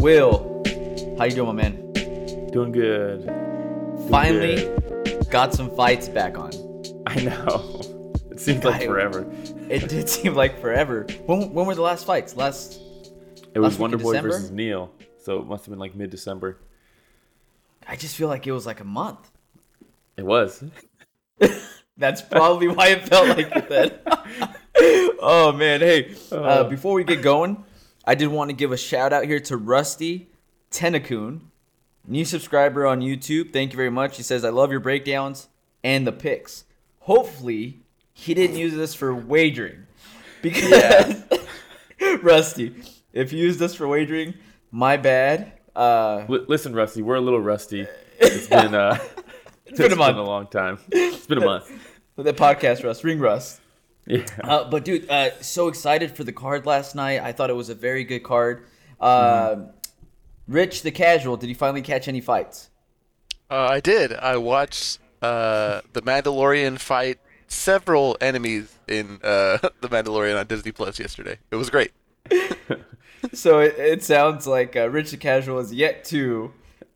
Will, 0.00 0.62
how 1.18 1.24
you 1.24 1.32
doing, 1.32 1.46
my 1.48 1.52
man? 1.52 1.92
Doing 2.52 2.70
good. 2.70 3.26
Doing 3.26 4.08
Finally, 4.08 4.56
good. 4.56 5.26
got 5.30 5.52
some 5.52 5.74
fights 5.74 6.08
back 6.08 6.38
on. 6.38 6.52
I 7.06 7.20
know. 7.22 7.80
It 8.30 8.38
seems 8.38 8.62
like 8.64 8.84
forever. 8.84 9.26
It 9.68 9.88
did 9.88 10.08
seem 10.10 10.34
like 10.34 10.60
forever. 10.60 11.06
When, 11.26 11.52
when 11.52 11.66
were 11.66 11.74
the 11.74 11.82
last 11.82 12.06
fights? 12.06 12.36
Last. 12.36 12.78
It 13.54 13.58
was 13.58 13.72
Last 13.72 13.80
Wonder 13.80 13.96
of 13.96 14.02
Boy 14.02 14.12
December? 14.12 14.30
versus 14.30 14.50
Neal, 14.50 14.92
so 15.22 15.38
it 15.40 15.46
must 15.46 15.64
have 15.64 15.72
been 15.72 15.78
like 15.78 15.94
mid 15.94 16.10
December. 16.10 16.58
I 17.88 17.96
just 17.96 18.14
feel 18.16 18.28
like 18.28 18.46
it 18.46 18.52
was 18.52 18.66
like 18.66 18.80
a 18.80 18.84
month. 18.84 19.30
It 20.16 20.24
was. 20.24 20.62
That's 21.96 22.22
probably 22.22 22.68
why 22.68 22.88
it 22.88 23.08
felt 23.08 23.28
like 23.28 23.50
it 23.56 23.68
then. 23.68 23.92
oh 25.20 25.52
man, 25.56 25.80
hey! 25.80 26.14
Uh, 26.30 26.36
Uh. 26.36 26.64
before 26.68 26.94
we 26.94 27.04
get 27.04 27.22
going, 27.22 27.64
I 28.04 28.14
did 28.14 28.28
want 28.28 28.50
to 28.50 28.56
give 28.56 28.72
a 28.72 28.76
shout 28.76 29.12
out 29.12 29.24
here 29.24 29.40
to 29.40 29.56
Rusty 29.56 30.28
Tenakun, 30.70 31.40
new 32.06 32.24
subscriber 32.24 32.86
on 32.86 33.00
YouTube. 33.00 33.52
Thank 33.52 33.72
you 33.72 33.76
very 33.76 33.90
much. 33.90 34.16
He 34.16 34.22
says, 34.22 34.44
"I 34.44 34.50
love 34.50 34.70
your 34.70 34.80
breakdowns 34.80 35.48
and 35.82 36.06
the 36.06 36.12
picks." 36.12 36.64
Hopefully, 37.00 37.80
he 38.12 38.34
didn't 38.34 38.56
use 38.56 38.74
this 38.74 38.94
for 38.94 39.14
wagering, 39.14 39.86
because 40.42 41.22
Rusty, 42.22 42.74
if 43.12 43.32
you 43.32 43.42
used 43.42 43.58
this 43.58 43.74
for 43.74 43.86
wagering, 43.88 44.34
my 44.70 44.96
bad. 44.96 45.52
Uh, 45.74 46.24
L- 46.28 46.44
listen, 46.48 46.74
Rusty, 46.74 47.02
we're 47.02 47.16
a 47.16 47.20
little 47.20 47.40
rusty. 47.40 47.86
It's 48.18 48.46
been 48.46 48.74
uh, 48.74 48.96
it's 49.66 49.76
been 49.78 49.92
a 49.92 49.96
month. 49.96 50.16
long 50.16 50.46
time. 50.46 50.78
It's 50.90 51.26
been 51.26 51.36
a 51.36 51.44
month. 51.44 51.70
the 52.16 52.32
podcast, 52.32 52.82
Rust, 52.82 53.04
ring 53.04 53.18
Rust. 53.18 53.60
Yeah. 54.06 54.24
Uh, 54.42 54.70
but 54.70 54.84
dude, 54.84 55.10
uh, 55.10 55.30
so 55.40 55.68
excited 55.68 56.16
for 56.16 56.24
the 56.24 56.32
card 56.32 56.66
last 56.66 56.94
night. 56.94 57.20
I 57.22 57.32
thought 57.32 57.50
it 57.50 57.56
was 57.56 57.68
a 57.68 57.74
very 57.74 58.04
good 58.04 58.20
card. 58.20 58.66
Uh, 59.00 59.56
Rich 60.46 60.82
the 60.82 60.92
casual, 60.92 61.36
did 61.36 61.48
he 61.48 61.54
finally 61.54 61.82
catch 61.82 62.06
any 62.06 62.20
fights? 62.20 62.70
Uh, 63.50 63.66
I 63.66 63.80
did. 63.80 64.12
I 64.12 64.36
watched 64.36 65.00
uh, 65.22 65.80
the 65.92 66.02
Mandalorian 66.02 66.78
fight 66.78 67.18
several 67.48 68.16
enemies 68.20 68.72
in 68.86 69.18
uh, 69.22 69.58
the 69.80 69.88
Mandalorian 69.88 70.38
on 70.38 70.46
Disney 70.46 70.72
Plus 70.72 70.98
yesterday. 70.98 71.38
It 71.50 71.56
was 71.56 71.70
great. 71.70 71.92
So 73.32 73.60
it, 73.60 73.74
it 73.78 74.04
sounds 74.04 74.46
like 74.46 74.76
uh, 74.76 74.88
Rich 74.88 75.10
the 75.10 75.16
casual 75.16 75.58
is 75.58 75.72
yet 75.72 76.04
to 76.06 76.52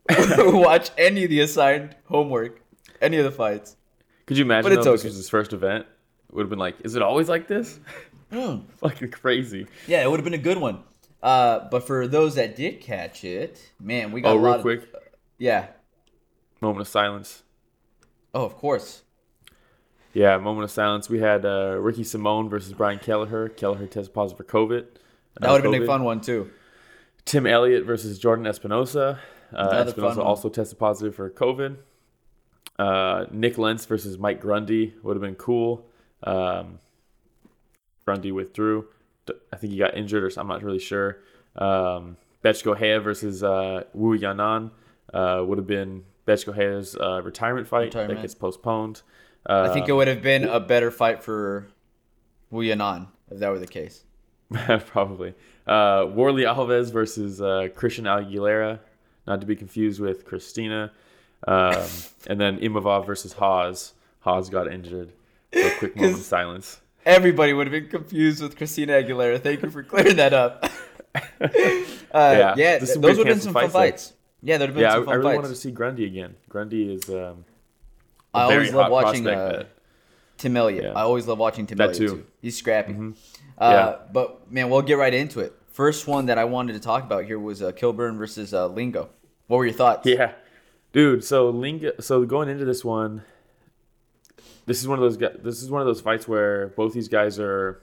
watch 0.39 0.91
any 0.97 1.25
of 1.25 1.31
the 1.31 1.41
assigned 1.41 1.97
homework, 2.07 2.63
any 3.01 3.17
of 3.17 3.25
the 3.25 3.31
fights. 3.31 3.77
Could 4.27 4.39
you 4.39 4.45
imagine 4.45 4.71
But 4.71 4.73
it's 4.79 4.85
though, 4.85 4.95
if 4.95 5.03
this 5.03 5.11
was 5.11 5.17
his 5.17 5.29
first 5.29 5.53
event? 5.53 5.87
Would 6.33 6.43
have 6.43 6.51
been 6.51 6.59
like, 6.59 6.77
is 6.85 6.95
it 6.95 7.03
always 7.03 7.29
like 7.29 7.49
this? 7.49 7.81
Fucking 8.31 9.11
crazy. 9.11 9.67
Yeah, 9.87 10.03
it 10.05 10.11
would 10.11 10.21
have 10.21 10.25
been 10.25 10.35
a 10.35 10.39
good 10.39 10.59
one. 10.59 10.83
Uh, 11.23 11.69
but 11.71 11.87
for 11.87 12.07
those 12.07 12.37
that 12.37 12.57
did 12.57 12.81
catch 12.81 13.25
it, 13.25 13.71
man, 13.81 14.13
we 14.13 14.21
got 14.21 14.31
Oh, 14.31 14.39
a 14.39 14.41
lot 14.41 14.45
real 14.47 14.55
of- 14.55 14.63
quick, 14.63 14.95
yeah. 15.39 15.67
moment 16.61 16.83
of 16.83 16.89
silence. 16.89 17.43
Oh, 18.33 18.45
of 18.45 18.57
course. 18.57 19.03
Yeah, 20.13 20.37
moment 20.39 20.65
of 20.65 20.71
silence. 20.71 21.09
We 21.09 21.19
had 21.21 21.45
uh, 21.45 21.77
Ricky 21.81 22.05
Simone 22.05 22.49
versus 22.49 22.73
Brian 22.73 22.99
Kelleher. 22.99 23.49
Kelleher 23.49 23.87
tested 23.87 24.15
positive 24.15 24.39
for 24.47 24.53
COVID. 24.53 24.87
That 25.41 25.51
would 25.53 25.63
have 25.63 25.73
been 25.73 25.83
a 25.83 25.87
fun 25.87 26.03
one 26.05 26.21
too. 26.21 26.51
Tim 27.25 27.47
Elliott 27.47 27.85
versus 27.85 28.19
Jordan 28.19 28.47
Espinosa. 28.47 29.21
Uh, 29.55 29.85
Espinosa 29.87 30.23
also 30.23 30.49
tested 30.49 30.79
positive 30.79 31.15
for 31.15 31.29
COVID. 31.31 31.77
Uh, 32.79 33.27
Nik 33.31 33.59
Lentz 33.59 33.85
versus 33.85 34.17
Mike 34.19 34.41
Grundy 34.41 34.95
would 35.03 35.17
have 35.17 35.23
been 35.23 35.35
cool. 35.35 35.87
Um, 36.25 36.79
Grundy 38.05 38.33
withdrew. 38.33 38.87
I 39.53 39.57
think 39.57 39.73
he 39.73 39.79
got 39.79 39.97
injured, 39.97 40.25
or 40.25 40.31
something, 40.31 40.51
I'm 40.51 40.61
not 40.61 40.65
really 40.65 40.79
sure. 40.81 41.19
Um, 41.57 42.17
Bethe 42.43 42.63
Correia 42.63 43.01
versus 43.01 43.43
uh, 43.45 43.85
Wu 43.93 44.19
Yanan 44.19 44.71
uh, 45.13 45.45
would 45.47 45.59
have 45.59 45.67
been 45.67 46.05
Bethe 46.27 46.45
Correia's 46.45 46.97
uh, 46.97 47.23
retirement 47.23 47.69
fight 47.69 47.85
Retirement. 47.85 48.19
that 48.19 48.23
gets 48.23 48.35
postponed. 48.35 49.03
Uh, 49.49 49.69
I 49.71 49.75
think 49.75 49.89
it 49.89 49.93
would 49.93 50.09
have 50.09 50.23
been 50.23 50.45
a 50.45 50.61
better 50.61 50.91
fight 50.91 51.23
for 51.23 51.69
Wu 52.51 52.63
Yanan 52.63 53.09
if 53.31 53.39
that 53.39 53.51
were 53.51 53.59
the 53.59 53.67
case. 53.67 54.05
Probably. 54.87 55.35
Uh, 55.67 56.05
Warlley 56.07 56.45
Alves 56.45 56.93
versus 56.93 57.41
uh, 57.41 57.69
Christian 57.75 58.07
Aguilera, 58.07 58.81
not 59.27 59.41
to 59.41 59.47
be 59.47 59.55
confused 59.55 60.01
with 60.01 60.25
Christina. 60.25 60.91
Um, 61.47 61.87
and 62.27 62.41
then 62.41 62.59
Imavov 62.59 63.07
versus 63.07 63.35
Hawes. 63.35 63.95
Hawes 64.21 64.51
got 64.51 64.71
injured. 64.71 65.13
A 65.53 65.71
quick 65.79 65.97
moment 65.97 66.15
of 66.15 66.21
silence. 66.25 66.81
Everybody 67.05 67.53
would 67.53 67.67
have 67.67 67.73
been 67.73 67.89
confused 67.91 68.43
with 68.43 68.57
Christina 68.57 68.93
Aguilera. 68.93 69.41
Thank 69.43 69.63
you 69.63 69.71
for 69.71 69.83
clearing 69.83 70.17
that 70.17 70.33
up. 70.35 70.65
uh, 71.15 71.49
yeah, 72.13 72.55
Yeah, 72.57 72.79
th- 72.79 72.95
those 72.99 73.17
would 73.19 73.27
have 73.27 73.37
been 73.37 73.41
some 73.41 73.53
fun 73.53 73.71
fights. 73.71 74.13
Yeah, 74.43 74.59
there'd 74.59 74.71
have 74.71 74.75
been 74.75 74.83
Yeah, 74.83 74.91
I, 74.93 74.95
some 74.95 75.03
I 75.03 75.07
fun 75.07 75.17
really 75.19 75.23
fights. 75.31 75.37
wanted 75.37 75.49
to 75.49 75.55
see 75.57 75.71
Grundy 75.71 76.05
again. 76.07 76.37
Grundy 76.49 76.95
is 76.95 77.09
um, 77.11 77.45
I 78.35 78.43
always 78.43 78.73
love 78.73 78.91
watching 78.93 79.27
uh, 79.27 79.53
that- 79.53 79.69
Tim 80.39 80.57
Elliott. 80.57 80.85
Yeah. 80.85 80.93
I 80.93 81.03
always 81.03 81.27
love 81.27 81.39
watching 81.39 81.67
Tim 81.67 81.77
That 81.79 81.85
Elliott 81.91 81.99
too. 81.99 82.07
too. 82.09 82.15
Mm-hmm. 82.17 82.29
He's 82.43 82.57
scrappy. 82.57 82.95
Uh, 82.95 83.13
Yeah. 83.59 83.97
But 84.13 84.51
man, 84.51 84.71
we'll 84.71 84.81
get 84.83 84.97
right 84.99 85.13
into 85.13 85.41
it. 85.41 85.53
First 85.73 86.07
one 86.07 86.27
that 86.27 86.39
I 86.39 86.45
wanted 86.45 86.73
to 86.75 86.81
talk 86.81 87.05
about 87.05 87.25
here 87.25 87.39
was 87.39 87.61
uh, 87.63 87.73
Kilburn 87.73 88.17
versus 88.19 88.55
uh, 88.55 88.67
Lingo. 88.69 89.09
What 89.49 89.59
were 89.59 89.65
your 89.67 89.75
thoughts? 89.75 90.07
Yeah, 90.07 90.33
dude. 90.93 91.25
So 91.25 91.51
Lingo. 91.51 91.93
so 92.01 92.25
going 92.25 92.49
into 92.49 92.65
this 92.65 92.85
one, 92.85 93.23
this 94.71 94.81
is 94.81 94.87
one 94.87 95.01
of 95.01 95.03
those 95.03 95.17
guys. 95.17 95.37
This 95.43 95.65
is 95.65 95.69
one 95.69 95.81
of 95.81 95.87
those 95.89 96.01
fights 96.01 96.29
where 96.29 96.69
both 96.69 96.93
these 96.93 97.09
guys 97.09 97.41
are 97.41 97.83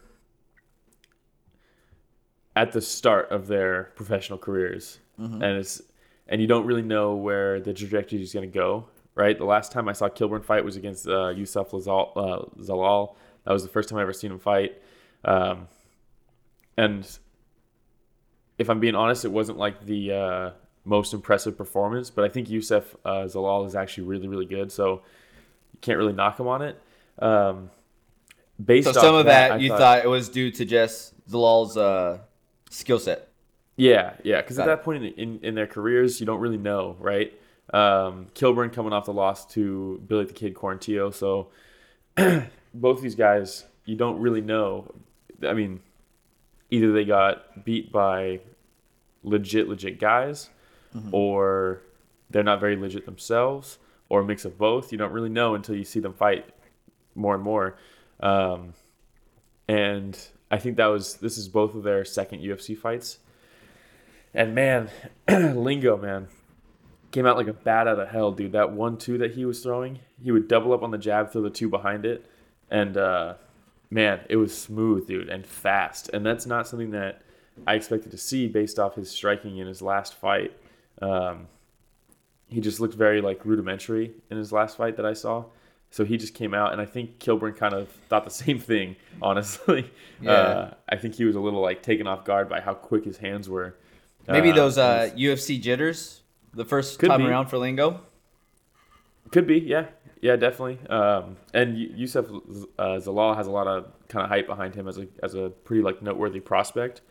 at 2.55 2.71
the 2.71 2.79
start 2.79 3.29
of 3.29 3.47
their 3.47 3.91
professional 3.97 4.39
careers, 4.39 4.97
and 5.43 5.57
it's 5.57 5.81
and 6.29 6.39
you 6.39 6.47
don't 6.47 6.65
really 6.65 6.81
know 6.81 7.13
where 7.13 7.59
the 7.59 7.73
trajectory 7.73 8.21
is 8.21 8.31
going 8.33 8.49
to 8.49 8.57
go. 8.57 8.85
Right. 9.15 9.37
The 9.37 9.43
last 9.43 9.73
time 9.73 9.89
I 9.89 9.91
saw 9.91 10.07
Kilburn 10.07 10.43
fight 10.43 10.63
was 10.63 10.77
against 10.77 11.09
uh, 11.09 11.27
Youssef 11.27 11.71
Lazal, 11.71 12.11
uh, 12.15 12.45
Zalal. 12.61 13.15
That 13.43 13.51
was 13.51 13.63
the 13.63 13.69
first 13.69 13.89
time 13.89 13.99
I 13.99 14.03
ever 14.03 14.13
seen 14.13 14.31
him 14.31 14.39
fight. 14.39 14.81
Um, 15.25 15.67
and 16.77 17.05
if 18.57 18.69
I'm 18.69 18.79
being 18.79 18.95
honest, 18.95 19.25
it 19.25 19.31
wasn't 19.31 19.57
like 19.57 19.85
the 19.85 20.13
uh, 20.13 20.51
most 20.85 21.13
impressive 21.13 21.57
performance, 21.57 22.09
but 22.09 22.23
I 22.23 22.29
think 22.29 22.49
Youssef 22.49 22.95
uh, 23.03 23.25
Zalal 23.25 23.67
is 23.67 23.75
actually 23.75 24.05
really, 24.07 24.29
really 24.29 24.45
good. 24.45 24.71
So 24.71 25.01
you 25.77 25.81
can't 25.81 25.97
really 25.97 26.13
knock 26.13 26.39
him 26.39 26.47
on 26.47 26.61
it. 26.61 26.81
Um, 27.19 27.69
based 28.63 28.85
So 28.85 28.93
some 28.93 29.15
of 29.15 29.25
that, 29.25 29.53
I 29.53 29.57
you 29.57 29.69
thought, 29.69 30.03
it 30.03 30.07
was 30.07 30.29
due 30.29 30.51
to 30.51 30.65
just 30.65 31.13
Zalal's 31.29 31.77
uh, 31.77 32.19
skill 32.69 32.99
set. 32.99 33.29
Yeah, 33.75 34.13
yeah. 34.23 34.41
Because 34.41 34.57
at 34.59 34.65
that 34.65 34.83
point 34.83 35.03
in, 35.03 35.13
in, 35.13 35.39
in 35.43 35.55
their 35.55 35.67
careers, 35.67 36.19
you 36.19 36.25
don't 36.25 36.39
really 36.39 36.57
know, 36.57 36.95
right? 36.99 37.31
Um, 37.73 38.27
Kilburn 38.33 38.71
coming 38.71 38.93
off 38.93 39.05
the 39.05 39.13
loss 39.13 39.45
to 39.53 40.01
Billy 40.07 40.25
the 40.25 40.33
Kid 40.33 40.55
Quarantillo. 40.55 41.13
So 41.13 41.49
both 42.73 43.01
these 43.01 43.15
guys, 43.15 43.65
you 43.85 43.95
don't 43.95 44.19
really 44.19 44.41
know. 44.41 44.93
I 45.47 45.53
mean, 45.53 45.81
either 46.71 46.91
they 46.91 47.05
got 47.05 47.63
beat 47.65 47.91
by 47.91 48.39
legit, 49.23 49.67
legit 49.67 49.99
guys, 49.99 50.49
or 51.11 51.81
they're 52.29 52.43
not 52.43 52.59
very 52.59 52.75
legit 52.75 53.05
themselves, 53.05 53.77
or 54.09 54.21
a 54.21 54.25
mix 54.25 54.45
of 54.45 54.57
both. 54.57 54.91
You 54.91 54.97
don't 54.97 55.11
really 55.11 55.29
know 55.29 55.55
until 55.55 55.75
you 55.75 55.83
see 55.83 55.99
them 55.99 56.13
fight 56.13 56.45
more 57.15 57.35
and 57.35 57.43
more. 57.43 57.77
Um, 58.19 58.73
and 59.67 60.17
I 60.49 60.57
think 60.57 60.77
that 60.77 60.87
was 60.87 61.15
this 61.15 61.37
is 61.37 61.47
both 61.47 61.75
of 61.75 61.83
their 61.83 62.05
second 62.05 62.41
UFC 62.41 62.77
fights. 62.77 63.19
And 64.33 64.55
man, 64.55 64.89
Lingo, 65.29 65.97
man, 65.97 66.27
came 67.11 67.25
out 67.25 67.37
like 67.37 67.47
a 67.47 67.53
bat 67.53 67.87
out 67.87 67.99
of 67.99 68.09
hell, 68.09 68.31
dude. 68.31 68.51
That 68.53 68.71
one 68.71 68.97
two 68.97 69.17
that 69.17 69.33
he 69.33 69.45
was 69.45 69.61
throwing, 69.61 69.99
he 70.21 70.31
would 70.31 70.47
double 70.47 70.73
up 70.73 70.83
on 70.83 70.91
the 70.91 70.97
jab, 70.97 71.31
throw 71.31 71.41
the 71.41 71.49
two 71.49 71.69
behind 71.69 72.05
it, 72.05 72.25
and 72.69 72.95
uh, 72.97 73.35
man, 73.89 74.21
it 74.29 74.37
was 74.37 74.57
smooth, 74.57 75.07
dude, 75.07 75.29
and 75.29 75.45
fast. 75.45 76.09
And 76.13 76.25
that's 76.25 76.45
not 76.45 76.67
something 76.67 76.91
that 76.91 77.21
I 77.65 77.75
expected 77.75 78.11
to 78.11 78.17
see 78.17 78.47
based 78.47 78.79
off 78.79 78.95
his 78.95 79.09
striking 79.09 79.57
in 79.57 79.67
his 79.67 79.81
last 79.81 80.13
fight. 80.13 80.53
Um, 81.01 81.47
he 82.49 82.61
just 82.61 82.79
looked 82.79 82.93
very 82.95 83.21
like 83.21 83.45
rudimentary 83.45 84.13
in 84.31 84.37
his 84.37 84.51
last 84.51 84.77
fight 84.77 84.95
that 84.97 85.05
I 85.05 85.13
saw. 85.13 85.45
So 85.89 86.03
he 86.03 86.17
just 86.17 86.33
came 86.33 86.53
out, 86.53 86.73
and 86.73 86.81
I 86.81 86.85
think 86.85 87.19
Kilburn 87.19 87.53
kind 87.53 87.73
of 87.73 87.87
thought 88.09 88.25
the 88.25 88.29
same 88.45 88.59
thing. 88.59 88.95
Honestly, 89.21 89.89
Yeah. 90.21 90.31
uh, 90.31 90.73
I 90.89 90.97
think 90.97 91.15
he 91.15 91.23
was 91.25 91.35
a 91.35 91.39
little 91.39 91.61
like 91.61 91.81
taken 91.81 92.07
off 92.07 92.25
guard 92.25 92.49
by 92.49 92.59
how 92.61 92.73
quick 92.73 93.05
his 93.05 93.17
hands 93.17 93.49
were. 93.49 93.75
Maybe 94.27 94.51
Uh, 94.51 94.55
those 94.55 94.77
uh, 94.77 95.09
UFC 95.15 95.61
jitters 95.61 96.21
the 96.53 96.65
first 96.65 96.99
time 96.99 97.21
be. 97.21 97.27
around 97.27 97.47
for 97.47 97.57
Lingo. 97.57 98.01
Could 99.31 99.47
be, 99.47 99.59
yeah, 99.59 99.87
yeah, 100.21 100.35
definitely. 100.35 100.79
Um, 100.89 101.37
and 101.53 101.73
Y- 101.75 101.89
Youssef 101.95 102.27
uh, 102.29 102.99
Zalal 102.99 103.35
has 103.35 103.47
a 103.47 103.51
lot 103.51 103.67
of 103.67 103.85
kind 104.09 104.23
of 104.23 104.29
hype 104.29 104.47
behind 104.47 104.73
him 104.75 104.87
as 104.87 104.97
a 104.97 105.07
as 105.23 105.35
a 105.35 105.49
pretty 105.49 105.81
like 105.83 106.01
noteworthy 106.01 106.39
prospect. 106.39 107.01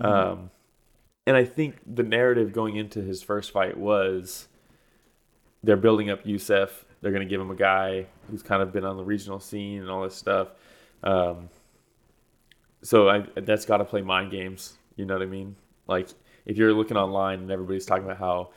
Um, 0.00 0.50
and 1.26 1.36
I 1.36 1.44
think 1.44 1.76
the 1.86 2.02
narrative 2.02 2.52
going 2.52 2.76
into 2.76 3.00
his 3.02 3.22
first 3.22 3.50
fight 3.50 3.76
was 3.78 4.48
they're 5.62 5.76
building 5.76 6.10
up 6.10 6.24
Youssef. 6.24 6.84
They're 7.00 7.12
going 7.12 7.26
to 7.26 7.28
give 7.28 7.40
him 7.40 7.50
a 7.50 7.56
guy 7.56 8.06
who's 8.30 8.42
kind 8.42 8.62
of 8.62 8.72
been 8.72 8.84
on 8.84 8.96
the 8.96 9.04
regional 9.04 9.40
scene 9.40 9.80
and 9.80 9.90
all 9.90 10.02
this 10.02 10.14
stuff. 10.14 10.48
Um, 11.02 11.48
so 12.82 13.08
I, 13.08 13.24
that's 13.36 13.64
got 13.64 13.78
to 13.78 13.84
play 13.84 14.02
mind 14.02 14.30
games. 14.30 14.74
You 14.96 15.04
know 15.04 15.14
what 15.14 15.22
I 15.22 15.26
mean? 15.26 15.56
Like 15.86 16.08
if 16.44 16.56
you're 16.56 16.72
looking 16.72 16.96
online 16.96 17.40
and 17.40 17.50
everybody's 17.50 17.86
talking 17.86 18.04
about 18.04 18.18
how 18.18 18.50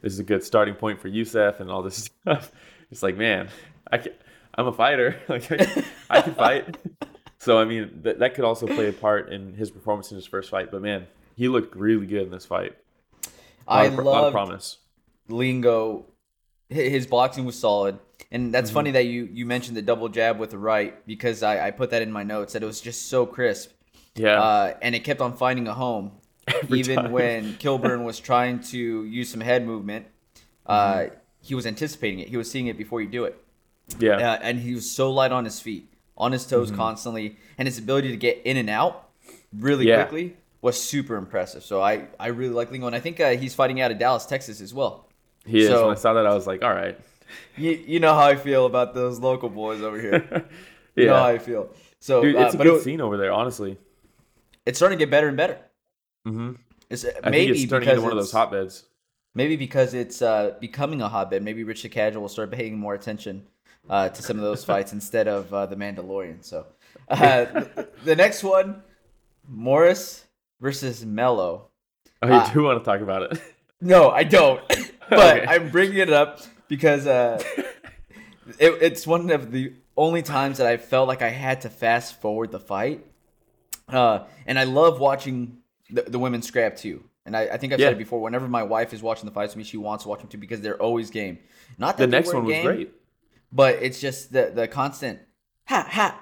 this 0.00 0.12
is 0.12 0.18
a 0.18 0.24
good 0.24 0.42
starting 0.42 0.74
point 0.74 1.00
for 1.00 1.08
Youssef 1.08 1.60
and 1.60 1.70
all 1.70 1.82
this 1.82 2.10
stuff, 2.22 2.50
it's 2.90 3.02
like, 3.02 3.16
man, 3.16 3.48
I 3.90 3.98
can, 3.98 4.12
I'm 4.54 4.66
a 4.66 4.72
fighter. 4.72 5.20
like 5.28 5.50
I, 5.50 5.84
I 6.10 6.22
can 6.22 6.34
fight. 6.34 6.76
So 7.38 7.58
I 7.58 7.64
mean, 7.64 8.00
that 8.02 8.20
that 8.20 8.34
could 8.34 8.44
also 8.44 8.66
play 8.66 8.88
a 8.88 8.92
part 8.92 9.32
in 9.32 9.54
his 9.54 9.70
performance 9.70 10.10
in 10.12 10.16
his 10.16 10.26
first 10.26 10.50
fight. 10.50 10.70
But 10.70 10.82
man, 10.82 11.06
he 11.36 11.48
looked 11.48 11.74
really 11.74 12.06
good 12.06 12.22
in 12.22 12.30
this 12.30 12.46
fight. 12.46 12.76
I 13.66 13.86
of, 13.86 13.94
love 13.94 14.32
promise. 14.32 14.78
Lingo. 15.28 16.06
Hi- 16.74 16.88
His 16.88 17.06
boxing 17.06 17.44
was 17.44 17.58
solid, 17.58 17.98
and 18.30 18.52
that's 18.54 18.70
Mm-hmm. 18.70 18.74
funny 18.74 18.90
that 18.92 19.06
you 19.06 19.28
you 19.32 19.46
mentioned 19.46 19.76
the 19.76 19.82
double 19.82 20.08
jab 20.08 20.38
with 20.38 20.50
the 20.50 20.58
right 20.58 21.04
because 21.06 21.42
I, 21.42 21.68
I 21.68 21.70
put 21.70 21.90
that 21.90 22.02
in 22.02 22.10
my 22.12 22.22
notes 22.22 22.52
that 22.54 22.62
it 22.62 22.66
was 22.66 22.80
just 22.80 23.08
so 23.08 23.26
crisp, 23.26 23.70
Yeah. 24.14 24.40
uh, 24.42 24.74
and 24.82 24.94
it 24.94 25.00
kept 25.04 25.20
on 25.20 25.36
finding 25.36 25.68
a 25.68 25.74
home, 25.74 26.12
Every 26.48 26.78
even 26.80 26.96
time. 26.96 27.12
when 27.12 27.54
Kilburn 27.58 28.04
was 28.04 28.18
trying 28.20 28.60
to 28.72 29.04
use 29.04 29.30
some 29.30 29.40
head 29.40 29.66
movement. 29.66 30.06
Uh, 30.66 30.94
Mm-hmm. 30.94 31.14
He 31.44 31.56
was 31.56 31.66
anticipating 31.66 32.20
it. 32.20 32.28
He 32.28 32.36
was 32.36 32.48
seeing 32.48 32.68
it 32.68 32.78
before 32.78 33.00
you 33.02 33.08
do 33.08 33.24
it. 33.24 33.34
yeah. 33.98 34.12
uh, 34.34 34.38
and 34.42 34.60
he 34.60 34.74
was 34.74 34.88
so 34.88 35.10
light 35.10 35.32
on 35.32 35.44
his 35.44 35.58
feet, 35.58 35.92
on 36.16 36.30
his 36.30 36.46
toes 36.46 36.68
Mm-hmm. 36.68 36.76
constantly, 36.76 37.36
and 37.58 37.66
his 37.66 37.78
ability 37.78 38.10
to 38.10 38.16
get 38.16 38.40
in 38.44 38.56
and 38.56 38.70
out 38.70 39.08
really 39.58 39.88
Yeah. 39.88 40.04
quickly 40.04 40.36
was 40.60 40.80
super 40.80 41.16
impressive. 41.16 41.64
So 41.64 41.82
I, 41.82 42.06
I 42.20 42.28
really 42.28 42.54
like 42.54 42.70
Lingo, 42.70 42.86
and 42.86 42.94
I 42.94 43.00
think 43.00 43.18
uh, 43.18 43.30
he's 43.30 43.54
fighting 43.56 43.80
out 43.80 43.90
of 43.90 43.98
Dallas, 43.98 44.24
Texas 44.24 44.60
as 44.60 44.72
well. 44.72 45.08
He 45.46 45.60
is. 45.60 45.68
so- 45.68 45.86
when 45.88 45.96
I 45.96 45.98
saw 45.98 46.14
that, 46.14 46.26
I 46.26 46.34
was 46.34 46.46
like, 46.46 46.62
all 46.62 46.72
right. 46.74 46.98
You, 47.56 47.70
you 47.72 47.98
know 48.00 48.12
how 48.14 48.26
I 48.26 48.36
feel 48.36 48.66
about 48.66 48.94
those 48.94 49.18
local 49.18 49.48
boys 49.48 49.80
over 49.82 49.98
here. 50.00 50.46
You 50.94 51.04
yeah. 51.04 51.10
know 51.12 51.16
how 51.16 51.26
I 51.28 51.38
feel. 51.38 51.70
So, 52.00 52.20
Dude, 52.22 52.36
uh, 52.36 52.40
it's 52.40 52.54
a 52.54 52.58
but 52.58 52.64
good 52.64 52.80
it- 52.80 52.82
scene 52.82 53.00
over 53.00 53.16
there, 53.16 53.32
honestly. 53.32 53.78
it's 54.66 54.78
starting 54.78 54.98
to 54.98 55.02
get 55.06 55.10
better 55.10 55.26
and 55.28 55.38
better. 55.38 55.56
Mm-hmm. 56.28 56.52
It's, 56.90 57.06
I 57.24 57.30
maybe 57.30 57.52
it's 57.52 57.70
turning 57.70 57.86
because 57.88 57.92
into 57.94 58.02
one 58.02 58.12
of 58.12 58.18
those 58.18 58.30
hotbeds. 58.30 58.84
Maybe 59.34 59.56
because 59.56 59.94
it's 59.94 60.20
uh, 60.20 60.54
becoming 60.60 61.00
a 61.00 61.08
hotbed. 61.08 61.42
Maybe 61.42 61.64
Rich 61.64 61.82
the 61.84 61.88
Casual 61.88 62.20
will 62.20 62.28
start 62.28 62.50
paying 62.50 62.78
more 62.78 62.92
attention 62.92 63.46
uh, 63.88 64.10
to 64.10 64.22
some 64.22 64.36
of 64.36 64.42
those 64.42 64.62
fights 64.66 64.92
instead 64.92 65.28
of 65.28 65.54
uh, 65.54 65.64
the 65.64 65.76
Mandalorian. 65.76 66.44
So, 66.44 66.66
uh, 67.08 67.16
the, 67.46 67.88
the 68.04 68.14
next 68.14 68.44
one, 68.44 68.82
Moras 69.50 70.24
versus 70.60 71.06
Melo. 71.06 71.68
Oh, 72.20 72.26
you 72.28 72.34
Ah. 72.34 72.50
do 72.52 72.62
want 72.64 72.78
to 72.78 72.84
talk 72.84 73.00
about 73.00 73.22
it? 73.32 73.40
No, 73.82 74.10
I 74.10 74.24
don't. 74.24 74.66
but 75.10 75.36
Okay. 75.38 75.44
I'm 75.46 75.70
bringing 75.70 75.98
it 75.98 76.10
up 76.12 76.40
because 76.68 77.06
uh, 77.06 77.42
it, 78.58 78.78
it's 78.80 79.06
one 79.06 79.30
of 79.30 79.50
the 79.50 79.74
only 79.96 80.22
times 80.22 80.58
that 80.58 80.66
I 80.66 80.76
felt 80.78 81.08
like 81.08 81.20
I 81.20 81.28
had 81.28 81.62
to 81.62 81.68
fast 81.68 82.20
forward 82.20 82.50
the 82.52 82.60
fight. 82.60 83.04
Uh, 83.88 84.20
and 84.46 84.58
I 84.58 84.64
love 84.64 85.00
watching 85.00 85.58
the, 85.90 86.02
the 86.02 86.18
women 86.18 86.40
scrap 86.40 86.76
too. 86.76 87.04
And 87.26 87.36
I, 87.36 87.42
I 87.42 87.56
think 87.58 87.72
I've 87.72 87.80
Yeah. 87.80 87.86
said 87.86 87.92
it 87.94 87.98
before. 87.98 88.20
Whenever 88.20 88.48
my 88.48 88.62
wife 88.62 88.94
is 88.94 89.02
watching 89.02 89.26
the 89.26 89.32
fights 89.34 89.52
with 89.52 89.58
me, 89.58 89.64
she 89.64 89.76
wants 89.76 90.04
to 90.04 90.08
watch 90.08 90.20
them 90.20 90.28
too 90.28 90.38
because 90.38 90.60
they're 90.60 90.80
always 90.80 91.10
game. 91.10 91.38
Not 91.78 91.98
that 91.98 92.04
the 92.04 92.16
next 92.16 92.32
one 92.32 92.44
was 92.44 92.54
game, 92.54 92.64
great. 92.64 92.90
but 93.52 93.76
it's 93.82 94.00
just 94.00 94.32
the 94.32 94.50
the 94.54 94.66
constant 94.68 95.18
ha 95.66 95.86
ha 95.88 96.20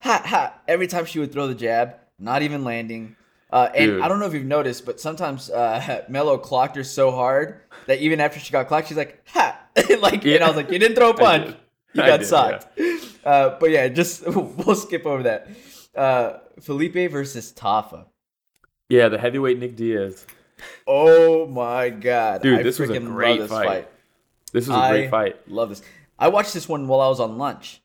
ha 0.00 0.22
ha 0.24 0.54
every 0.66 0.86
time 0.86 1.04
she 1.04 1.18
would 1.18 1.32
throw 1.32 1.46
the 1.46 1.54
jab, 1.54 1.96
not 2.18 2.42
even 2.42 2.64
landing. 2.64 3.16
Uh, 3.56 3.70
and 3.74 3.92
Dude. 3.92 4.00
I 4.02 4.08
don't 4.08 4.20
know 4.20 4.26
if 4.26 4.34
you've 4.34 4.44
noticed, 4.44 4.84
but 4.84 5.00
sometimes 5.00 5.48
uh, 5.48 6.04
Melo 6.10 6.36
clocked 6.36 6.76
her 6.76 6.84
so 6.84 7.10
hard 7.10 7.62
that 7.86 8.00
even 8.00 8.20
after 8.20 8.38
she 8.38 8.52
got 8.52 8.68
clocked, 8.68 8.88
she's 8.88 8.98
like 8.98 9.22
ha, 9.26 9.58
like 10.00 10.26
and 10.26 10.44
I 10.44 10.48
was 10.48 10.56
like, 10.56 10.70
you 10.70 10.78
didn't 10.78 10.94
throw 10.94 11.10
a 11.10 11.14
punch, 11.26 11.56
you 11.94 12.02
I 12.02 12.06
got 12.06 12.18
did, 12.18 12.26
socked. 12.26 12.66
Uh, 13.24 13.56
but 13.58 13.70
yeah, 13.70 13.88
just 13.88 14.26
we'll 14.26 14.74
skip 14.74 15.06
over 15.06 15.22
that. 15.22 15.48
Uh, 15.94 16.40
Felipe 16.60 17.10
versus 17.10 17.50
Tafa. 17.56 18.04
Yeah, 18.90 19.08
the 19.08 19.16
heavyweight 19.16 19.58
Nick 19.58 19.74
Diaz. 19.74 20.26
Oh 20.86 21.46
my 21.46 21.88
god, 21.88 22.42
Dude, 22.42 22.58
I 22.58 22.62
this 22.62 22.78
was 22.78 22.90
a 22.90 23.00
great 23.00 23.40
love 23.40 23.48
this 23.48 23.50
fight. 23.50 23.66
fight. 23.66 23.88
This 24.52 24.68
was 24.68 24.76
a 24.76 24.80
I 24.80 24.90
great 24.90 25.10
fight. 25.10 25.48
Love 25.50 25.70
this. 25.70 25.80
I 26.18 26.28
watched 26.28 26.52
this 26.52 26.68
one 26.68 26.88
while 26.88 27.00
I 27.00 27.08
was 27.08 27.20
on 27.20 27.38
lunch. 27.38 27.80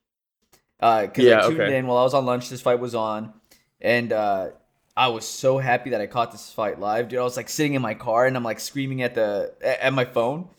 Uh, 0.81 1.07
cause 1.07 1.23
Yeah, 1.23 1.39
I 1.45 1.47
tuned 1.47 1.61
okay. 1.61 1.77
in 1.77 1.87
while 1.87 1.97
I 1.97 2.03
was 2.03 2.13
on 2.13 2.25
lunch. 2.25 2.49
This 2.49 2.59
fight 2.59 2.79
was 2.81 2.93
on, 2.93 3.31
and 3.79 4.11
uh, 4.11 4.49
I 4.95 5.07
was 5.07 5.25
so 5.25 5.57
happy 5.57 5.91
that 5.91 6.01
I 6.01 6.07
caught 6.07 6.31
this 6.31 6.51
fight 6.51 6.79
live, 6.79 7.07
dude. 7.07 7.19
I 7.19 7.23
was 7.23 7.37
like 7.37 7.49
sitting 7.49 7.75
in 7.75 7.81
my 7.81 7.93
car 7.93 8.25
and 8.25 8.35
I'm 8.35 8.43
like 8.43 8.59
screaming 8.59 9.01
at 9.01 9.15
the 9.15 9.53
at 9.63 9.93
my 9.93 10.05
phone. 10.05 10.49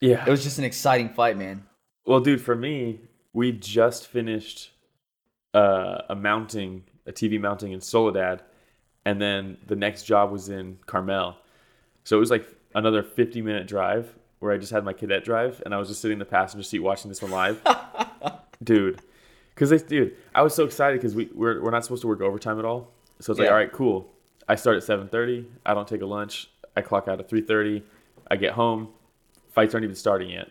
Yeah. 0.00 0.24
It 0.26 0.30
was 0.30 0.42
just 0.42 0.58
an 0.58 0.64
exciting 0.64 1.10
fight, 1.10 1.36
man. 1.36 1.64
Well, 2.06 2.20
dude, 2.20 2.40
for 2.40 2.56
me, 2.56 3.00
we 3.32 3.52
just 3.52 4.06
finished 4.06 4.70
uh, 5.54 6.02
a 6.08 6.14
mounting, 6.14 6.84
a 7.06 7.12
TV 7.12 7.40
mounting 7.40 7.72
in 7.72 7.80
Soledad, 7.80 8.42
and 9.04 9.20
then 9.20 9.58
the 9.66 9.76
next 9.76 10.04
job 10.04 10.30
was 10.30 10.48
in 10.48 10.78
Carmel. 10.86 11.36
So 12.04 12.16
it 12.16 12.20
was 12.20 12.30
like 12.30 12.46
another 12.74 13.02
50 13.02 13.42
minute 13.42 13.66
drive 13.66 14.14
where 14.38 14.52
I 14.52 14.56
just 14.56 14.72
had 14.72 14.84
my 14.84 14.92
cadet 14.92 15.24
drive, 15.24 15.62
and 15.64 15.74
I 15.74 15.78
was 15.78 15.88
just 15.88 16.00
sitting 16.00 16.14
in 16.14 16.18
the 16.18 16.24
passenger 16.24 16.62
seat 16.62 16.78
watching 16.78 17.10
this 17.10 17.20
one 17.20 17.30
live. 17.30 17.60
dude, 18.64 19.00
because 19.54 19.82
dude, 19.82 20.16
I 20.34 20.42
was 20.42 20.54
so 20.54 20.64
excited 20.64 20.98
because 20.98 21.14
we 21.14 21.28
we're, 21.34 21.62
we're 21.62 21.70
not 21.70 21.84
supposed 21.84 22.02
to 22.02 22.08
work 22.08 22.20
overtime 22.20 22.58
at 22.58 22.64
all. 22.64 22.92
So 23.20 23.32
it's 23.32 23.38
like, 23.40 23.48
all 23.48 23.54
right, 23.54 23.70
cool. 23.70 24.10
I 24.48 24.54
start 24.56 24.76
at 24.76 24.82
7:30. 24.82 25.46
I 25.64 25.74
don't 25.74 25.86
take 25.86 26.02
a 26.02 26.06
lunch. 26.06 26.50
I 26.76 26.80
clock 26.80 27.06
out 27.08 27.20
at 27.20 27.28
3:30. 27.28 27.82
I 28.30 28.36
get 28.36 28.52
home. 28.52 28.88
Fights 29.50 29.74
aren't 29.74 29.84
even 29.84 29.96
starting 29.96 30.30
yet. 30.30 30.48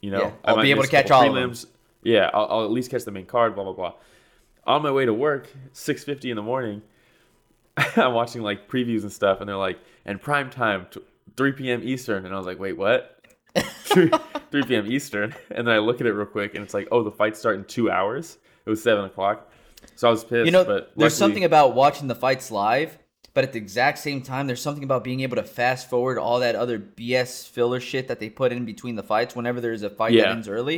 You 0.00 0.10
know, 0.10 0.20
Yeah, 0.22 0.32
I'll 0.44 0.62
be 0.62 0.70
able 0.70 0.82
to 0.82 0.88
catch 0.88 1.10
all 1.10 1.26
of 1.28 1.34
them. 1.34 1.50
prelims. 1.50 1.66
Yeah, 2.02 2.30
I'll, 2.34 2.46
I'll 2.50 2.64
at 2.64 2.70
least 2.70 2.90
catch 2.90 3.04
the 3.04 3.10
main 3.10 3.26
card. 3.26 3.54
Blah 3.54 3.64
blah 3.64 3.72
blah. 3.72 3.94
On 4.66 4.82
my 4.82 4.90
way 4.90 5.04
to 5.06 5.12
work, 5.14 5.48
6:50 5.74 6.30
in 6.30 6.36
the 6.36 6.42
morning, 6.42 6.82
I'm 7.96 8.12
watching 8.14 8.42
like 8.42 8.68
previews 8.68 9.02
and 9.02 9.12
stuff, 9.12 9.40
and 9.40 9.48
they're 9.48 9.56
like, 9.56 9.78
"And 10.04 10.20
prime 10.20 10.50
time, 10.50 10.86
t- 10.90 11.00
3 11.36 11.52
p.m. 11.52 11.80
Eastern," 11.82 12.24
and 12.26 12.34
I 12.34 12.38
was 12.38 12.46
like, 12.46 12.58
"Wait, 12.58 12.76
what?" 12.76 13.18
3, 13.56 14.10
3 14.50 14.62
p.m. 14.64 14.86
Eastern, 14.90 15.34
and 15.50 15.66
then 15.66 15.74
I 15.74 15.78
look 15.78 16.00
at 16.00 16.06
it 16.06 16.12
real 16.12 16.26
quick, 16.26 16.54
and 16.54 16.64
it's 16.64 16.74
like, 16.74 16.88
"Oh, 16.92 17.02
the 17.02 17.10
fights 17.10 17.38
start 17.38 17.56
in 17.56 17.64
two 17.64 17.90
hours." 17.90 18.38
It 18.64 18.70
was 18.70 18.82
seven 18.82 19.04
o'clock, 19.04 19.50
so 19.96 20.08
I 20.08 20.10
was 20.10 20.24
pissed. 20.24 20.46
You 20.46 20.50
know, 20.52 20.64
but 20.64 20.92
there's 20.96 20.96
luckily- 20.96 21.10
something 21.10 21.44
about 21.44 21.74
watching 21.74 22.08
the 22.08 22.14
fights 22.14 22.50
live, 22.50 22.98
but 23.34 23.44
at 23.44 23.52
the 23.52 23.58
exact 23.58 23.98
same 23.98 24.22
time, 24.22 24.46
there's 24.46 24.60
something 24.60 24.84
about 24.84 25.04
being 25.04 25.20
able 25.20 25.36
to 25.36 25.42
fast 25.42 25.88
forward 25.88 26.18
all 26.18 26.40
that 26.40 26.54
other 26.54 26.78
BS 26.78 27.46
filler 27.48 27.80
shit 27.80 28.08
that 28.08 28.20
they 28.20 28.28
put 28.28 28.52
in 28.52 28.64
between 28.64 28.94
the 28.96 29.02
fights 29.02 29.34
whenever 29.34 29.60
there's 29.60 29.82
a 29.82 29.90
fight 29.90 30.14
that 30.16 30.28
ends 30.28 30.48
early. 30.48 30.76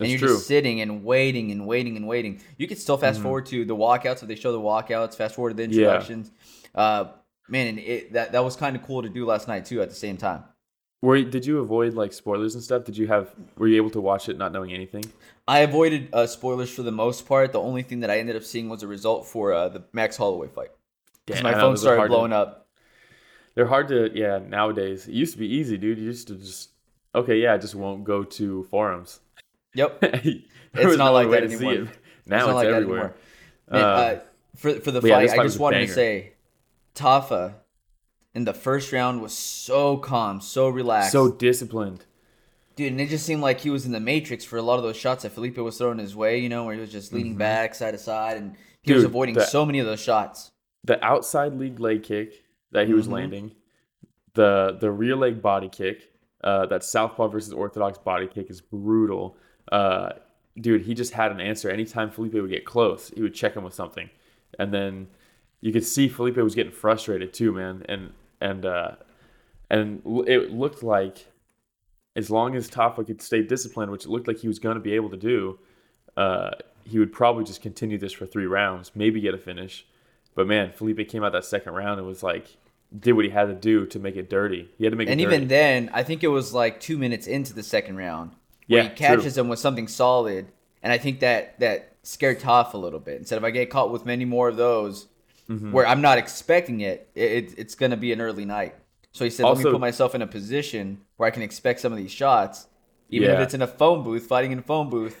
And 0.00 0.06
That's 0.06 0.10
you're 0.10 0.18
true. 0.20 0.28
Mm-hmm. 0.28 0.36
just 0.36 0.46
sitting 0.46 0.80
and 0.80 1.04
waiting 1.04 1.50
and 1.50 1.66
waiting 1.66 1.96
and 1.96 2.06
waiting. 2.06 2.40
You 2.56 2.68
could 2.68 2.78
still 2.78 2.96
fast 2.96 3.20
forward 3.20 3.46
to 3.46 3.64
the 3.64 3.74
walkouts 3.74 4.22
if 4.22 4.28
they 4.28 4.36
show 4.36 4.52
the 4.52 4.60
walkouts, 4.60 5.16
fast 5.16 5.34
forward 5.34 5.50
to 5.50 5.54
the 5.56 5.62
Yeah. 5.62 5.66
introductions. 5.86 6.30
Uh, 6.72 7.06
man, 7.48 7.66
and 7.66 7.78
it, 7.80 8.12
that, 8.12 8.30
that 8.30 8.44
was 8.44 8.54
kind 8.54 8.76
of 8.76 8.84
cool 8.84 9.02
to 9.02 9.08
do 9.08 9.26
last 9.26 9.48
night, 9.48 9.64
too, 9.64 9.82
at 9.82 9.88
the 9.88 9.96
same 9.96 10.16
time. 10.16 10.44
Were 11.00 11.22
did 11.22 11.46
you 11.46 11.58
avoid 11.60 11.94
like 11.94 12.12
spoilers 12.12 12.54
and 12.54 12.64
stuff? 12.64 12.84
Did 12.84 12.96
you 12.96 13.06
have? 13.06 13.30
Were 13.56 13.68
you 13.68 13.76
able 13.76 13.90
to 13.90 14.00
watch 14.00 14.28
it 14.28 14.36
not 14.36 14.52
knowing 14.52 14.72
anything? 14.72 15.04
I 15.46 15.60
avoided 15.60 16.08
uh, 16.12 16.26
spoilers 16.26 16.70
for 16.74 16.82
the 16.82 16.90
most 16.92 17.26
part. 17.26 17.52
The 17.52 17.60
only 17.60 17.82
thing 17.82 18.00
that 18.00 18.10
I 18.10 18.18
ended 18.18 18.34
up 18.36 18.42
seeing 18.42 18.68
was 18.68 18.82
a 18.82 18.88
result 18.88 19.26
for 19.26 19.52
uh, 19.52 19.68
the 19.68 19.84
Max 19.92 20.16
Holloway 20.16 20.48
fight. 20.48 20.70
Because 21.24 21.42
my 21.42 21.54
phone 21.54 21.76
started 21.76 21.98
hard 21.98 22.10
to- 22.10 22.16
blowing 22.16 22.32
up. 22.32 22.66
They're 23.54 23.66
hard 23.66 23.88
to 23.88 24.10
yeah 24.14 24.38
nowadays. 24.38 25.08
It 25.08 25.14
used 25.14 25.32
to 25.32 25.38
be 25.38 25.46
easy, 25.46 25.76
dude. 25.78 25.98
You 25.98 26.04
used 26.04 26.28
to 26.28 26.34
just 26.36 26.70
okay, 27.14 27.38
yeah, 27.38 27.54
I 27.54 27.58
just 27.58 27.74
won't 27.74 28.04
go 28.04 28.22
to 28.24 28.64
forums. 28.64 29.20
Yep. 29.74 30.02
Was 30.74 30.96
not 30.96 31.06
no 31.06 31.12
like 31.12 31.30
that 31.30 31.44
anymore. 31.44 31.72
it. 31.74 31.88
Now 32.26 32.36
It's 32.36 32.42
it's, 32.42 32.46
not 32.48 32.54
like 32.56 32.66
that 32.68 32.74
everywhere. 32.74 32.98
anymore. 32.98 33.14
Man, 33.70 33.82
Uh, 33.82 33.86
uh, 33.86 34.20
for 34.56 34.74
for 34.80 34.90
the 34.90 35.00
but 35.00 35.08
yeah, 35.08 35.26
fight, 35.26 35.38
I 35.38 35.42
just 35.44 35.58
wanted 35.58 35.86
to 35.86 35.92
say, 35.92 36.32
Tafa 36.94 37.54
in 38.38 38.44
the 38.44 38.54
first 38.54 38.92
round 38.92 39.20
was 39.20 39.32
so 39.34 39.96
calm, 39.98 40.40
so 40.40 40.68
relaxed, 40.68 41.12
so 41.12 41.30
disciplined. 41.30 42.04
dude, 42.76 42.92
and 42.92 43.00
it 43.00 43.08
just 43.08 43.26
seemed 43.26 43.42
like 43.42 43.58
he 43.60 43.70
was 43.70 43.84
in 43.84 43.92
the 43.92 44.00
Matrix 44.00 44.44
for 44.44 44.56
a 44.56 44.62
lot 44.62 44.76
of 44.76 44.84
those 44.84 44.96
shots 44.96 45.24
that 45.24 45.32
Felipe 45.32 45.58
was 45.58 45.76
throwing 45.76 45.98
his 45.98 46.14
way. 46.16 46.38
You 46.38 46.48
know, 46.48 46.64
where 46.64 46.74
he 46.74 46.80
was 46.80 46.92
just 46.92 47.12
leaning 47.12 47.34
back 47.36 47.74
side 47.74 47.90
to 47.92 47.98
side, 47.98 48.36
and 48.36 48.54
he 48.82 48.92
was 48.92 49.02
Mm-hmm. 49.02 49.10
Avoiding 49.10 49.34
that- 49.34 49.48
so 49.48 49.66
many 49.66 49.78
of 49.80 49.86
those 49.86 50.00
shots. 50.00 50.50
The 50.84 51.04
outside 51.04 51.52
league 51.54 51.80
leg 51.80 52.04
kick 52.04 52.32
that 52.70 52.86
he 52.86 52.94
was 52.94 53.08
Mhm. 53.08 53.12
landing, 53.12 53.46
the 54.34 54.76
the 54.80 54.90
rear 54.90 55.16
leg 55.16 55.42
body 55.42 55.68
kick, 55.68 56.10
uh, 56.44 56.66
that 56.66 56.84
southpaw 56.84 57.28
versus 57.28 57.52
orthodox 57.52 57.98
body 57.98 58.26
kick 58.28 58.48
is 58.50 58.60
brutal. 58.60 59.36
Uh, 59.72 60.10
dude, 60.56 60.82
he 60.82 60.94
just 60.94 61.12
had 61.14 61.32
an 61.32 61.40
answer. 61.40 61.68
Anytime 61.70 62.10
Felipe 62.10 62.34
would 62.34 62.50
get 62.50 62.64
close, 62.64 63.10
he 63.14 63.22
would 63.22 63.34
check 63.34 63.54
him 63.54 63.64
with 63.64 63.74
something, 63.74 64.08
and 64.58 64.72
then 64.72 65.08
you 65.60 65.72
could 65.72 65.84
see 65.84 66.06
Felipe 66.08 66.36
was 66.36 66.54
getting 66.54 66.70
frustrated 66.72 67.32
too, 67.34 67.50
man. 67.52 67.82
And 67.88 68.12
and 68.40 68.64
uh, 68.64 68.92
and 69.70 70.02
it 70.26 70.52
looked 70.52 70.82
like 70.82 71.26
as 72.16 72.30
long 72.30 72.56
as 72.56 72.68
Tafa 72.68 73.06
could 73.06 73.22
stay 73.22 73.42
disciplined, 73.42 73.92
which 73.92 74.04
it 74.04 74.10
looked 74.10 74.26
like 74.26 74.38
he 74.38 74.48
was 74.48 74.58
going 74.58 74.74
to 74.74 74.80
be 74.80 74.94
able 74.94 75.10
to 75.10 75.16
do, 75.16 75.58
uh, 76.16 76.50
he 76.84 76.98
would 76.98 77.12
probably 77.12 77.44
just 77.44 77.62
continue 77.62 77.98
this 77.98 78.12
for 78.12 78.26
three 78.26 78.46
rounds, 78.46 78.92
maybe 78.94 79.20
get 79.20 79.34
a 79.34 79.38
finish. 79.38 79.86
But 80.34 80.46
man, 80.46 80.72
Felipe 80.72 81.08
came 81.08 81.22
out 81.22 81.32
that 81.32 81.44
second 81.44 81.74
round 81.74 81.98
and 81.98 82.08
was 82.08 82.22
like, 82.22 82.56
did 82.96 83.12
what 83.12 83.24
he 83.24 83.30
had 83.30 83.46
to 83.46 83.54
do 83.54 83.86
to 83.86 83.98
make 83.98 84.16
it 84.16 84.30
dirty. 84.30 84.68
He 84.78 84.84
had 84.84 84.90
to 84.90 84.96
make 84.96 85.08
And 85.08 85.20
it 85.20 85.24
dirty. 85.24 85.34
And 85.34 85.44
even 85.44 85.48
then, 85.48 85.90
I 85.92 86.02
think 86.02 86.24
it 86.24 86.28
was 86.28 86.54
like 86.54 86.80
two 86.80 86.96
minutes 86.98 87.26
into 87.26 87.52
the 87.52 87.62
second 87.62 87.96
round 87.96 88.32
where 88.66 88.82
Yeah, 88.82 88.88
he 88.88 88.94
catches 88.94 89.36
him 89.36 89.48
with 89.48 89.58
something 89.58 89.88
solid, 89.88 90.48
and 90.82 90.92
I 90.92 90.98
think 90.98 91.20
that 91.20 91.58
that 91.60 91.96
scared 92.02 92.40
Toph 92.40 92.72
a 92.72 92.78
little 92.78 93.00
bit. 93.00 93.18
Instead, 93.18 93.38
if 93.38 93.44
I 93.44 93.50
get 93.50 93.70
caught 93.70 93.90
with 93.92 94.06
many 94.06 94.24
more 94.24 94.48
of 94.48 94.56
those, 94.56 95.06
Mm-hmm. 95.48 95.72
where 95.72 95.86
I'm 95.86 96.02
not 96.02 96.18
expecting 96.18 96.80
it, 96.82 97.08
it, 97.14 97.32
it 97.32 97.54
it's 97.58 97.74
gonna 97.74 97.96
be 97.96 98.12
an 98.12 98.20
early 98.20 98.44
night. 98.44 98.74
So 99.12 99.24
he 99.24 99.30
said, 99.30 99.46
let 99.46 99.56
me 99.58 99.64
put 99.64 99.80
myself 99.80 100.14
in 100.14 100.20
a 100.22 100.26
position 100.26 101.00
where 101.16 101.26
I 101.26 101.30
can 101.30 101.42
expect 101.42 101.80
some 101.80 101.90
of 101.90 101.96
these 101.98 102.12
shots, 102.12 102.66
even 103.08 103.30
if 103.30 103.38
it's 103.40 103.54
in 103.54 103.62
a 103.62 103.66
phone 103.66 104.04
booth, 104.04 104.26
fighting 104.26 104.52
in 104.52 104.58
a 104.58 104.62
phone 104.62 104.90
booth. 104.90 105.16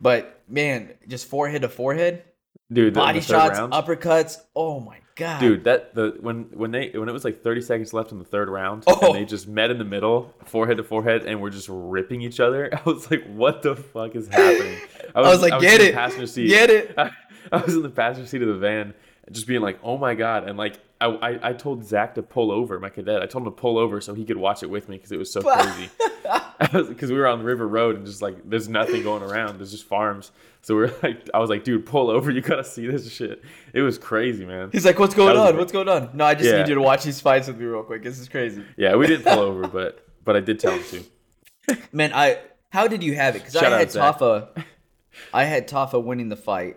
But 0.00 0.40
man, 0.48 0.94
just 1.06 1.26
forehead 1.28 1.62
to 1.62 1.68
forehead, 1.68 2.24
dude. 2.72 2.94
body 2.94 3.20
shots, 3.20 3.58
round- 3.58 3.72
uppercuts. 3.72 4.38
Oh 4.56 4.80
my 4.80 4.98
god, 5.14 5.40
Dude, 5.40 5.64
that 5.64 5.94
the 5.94 6.16
when 6.20 6.44
when 6.54 6.70
they 6.70 6.88
when 6.94 7.08
it 7.08 7.12
was 7.12 7.24
like 7.24 7.42
30 7.42 7.60
seconds 7.60 7.92
left 7.92 8.10
in 8.12 8.18
the 8.18 8.24
third 8.24 8.48
round, 8.48 8.84
Oh. 8.86 8.98
and 9.08 9.14
they 9.14 9.24
just 9.24 9.46
met 9.46 9.70
in 9.70 9.78
the 9.78 9.84
middle, 9.84 10.34
forehead 10.46 10.78
to 10.78 10.82
forehead, 10.84 11.24
and 11.26 11.40
were 11.40 11.50
just 11.50 11.68
ripping 11.70 12.22
each 12.22 12.40
other. 12.40 12.70
I 12.72 12.80
was 12.88 13.10
like, 13.10 13.24
"What 13.26 13.62
the 13.62 13.76
fuck 13.76 14.16
is 14.16 14.26
happening?" 14.28 14.78
I 15.14 15.20
was 15.20 15.42
like, 15.42 15.52
in 15.52 15.60
"Get 15.60 15.78
the 15.80 15.88
it, 15.90 15.94
passenger 15.94 16.26
seat. 16.26 16.48
get 16.48 16.70
it." 16.70 16.94
I, 16.98 17.10
I 17.52 17.56
was 17.58 17.74
in 17.74 17.82
the 17.82 17.90
passenger 17.90 18.28
seat 18.28 18.42
of 18.42 18.48
the 18.48 18.54
van, 18.58 18.94
just 19.30 19.46
being 19.46 19.60
like, 19.62 19.78
"Oh 19.82 19.96
my 19.98 20.14
god!" 20.14 20.48
And 20.48 20.56
like, 20.58 20.78
I 21.00 21.06
I, 21.06 21.48
I 21.50 21.52
told 21.52 21.84
Zach 21.84 22.14
to 22.16 22.22
pull 22.22 22.52
over, 22.52 22.78
my 22.78 22.88
cadet. 22.90 23.22
I 23.22 23.26
told 23.26 23.46
him 23.46 23.52
to 23.52 23.56
pull 23.60 23.78
over 23.78 24.00
so 24.00 24.14
he 24.14 24.24
could 24.24 24.36
watch 24.36 24.62
it 24.62 24.70
with 24.70 24.88
me 24.88 24.96
because 24.96 25.12
it 25.12 25.18
was 25.18 25.32
so 25.32 25.42
crazy. 25.42 25.90
Because 26.60 27.10
we 27.10 27.16
were 27.18 27.26
on 27.26 27.38
the 27.40 27.44
River 27.44 27.66
Road 27.66 27.96
and 27.96 28.06
just 28.06 28.22
like, 28.22 28.36
there's 28.48 28.68
nothing 28.68 29.02
going 29.02 29.22
around. 29.22 29.58
There's 29.58 29.72
just 29.72 29.84
farms. 29.84 30.30
So 30.62 30.76
we 30.76 30.84
are 30.84 30.94
like, 31.02 31.28
I 31.34 31.38
was 31.40 31.50
like, 31.50 31.64
dude, 31.64 31.84
pull 31.86 32.08
over. 32.10 32.30
You 32.30 32.40
gotta 32.40 32.62
see 32.64 32.86
this 32.86 33.10
shit. 33.12 33.42
It 33.72 33.82
was 33.82 33.98
crazy, 33.98 34.44
man. 34.44 34.70
He's 34.72 34.84
like, 34.84 34.98
"What's 34.98 35.14
going 35.14 35.36
on? 35.36 35.56
What's 35.56 35.72
going 35.72 35.88
on?" 35.88 36.10
No, 36.14 36.24
I 36.24 36.34
just 36.34 36.48
Yeah. 36.48 36.58
need 36.58 36.68
you 36.68 36.74
to 36.76 36.80
watch 36.82 37.02
these 37.04 37.20
fights 37.20 37.48
with 37.48 37.58
me 37.58 37.64
real 37.64 37.82
quick. 37.82 38.02
This 38.02 38.18
is 38.20 38.28
crazy, 38.28 38.62
Yeah, 38.76 38.94
we 38.96 39.06
didn't 39.08 39.24
pull 39.24 39.40
over, 39.40 39.66
but 39.66 40.06
but 40.24 40.36
I 40.36 40.40
did 40.40 40.60
tell 40.60 40.72
him 40.78 40.84
to. 41.66 41.78
man. 41.92 42.12
I 42.14 42.38
how 42.70 42.86
did 42.86 43.02
you 43.02 43.14
have 43.16 43.34
it? 43.36 43.40
Because 43.40 43.56
I 43.56 43.68
had 43.78 43.90
Zach. 43.90 44.18
Tafa, 44.18 44.64
I 45.34 45.44
had 45.44 45.68
Tafa 45.68 46.02
winning 46.02 46.28
the 46.28 46.36
fight, 46.36 46.76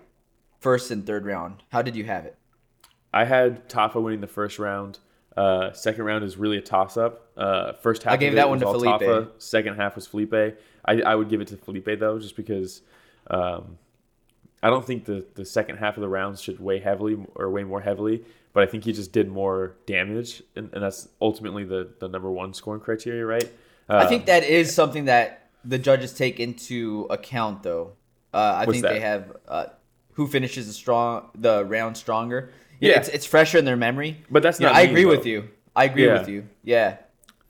first 0.65 0.89
and 0.89 1.05
third 1.05 1.27
round. 1.27 1.62
How 1.72 1.84
did 1.84 1.95
you 1.95 2.05
have 2.05 2.25
it? 2.25 2.36
I 3.13 3.24
had 3.24 3.69
Tafa 3.69 4.01
winning 4.01 4.19
the 4.19 4.25
first 4.39 4.57
round. 4.57 4.98
Uh, 5.38 5.72
second 5.74 6.05
round 6.05 6.24
is 6.24 6.38
really 6.38 6.57
a 6.57 6.62
toss 6.62 6.98
up. 6.98 7.27
Uh, 7.38 7.74
first 7.74 8.01
half 8.01 8.13
I 8.13 8.17
gave 8.17 8.34
that 8.34 8.50
one 8.50 8.60
was 8.60 8.67
to 8.74 8.79
Felipe. 8.79 9.01
Tafa. 9.01 9.29
Second 9.38 9.75
half 9.75 9.95
was 9.95 10.07
Felipe. 10.07 10.34
I, 10.34 11.01
I 11.01 11.13
would 11.13 11.29
give 11.29 11.39
it 11.39 11.50
to 11.50 11.57
Felipe 11.57 12.00
though, 12.00 12.17
just 12.17 12.36
because 12.36 12.81
um, 13.29 13.77
I 14.63 14.72
don't 14.72 14.84
think 14.84 15.05
the, 15.05 15.24
the 15.36 15.45
second 15.45 15.77
half 15.77 15.98
of 15.98 16.01
the 16.01 16.10
rounds 16.10 16.41
should 16.41 16.60
weigh 16.60 16.79
heavily 16.79 17.15
or 17.36 17.51
weigh 17.51 17.63
more 17.63 17.81
heavily, 17.81 18.24
but 18.53 18.63
I 18.63 18.65
think 18.65 18.86
he 18.86 18.91
just 18.91 19.12
did 19.12 19.27
more 19.29 19.75
damage, 19.86 20.41
and, 20.55 20.72
and 20.74 20.81
that's 20.81 21.10
ultimately 21.22 21.63
the, 21.63 21.89
the 22.00 22.07
number 22.07 22.31
one 22.31 22.55
scoring 22.55 22.81
criteria, 22.81 23.24
right? 23.24 23.51
I 23.88 24.03
Um, 24.03 24.07
think 24.10 24.25
that 24.25 24.43
is 24.43 24.74
something 24.74 25.05
that 25.05 25.50
the 25.63 25.77
judges 25.77 26.12
take 26.13 26.39
into 26.39 27.05
account, 27.12 27.62
though. 27.62 27.91
Uh, 28.34 28.55
I 28.62 28.65
think 28.65 28.81
that? 28.81 28.93
they 28.93 29.00
have 29.01 29.38
uh, 29.48 29.65
who 30.15 30.27
finishes 30.27 30.67
the 30.67 30.74
strong 30.74 31.29
the 31.36 31.63
round 31.65 31.95
stronger. 31.98 32.51
Yeah, 32.79 32.91
Yeah. 32.91 33.00
it's, 33.00 33.07
it's 33.10 33.25
fresher 33.25 33.57
in 33.57 33.63
their 33.65 33.77
memory. 33.77 34.24
But 34.29 34.43
that's 34.43 34.60
You 34.60 34.65
know, 34.65 34.74
not 34.74 34.79
I 34.79 34.84
agree 34.84 35.03
though. 35.03 35.10
with 35.12 35.25
you. 35.25 35.50
I 35.75 35.86
agree 35.86 36.05
Yeah. 36.05 36.19
with 36.19 36.27
you. 36.29 36.43
Yeah, 36.63 36.98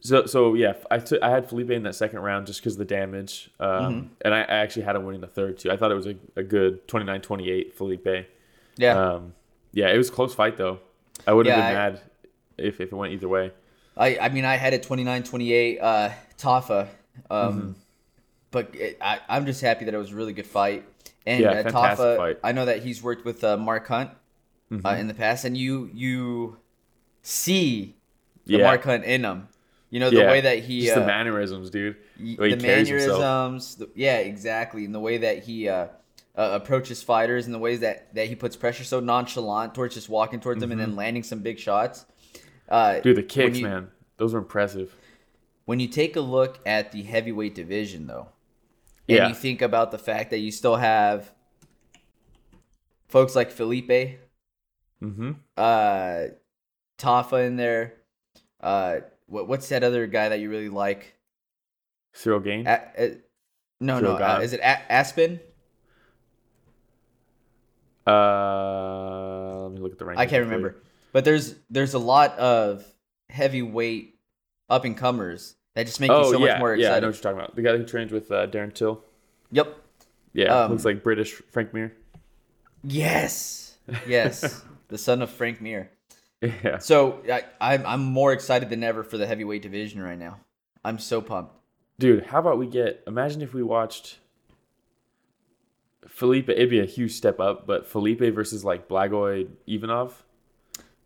So 0.01 0.25
so 0.27 0.53
yeah, 0.55 0.74
I 0.91 1.00
took 1.00 1.22
I 1.24 1.29
had 1.29 1.48
Felipe 1.50 1.72
in 1.72 1.84
that 1.84 1.95
second 1.95 2.19
round 2.19 2.45
just 2.48 2.60
because 2.62 2.74
of 2.74 2.79
the 2.79 2.86
damage, 2.86 3.50
um, 3.60 3.69
Mm-hmm. 3.69 4.07
and 4.24 4.34
I, 4.34 4.41
I 4.41 4.55
actually 4.63 4.84
had 4.84 4.95
him 4.95 5.03
winning 5.05 5.22
the 5.22 5.27
third 5.27 5.57
too. 5.60 5.72
I 5.72 5.77
thought 5.77 5.91
it 5.91 5.95
was 5.95 6.07
a, 6.07 6.15
a 6.36 6.43
good 6.43 6.88
29-28 6.88 7.74
Felipe. 7.74 8.27
yeah. 8.77 8.98
Um, 9.13 9.34
yeah, 9.74 9.89
it 9.93 9.98
was 9.98 10.10
a 10.10 10.12
close 10.12 10.34
fight 10.36 10.57
though. 10.57 10.79
I 11.27 11.34
would 11.34 11.45
have 11.48 11.57
Yeah, 11.57 11.67
been 11.69 11.77
I- 11.77 11.89
mad 11.91 12.01
if, 12.57 12.79
if 12.81 12.91
it 12.91 12.95
went 12.95 13.13
either 13.13 13.27
way. 13.27 13.51
I 13.98 14.17
I 14.17 14.29
mean 14.29 14.45
I 14.45 14.55
had 14.57 14.74
it 14.74 14.84
29-28 14.84 15.79
uh, 15.81 16.10
Tafa, 16.38 16.88
um, 17.29 17.53
Mm-hmm. 17.53 17.72
but 18.51 18.75
it, 18.75 18.98
I 19.01 19.19
I'm 19.29 19.45
just 19.45 19.62
happy 19.62 19.86
that 19.86 19.93
it 19.93 19.98
was 19.98 20.12
a 20.12 20.15
really 20.15 20.34
good 20.34 20.48
fight. 20.48 20.84
And 21.25 21.41
Yeah, 21.41 21.51
uh, 21.51 21.63
Tafa, 21.63 22.17
fight. 22.17 22.39
I 22.44 22.51
know 22.51 22.65
that 22.65 22.84
he's 22.84 23.01
worked 23.01 23.25
with 23.25 23.44
uh, 23.44 23.58
Mark 23.58 23.88
Hunt 23.88 24.12
Mm-hmm. 24.72 24.86
uh, 24.86 24.96
in 24.96 25.08
the 25.08 25.13
past, 25.13 25.46
and 25.46 25.55
you 25.55 25.89
you 25.94 26.58
see 27.22 27.96
the 28.46 28.58
Yeah. 28.58 28.63
Mark 28.63 28.84
Hunt 28.84 29.03
in 29.05 29.24
him. 29.24 29.48
You 29.91 30.00
know 30.00 30.10
the 30.10 30.17
yeah, 30.17 30.32
way 30.32 30.41
that 30.41 30.60
he 30.63 30.82
just 30.86 30.98
uh, 30.98 31.01
the 31.01 31.05
mannerisms, 31.05 31.70
dude. 31.70 31.96
The 32.20 32.36
the 32.36 32.55
mannerisms, 32.58 33.75
the, 33.75 33.89
yeah, 33.96 34.17
exactly, 34.17 34.84
and 34.84 34.94
the 34.94 35.00
way 35.00 35.20
that 35.20 35.44
he 35.44 35.70
uh, 35.70 35.86
uh, 36.36 36.50
approaches 36.62 37.03
fighters, 37.03 37.46
and 37.46 37.53
the 37.53 37.60
ways 37.60 37.79
that 37.82 38.13
that 38.15 38.27
he 38.27 38.36
puts 38.36 38.55
pressure 38.55 38.84
so 38.84 39.00
nonchalant 39.00 39.75
towards 39.75 39.94
just 39.94 40.10
walking 40.10 40.39
towards 40.39 40.60
them 40.62 40.72
and 40.72 40.82
then 40.82 40.96
landing 40.96 41.24
some 41.24 41.39
big 41.39 41.60
shots. 41.60 42.05
Uh, 42.67 42.94
Mm-hmm. 42.94 43.01
Dude, 43.03 43.17
the 43.17 43.24
kicks, 43.24 43.58
you- 43.60 43.65
man, 43.67 43.89
those 44.17 44.34
were 44.34 44.39
impressive. 44.39 44.96
When 45.65 45.79
you 45.79 45.88
take 45.88 46.15
a 46.15 46.22
look 46.22 46.60
at 46.65 46.91
the 46.91 47.03
heavyweight 47.03 47.53
division, 47.55 48.08
though, 48.08 48.29
and 49.07 49.17
Yeah. 49.17 49.27
you 49.29 49.35
think 49.35 49.62
about 49.62 49.91
the 49.91 49.97
fact 49.97 50.31
that 50.31 50.39
you 50.39 50.51
still 50.51 50.75
have 50.77 51.31
folks 53.07 53.35
like 53.35 53.51
Felipe, 53.51 54.19
Mm-hmm. 55.03 55.31
uh, 55.57 56.19
Tafa 56.97 57.45
in 57.45 57.57
there. 57.57 57.93
Uh, 58.62 59.01
what, 59.27 59.47
what's 59.47 59.69
that 59.69 59.83
other 59.83 60.07
guy 60.07 60.29
that 60.29 60.39
you 60.39 60.50
really 60.50 60.69
like? 60.69 61.15
Ciryl 62.15 62.43
Gane. 62.43 62.65
A- 62.65 62.81
a- 62.97 63.17
no, 63.81 64.00
Ciryl 64.01 64.19
no. 64.19 64.25
Uh, 64.25 64.39
is 64.41 64.53
it 64.53 64.62
A- 64.62 64.91
Aspen? 64.91 65.39
Uh, 68.07 69.63
let 69.63 69.71
me 69.74 69.79
look 69.79 69.91
at 69.93 69.97
the 70.00 70.05
rankings. 70.05 70.17
I 70.17 70.25
can't 70.25 70.43
remember. 70.45 70.77
But 71.12 71.25
there's 71.25 71.55
there's 71.69 71.93
a 71.93 72.00
lot 72.00 72.38
of 72.38 72.85
heavyweight 73.29 74.19
up 74.69 74.85
and 74.85 74.95
comers 74.97 75.55
that 75.75 75.86
just 75.86 76.00
make 76.00 76.10
you 76.10 76.15
Oh 76.15 76.32
so 76.32 76.39
yeah, 76.39 76.53
much 76.53 76.60
more 76.60 76.75
yeah, 76.75 76.96
I 76.96 77.00
know 77.00 77.08
excited. 77.08 77.08
what 77.08 77.15
you're 77.15 77.22
talking 77.22 77.39
about. 77.39 77.55
The 77.55 77.62
guy 77.62 77.77
who 77.77 77.86
trains 77.86 78.12
with 78.12 78.32
uh, 78.32 78.48
Darren 78.48 78.74
Till. 78.74 79.01
Yep. 79.51 79.77
Yeah, 80.34 80.63
Um, 80.63 80.72
looks 80.72 80.84
like 80.84 81.03
British 81.03 81.32
Frank 81.51 81.74
Mir. 81.74 81.94
Yes. 82.84 83.77
Yes. 84.08 84.63
the 84.89 84.98
son 84.98 85.22
of 85.22 85.29
Frank 85.29 85.62
Mir. 85.62 85.89
Yeah. 86.41 86.79
So 86.79 87.22
I, 87.32 87.44
I'm 87.62 87.86
I'm 87.86 88.03
more 88.03 88.34
excited 88.34 88.70
than 88.70 88.84
ever 88.84 89.03
for 89.03 89.17
the 89.17 89.25
heavyweight 89.25 89.62
division 89.62 90.01
right 90.01 90.17
now. 90.20 90.39
I'm 90.84 91.00
so 91.00 91.22
pumped. 91.22 91.55
Dude, 91.98 92.25
how 92.25 92.39
about 92.39 92.58
we 92.58 92.67
get? 92.67 93.03
Imagine 93.08 93.41
if 93.41 93.53
we 93.53 93.63
watched 93.63 94.17
Felipe. 96.08 96.50
It'd 96.50 96.70
be 96.70 96.79
a 96.79 96.86
huge 96.86 97.13
step 97.13 97.39
up, 97.39 97.65
but 97.65 97.88
Felipe 97.88 98.20
versus 98.34 98.63
like 98.65 98.88
Blagoy 98.88 99.48
Ivanov. 99.67 100.24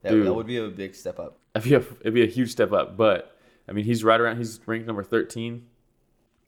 That, 0.01 0.11
Dude. 0.11 0.25
that 0.25 0.33
would 0.33 0.47
be 0.47 0.57
a 0.57 0.67
big 0.67 0.95
step 0.95 1.19
up. 1.19 1.37
It'd 1.55 1.69
be, 1.69 1.75
a, 1.75 1.79
it'd 2.01 2.13
be 2.13 2.23
a 2.23 2.27
huge 2.27 2.51
step 2.51 2.71
up. 2.71 2.97
But 2.97 3.35
I 3.69 3.71
mean, 3.73 3.85
he's 3.85 4.03
right 4.03 4.19
around. 4.19 4.37
He's 4.37 4.59
ranked 4.65 4.87
number 4.87 5.03
thirteen. 5.03 5.67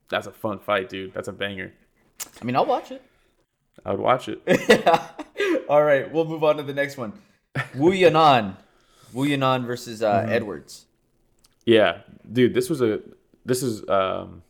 That's 0.10 0.28
a 0.28 0.32
fun 0.32 0.60
fight, 0.60 0.90
dude. 0.90 1.13
That's 1.13 1.28
a 1.28 1.32
banger. 1.32 1.72
I 2.42 2.46
mean, 2.46 2.56
I'll 2.56 2.66
watch 2.66 2.92
it. 2.92 3.01
I 3.86 3.92
would 3.92 4.00
watch 4.00 4.28
it. 4.28 4.42
All 5.70 5.84
right, 5.84 6.12
we'll 6.12 6.25
move 6.25 6.44
on 6.44 6.58
to 6.58 6.63
the 6.63 6.74
next 6.74 6.98
one. 6.98 7.13
Wu 7.75 7.92
Yanan. 7.92 8.56
Wu 9.13 9.25
Yanan 9.28 9.66
versus 9.66 10.01
uh, 10.04 10.22
Mm-hmm. 10.22 10.32
Edwards. 10.32 10.86
Yeah, 11.66 12.00
dude, 12.30 12.54
this 12.54 12.70
was 12.70 12.82
a 12.82 13.01
this 13.46 13.62
is 13.63 13.88
um 13.88 14.42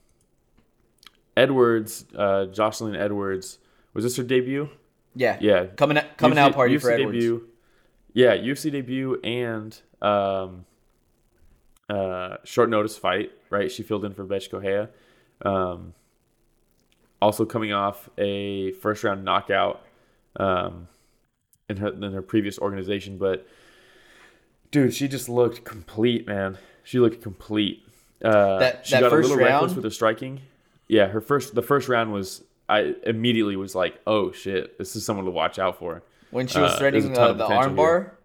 Edwards, 1.37 2.05
uh 2.15 2.45
Jocelyn 2.47 2.95
Edwards. 2.95 3.59
Was 3.93 4.03
this 4.03 4.15
her 4.17 4.23
debut? 4.23 4.69
Yeah. 5.15 5.37
Yeah. 5.41 5.65
Coming 5.65 5.97
out, 5.97 6.17
coming 6.17 6.37
UFC 6.37 6.41
out 6.41 6.53
party 6.53 6.75
UFC 6.77 6.81
for 6.81 6.91
Edwards. 6.91 7.13
Debut. 7.17 7.47
Yeah, 8.13 8.35
UFC 8.37 8.71
debut 8.71 9.19
and 9.23 9.77
um 10.01 10.65
uh 11.93 12.37
short 12.43 12.69
notice 12.69 12.97
fight, 12.97 13.31
right? 13.49 13.71
She 13.71 13.83
filled 13.83 14.05
in 14.05 14.13
for 14.13 14.23
Bethe 14.23 14.49
Correia. 14.49 14.89
Um 15.43 15.93
also 17.21 17.45
coming 17.45 17.71
off 17.73 18.09
a 18.17 18.71
first 18.73 19.03
round 19.03 19.23
knockout 19.23 19.81
um 20.37 20.87
in 21.69 21.77
her 21.77 21.89
in 21.89 22.11
her 22.13 22.21
previous 22.21 22.57
organization, 22.59 23.17
but 23.17 23.45
dude, 24.71 24.93
she 24.93 25.07
just 25.07 25.27
looked 25.29 25.63
complete, 25.63 26.25
man. 26.27 26.57
She 26.83 26.99
looked 26.99 27.21
complete. 27.21 27.85
Uh, 28.23 28.59
That- 28.59 28.85
she 28.85 28.93
that 28.95 29.01
got 29.01 29.09
first 29.11 29.27
a 29.27 29.33
little 29.33 29.45
reckless 29.45 29.69
round? 29.71 29.75
with 29.75 29.83
her 29.85 29.89
striking. 29.91 30.41
Yeah, 30.87 31.07
her 31.07 31.21
first 31.21 31.55
the 31.55 31.61
first 31.61 31.89
round 31.89 32.11
was 32.13 32.43
I 32.69 32.95
immediately 33.05 33.55
was 33.55 33.75
like, 33.75 33.99
oh 34.07 34.31
shit, 34.31 34.77
this 34.77 34.95
is 34.95 35.03
someone 35.05 35.25
to 35.25 35.31
watch 35.31 35.59
out 35.59 35.77
for. 35.79 36.03
when 36.31 36.47
she 36.47 36.59
was 36.59 36.71
Uh, 36.73 36.77
threading 36.77 37.01
there's 37.03 37.17
a 37.17 37.21
ton 37.21 37.41
uh, 37.41 37.47
the 37.47 37.53
armbar. 37.53 37.99
Mm-hmm. 38.05 38.15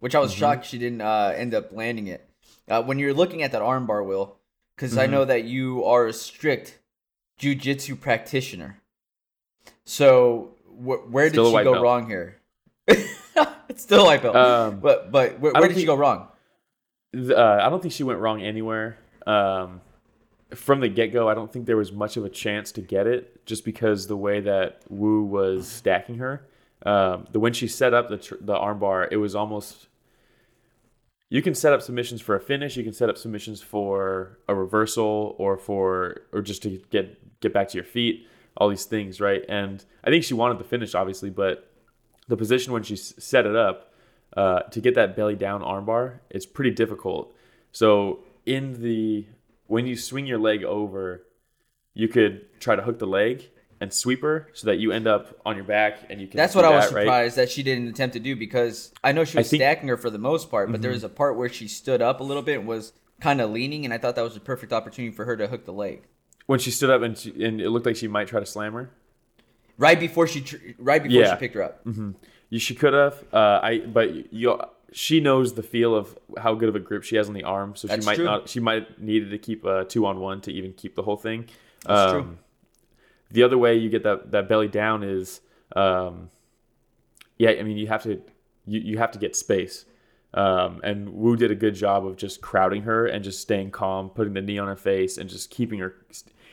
which 0.00 0.14
I 0.14 0.20
was 0.20 0.32
shocked 0.32 0.66
she 0.66 0.78
didn't 0.78 1.00
uh, 1.00 1.32
end 1.34 1.54
up 1.54 1.72
landing 1.72 2.06
it. 2.06 2.27
Uh, 2.68 2.82
when 2.82 2.98
you're 2.98 3.14
looking 3.14 3.42
at 3.42 3.52
that 3.52 3.62
armbar, 3.62 4.04
Will, 4.04 4.36
because 4.76 4.96
I 4.98 5.04
Mm-hmm. 5.04 5.12
know 5.12 5.24
that 5.24 5.44
you 5.44 5.84
are 5.84 6.06
a 6.06 6.12
strict 6.12 6.78
jujitsu 7.40 7.98
practitioner. 8.00 8.80
So 9.84 10.54
wh- 10.66 11.10
where 11.12 11.28
Still 11.30 11.50
did 11.52 11.58
she 11.58 11.64
go 11.64 11.72
belt. 11.72 11.82
wrong 11.82 12.06
here? 12.08 12.36
it's 12.86 13.82
still 13.82 14.04
white 14.04 14.22
belt, 14.22 14.36
Um, 14.36 14.80
but 14.80 15.10
but 15.10 15.38
where, 15.40 15.52
where 15.52 15.62
did 15.62 15.70
she 15.70 15.74
think- 15.76 15.86
go 15.86 15.94
wrong? 15.96 16.28
Uh, 17.16 17.34
I 17.62 17.70
don't 17.70 17.80
think 17.80 17.94
she 17.94 18.02
went 18.04 18.18
wrong 18.20 18.42
anywhere. 18.42 18.98
Um, 19.26 19.80
from 20.54 20.80
the 20.80 20.88
get 20.88 21.12
go, 21.12 21.28
I 21.28 21.34
don't 21.34 21.50
think 21.50 21.64
there 21.66 21.76
was 21.76 21.90
much 21.90 22.16
of 22.18 22.24
a 22.24 22.28
chance 22.28 22.70
to 22.72 22.80
get 22.82 23.06
it, 23.06 23.44
just 23.46 23.64
because 23.64 24.06
the 24.06 24.16
way 24.16 24.40
that 24.40 24.82
Wu 24.90 25.24
was 25.24 25.66
stacking 25.68 26.18
her. 26.18 26.46
Um, 26.84 27.26
the 27.32 27.40
when 27.40 27.54
she 27.54 27.66
set 27.66 27.94
up 27.94 28.08
the 28.10 28.18
tr- 28.18 28.34
the 28.40 28.54
armbar, 28.54 29.08
it 29.10 29.16
was 29.16 29.34
almost. 29.34 29.88
You 31.30 31.42
can 31.42 31.54
set 31.54 31.72
up 31.72 31.82
submissions 31.82 32.20
for 32.22 32.34
a 32.34 32.40
finish. 32.40 32.76
You 32.76 32.84
can 32.84 32.94
set 32.94 33.10
up 33.10 33.18
submissions 33.18 33.60
for 33.60 34.38
a 34.48 34.54
reversal 34.54 35.34
or 35.38 35.58
for 35.58 36.22
or 36.32 36.40
just 36.40 36.62
to 36.62 36.80
get 36.90 37.40
get 37.40 37.52
back 37.52 37.68
to 37.68 37.76
your 37.76 37.84
feet. 37.84 38.26
all 38.56 38.68
these 38.68 38.84
things, 38.84 39.20
right? 39.20 39.44
And 39.48 39.84
I 40.02 40.10
think 40.10 40.24
she 40.24 40.34
wanted 40.34 40.58
the 40.58 40.64
finish, 40.64 40.94
obviously, 40.94 41.30
but 41.30 41.70
the 42.26 42.36
position 42.36 42.72
when 42.72 42.82
she 42.82 42.96
set 42.96 43.46
it 43.46 43.54
up 43.56 43.94
uh, 44.36 44.60
to 44.62 44.80
get 44.80 44.94
that 44.96 45.16
belly 45.16 45.36
down 45.36 45.62
armbar, 45.62 46.18
it's 46.28 46.44
pretty 46.44 46.72
difficult. 46.72 47.34
So 47.72 48.24
in 48.44 48.82
the 48.82 49.26
when 49.66 49.86
you 49.86 49.96
swing 49.96 50.26
your 50.26 50.38
leg 50.38 50.64
over, 50.64 51.24
you 51.94 52.08
could 52.08 52.60
try 52.60 52.74
to 52.74 52.82
hook 52.82 52.98
the 52.98 53.06
leg 53.06 53.48
and 53.80 53.92
sweeper 53.92 54.48
so 54.54 54.66
that 54.66 54.78
you 54.78 54.90
end 54.92 55.06
up 55.06 55.38
on 55.46 55.54
your 55.56 55.64
back 55.64 55.98
and 56.10 56.20
you 56.20 56.26
can. 56.26 56.36
That's 56.36 56.54
what 56.54 56.64
I 56.64 56.70
was 56.70 56.88
that, 56.90 56.94
right? 56.96 57.02
surprised 57.04 57.36
that 57.36 57.50
she 57.50 57.62
didn't 57.62 57.88
attempt 57.88 58.14
to 58.14 58.20
do 58.20 58.34
because 58.36 58.92
I 59.04 59.12
know 59.12 59.24
she 59.24 59.38
was 59.38 59.48
think- 59.50 59.60
stacking 59.60 59.88
her 59.88 59.96
for 59.96 60.10
the 60.10 60.18
most 60.18 60.50
part, 60.50 60.68
but 60.68 60.74
Mm-hmm. 60.74 60.82
there 60.82 60.90
was 60.92 61.04
a 61.04 61.08
part 61.08 61.36
where 61.36 61.48
she 61.48 61.68
stood 61.68 62.02
up 62.02 62.20
a 62.20 62.24
little 62.24 62.42
bit 62.42 62.58
and 62.58 62.68
was 62.68 62.92
kind 63.20 63.40
of 63.40 63.50
leaning, 63.50 63.84
and 63.84 63.92
I 63.94 63.98
thought 63.98 64.16
that 64.16 64.22
was 64.22 64.36
a 64.36 64.40
perfect 64.40 64.72
opportunity 64.72 65.14
for 65.14 65.24
her 65.24 65.36
to 65.36 65.46
hook 65.48 65.64
the 65.64 65.72
leg 65.72 66.02
When 66.46 66.58
she 66.60 66.70
stood 66.70 66.90
up 66.90 67.02
and 67.02 67.16
she, 67.18 67.30
and 67.44 67.60
it 67.60 67.70
looked 67.70 67.86
like 67.86 67.96
she 67.96 68.08
might 68.08 68.28
try 68.28 68.40
to 68.40 68.46
slam 68.46 68.72
her. 68.74 68.90
right 69.76 69.98
before 69.98 70.26
she 70.26 70.44
right 70.78 71.02
before 71.02 71.20
Yeah. 71.20 71.34
she 71.34 71.38
picked 71.40 71.54
her 71.54 71.62
up. 71.62 71.86
You 72.50 72.58
she 72.58 72.74
could 72.74 72.94
have. 72.94 73.22
Uh, 73.32 73.60
I 73.62 73.78
but 73.80 74.32
you 74.32 74.60
she 74.90 75.20
knows 75.20 75.52
the 75.52 75.62
feel 75.62 75.94
of 75.94 76.18
how 76.38 76.54
good 76.54 76.68
of 76.70 76.74
a 76.74 76.80
grip 76.80 77.02
she 77.04 77.16
has 77.16 77.28
on 77.28 77.34
the 77.34 77.44
arm, 77.44 77.76
so 77.76 77.86
That's 77.86 78.02
she 78.04 78.06
might 78.06 78.14
true. 78.16 78.24
not. 78.24 78.48
She 78.48 78.58
might 78.60 78.98
needed 79.00 79.30
to 79.30 79.38
keep 79.38 79.64
a 79.66 79.84
two 79.84 80.06
on 80.06 80.18
one 80.20 80.40
to 80.42 80.52
even 80.52 80.72
keep 80.72 80.94
the 80.94 81.02
whole 81.02 81.16
thing. 81.18 81.44
That's 81.86 82.12
Um, 82.14 82.22
true. 82.22 82.38
The 83.30 83.42
other 83.42 83.58
way 83.58 83.76
you 83.76 83.90
get 83.90 84.02
that 84.04 84.30
that 84.32 84.48
belly 84.48 84.68
down 84.68 85.02
is, 85.02 85.40
um, 85.76 86.30
yeah. 87.36 87.50
I 87.50 87.62
mean, 87.62 87.76
you 87.76 87.86
have 87.88 88.02
to 88.04 88.22
you, 88.66 88.80
you 88.80 88.98
have 88.98 89.10
to 89.12 89.18
get 89.18 89.36
space. 89.36 89.84
Um, 90.34 90.80
and 90.84 91.14
Wu 91.14 91.36
did 91.36 91.50
a 91.50 91.54
good 91.54 91.74
job 91.74 92.06
of 92.06 92.16
just 92.16 92.42
crowding 92.42 92.82
her 92.82 93.06
and 93.06 93.24
just 93.24 93.40
staying 93.40 93.70
calm, 93.70 94.10
putting 94.10 94.34
the 94.34 94.42
knee 94.42 94.58
on 94.58 94.68
her 94.68 94.76
face, 94.76 95.16
and 95.16 95.28
just 95.28 95.50
keeping 95.50 95.78
her. 95.78 95.94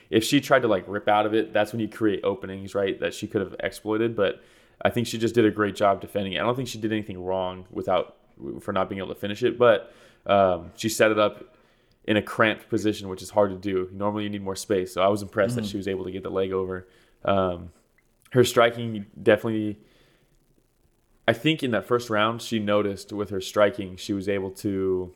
If 0.10 0.24
she 0.24 0.39
tried 0.39 0.62
to 0.62 0.67
like 0.67 0.86
rip 0.88 1.08
out 1.08 1.25
of 1.25 1.34
it, 1.34 1.53
that's 1.53 1.72
when 1.74 1.82
you 1.82 1.89
create 1.89 2.24
openings, 2.24 2.74
right? 2.74 3.00
That 3.00 3.13
she 3.13 3.27
could 3.27 3.41
have 3.41 3.55
exploited. 3.60 4.15
But 4.15 4.41
I 4.82 4.89
think 4.89 5.08
she 5.08 5.17
just 5.17 5.36
did 5.36 5.46
a 5.46 5.51
great 5.51 5.75
job 5.75 6.01
defending 6.01 6.34
it. 6.34 6.39
I 6.39 6.44
don't 6.44 6.55
think 6.55 6.67
she 6.67 6.77
did 6.77 6.91
anything 6.91 7.24
wrong 7.24 7.65
without 7.72 8.17
for 8.62 8.72
not 8.72 8.89
being 8.89 9.00
able 9.00 9.13
to 9.13 9.20
finish 9.20 9.44
it. 9.44 9.58
But 9.58 9.94
um, 10.25 10.72
she 10.75 10.89
set 10.89 11.12
it 11.12 11.20
up 11.20 11.55
in 12.08 12.18
a 12.18 12.22
cramped 12.22 12.70
position, 12.70 13.10
which 13.10 13.22
is 13.22 13.32
hard 13.32 13.50
to 13.50 13.58
do. 13.58 13.90
Normally, 13.92 14.24
you 14.24 14.30
need 14.30 14.44
more 14.44 14.56
space. 14.56 14.94
So 14.94 15.02
I 15.02 15.08
was 15.08 15.22
impressed 15.22 15.56
that 15.56 15.66
she 15.66 15.78
was 15.78 15.88
able 15.88 16.06
to 16.06 16.12
get 16.12 16.24
the 16.24 16.30
leg 16.30 16.52
over. 16.52 16.88
Um, 17.24 17.72
her 18.32 18.44
striking 18.44 19.08
definitely. 19.22 19.80
I 21.28 21.34
think 21.34 21.64
in 21.64 21.72
that 21.72 21.86
first 21.86 22.12
round, 22.12 22.42
she 22.42 22.60
noticed 22.60 23.12
with 23.12 23.32
her 23.32 23.42
striking, 23.42 23.98
she 23.98 24.14
was 24.14 24.30
able 24.30 24.52
to 24.52 25.12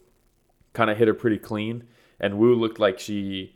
kind 0.74 0.90
of 0.90 0.98
hit 0.98 1.08
her 1.08 1.14
pretty 1.14 1.38
clean. 1.38 1.84
And 2.20 2.40
Wu 2.40 2.56
looked 2.56 2.80
like 2.80 3.00
she 3.00 3.56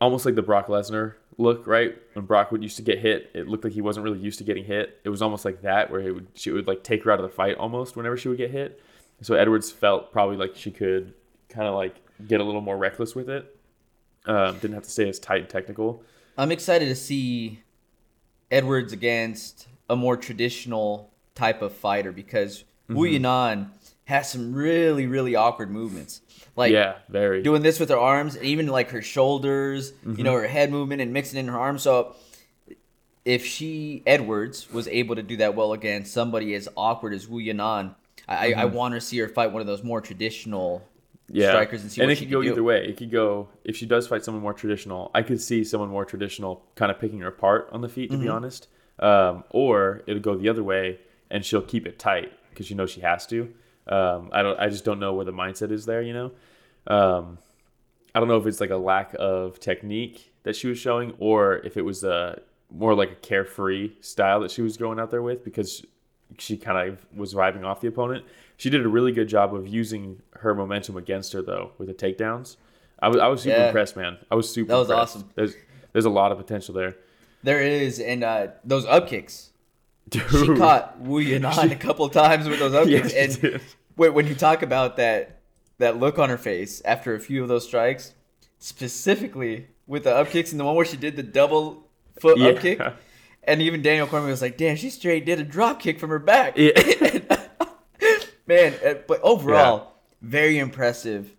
almost 0.00 0.26
like 0.26 0.34
the 0.34 0.42
Brock 0.42 0.66
Lesnar 0.66 1.14
look, 1.38 1.66
right? 1.66 1.96
When 2.14 2.24
Brock 2.24 2.50
would 2.50 2.62
used 2.62 2.76
to 2.76 2.82
get 2.82 2.98
hit, 2.98 3.30
it 3.34 3.46
looked 3.46 3.64
like 3.64 3.72
he 3.72 3.80
wasn't 3.80 4.04
really 4.04 4.18
used 4.18 4.38
to 4.38 4.44
getting 4.44 4.64
hit. 4.64 5.00
It 5.04 5.08
was 5.10 5.22
almost 5.22 5.44
like 5.44 5.62
that, 5.62 5.90
where 5.90 6.00
he 6.00 6.10
would 6.10 6.26
she 6.34 6.50
would 6.50 6.66
like 6.66 6.82
take 6.82 7.04
her 7.04 7.12
out 7.12 7.20
of 7.20 7.22
the 7.22 7.34
fight 7.34 7.56
almost 7.56 7.96
whenever 7.96 8.16
she 8.16 8.28
would 8.28 8.38
get 8.38 8.50
hit. 8.50 8.80
So 9.22 9.34
Edwards 9.34 9.70
felt 9.70 10.12
probably 10.12 10.36
like 10.36 10.56
she 10.56 10.70
could 10.70 11.14
kind 11.48 11.66
of 11.66 11.74
like 11.74 11.96
get 12.26 12.40
a 12.40 12.44
little 12.44 12.60
more 12.60 12.76
reckless 12.76 13.14
with 13.14 13.28
it. 13.30 13.56
Um, 14.26 14.58
didn't 14.58 14.74
have 14.74 14.82
to 14.84 14.90
stay 14.90 15.08
as 15.08 15.18
tight 15.18 15.40
and 15.42 15.48
technical. 15.48 16.02
I'm 16.36 16.50
excited 16.52 16.86
to 16.88 16.96
see 16.96 17.60
Edwards 18.50 18.92
against 18.92 19.68
a 19.88 19.96
more 19.96 20.16
traditional 20.16 21.10
type 21.34 21.62
of 21.62 21.72
fighter 21.72 22.12
because 22.12 22.64
Mm-hmm. 22.88 23.00
Wu 23.00 23.08
Yanan 23.08 23.68
has 24.04 24.30
some 24.30 24.52
really 24.54 25.06
really 25.08 25.34
awkward 25.34 25.72
movements. 25.72 26.20
Like 26.54 26.70
yeah, 26.72 26.98
very. 27.08 27.42
doing 27.42 27.62
this 27.62 27.80
with 27.80 27.88
her 27.88 27.98
arms 27.98 28.36
and 28.36 28.44
even 28.44 28.68
like 28.68 28.90
her 28.90 29.02
shoulders, 29.02 29.92
you 30.04 30.22
know, 30.22 30.32
Mm-hmm. 30.34 30.42
her 30.42 30.46
head 30.46 30.70
movement 30.70 31.02
and 31.02 31.12
mixing 31.12 31.40
in 31.40 31.48
her 31.48 31.58
arms. 31.58 31.82
So 31.82 32.14
if 33.24 33.44
she 33.44 34.04
Edwards 34.06 34.72
was 34.72 34.86
able 34.86 35.16
to 35.16 35.22
do 35.22 35.36
that 35.38 35.56
well 35.56 35.72
against 35.72 36.12
somebody 36.12 36.54
as 36.54 36.68
awkward 36.76 37.12
as 37.12 37.26
Wu 37.26 37.40
Yanan, 37.42 37.94
I, 38.28 38.52
I 38.52 38.64
want 38.64 38.94
to 38.94 39.00
see 39.00 39.18
her 39.18 39.28
fight 39.28 39.52
one 39.52 39.60
of 39.60 39.66
those 39.66 39.82
more 39.82 40.00
traditional 40.00 40.82
Mm-hmm. 41.28 41.38
yeah. 41.40 41.48
strikers 41.50 41.82
and 41.82 41.90
see 41.90 42.00
and 42.00 42.08
what 42.08 42.12
it 42.12 42.18
she 42.18 42.24
could 42.26 42.30
go 42.34 42.42
do. 42.42 42.50
either 42.52 42.62
way. 42.62 42.86
It 42.86 42.96
could 42.96 43.10
go 43.10 43.48
if 43.64 43.76
she 43.76 43.84
does 43.84 44.06
fight 44.06 44.24
someone 44.24 44.42
more 44.44 44.52
traditional. 44.54 45.10
I 45.12 45.22
could 45.22 45.40
see 45.40 45.64
someone 45.64 45.88
more 45.88 46.04
traditional 46.04 46.62
kind 46.76 46.88
of 46.92 47.00
picking 47.00 47.18
her 47.18 47.26
apart 47.26 47.68
on 47.72 47.80
the 47.80 47.88
feet, 47.88 48.12
to 48.12 48.16
be 48.16 48.26
Mm-hmm. 48.26 48.32
honest. 48.36 48.68
Um, 49.00 49.42
or 49.50 50.02
it'll 50.06 50.22
go 50.22 50.36
the 50.36 50.48
other 50.48 50.62
way, 50.62 51.00
and 51.28 51.44
she'll 51.44 51.62
keep 51.62 51.84
it 51.84 51.98
tight 51.98 52.32
because 52.50 52.70
you 52.70 52.76
know 52.76 52.86
she 52.86 53.00
has 53.00 53.26
to. 53.26 53.52
Um, 53.88 54.30
I 54.32 54.42
don't. 54.42 54.56
I 54.60 54.68
just 54.68 54.84
don't 54.84 55.00
know 55.00 55.14
where 55.14 55.24
the 55.24 55.32
mindset 55.32 55.72
is 55.72 55.84
there. 55.84 56.00
You 56.00 56.12
know. 56.12 56.30
Um, 56.86 57.38
I 58.14 58.20
don't 58.20 58.28
know 58.28 58.36
if 58.36 58.46
it's 58.46 58.60
like 58.60 58.70
a 58.70 58.76
lack 58.76 59.14
of 59.18 59.58
technique 59.58 60.32
that 60.44 60.54
she 60.54 60.68
was 60.68 60.78
showing, 60.78 61.12
or 61.18 61.56
if 61.58 61.76
it 61.76 61.82
was 61.82 62.04
a 62.04 62.40
more 62.70 62.94
like 62.94 63.10
a 63.10 63.14
carefree 63.16 63.94
style 64.00 64.38
that 64.40 64.52
she 64.52 64.62
was 64.62 64.76
going 64.76 65.00
out 65.00 65.10
there 65.10 65.22
with 65.22 65.42
because 65.44 65.84
she 66.38 66.56
kind 66.56 66.88
of 66.90 67.04
was 67.16 67.34
vibing 67.34 67.64
off 67.64 67.80
the 67.80 67.88
opponent. 67.88 68.24
She 68.56 68.70
did 68.70 68.84
a 68.84 68.88
really 68.88 69.12
good 69.12 69.28
job 69.28 69.54
of 69.54 69.66
using 69.68 70.20
her 70.40 70.54
momentum 70.54 70.96
against 70.96 71.32
her 71.32 71.42
though 71.42 71.72
with 71.78 71.88
the 71.88 71.94
takedowns. 71.94 72.56
I 73.00 73.08
was 73.08 73.18
I 73.18 73.26
was 73.28 73.42
super 73.42 73.56
Yeah. 73.56 73.66
impressed, 73.66 73.96
man. 73.96 74.18
I 74.30 74.34
was 74.34 74.50
super. 74.50 74.68
That 74.68 74.78
was 74.78 74.90
impressed. 74.90 75.16
awesome. 75.16 75.30
There's 75.34 75.54
there's 75.92 76.04
a 76.06 76.10
lot 76.10 76.32
of 76.32 76.38
potential 76.38 76.74
there. 76.74 76.96
There 77.42 77.60
is, 77.60 78.00
and 78.00 78.24
uh, 78.24 78.48
those 78.64 78.84
up 78.86 79.08
kicks. 79.08 79.50
Dude. 80.08 80.28
She 80.30 80.46
caught 80.56 80.98
Wu 81.00 81.22
Yanan 81.22 81.70
a 81.72 81.76
couple 81.76 82.08
times 82.08 82.48
with 82.48 82.58
those 82.58 82.74
up 82.74 82.86
kicks. 82.88 83.12
she 83.12 83.52
and 83.52 83.60
when 83.96 84.26
you 84.26 84.34
talk 84.34 84.62
about 84.62 84.96
that 84.96 85.40
that 85.78 85.98
look 85.98 86.18
on 86.18 86.28
her 86.30 86.38
face 86.38 86.80
after 86.84 87.14
a 87.14 87.20
few 87.20 87.42
of 87.42 87.48
those 87.48 87.64
strikes, 87.66 88.14
specifically 88.58 89.66
with 89.86 90.04
the 90.04 90.14
up 90.14 90.28
kicks 90.30 90.50
and 90.50 90.58
the 90.60 90.64
one 90.64 90.74
where 90.74 90.84
she 90.84 90.96
did 90.96 91.16
the 91.16 91.22
double 91.22 91.86
foot 92.20 92.38
Yeah. 92.38 92.48
up 92.48 92.60
kick, 92.60 92.80
and 93.46 93.62
even 93.62 93.82
Daniel 93.82 94.06
Cormier 94.06 94.30
was 94.30 94.42
like, 94.42 94.56
"Damn, 94.56 94.76
she 94.76 94.90
straight 94.90 95.24
did 95.26 95.38
a 95.40 95.44
drop 95.44 95.80
kick 95.80 95.98
from 96.00 96.10
her 96.10 96.18
back." 96.18 96.54
Yeah. 96.56 96.70
Man, 98.46 98.74
uh, 98.84 98.94
but 99.08 99.20
overall, 99.22 99.92
very 100.22 100.58
impressive 100.58 101.30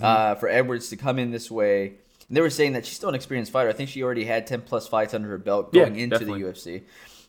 uh, 0.00 0.36
for 0.36 0.48
Edwards 0.48 0.90
to 0.90 0.96
come 0.96 1.18
in 1.18 1.30
this 1.32 1.50
way. 1.50 1.94
And 2.28 2.36
they 2.36 2.40
were 2.40 2.50
saying 2.50 2.74
that 2.74 2.86
she's 2.86 2.94
still 2.96 3.08
an 3.08 3.14
experienced 3.16 3.50
fighter. 3.50 3.68
I 3.68 3.72
think 3.72 3.88
she 3.90 4.02
already 4.02 4.24
had 4.24 4.46
ten 4.46 4.60
plus 4.60 4.86
fights 4.86 5.12
under 5.12 5.28
her 5.28 5.38
belt 5.38 5.70
Yeah, 5.72 5.82
going 5.84 5.96
into 5.98 6.18
definitely. 6.18 6.42
the 6.44 6.48
UFC. 6.52 6.82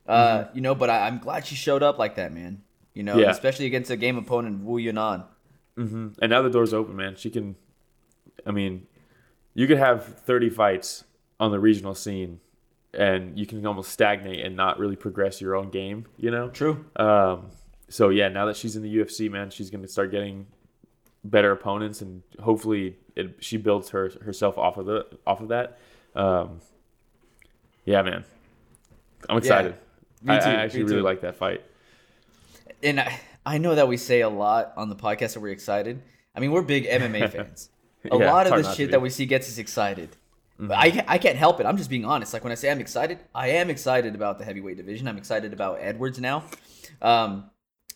Uh, 0.07 0.45
You 0.53 0.61
know, 0.61 0.75
but 0.75 0.89
I, 0.89 1.07
I'm 1.07 1.17
glad 1.17 1.47
she 1.47 1.55
showed 1.55 1.81
up 1.81 1.97
like 1.97 2.15
that, 2.15 2.31
man. 2.31 2.61
You 2.93 3.01
know, 3.03 3.17
Yeah. 3.17 3.31
especially 3.31 3.65
against 3.65 3.89
a 3.89 3.95
game 3.97 4.17
opponent, 4.17 4.63
Wu 4.63 4.79
Yanan. 4.79 5.23
And 5.75 6.15
now 6.21 6.43
the 6.43 6.51
door's 6.51 6.73
open, 6.73 6.95
man. 6.95 7.15
She 7.15 7.31
can. 7.31 7.55
I 8.45 8.51
mean, 8.51 8.85
you 9.55 9.65
could 9.65 9.79
have 9.79 10.05
30 10.19 10.49
fights 10.51 11.05
on 11.39 11.49
the 11.51 11.59
regional 11.59 11.95
scene, 11.95 12.39
and 12.93 13.37
you 13.37 13.45
can 13.45 13.65
almost 13.65 13.91
stagnate 13.91 14.45
and 14.45 14.55
not 14.55 14.79
really 14.79 14.95
progress 14.95 15.41
your 15.41 15.55
own 15.55 15.69
game. 15.69 16.05
You 16.17 16.31
know. 16.31 16.49
True. 16.49 16.85
Um, 16.95 17.47
so 17.89 18.09
yeah, 18.09 18.29
now 18.29 18.45
that 18.45 18.55
she's 18.57 18.75
in 18.75 18.83
the 18.83 18.97
UFC, 18.97 19.29
man, 19.29 19.49
she's 19.49 19.69
gonna 19.69 19.87
start 19.87 20.11
getting 20.11 20.47
better 21.23 21.51
opponents, 21.51 22.01
and 22.01 22.23
hopefully, 22.41 22.97
it, 23.15 23.35
she 23.39 23.57
builds 23.57 23.89
her 23.89 24.11
herself 24.23 24.57
off 24.57 24.77
of 24.77 24.85
the 24.85 25.05
off 25.25 25.41
of 25.41 25.49
that. 25.49 25.79
Um, 26.15 26.59
yeah, 27.85 28.01
man, 28.01 28.23
I'm 29.29 29.37
excited. 29.37 29.75
Me 30.21 30.39
too, 30.39 30.45
I 30.45 30.51
me 30.51 30.57
actually 30.57 30.83
really 30.83 31.01
like 31.01 31.21
that 31.21 31.35
fight. 31.35 31.63
And 32.81 32.99
I, 32.99 33.19
I 33.45 33.57
know 33.57 33.75
that 33.75 33.87
we 33.87 33.97
say 33.97 34.21
a 34.21 34.29
lot 34.29 34.73
on 34.77 34.89
the 34.89 34.95
podcast 34.95 35.33
that 35.33 35.41
we're 35.41 35.51
excited. 35.51 36.01
I 36.35 36.39
mean, 36.39 36.51
we're 36.51 36.61
big 36.61 36.85
MMA 36.85 37.29
fans. 37.31 37.69
A 38.09 38.17
Yeah, 38.17 38.31
lot 38.31 38.47
of 38.47 38.61
the 38.63 38.73
shit 38.73 38.91
that 38.91 39.01
we 39.01 39.09
see 39.09 39.25
gets 39.25 39.47
us 39.47 39.57
excited. 39.57 40.15
But 40.67 40.77
I, 40.77 41.03
I 41.07 41.17
can't 41.17 41.37
help 41.37 41.59
it. 41.59 41.65
I'm 41.65 41.77
just 41.77 41.89
being 41.89 42.05
honest. 42.05 42.33
Like 42.33 42.43
when 42.43 42.51
I 42.51 42.55
say 42.55 42.69
I'm 42.71 42.79
excited, 42.79 43.19
I 43.33 43.49
am 43.49 43.69
excited 43.69 44.15
about 44.15 44.37
the 44.39 44.45
heavyweight 44.45 44.77
division. 44.77 45.07
I'm 45.07 45.17
excited 45.17 45.53
about 45.53 45.79
Edwards 45.81 46.19
now. 46.19 46.43
Um, 47.01 47.49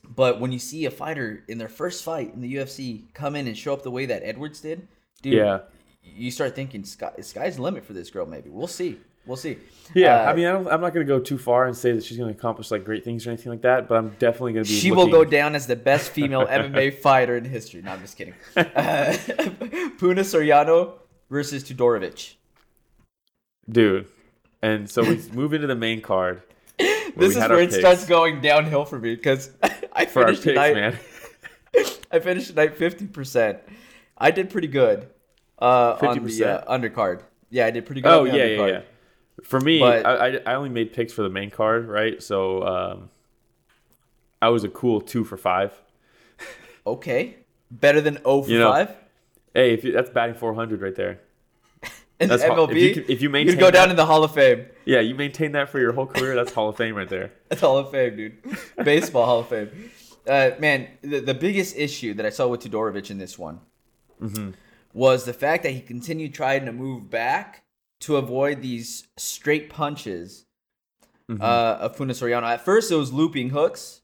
but 0.03 0.39
when 0.39 0.51
you 0.51 0.59
see 0.59 0.85
a 0.85 0.91
fighter 0.91 1.43
in 1.47 1.57
their 1.57 1.69
first 1.69 2.03
fight 2.03 2.33
in 2.33 2.41
the 2.41 2.55
UFC 2.55 3.03
come 3.13 3.35
in 3.35 3.47
and 3.47 3.57
show 3.57 3.73
up 3.73 3.83
the 3.83 3.91
way 3.91 4.05
that 4.05 4.21
Edwards 4.23 4.59
did, 4.61 4.87
dude, 5.21 5.33
Yeah. 5.33 5.59
you 6.01 6.31
start 6.31 6.55
thinking 6.55 6.83
sky, 6.83 7.11
sky's 7.21 7.57
the 7.57 7.61
limit 7.61 7.85
for 7.85 7.93
this 7.93 8.09
girl. 8.09 8.25
Maybe 8.25 8.49
we'll 8.49 8.67
see. 8.67 8.97
We'll 9.25 9.35
see. 9.35 9.57
Yeah, 9.93 10.21
Uh, 10.21 10.31
I 10.31 10.33
mean, 10.35 10.45
I 10.45 10.53
don't, 10.53 10.67
I'm 10.69 10.79
not 10.79 10.93
going 10.93 11.05
to 11.05 11.13
go 11.13 11.19
too 11.19 11.37
far 11.37 11.65
and 11.65 11.75
say 11.75 11.91
that 11.91 12.01
she's 12.05 12.17
going 12.17 12.33
to 12.33 12.37
accomplish 12.39 12.71
like 12.71 12.85
great 12.85 13.03
things 13.03 13.27
or 13.27 13.31
anything 13.31 13.51
like 13.51 13.61
that, 13.63 13.89
but 13.89 13.97
I'm 13.97 14.15
definitely 14.19 14.53
going 14.53 14.63
to 14.63 14.69
be. 14.71 14.77
She 14.77 14.89
looking, 14.91 15.11
will 15.11 15.25
go 15.25 15.29
down 15.29 15.53
as 15.53 15.67
the 15.67 15.75
best 15.75 16.11
female 16.11 16.47
MMA 16.47 16.93
fighter 16.99 17.35
in 17.35 17.43
history. 17.43 17.81
No, 17.81 17.91
I'm 17.91 17.99
just 17.99 18.15
kidding. 18.17 18.33
Uh, 18.55 18.63
Puna 19.99 20.21
Soriano 20.21 20.93
versus 21.29 21.65
Todorovic. 21.65 22.35
Dude. 23.69 24.07
And 24.61 24.89
so 24.89 25.03
we 25.03 25.17
move 25.33 25.53
into 25.53 25.67
the 25.67 25.75
main 25.75 26.01
card. 26.01 26.41
This 26.77 27.35
is 27.35 27.37
where 27.37 27.59
it 27.59 27.69
picks. 27.71 27.79
starts 27.79 28.05
going 28.05 28.41
downhill 28.41 28.85
for 28.85 28.99
me 28.99 29.15
because 29.15 29.49
I 29.93 30.05
for 30.05 30.25
finished 30.25 30.43
picks, 30.43 30.53
tonight. 30.53 30.73
man. 30.75 30.97
I 32.11 32.19
finished 32.19 32.47
tonight 32.49 32.75
fifty 32.77 33.05
percent. 33.07 33.59
I 34.17 34.31
did 34.31 34.49
pretty 34.49 34.67
good 34.67 35.09
uh, 35.59 35.97
on 36.01 36.23
the 36.23 36.31
50%? 36.31 36.63
uh, 36.67 36.77
undercard. 36.77 37.21
Yeah, 37.49 37.65
I 37.65 37.71
did 37.71 37.85
pretty 37.85 38.01
good. 38.01 38.09
Oh 38.11 38.21
on 38.21 38.27
the 38.29 38.37
yeah, 38.37 38.45
yeah, 38.45 38.65
yeah. 38.67 38.81
For 39.43 39.59
me, 39.59 39.79
But- 39.79 40.05
I, 40.05 40.27
I 40.27 40.39
I 40.45 40.55
only 40.55 40.69
made 40.69 40.93
picks 40.93 41.13
for 41.13 41.21
the 41.23 41.29
main 41.29 41.49
card, 41.49 41.87
right? 41.87 42.21
So 42.21 42.63
um, 42.63 43.09
I 44.41 44.49
was 44.49 44.63
a 44.63 44.69
cool 44.69 45.01
two 45.01 45.23
for 45.23 45.37
five. 45.37 45.73
Okay, 46.85 47.37
better 47.71 47.99
than 48.01 48.15
zero 48.17 48.41
for 48.43 48.49
You 48.49 48.59
know, 48.59 48.71
five. 48.71 48.95
Hey, 49.53 49.73
if 49.73 49.83
you, 49.83 49.91
that's 49.91 50.09
batting 50.09 50.35
400 50.35 50.81
right 50.81 50.95
there. 50.95 51.19
In 52.19 52.29
the 52.29 52.37
That's 52.37 52.47
hall- 52.49 52.67
MLB, 52.67 52.71
if 52.75 52.95
you 52.97 53.03
if 53.03 53.09
you 53.09 53.15
you'd 53.27 53.31
maintain 53.31 53.57
go 53.59 53.69
down 53.71 53.87
that- 53.87 53.91
in 53.91 53.95
the 53.97 54.05
Hall 54.05 54.23
of 54.23 54.33
Fame. 54.33 54.65
Yeah, 54.85 54.99
you 55.01 55.15
maintain 55.15 55.51
that 55.53 55.69
for 55.69 55.79
your 55.79 55.91
whole 55.93 56.05
career. 56.07 56.33
That's 56.35 56.51
Hall 56.53 56.69
of 56.69 56.77
Fame 56.77 56.95
right 56.95 57.09
there. 57.09 57.31
That's 57.49 57.61
Hall 57.61 57.77
of 57.77 57.91
Fame, 57.91 58.15
dude. 58.15 58.37
Baseball 58.83 59.25
Hall 59.25 59.39
of 59.41 59.47
Fame. 59.49 59.69
Uh, 60.27 60.51
man, 60.59 60.87
the, 61.01 61.19
the 61.19 61.33
biggest 61.33 61.75
issue 61.77 62.13
that 62.15 62.25
I 62.25 62.29
saw 62.29 62.47
with 62.47 62.61
Todorovic 62.61 63.09
in 63.11 63.17
this 63.17 63.37
one 63.37 63.59
Mm-hmm. 64.21 64.51
was 64.93 65.25
the 65.25 65.33
fact 65.33 65.61
that 65.63 65.71
he 65.71 65.79
continued 65.81 66.33
trying 66.33 66.65
to 66.65 66.71
move 66.71 67.09
back 67.09 67.63
to 68.01 68.17
avoid 68.17 68.61
these 68.61 69.07
straight 69.17 69.69
punches 69.69 70.43
Mm-hmm. 71.29 71.41
uh, 71.41 71.85
of 71.85 71.97
Puna 71.97 72.13
Soriano. 72.13 72.43
At 72.43 72.63
first, 72.63 72.89
it 72.89 72.95
was 72.95 73.11
looping 73.11 73.49
hooks, 73.49 73.99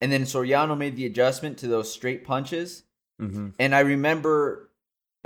and 0.00 0.10
then 0.10 0.22
Soriano 0.22 0.76
made 0.76 0.96
the 0.96 1.06
adjustment 1.06 1.58
to 1.58 1.68
those 1.68 1.92
straight 1.92 2.24
punches. 2.24 2.82
Mm-hmm. 3.22 3.50
And 3.60 3.72
I 3.72 3.80
remember 3.80 4.65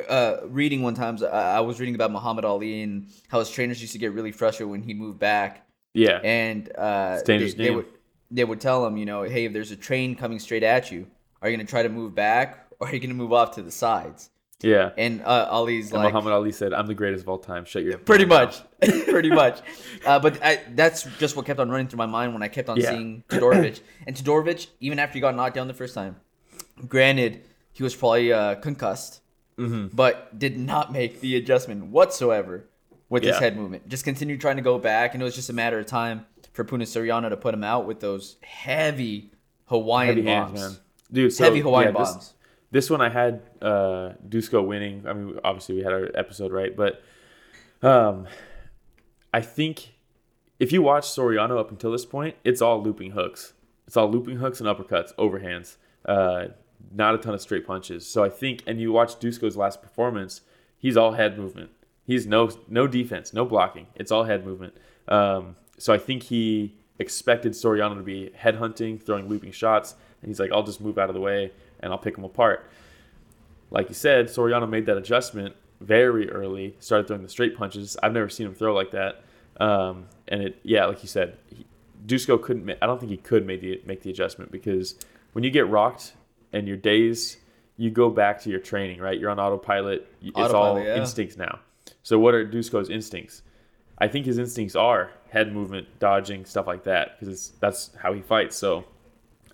uh, 0.08 0.40
reading 0.46 0.82
one 0.82 0.94
time, 0.94 1.18
I 1.24 1.60
was 1.60 1.80
reading 1.80 1.94
about 1.94 2.10
Muhammad 2.12 2.44
Ali 2.44 2.82
and 2.82 3.06
how 3.28 3.38
his 3.38 3.50
trainers 3.50 3.80
used 3.80 3.92
to 3.92 3.98
get 3.98 4.12
really 4.12 4.32
frustrated 4.32 4.70
when 4.70 4.82
he'd 4.82 4.98
move 4.98 5.18
back. 5.18 5.66
Yeah. 5.94 6.20
And 6.22 6.68
uh, 6.78 7.12
It's 7.14 7.22
a 7.22 7.26
dangerous 7.26 7.54
they, 7.54 7.64
they 7.64 7.70
would 7.70 7.86
they 8.30 8.44
would 8.44 8.60
tell 8.60 8.86
him, 8.86 8.96
you 8.96 9.06
know, 9.06 9.22
hey, 9.22 9.46
if 9.46 9.52
there's 9.52 9.72
a 9.72 9.76
train 9.76 10.14
coming 10.14 10.38
straight 10.38 10.62
at 10.62 10.90
you, 10.92 11.06
are 11.42 11.50
you 11.50 11.56
gonna 11.56 11.66
try 11.68 11.82
to 11.82 11.88
move 11.88 12.14
back 12.14 12.66
or 12.78 12.88
are 12.88 12.94
you 12.94 13.00
gonna 13.00 13.14
move 13.14 13.32
off 13.32 13.54
to 13.56 13.62
the 13.62 13.70
sides? 13.72 14.30
yeah. 14.62 14.90
And 14.98 15.22
uh, 15.22 15.48
Ali's 15.50 15.90
And 15.90 16.02
like, 16.02 16.12
Muhammad 16.12 16.32
Ali 16.34 16.52
said, 16.52 16.72
"I'm 16.74 16.86
the 16.86 16.94
greatest 16.94 17.22
of 17.24 17.28
all 17.30 17.38
time. 17.38 17.64
Shut 17.64 17.82
your 17.82 17.96
pretty 17.98 18.26
much, 18.26 18.60
pretty 19.08 19.30
much. 19.30 19.60
Uh, 20.06 20.18
but 20.20 20.38
I, 20.44 20.60
that's 20.74 21.04
just 21.18 21.34
what 21.34 21.46
kept 21.46 21.58
on 21.60 21.70
running 21.70 21.88
through 21.88 21.96
my 21.98 22.06
mind 22.06 22.34
when 22.34 22.42
I 22.42 22.48
kept 22.48 22.68
on 22.68 22.76
Yeah. 22.78 22.90
seeing 22.90 23.24
Todorovic. 23.30 23.80
and 24.06 24.14
Todorovic, 24.14 24.66
even 24.80 24.98
after 24.98 25.14
he 25.14 25.20
got 25.20 25.34
knocked 25.34 25.54
down 25.54 25.66
the 25.66 25.74
first 25.74 25.94
time, 25.94 26.16
granted 26.88 27.42
he 27.72 27.82
was 27.82 27.94
probably 27.94 28.32
uh, 28.32 28.56
concussed, 28.56 29.20
Mm-hmm. 29.60 29.94
but 29.94 30.38
did 30.38 30.58
not 30.58 30.92
make 30.92 31.20
the 31.20 31.36
adjustment 31.36 31.86
whatsoever 31.86 32.64
with 33.08 33.22
his 33.24 33.36
head 33.38 33.56
movement. 33.56 33.88
Just 33.88 34.04
continued 34.04 34.40
trying 34.40 34.56
to 34.56 34.62
go 34.62 34.78
back, 34.78 35.14
and 35.14 35.22
it 35.22 35.24
was 35.24 35.34
just 35.34 35.50
a 35.50 35.52
matter 35.52 35.78
of 35.78 35.86
time 35.86 36.24
for 36.52 36.64
Puna 36.64 36.84
Soriano 36.84 37.28
to 37.28 37.36
put 37.36 37.52
him 37.54 37.64
out 37.64 37.86
with 37.86 38.00
those 38.00 38.36
heavy 38.42 39.32
Hawaiian 39.66 40.16
heavy 40.16 40.28
hands, 40.28 40.50
bombs. 40.52 40.60
man. 40.60 40.80
Dude, 41.12 41.32
so, 41.32 41.44
heavy 41.44 41.60
Hawaiian 41.60 41.94
yeah, 41.94 42.00
this- 42.00 42.12
bombs. 42.12 42.34
This 42.72 42.88
one 42.88 43.00
I 43.00 43.08
had 43.08 43.42
uh 43.60 44.12
Dusko 44.28 44.64
winning. 44.64 45.04
I 45.06 45.12
mean, 45.12 45.40
obviously 45.42 45.74
we 45.74 45.82
had 45.82 45.92
our 45.92 46.08
episode 46.14 46.52
right, 46.52 46.74
but 46.76 47.02
um, 47.82 48.28
I 49.34 49.40
think 49.40 49.94
if 50.60 50.70
you 50.72 50.80
watch 50.82 51.04
Soriano 51.04 51.58
up 51.58 51.70
until 51.72 51.90
this 51.90 52.04
point, 52.04 52.36
it's 52.44 52.62
all 52.62 52.80
looping 52.80 53.10
hooks. 53.10 53.54
It's 53.88 53.96
all 53.96 54.08
looping 54.08 54.36
hooks 54.36 54.60
and 54.60 54.68
uppercuts, 54.68 55.12
overhands. 55.16 55.76
Uh, 56.04 56.48
not 56.92 57.14
a 57.14 57.18
ton 57.18 57.34
of 57.34 57.40
straight 57.40 57.66
punches. 57.66 58.06
So 58.06 58.24
I 58.24 58.28
think, 58.28 58.62
and 58.66 58.80
you 58.80 58.92
watch 58.92 59.18
Dusko's 59.18 59.56
last 59.56 59.82
performance, 59.82 60.40
he's 60.78 60.96
all 60.96 61.12
head 61.12 61.38
movement. 61.38 61.70
He's 62.04 62.26
no 62.26 62.50
no 62.68 62.86
defense, 62.86 63.32
no 63.32 63.44
blocking. 63.44 63.86
It's 63.94 64.10
all 64.10 64.24
head 64.24 64.44
movement. 64.44 64.74
Um, 65.08 65.56
so 65.78 65.92
I 65.92 65.98
think 65.98 66.24
he 66.24 66.74
expected 66.98 67.52
Soriano 67.52 67.96
to 67.96 68.02
be 68.02 68.30
head 68.34 68.56
hunting, 68.56 68.98
throwing 68.98 69.28
looping 69.28 69.52
shots, 69.52 69.94
and 70.20 70.28
he's 70.28 70.40
like, 70.40 70.52
I'll 70.52 70.62
just 70.62 70.80
move 70.80 70.98
out 70.98 71.08
of 71.08 71.14
the 71.14 71.20
way 71.20 71.52
and 71.80 71.92
I'll 71.92 71.98
pick 71.98 72.16
him 72.16 72.24
apart. 72.24 72.68
Like 73.70 73.88
you 73.88 73.94
said, 73.94 74.26
Soriano 74.26 74.68
made 74.68 74.86
that 74.86 74.96
adjustment 74.96 75.54
very 75.80 76.28
early, 76.30 76.76
started 76.80 77.06
throwing 77.06 77.22
the 77.22 77.28
straight 77.28 77.56
punches. 77.56 77.96
I've 78.02 78.12
never 78.12 78.28
seen 78.28 78.46
him 78.46 78.54
throw 78.54 78.74
like 78.74 78.90
that. 78.90 79.22
Um, 79.58 80.06
and 80.28 80.42
it, 80.42 80.60
yeah, 80.62 80.86
like 80.86 81.02
you 81.02 81.08
said, 81.08 81.36
he, 81.46 81.64
Dusko 82.06 82.40
couldn't. 82.42 82.68
I 82.82 82.86
don't 82.86 82.98
think 82.98 83.10
he 83.10 83.18
could 83.18 83.46
make 83.46 83.60
the 83.60 83.80
make 83.86 84.02
the 84.02 84.10
adjustment 84.10 84.50
because 84.50 84.94
when 85.32 85.44
you 85.44 85.50
get 85.50 85.68
rocked 85.68 86.14
and 86.52 86.66
your 86.66 86.76
days, 86.76 87.38
you 87.76 87.90
go 87.90 88.10
back 88.10 88.40
to 88.42 88.50
your 88.50 88.60
training, 88.60 89.00
right? 89.00 89.18
You're 89.18 89.30
on 89.30 89.40
autopilot. 89.40 90.06
It's 90.22 90.52
all 90.52 90.78
yeah. 90.78 90.96
instincts 90.96 91.36
now. 91.36 91.60
So 92.02 92.18
what 92.18 92.34
are 92.34 92.44
Dusko's 92.44 92.90
instincts? 92.90 93.42
I 93.98 94.08
think 94.08 94.26
his 94.26 94.38
instincts 94.38 94.74
are 94.74 95.10
head 95.28 95.52
movement, 95.52 95.86
dodging, 95.98 96.44
stuff 96.44 96.66
like 96.66 96.84
that, 96.84 97.18
because 97.18 97.52
that's 97.60 97.90
how 98.02 98.12
he 98.12 98.22
fights. 98.22 98.56
So 98.56 98.84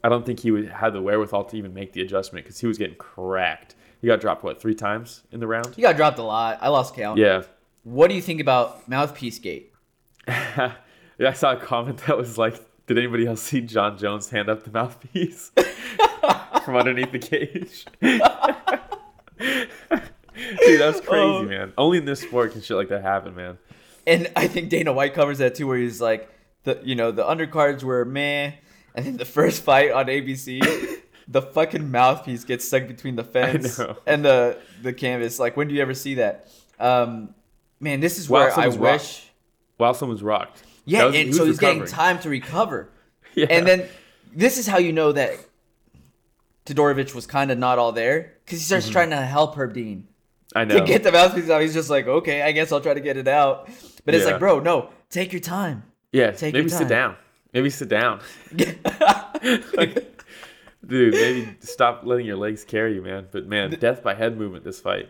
I 0.03 0.09
don't 0.09 0.25
think 0.25 0.41
he 0.41 0.51
would 0.51 0.69
had 0.69 0.93
the 0.93 1.03
wherewithal 1.03 1.45
to 1.45 1.57
even 1.57 1.75
make 1.75 1.93
the 1.93 2.01
adjustment 2.01 2.45
because 2.45 2.61
he 2.61 2.67
was 2.67 2.79
getting 2.79 2.97
cracked. 2.97 3.75
He 4.01 4.07
got 4.07 4.21
dropped 4.21 4.45
what 4.45 4.61
three 4.61 4.75
times 4.75 5.23
in 5.33 5.41
the 5.41 5.47
round? 5.47 5.75
He 5.75 5.83
got 5.83 5.97
dropped 5.97 6.19
a 6.19 6.23
lot. 6.23 6.59
I 6.61 6.69
lost 6.69 6.95
count. 6.95 7.19
Yeah. 7.19 7.43
What 7.83 8.09
do 8.09 8.15
you 8.15 8.23
think 8.23 8.41
about 8.41 8.89
Mouthpiece 8.89 9.39
Gate? 9.39 9.73
yeah, 10.29 10.75
I 11.21 11.33
saw 11.33 11.53
a 11.53 11.57
comment 11.57 11.99
that 12.07 12.17
was 12.17 12.39
like, 12.39 12.61
"Did 12.87 12.99
anybody 12.99 13.27
else 13.27 13.43
see 13.43 13.61
Jon 13.61 13.99
Jones 13.99 14.31
hand 14.31 14.49
up 14.49 14.65
the 14.65 14.71
mouthpiece 14.71 15.51
from 16.65 16.77
underneath 16.77 17.13
the 17.13 17.19
cage?" 17.19 17.87
Dude, 19.39 20.81
that's 20.81 21.01
crazy, 21.01 21.23
Oh. 21.25 21.43
man. 21.43 21.73
Only 21.79 21.99
in 21.99 22.05
this 22.05 22.21
sport 22.21 22.53
can 22.53 22.61
shit 22.61 22.77
like 22.77 22.89
that 22.89 23.03
happen, 23.03 23.35
man. 23.35 23.59
And 24.07 24.31
I 24.37 24.47
think 24.49 24.69
Dana 24.69 24.93
White 24.93 25.15
covers 25.15 25.39
that 25.39 25.55
too, 25.55 25.67
where 25.67 25.79
he's 25.79 26.01
like, 26.01 26.29
the 26.65 26.79
you 26.85 26.95
know 26.95 27.11
the 27.11 27.25
undercards 27.25 27.83
were 27.83 28.05
meh, 28.05 28.53
and 28.95 29.07
then 29.07 29.17
the 29.17 29.25
first 29.25 29.63
fight 29.63 29.91
on 29.93 30.07
ABC, 30.07 30.61
the 31.29 31.43
fucking 31.43 31.91
mouthpiece 31.91 32.45
gets 32.45 32.67
stuck 32.67 32.87
between 32.87 33.17
the 33.17 33.25
fence 33.25 33.81
and 34.07 34.25
the 34.25 34.59
the 34.83 34.93
canvas. 34.93 35.39
Like, 35.39 35.57
when 35.57 35.69
do 35.69 35.75
you 35.75 35.81
ever 35.83 35.95
see 35.95 36.15
that? 36.15 36.49
Um, 36.79 37.35
man, 37.81 38.01
this 38.01 38.19
is 38.19 38.29
where 38.29 38.53
I 38.59 38.69
wish. 38.69 38.79
rocked. 38.79 39.23
While 39.79 39.95
someone's 39.95 40.23
rocked. 40.23 40.63
Yeah, 40.85 41.07
was- 41.07 41.17
and 41.17 41.35
so 41.35 41.45
he's 41.47 41.59
getting 41.59 41.85
time 41.87 42.19
to 42.21 42.29
recover. 42.29 42.89
Yeah. 43.35 43.47
And 43.51 43.67
then 43.67 43.89
this 44.35 44.57
is 44.59 44.67
how 44.67 44.79
you 44.79 44.93
know 44.93 45.13
that 45.13 45.39
Todorovic 46.67 47.15
was 47.15 47.27
kind 47.27 47.51
of 47.51 47.59
not 47.59 47.79
all 47.79 47.93
there 47.93 48.35
because 48.45 48.59
he 48.59 48.65
starts 48.65 48.87
mm-hmm. 48.87 48.93
trying 48.93 49.11
to 49.11 49.17
help 49.23 49.57
Herb 49.57 49.73
Dean 49.73 50.09
I 50.55 50.65
know. 50.65 50.81
to 50.81 50.85
get 50.85 51.03
the 51.03 51.13
mouthpiece 51.13 51.49
out. 51.49 51.63
He's 51.63 51.75
just 51.75 51.89
like, 51.89 52.07
okay, 52.07 52.43
I 52.43 52.53
guess 52.53 52.73
I'll 52.73 52.81
try 52.81 52.95
to 52.95 53.01
get 53.01 53.17
it 53.17 53.29
out. 53.29 53.69
But 54.05 54.15
it's 54.15 54.25
Yeah. 54.25 54.33
like, 54.33 54.41
bro, 54.41 54.61
no, 54.61 54.91
take 55.09 55.33
your 55.33 55.41
time. 55.41 55.85
yeah, 56.13 56.33
take 56.33 56.53
maybe 56.53 56.69
sit 56.69 56.89
down. 56.89 57.17
Maybe 57.53 57.71
sit 57.71 57.89
down. 57.89 58.21
Dude, 60.87 61.15
maybe 61.15 61.57
stop 61.61 62.03
letting 62.05 62.27
your 62.27 62.37
legs 62.37 62.65
carry 62.65 62.95
you, 62.95 63.03
man. 63.03 63.27
But 63.31 63.47
man, 63.47 63.71
death 63.71 64.03
by 64.03 64.15
head 64.15 64.37
movement 64.37 64.65
this 64.65 64.79
fight. 64.81 65.09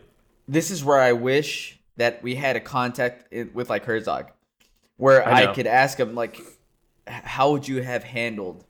this 0.48 0.70
is 0.70 0.84
where 0.84 1.00
I 1.00 1.12
wish 1.12 1.78
that 1.96 2.22
we 2.22 2.34
had 2.34 2.56
a 2.56 2.60
contact 2.60 3.32
with 3.54 3.68
like 3.68 3.84
Herzog, 3.84 4.30
where 4.96 5.26
I 5.26 5.46
I, 5.46 5.54
could 5.54 5.66
ask 5.66 5.98
him 5.98 6.14
like, 6.14 6.40
how 7.06 7.52
would 7.52 7.66
you 7.66 7.82
have 7.82 8.04
handled 8.04 8.64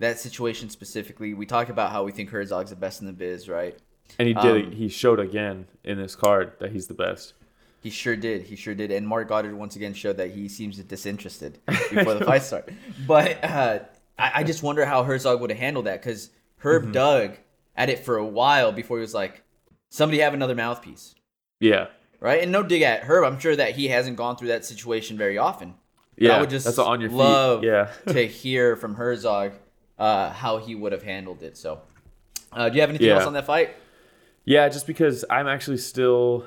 that 0.00 0.18
situation 0.18 0.68
specifically? 0.70 1.32
We 1.34 1.46
talk 1.46 1.68
about 1.68 1.92
how 1.92 2.02
we 2.04 2.12
think 2.12 2.30
Herzog's 2.30 2.70
the 2.70 2.76
best 2.76 3.00
in 3.00 3.06
the 3.06 3.12
biz, 3.12 3.48
right? 3.48 3.78
And 4.18 4.26
he 4.28 4.34
did. 4.34 4.66
Um, 4.66 4.72
he 4.72 4.88
showed 4.88 5.20
again 5.20 5.66
in 5.84 5.96
this 5.98 6.16
card 6.16 6.52
that 6.58 6.72
he's 6.72 6.88
the 6.88 6.94
best. 6.94 7.34
He 7.82 7.88
sure 7.90 8.16
did. 8.16 8.42
He 8.42 8.56
sure 8.56 8.74
did. 8.74 8.90
And 8.90 9.06
Marc 9.08 9.28
Goddard 9.28 9.54
once 9.54 9.76
again 9.76 9.94
showed 9.94 10.16
that 10.18 10.32
he 10.32 10.48
seems 10.48 10.76
disinterested 10.78 11.58
before 11.66 12.14
the 12.14 12.24
fight 12.24 12.42
start. 12.42 12.68
But 13.06 13.42
uh, 13.42 13.78
I, 14.18 14.32
I 14.36 14.44
just 14.44 14.62
wonder 14.62 14.84
how 14.84 15.02
Herzog 15.04 15.40
would 15.40 15.50
have 15.50 15.58
handled 15.58 15.86
that 15.86 16.02
because 16.02 16.30
Herb 16.58 16.82
Mm-hmm. 16.82 16.92
dug 16.92 17.36
at 17.76 17.88
it 17.88 18.00
for 18.00 18.16
a 18.18 18.26
while 18.26 18.72
before 18.72 18.98
he 18.98 19.00
was 19.00 19.14
like, 19.14 19.42
somebody 19.88 20.20
have 20.20 20.34
another 20.34 20.54
mouthpiece. 20.54 21.14
Yeah, 21.60 21.86
right? 22.20 22.42
And 22.42 22.52
no 22.52 22.62
dig 22.62 22.82
at 22.82 23.04
Herb. 23.04 23.24
I'm 23.24 23.38
sure 23.38 23.56
that 23.56 23.76
he 23.76 23.88
hasn't 23.88 24.16
gone 24.16 24.36
through 24.36 24.48
that 24.48 24.64
situation 24.66 25.16
very 25.16 25.38
often. 25.38 25.74
Yeah. 26.18 26.36
I 26.36 26.40
would 26.40 26.50
just 26.50 26.66
that's 26.66 26.78
on 26.78 27.00
your 27.00 27.08
feet. 27.10 27.16
love 27.16 27.64
Yeah. 27.64 27.90
to 28.08 28.26
hear 28.26 28.76
from 28.76 28.94
Herzog 28.96 29.52
uh, 30.00 30.30
how 30.32 30.56
he 30.58 30.74
would 30.74 30.90
have 30.92 31.02
handled 31.04 31.42
it. 31.42 31.56
So, 31.56 31.80
uh, 32.52 32.68
do 32.68 32.74
you 32.74 32.80
have 32.80 32.90
anything 32.90 33.06
Yeah. 33.08 33.14
else 33.16 33.26
on 33.26 33.34
that 33.34 33.46
fight? 33.46 33.76
Yeah, 34.44 34.68
just 34.68 34.86
because 34.86 35.24
I'm 35.30 35.46
actually 35.46 35.76
still. 35.76 36.46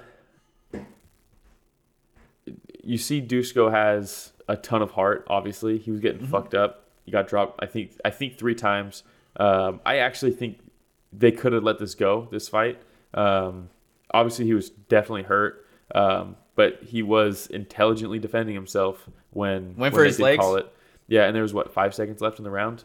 You 2.83 2.97
see, 2.97 3.21
Dusko 3.21 3.71
has 3.71 4.33
a 4.49 4.57
ton 4.57 4.81
of 4.81 4.91
heart. 4.91 5.25
Obviously, 5.29 5.77
he 5.77 5.91
was 5.91 6.01
getting 6.01 6.19
Mm-hmm. 6.21 6.31
fucked 6.31 6.53
up. 6.53 6.89
He 7.05 7.11
got 7.11 7.27
dropped. 7.27 7.63
I 7.63 7.65
think. 7.67 7.91
I 8.03 8.09
think 8.09 8.37
three 8.37 8.55
times. 8.55 9.03
Um, 9.37 9.79
I 9.85 9.97
actually 9.97 10.31
think 10.31 10.59
they 11.13 11.31
could 11.31 11.53
have 11.53 11.63
let 11.63 11.79
this 11.79 11.95
go. 11.95 12.27
This 12.31 12.49
fight. 12.49 12.79
Um, 13.13 13.69
obviously, 14.13 14.45
he 14.45 14.53
was 14.53 14.69
definitely 14.69 15.23
hurt, 15.23 15.65
um, 15.95 16.35
but 16.55 16.81
he 16.83 17.03
was 17.03 17.47
intelligently 17.47 18.19
defending 18.19 18.55
himself 18.55 19.07
when 19.31 19.75
Went 19.75 19.77
when 19.77 19.91
for 19.93 20.03
his 20.03 20.19
legs? 20.19 20.39
Call 20.41 20.55
it. 20.55 20.67
Yeah, 21.07 21.25
and 21.25 21.35
there 21.35 21.43
was 21.43 21.53
what 21.53 21.71
five 21.73 21.93
seconds 21.93 22.21
left 22.21 22.37
in 22.39 22.43
the 22.43 22.51
round. 22.51 22.83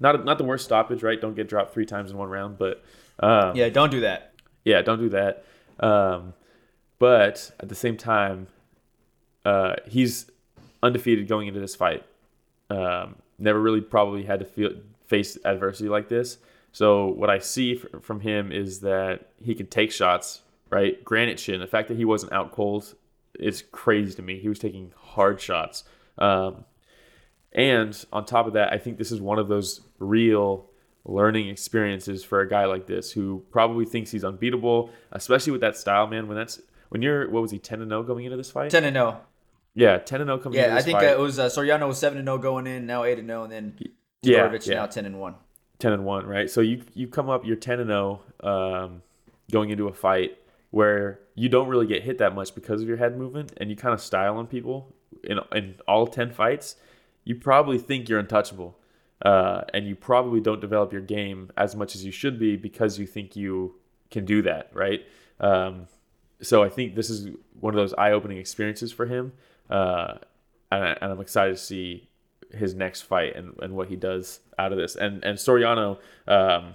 Not 0.00 0.24
not 0.24 0.38
the 0.38 0.44
worst 0.44 0.64
stoppage, 0.64 1.02
right? 1.02 1.20
Don't 1.20 1.34
get 1.36 1.48
dropped 1.48 1.74
three 1.74 1.86
times 1.86 2.10
in 2.10 2.16
one 2.16 2.28
round, 2.28 2.58
but 2.58 2.82
um, 3.20 3.54
Yeah, 3.54 3.68
don't 3.68 3.90
do 3.90 4.00
that. 4.00 4.32
yeah, 4.64 4.80
don't 4.82 4.98
do 4.98 5.10
that. 5.10 5.44
Um, 5.78 6.34
but 6.98 7.52
at 7.60 7.68
the 7.68 7.74
same 7.74 7.96
time, 7.96 8.46
uh, 9.44 9.76
he's 9.86 10.30
undefeated 10.82 11.28
going 11.28 11.48
into 11.48 11.60
this 11.60 11.74
fight. 11.74 12.04
Um, 12.68 13.16
never 13.38 13.60
really 13.60 13.80
probably 13.80 14.24
had 14.24 14.40
to 14.40 14.44
feel 14.46 14.70
face 15.06 15.36
adversity 15.44 15.88
like 15.88 16.08
this. 16.08 16.38
So 16.72 17.06
what 17.08 17.30
I 17.30 17.38
see 17.38 17.80
f- 17.82 18.02
from 18.02 18.20
him 18.20 18.52
is 18.52 18.80
that 18.80 19.30
he 19.42 19.54
can 19.54 19.66
take 19.66 19.90
shots, 19.90 20.42
right? 20.70 21.02
Granite 21.04 21.38
chin. 21.38 21.58
The 21.60 21.66
fact 21.66 21.88
that 21.88 21.96
he 21.96 22.04
wasn't 22.04 22.32
out 22.32 22.52
cold 22.52 22.94
is 23.38 23.64
crazy 23.72 24.14
to 24.14 24.22
me. 24.22 24.38
He 24.38 24.48
was 24.48 24.58
taking 24.58 24.92
hard 24.96 25.40
shots. 25.40 25.84
Um, 26.18 26.64
and 27.52 28.04
on 28.12 28.24
top 28.24 28.46
of 28.46 28.52
that, 28.54 28.72
I 28.72 28.78
think 28.78 28.98
this 28.98 29.12
is 29.12 29.20
one 29.20 29.38
of 29.38 29.48
those 29.48 29.80
real 29.98 30.66
learning 31.04 31.48
experiences 31.48 32.22
for 32.22 32.40
a 32.40 32.48
guy 32.48 32.66
like 32.66 32.86
this 32.86 33.10
who 33.10 33.42
probably 33.50 33.84
thinks 33.84 34.10
he's 34.10 34.24
unbeatable, 34.24 34.90
especially 35.12 35.52
with 35.52 35.60
that 35.62 35.76
style, 35.76 36.06
man. 36.06 36.28
When 36.28 36.36
that's 36.36 36.60
when 36.90 37.02
you're 37.02 37.28
what 37.30 37.42
was 37.42 37.50
he 37.50 37.58
ten 37.58 37.80
and 37.80 37.90
zero 37.90 38.02
going 38.02 38.24
into 38.24 38.36
this 38.36 38.50
fight? 38.50 38.70
Ten 38.70 38.84
and 38.84 38.94
zero. 38.94 39.20
Yeah, 39.74 39.98
ten 39.98 40.20
and 40.20 40.28
zero 40.28 40.38
coming 40.38 40.58
into 40.58 40.70
Yeah, 40.70 40.76
I 40.76 40.82
think 40.82 41.02
uh, 41.02 41.06
it 41.06 41.18
was 41.18 41.38
uh, 41.38 41.46
Soriano 41.46 41.88
was 41.88 41.98
seven 41.98 42.18
and 42.18 42.26
zero 42.26 42.38
going 42.38 42.66
in, 42.66 42.86
now 42.86 43.04
eight 43.04 43.18
and 43.18 43.28
zero, 43.28 43.44
and 43.44 43.52
then 43.52 43.78
Yeah, 44.22 44.52
yeah. 44.62 44.74
now 44.74 44.86
ten 44.86 45.06
and 45.06 45.18
one. 45.18 45.34
10 45.80 45.94
and 45.94 46.04
1, 46.04 46.26
right? 46.26 46.50
So 46.50 46.60
you 46.60 46.82
you 46.94 47.08
come 47.08 47.30
up 47.30 47.44
you're 47.46 47.56
10 47.56 47.80
and 47.80 47.88
0 47.88 48.20
um, 48.40 49.02
going 49.50 49.70
into 49.70 49.88
a 49.88 49.92
fight 49.94 50.36
where 50.70 51.20
you 51.34 51.48
don't 51.48 51.68
really 51.68 51.86
get 51.86 52.02
hit 52.02 52.18
that 52.18 52.34
much 52.34 52.54
because 52.54 52.82
of 52.82 52.86
your 52.86 52.98
head 52.98 53.16
movement 53.16 53.52
and 53.56 53.70
you 53.70 53.76
kind 53.76 53.94
of 53.94 54.00
style 54.00 54.36
on 54.36 54.46
people 54.46 54.94
in 55.24 55.38
in 55.52 55.74
all 55.88 56.06
10 56.06 56.32
fights. 56.32 56.76
You 57.30 57.36
probably 57.36 57.78
think 57.78 58.08
you're 58.08 58.18
untouchable. 58.18 58.76
Uh, 59.22 59.62
and 59.72 59.86
you 59.86 59.94
probably 59.94 60.40
don't 60.40 60.60
develop 60.60 60.92
your 60.92 61.02
game 61.02 61.50
as 61.56 61.76
much 61.76 61.94
as 61.94 62.04
you 62.04 62.10
should 62.10 62.40
be 62.40 62.56
because 62.56 62.98
you 62.98 63.06
think 63.06 63.36
you 63.36 63.74
can 64.10 64.24
do 64.24 64.42
that, 64.42 64.70
right? 64.72 65.00
Um, 65.38 65.86
so 66.42 66.64
I 66.64 66.70
think 66.70 66.96
this 66.96 67.08
is 67.08 67.28
one 67.60 67.72
of 67.74 67.76
those 67.76 67.92
eye-opening 67.94 68.38
experiences 68.38 68.90
for 68.90 69.06
him, 69.06 69.32
uh, 69.68 70.14
and, 70.72 70.84
I, 70.84 70.96
and 71.02 71.12
I'm 71.12 71.20
excited 71.20 71.56
to 71.56 71.62
see 71.62 72.08
his 72.50 72.74
next 72.74 73.02
fight 73.02 73.36
and, 73.36 73.54
and 73.60 73.76
what 73.76 73.88
he 73.88 73.94
does 73.94 74.40
out 74.58 74.72
of 74.72 74.78
this. 74.78 74.96
And 74.96 75.22
and 75.22 75.38
Soriano, 75.38 75.98
um, 76.26 76.74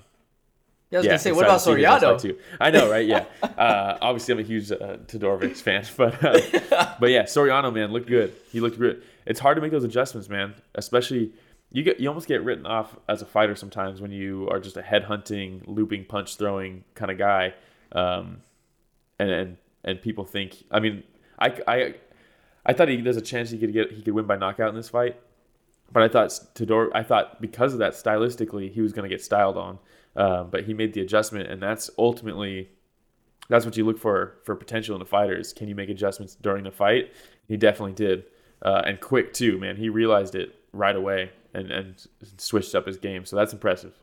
Yeah, 0.91 0.97
I 0.97 0.97
was 0.97 1.05
yeah, 1.05 1.09
gonna 1.09 1.19
say, 1.19 1.31
what 1.33 1.45
about 1.45 1.55
excited 1.55 1.81
to 1.81 1.89
see 1.89 1.93
his 1.93 2.01
next 2.01 2.03
Soriano? 2.03 2.21
too. 2.21 2.37
I 2.61 2.69
know, 2.69 2.91
right? 2.91 3.07
Yeah. 3.07 3.25
uh, 3.43 3.97
obviously, 4.01 4.33
I'm 4.33 4.39
a 4.39 4.43
huge 4.43 4.71
uh, 4.71 4.97
Todorovic 5.07 5.57
fan, 5.57 5.83
but 5.97 6.23
uh, 6.23 6.95
but 6.99 7.09
yeah, 7.09 7.23
Soriano, 7.23 7.73
man, 7.73 7.91
looked 7.91 8.07
good. 8.07 8.33
He 8.51 8.59
looked 8.61 8.79
good. 8.79 9.01
It's 9.25 9.39
hard 9.39 9.55
to 9.55 9.61
make 9.61 9.71
those 9.71 9.83
adjustments, 9.83 10.29
man. 10.29 10.55
Especially 10.75 11.33
you 11.71 11.83
get 11.83 11.99
you 11.99 12.07
almost 12.07 12.27
get 12.27 12.43
written 12.43 12.65
off 12.65 12.95
as 13.09 13.21
a 13.21 13.25
fighter 13.25 13.55
sometimes 13.55 14.01
when 14.01 14.11
you 14.11 14.47
are 14.49 14.59
just 14.59 14.77
a 14.77 14.81
head 14.81 15.03
hunting, 15.03 15.63
looping, 15.65 16.05
punch 16.05 16.38
throwing 16.38 16.83
kind 16.93 17.11
of 17.11 17.17
guy, 17.17 17.53
um, 17.91 18.41
and 19.19 19.31
and 19.31 19.57
and 19.83 20.01
people 20.01 20.25
think. 20.25 20.63
I 20.71 20.79
mean, 20.79 21.03
I 21.39 21.59
I 21.67 21.95
I 22.65 22.73
thought 22.73 22.89
he, 22.89 23.01
there's 23.01 23.17
a 23.17 23.21
chance 23.21 23.49
he 23.49 23.57
could 23.57 23.73
get 23.73 23.91
he 23.91 24.01
could 24.01 24.13
win 24.13 24.25
by 24.25 24.38
knockout 24.38 24.69
in 24.69 24.75
this 24.75 24.89
fight. 24.89 25.19
But 25.91 26.03
I 26.03 26.07
thought 26.07 26.29
Todor, 26.55 26.89
I 26.95 27.03
thought 27.03 27.39
because 27.39 27.73
of 27.73 27.79
that, 27.79 27.93
stylistically, 27.93 28.71
he 28.71 28.81
was 28.81 28.91
going 28.91 29.07
to 29.07 29.13
get 29.13 29.23
styled 29.23 29.57
on. 29.57 29.79
Um, 30.15 30.49
but 30.49 30.63
he 30.63 30.73
made 30.73 30.93
the 30.93 31.01
adjustment, 31.01 31.49
and 31.49 31.61
that's 31.61 31.89
ultimately 31.97 32.69
that's 33.49 33.65
what 33.65 33.77
you 33.77 33.85
look 33.85 33.99
for 33.99 34.38
for 34.43 34.55
potential 34.55 34.95
in 34.95 34.99
the 34.99 35.05
fighters. 35.05 35.53
Can 35.53 35.67
you 35.67 35.75
make 35.75 35.89
adjustments 35.89 36.35
during 36.35 36.63
the 36.63 36.71
fight? 36.71 37.13
He 37.47 37.57
definitely 37.57 37.93
did, 37.93 38.25
uh, 38.61 38.81
and 38.85 38.99
quick 38.99 39.33
too, 39.33 39.57
man. 39.57 39.77
He 39.77 39.89
realized 39.89 40.35
it 40.35 40.55
right 40.73 40.95
away 40.95 41.31
and 41.53 41.71
and 41.71 42.07
switched 42.37 42.75
up 42.75 42.85
his 42.87 42.97
game. 42.97 43.25
So 43.25 43.35
that's 43.35 43.53
impressive. 43.53 43.93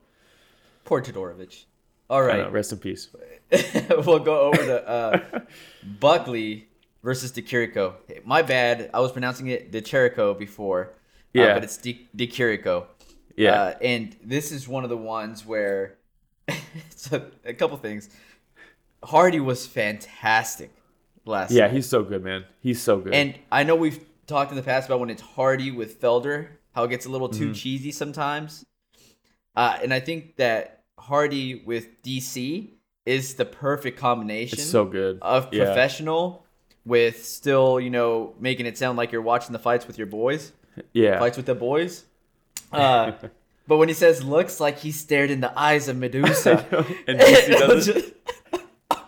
Poor 0.84 1.00
Todorovic. 1.02 1.64
All 2.10 2.22
right, 2.22 2.42
know, 2.44 2.50
rest 2.50 2.72
in 2.72 2.78
peace. 2.78 3.08
we'll 4.06 4.18
go 4.18 4.40
over 4.42 4.56
to 4.58 4.88
uh, 4.88 5.40
Buckley 6.00 6.68
versus 7.02 7.30
Di 7.30 7.42
Chirico. 7.42 7.94
My 8.24 8.42
bad, 8.42 8.90
I 8.92 9.00
was 9.00 9.12
pronouncing 9.12 9.46
it 9.48 9.72
DeCherico 9.72 10.38
before. 10.38 10.90
uh, 11.34 11.40
Yeah. 11.40 11.54
but 11.54 11.64
it's 11.64 11.76
De-. 11.78 12.06
Yeah, 13.36 13.52
Uh, 13.62 13.74
and 13.80 14.14
this 14.22 14.52
is 14.52 14.68
one 14.68 14.84
of 14.84 14.90
the 14.90 14.96
ones 14.96 15.46
where 15.46 15.96
so 16.94 17.30
a 17.44 17.54
couple 17.54 17.76
things. 17.78 18.10
Hardy 19.02 19.40
was 19.40 19.66
fantastic 19.66 20.70
last 21.24 21.50
yeah, 21.50 21.64
night. 21.66 21.72
he's 21.74 21.88
so 21.88 22.02
good, 22.02 22.22
man. 22.22 22.44
He's 22.60 22.80
so 22.82 22.98
good. 22.98 23.14
And 23.14 23.34
I 23.50 23.64
know 23.64 23.74
we've 23.74 24.00
talked 24.26 24.50
in 24.50 24.56
the 24.56 24.62
past 24.62 24.86
about 24.88 25.00
when 25.00 25.10
it's 25.10 25.22
Hardy 25.22 25.70
with 25.70 26.00
Felder, 26.00 26.48
how 26.74 26.84
it 26.84 26.88
gets 26.90 27.06
a 27.06 27.08
little 27.08 27.28
too 27.28 27.46
Mm-hmm. 27.46 27.52
cheesy 27.54 27.92
sometimes. 27.92 28.64
Uh, 29.56 29.78
and 29.82 29.92
I 29.92 30.00
think 30.00 30.36
that 30.36 30.82
Hardy 30.98 31.62
with 31.66 32.02
DC 32.02 32.70
is 33.04 33.34
the 33.34 33.44
perfect 33.44 33.98
combination 33.98 34.58
it's 34.60 34.70
so 34.70 34.84
good. 34.84 35.18
of 35.20 35.48
Yeah. 35.52 35.64
professional 35.64 36.46
with 36.84 37.24
still, 37.24 37.78
you 37.80 37.90
know, 37.90 38.34
making 38.40 38.66
it 38.66 38.78
sound 38.78 38.96
like 38.96 39.12
you're 39.12 39.22
watching 39.22 39.52
the 39.52 39.58
fights 39.58 39.86
with 39.86 39.98
your 39.98 40.06
boys, 40.06 40.52
Yeah, 40.92 41.18
fights 41.18 41.36
with 41.36 41.46
the 41.46 41.54
boys. 41.54 42.04
Uh, 42.72 43.12
but 43.68 43.76
when 43.76 43.88
he 43.88 43.94
says 43.94 44.22
looks 44.24 44.58
like 44.60 44.78
he 44.78 44.90
stared 44.92 45.30
in 45.30 45.40
the 45.40 45.56
eyes 45.58 45.88
of 45.88 45.96
Medusa, 46.04 46.64
and 47.06 47.18
DC 47.20 47.48
does 47.58 47.88
it. 47.88 48.16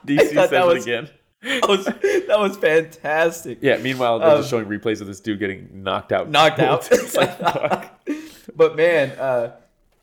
DC 0.06 0.28
says 0.34 0.52
it 0.52 0.82
again. 0.82 1.08
That 1.44 1.68
was 1.68 1.84
that 1.84 2.36
was 2.38 2.56
fantastic. 2.56 3.58
Yeah. 3.60 3.76
Meanwhile, 3.78 4.18
they're 4.20 4.28
Um, 4.30 4.38
just 4.38 4.50
showing 4.50 4.66
replays 4.66 5.00
of 5.00 5.06
this 5.06 5.20
dude 5.20 5.38
getting 5.38 5.68
knocked 5.82 6.12
out. 6.12 6.30
knocked 6.30 6.58
out. 6.60 6.88
like, 7.14 7.90
but 8.56 8.76
man, 8.76 9.10
uh, 9.18 9.52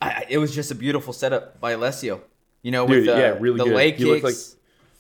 I, 0.02 0.26
it 0.30 0.38
was 0.38 0.54
just 0.54 0.72
a 0.72 0.76
beautiful 0.76 1.14
setup 1.14 1.60
by 1.60 1.72
Alessio. 1.72 2.22
You 2.64 2.72
know, 2.72 2.86
with 2.86 3.06
Dude, 3.06 3.10
uh, 3.10 3.18
yeah, 3.18 3.38
really 3.40 3.58
the 3.58 3.64
good. 3.66 3.74
leg 3.76 3.96
He 3.96 4.20
kicks, 4.22 4.56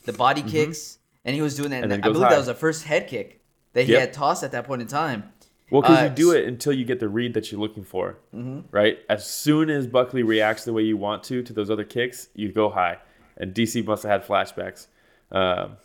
the 0.05 0.13
body 0.13 0.41
kicks, 0.41 0.97
and 1.23 1.35
he 1.35 1.41
was 1.43 1.55
doing 1.55 1.69
that. 1.69 1.83
And 1.83 1.93
And 1.93 2.03
I 2.03 2.07
believe 2.07 2.23
high. 2.23 2.31
that 2.31 2.37
was 2.37 2.47
the 2.47 2.55
first 2.55 2.85
head 2.85 3.07
kick 3.07 3.39
that 3.73 3.85
he 3.85 3.91
Yep. 3.91 3.99
had 4.01 4.13
tossed 4.13 4.43
at 4.43 4.51
that 4.53 4.65
point 4.65 4.81
in 4.81 4.87
time. 4.87 5.31
Well, 5.69 5.81
because 5.83 5.99
Uh, 5.99 6.03
you 6.05 6.09
do 6.09 6.31
it 6.31 6.45
until 6.47 6.73
you 6.73 6.83
get 6.85 6.99
the 6.99 7.07
read 7.07 7.33
that 7.35 7.51
you're 7.51 7.61
looking 7.61 7.83
for, 7.83 8.17
Mm-hmm. 8.35 8.61
right? 8.71 8.97
As 9.09 9.25
soon 9.29 9.69
as 9.69 9.85
Buckley 9.87 10.23
reacts 10.23 10.65
the 10.65 10.73
way 10.73 10.81
you 10.81 10.97
want 10.97 11.23
to 11.25 11.43
to 11.43 11.53
those 11.53 11.69
other 11.69 11.83
kicks, 11.85 12.27
you 12.33 12.51
go 12.51 12.69
high. 12.69 12.97
And 13.37 13.53
DC 13.53 13.85
must 13.85 14.03
have 14.03 14.11
had 14.23 14.27
flashbacks. 14.27 14.87
Um, 15.31 15.77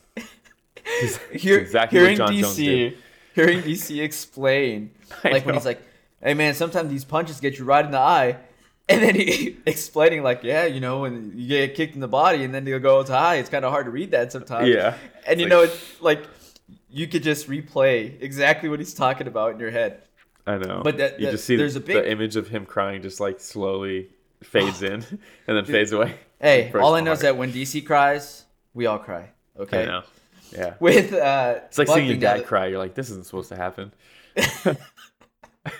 Hear, 1.32 1.58
exactly 1.58 1.98
hearing 1.98 2.18
what 2.18 2.28
Jon 2.28 2.36
Jones 2.40 2.58
DC, 2.58 2.96
hearing 3.34 3.62
DC 3.62 4.02
explain, 4.02 4.90
like 5.24 5.44
when 5.44 5.54
he's 5.54 5.64
like, 5.64 5.82
"Hey 6.22 6.34
man, 6.34 6.54
sometimes 6.54 6.90
these 6.90 7.04
punches 7.04 7.40
get 7.40 7.58
you 7.58 7.64
right 7.64 7.84
in 7.84 7.90
the 7.90 7.98
eye," 7.98 8.36
and 8.88 9.02
then 9.02 9.14
he 9.14 9.56
explaining 9.66 10.22
like, 10.22 10.42
"Yeah, 10.42 10.64
you 10.64 10.80
know, 10.80 11.00
when 11.00 11.32
you 11.34 11.48
get 11.48 11.74
kicked 11.74 11.94
in 11.94 12.00
the 12.00 12.08
body 12.08 12.44
and 12.44 12.54
then 12.54 12.66
you 12.66 12.78
go 12.78 13.02
to 13.02 13.12
high, 13.12 13.36
it's 13.36 13.50
kind 13.50 13.64
of 13.64 13.72
hard 13.72 13.86
to 13.86 13.90
read 13.90 14.10
that 14.12 14.32
sometimes." 14.32 14.68
Yeah. 14.68 14.94
and 15.26 15.40
It's 15.40 15.40
you 15.40 15.46
like- 15.46 15.50
know, 15.50 15.62
it's 15.62 16.00
like 16.00 16.24
you 16.88 17.06
could 17.06 17.22
just 17.22 17.48
replay 17.48 18.20
exactly 18.22 18.68
what 18.68 18.78
he's 18.78 18.94
talking 18.94 19.26
about 19.26 19.52
in 19.52 19.60
your 19.60 19.70
head. 19.70 20.02
I 20.46 20.58
know. 20.58 20.80
But 20.84 20.96
that- 20.98 21.18
you 21.20 21.26
that- 21.26 21.32
just 21.32 21.44
see 21.44 21.56
there's 21.56 21.74
the, 21.74 21.80
a 21.80 21.82
big- 21.82 21.96
the 21.96 22.10
image 22.10 22.36
of 22.36 22.48
him 22.48 22.64
crying 22.64 23.02
just 23.02 23.20
like 23.20 23.40
slowly 23.40 24.08
fades 24.42 24.82
in 24.82 25.04
and 25.46 25.56
then 25.56 25.64
fades 25.64 25.92
away. 25.92 26.14
Hey, 26.40 26.70
all 26.72 26.94
I 26.94 27.00
know 27.00 27.12
is 27.12 27.20
that 27.20 27.36
when 27.36 27.52
DC 27.52 27.84
cries, 27.84 28.44
we 28.74 28.86
all 28.86 28.98
cry. 28.98 29.30
Okay. 29.58 29.86
Yeah. 30.52 30.74
With 30.80 31.12
uh, 31.12 31.60
It's 31.66 31.78
like 31.78 31.88
seeing 31.88 32.06
your 32.06 32.16
Buckley 32.16 32.40
dad 32.40 32.46
cry. 32.46 32.66
You're 32.66 32.78
like, 32.78 32.94
this 32.94 33.10
isn't 33.10 33.26
supposed 33.26 33.48
to 33.50 33.56
happen. 33.56 33.92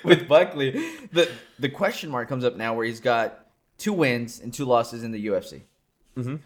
with 0.04 0.26
Buckley, 0.28 0.70
the 1.12 1.30
the 1.58 1.68
question 1.68 2.10
mark 2.10 2.28
comes 2.28 2.44
up 2.44 2.56
now 2.56 2.74
where 2.74 2.84
he's 2.84 3.00
got 3.00 3.46
two 3.78 3.92
wins 3.92 4.40
and 4.40 4.52
two 4.52 4.64
losses 4.64 5.04
in 5.04 5.12
the 5.12 5.26
UFC. 5.26 5.62
Mhm. 6.16 6.40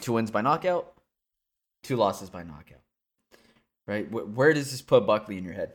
Two 0.00 0.12
wins 0.14 0.30
by 0.30 0.40
knockout, 0.40 0.92
two 1.82 1.96
losses 1.96 2.30
by 2.30 2.42
knockout. 2.42 2.78
Right? 3.86 4.06
Wh- 4.08 4.36
Where 4.36 4.52
does 4.52 4.70
this 4.70 4.82
put 4.82 5.06
Buckley 5.06 5.38
in 5.38 5.44
your 5.44 5.54
head? 5.54 5.72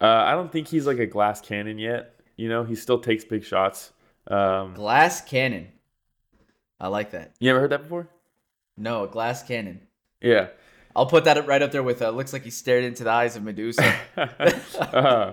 Uh, 0.00 0.06
I 0.06 0.32
don't 0.32 0.50
think 0.50 0.66
he's 0.68 0.86
like 0.86 0.98
a 0.98 1.06
glass 1.06 1.40
cannon 1.40 1.78
yet. 1.78 2.20
You 2.36 2.48
know, 2.48 2.64
he 2.64 2.74
still 2.74 2.98
takes 2.98 3.24
big 3.24 3.44
shots. 3.44 3.92
Um, 4.26 4.74
Glass 4.74 5.20
cannon. 5.20 5.68
I 6.80 6.88
like 6.88 7.10
that. 7.12 7.32
you 7.38 7.50
ever 7.50 7.60
heard 7.60 7.70
that 7.70 7.82
before? 7.84 8.08
No, 8.76 9.04
a 9.04 9.08
glass 9.08 9.42
cannon. 9.44 9.80
Yeah. 10.20 10.48
I'll 10.94 11.06
put 11.06 11.24
that 11.24 11.46
right 11.46 11.62
up 11.62 11.72
there 11.72 11.82
with 11.82 12.02
uh, 12.02 12.10
looks 12.10 12.32
like 12.32 12.42
he 12.42 12.50
stared 12.50 12.84
into 12.84 13.04
the 13.04 13.10
eyes 13.10 13.36
of 13.36 13.42
Medusa. 13.42 13.94
uh, 14.16 15.32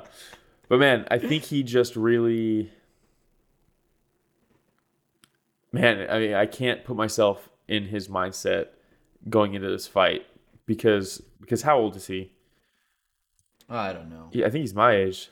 but 0.67 0.79
man, 0.79 1.05
I 1.11 1.17
think 1.17 1.43
he 1.43 1.63
just 1.63 1.95
really, 1.95 2.71
man. 5.71 6.07
I 6.09 6.19
mean, 6.19 6.33
I 6.33 6.45
can't 6.45 6.83
put 6.83 6.95
myself 6.95 7.49
in 7.67 7.85
his 7.85 8.07
mindset 8.07 8.67
going 9.29 9.53
into 9.53 9.69
this 9.69 9.87
fight 9.87 10.25
because 10.65 11.21
because 11.41 11.61
how 11.61 11.77
old 11.77 11.95
is 11.95 12.07
he? 12.07 12.31
I 13.69 13.93
don't 13.93 14.09
know. 14.09 14.29
Yeah, 14.31 14.47
I 14.47 14.49
think 14.49 14.61
he's 14.61 14.73
my 14.73 14.95
age. 14.95 15.29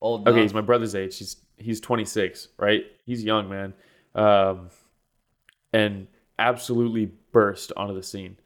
Old. 0.00 0.26
Okay, 0.28 0.42
he's 0.42 0.54
my 0.54 0.60
brother's 0.60 0.94
age. 0.94 1.18
He's 1.18 1.36
he's 1.56 1.80
26, 1.80 2.48
right? 2.58 2.84
He's 3.04 3.24
young, 3.24 3.48
man. 3.48 3.74
Um, 4.14 4.70
and 5.72 6.06
absolutely 6.38 7.12
burst 7.32 7.72
onto 7.76 7.94
the 7.94 8.02
scene. 8.02 8.36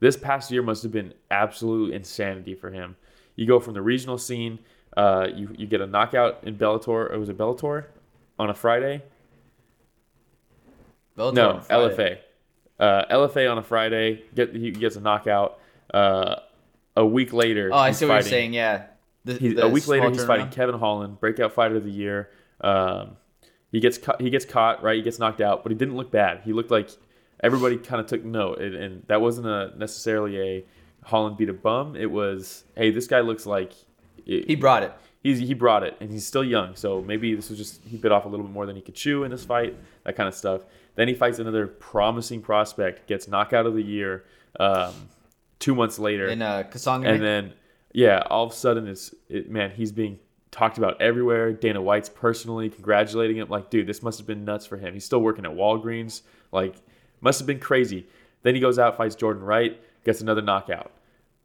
This 0.00 0.16
past 0.16 0.50
year 0.50 0.62
must 0.62 0.82
have 0.82 0.92
been 0.92 1.14
absolute 1.30 1.92
insanity 1.92 2.54
for 2.54 2.70
him. 2.70 2.96
You 3.36 3.46
go 3.46 3.60
from 3.60 3.74
the 3.74 3.82
regional 3.82 4.18
scene, 4.18 4.58
uh, 4.96 5.28
you 5.34 5.54
you 5.56 5.66
get 5.66 5.80
a 5.80 5.86
knockout 5.86 6.40
in 6.42 6.56
Bellator. 6.56 7.12
It 7.12 7.18
was 7.18 7.28
a 7.28 7.34
Bellator 7.34 7.84
on 8.38 8.50
a 8.50 8.54
Friday? 8.54 9.02
Bellator 11.16 11.34
no, 11.34 11.60
Friday. 11.60 11.94
LFA. 11.94 12.18
Uh, 12.78 13.04
LFA 13.28 13.50
on 13.50 13.58
a 13.58 13.62
Friday. 13.62 14.24
Get 14.34 14.54
he 14.54 14.70
gets 14.70 14.96
a 14.96 15.00
knockout. 15.00 15.58
Uh, 15.92 16.36
a 16.96 17.06
week 17.06 17.32
later, 17.32 17.70
Oh, 17.72 17.76
I 17.76 17.92
see 17.92 18.06
what 18.06 18.14
you're 18.14 18.22
saying. 18.22 18.52
Yeah. 18.52 18.86
The, 19.24 19.34
the 19.34 19.66
a 19.66 19.68
week 19.68 19.86
later, 19.86 20.08
he's 20.10 20.24
fighting. 20.24 20.48
Kevin 20.48 20.78
Holland, 20.78 21.20
breakout 21.20 21.52
fighter 21.52 21.76
of 21.76 21.84
the 21.84 21.90
year. 21.90 22.30
Um, 22.60 23.16
he 23.70 23.80
gets 23.80 23.98
ca- 23.98 24.16
he 24.18 24.30
gets 24.30 24.44
caught, 24.44 24.82
right? 24.82 24.96
He 24.96 25.02
gets 25.02 25.18
knocked 25.18 25.40
out, 25.40 25.62
but 25.62 25.70
he 25.72 25.78
didn't 25.78 25.96
look 25.96 26.10
bad. 26.10 26.40
He 26.44 26.52
looked 26.52 26.70
like 26.70 26.90
everybody 27.42 27.76
kind 27.76 28.00
of 28.00 28.06
took 28.06 28.24
note, 28.24 28.60
and, 28.60 28.74
and 28.74 29.02
that 29.08 29.20
wasn't 29.20 29.46
a 29.46 29.72
necessarily 29.76 30.40
a 30.40 30.64
Holland 31.04 31.36
beat 31.36 31.48
a 31.48 31.52
bum. 31.54 31.96
It 31.96 32.10
was, 32.10 32.64
hey, 32.76 32.90
this 32.90 33.06
guy 33.06 33.20
looks 33.20 33.46
like 33.46 33.72
He 34.24 34.54
brought 34.54 34.82
it. 34.82 34.92
he's 35.22 35.38
he 35.38 35.54
brought 35.54 35.82
it, 35.82 35.96
and 36.00 36.10
he's 36.10 36.26
still 36.26 36.44
young, 36.44 36.76
so 36.76 37.00
maybe 37.02 37.34
this 37.34 37.48
was 37.48 37.58
just 37.58 37.80
he 37.84 37.96
bit 37.96 38.12
off 38.12 38.24
a 38.24 38.28
little 38.28 38.44
bit 38.46 38.52
more 38.52 38.66
than 38.66 38.76
he 38.76 38.82
could 38.82 38.94
chew 38.94 39.24
in 39.24 39.30
this 39.30 39.44
fight, 39.44 39.76
that 40.04 40.16
kind 40.16 40.28
of 40.28 40.34
stuff. 40.34 40.62
Then 40.96 41.08
he 41.08 41.14
fights 41.14 41.38
another 41.38 41.66
promising 41.66 42.42
prospect, 42.42 43.06
gets 43.06 43.28
knockout 43.28 43.66
of 43.66 43.74
the 43.74 43.82
year. 43.82 44.24
Um, 44.58 44.92
two 45.58 45.74
months 45.74 45.98
later, 45.98 46.26
in 46.26 46.42
uh, 46.42 46.64
Kasanga. 46.70 47.06
and 47.08 47.22
then 47.22 47.52
yeah, 47.92 48.22
all 48.28 48.44
of 48.44 48.52
a 48.52 48.54
sudden 48.54 48.86
it's 48.88 49.14
it, 49.28 49.50
man, 49.50 49.70
he's 49.70 49.92
being 49.92 50.18
talked 50.50 50.78
about 50.78 51.00
everywhere. 51.00 51.52
Dana 51.52 51.80
White's 51.80 52.08
personally 52.08 52.68
congratulating 52.68 53.36
him. 53.36 53.48
Like, 53.48 53.70
dude, 53.70 53.86
this 53.86 54.02
must 54.02 54.18
have 54.18 54.26
been 54.26 54.44
nuts 54.44 54.66
for 54.66 54.76
him. 54.76 54.94
He's 54.94 55.04
still 55.04 55.20
working 55.20 55.44
at 55.44 55.52
Walgreens. 55.52 56.22
Like, 56.50 56.74
must 57.20 57.38
have 57.40 57.46
been 57.46 57.60
crazy. 57.60 58.06
Then 58.42 58.54
he 58.54 58.60
goes 58.60 58.78
out, 58.78 58.96
fights 58.96 59.14
Jordan 59.14 59.42
Wright, 59.42 59.80
gets 60.04 60.20
another 60.20 60.42
knockout. 60.42 60.90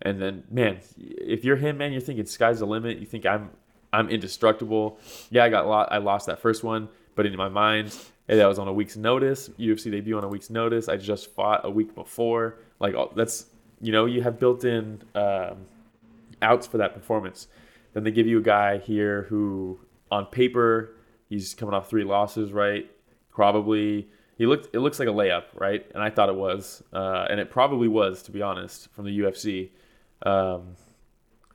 And 0.01 0.21
then, 0.21 0.43
man, 0.49 0.79
if 0.97 1.43
you're 1.43 1.55
him, 1.55 1.77
man, 1.77 1.91
you're 1.91 2.01
thinking 2.01 2.25
sky's 2.25 2.59
the 2.59 2.67
limit. 2.67 2.99
You 2.99 3.05
think 3.05 3.25
I'm 3.25 3.51
I'm 3.93 4.09
indestructible. 4.09 4.99
Yeah, 5.29 5.45
I 5.45 5.49
got 5.49 5.67
lot, 5.67 5.87
I 5.91 5.99
lost 5.99 6.27
that 6.27 6.39
first 6.39 6.63
one, 6.63 6.89
but 7.15 7.25
in 7.25 7.35
my 7.37 7.47
mind, 7.47 7.95
hey, 8.27 8.35
that 8.35 8.45
was 8.45 8.59
on 8.59 8.67
a 8.67 8.73
week's 8.73 8.97
notice. 8.97 9.49
UFC 9.57 9.89
debut 9.89 10.17
on 10.17 10.23
a 10.23 10.27
week's 10.27 10.49
notice. 10.49 10.89
I 10.89 10.97
just 10.97 11.33
fought 11.33 11.61
a 11.63 11.69
week 11.69 11.95
before. 11.95 12.57
Like 12.79 12.95
that's 13.15 13.45
you 13.81 13.91
know 13.91 14.05
you 14.05 14.21
have 14.21 14.37
built-in 14.39 15.01
um, 15.15 15.65
outs 16.41 16.67
for 16.67 16.77
that 16.77 16.93
performance. 16.93 17.47
Then 17.93 18.03
they 18.03 18.11
give 18.11 18.27
you 18.27 18.39
a 18.39 18.41
guy 18.41 18.79
here 18.79 19.23
who, 19.29 19.79
on 20.11 20.25
paper, 20.25 20.95
he's 21.29 21.53
coming 21.53 21.73
off 21.73 21.89
three 21.89 22.03
losses, 22.03 22.51
right? 22.51 22.91
Probably 23.31 24.09
he 24.37 24.45
looked. 24.45 24.75
It 24.75 24.79
looks 24.79 24.99
like 24.99 25.07
a 25.07 25.11
layup, 25.11 25.45
right? 25.53 25.85
And 25.93 26.03
I 26.03 26.09
thought 26.09 26.29
it 26.29 26.35
was, 26.35 26.83
uh, 26.93 27.25
and 27.29 27.39
it 27.39 27.49
probably 27.49 27.87
was, 27.87 28.21
to 28.23 28.31
be 28.31 28.41
honest, 28.41 28.91
from 28.93 29.05
the 29.05 29.19
UFC. 29.19 29.69
Um, 30.25 30.75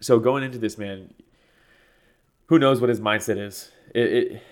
so 0.00 0.18
going 0.18 0.42
into 0.42 0.58
this, 0.58 0.78
man, 0.78 1.12
who 2.46 2.58
knows 2.58 2.80
what 2.80 2.88
his 2.88 3.00
mindset 3.00 3.38
is? 3.38 3.70
It, 3.94 4.12
it 4.12 4.42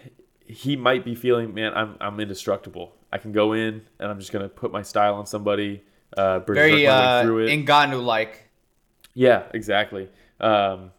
he 0.45 0.77
might 0.77 1.05
be 1.05 1.14
feeling, 1.14 1.55
man, 1.55 1.73
I'm 1.75 1.97
I'm 2.01 2.21
indestructible. 2.21 2.95
I 3.12 3.19
can 3.19 3.33
go 3.33 3.53
in 3.53 3.83
and 3.99 4.11
I'm 4.11 4.19
just 4.19 4.33
gonna 4.33 4.49
put 4.49 4.73
my 4.73 4.83
style 4.83 5.14
on 5.14 5.27
somebody. 5.27 5.83
Uh, 6.17 6.41
very 6.41 6.87
uh. 6.87 7.25
Ngannou 7.25 8.05
like. 8.05 8.49
Yeah, 9.14 9.45
exactly. 9.55 10.09
Um, 10.41 10.93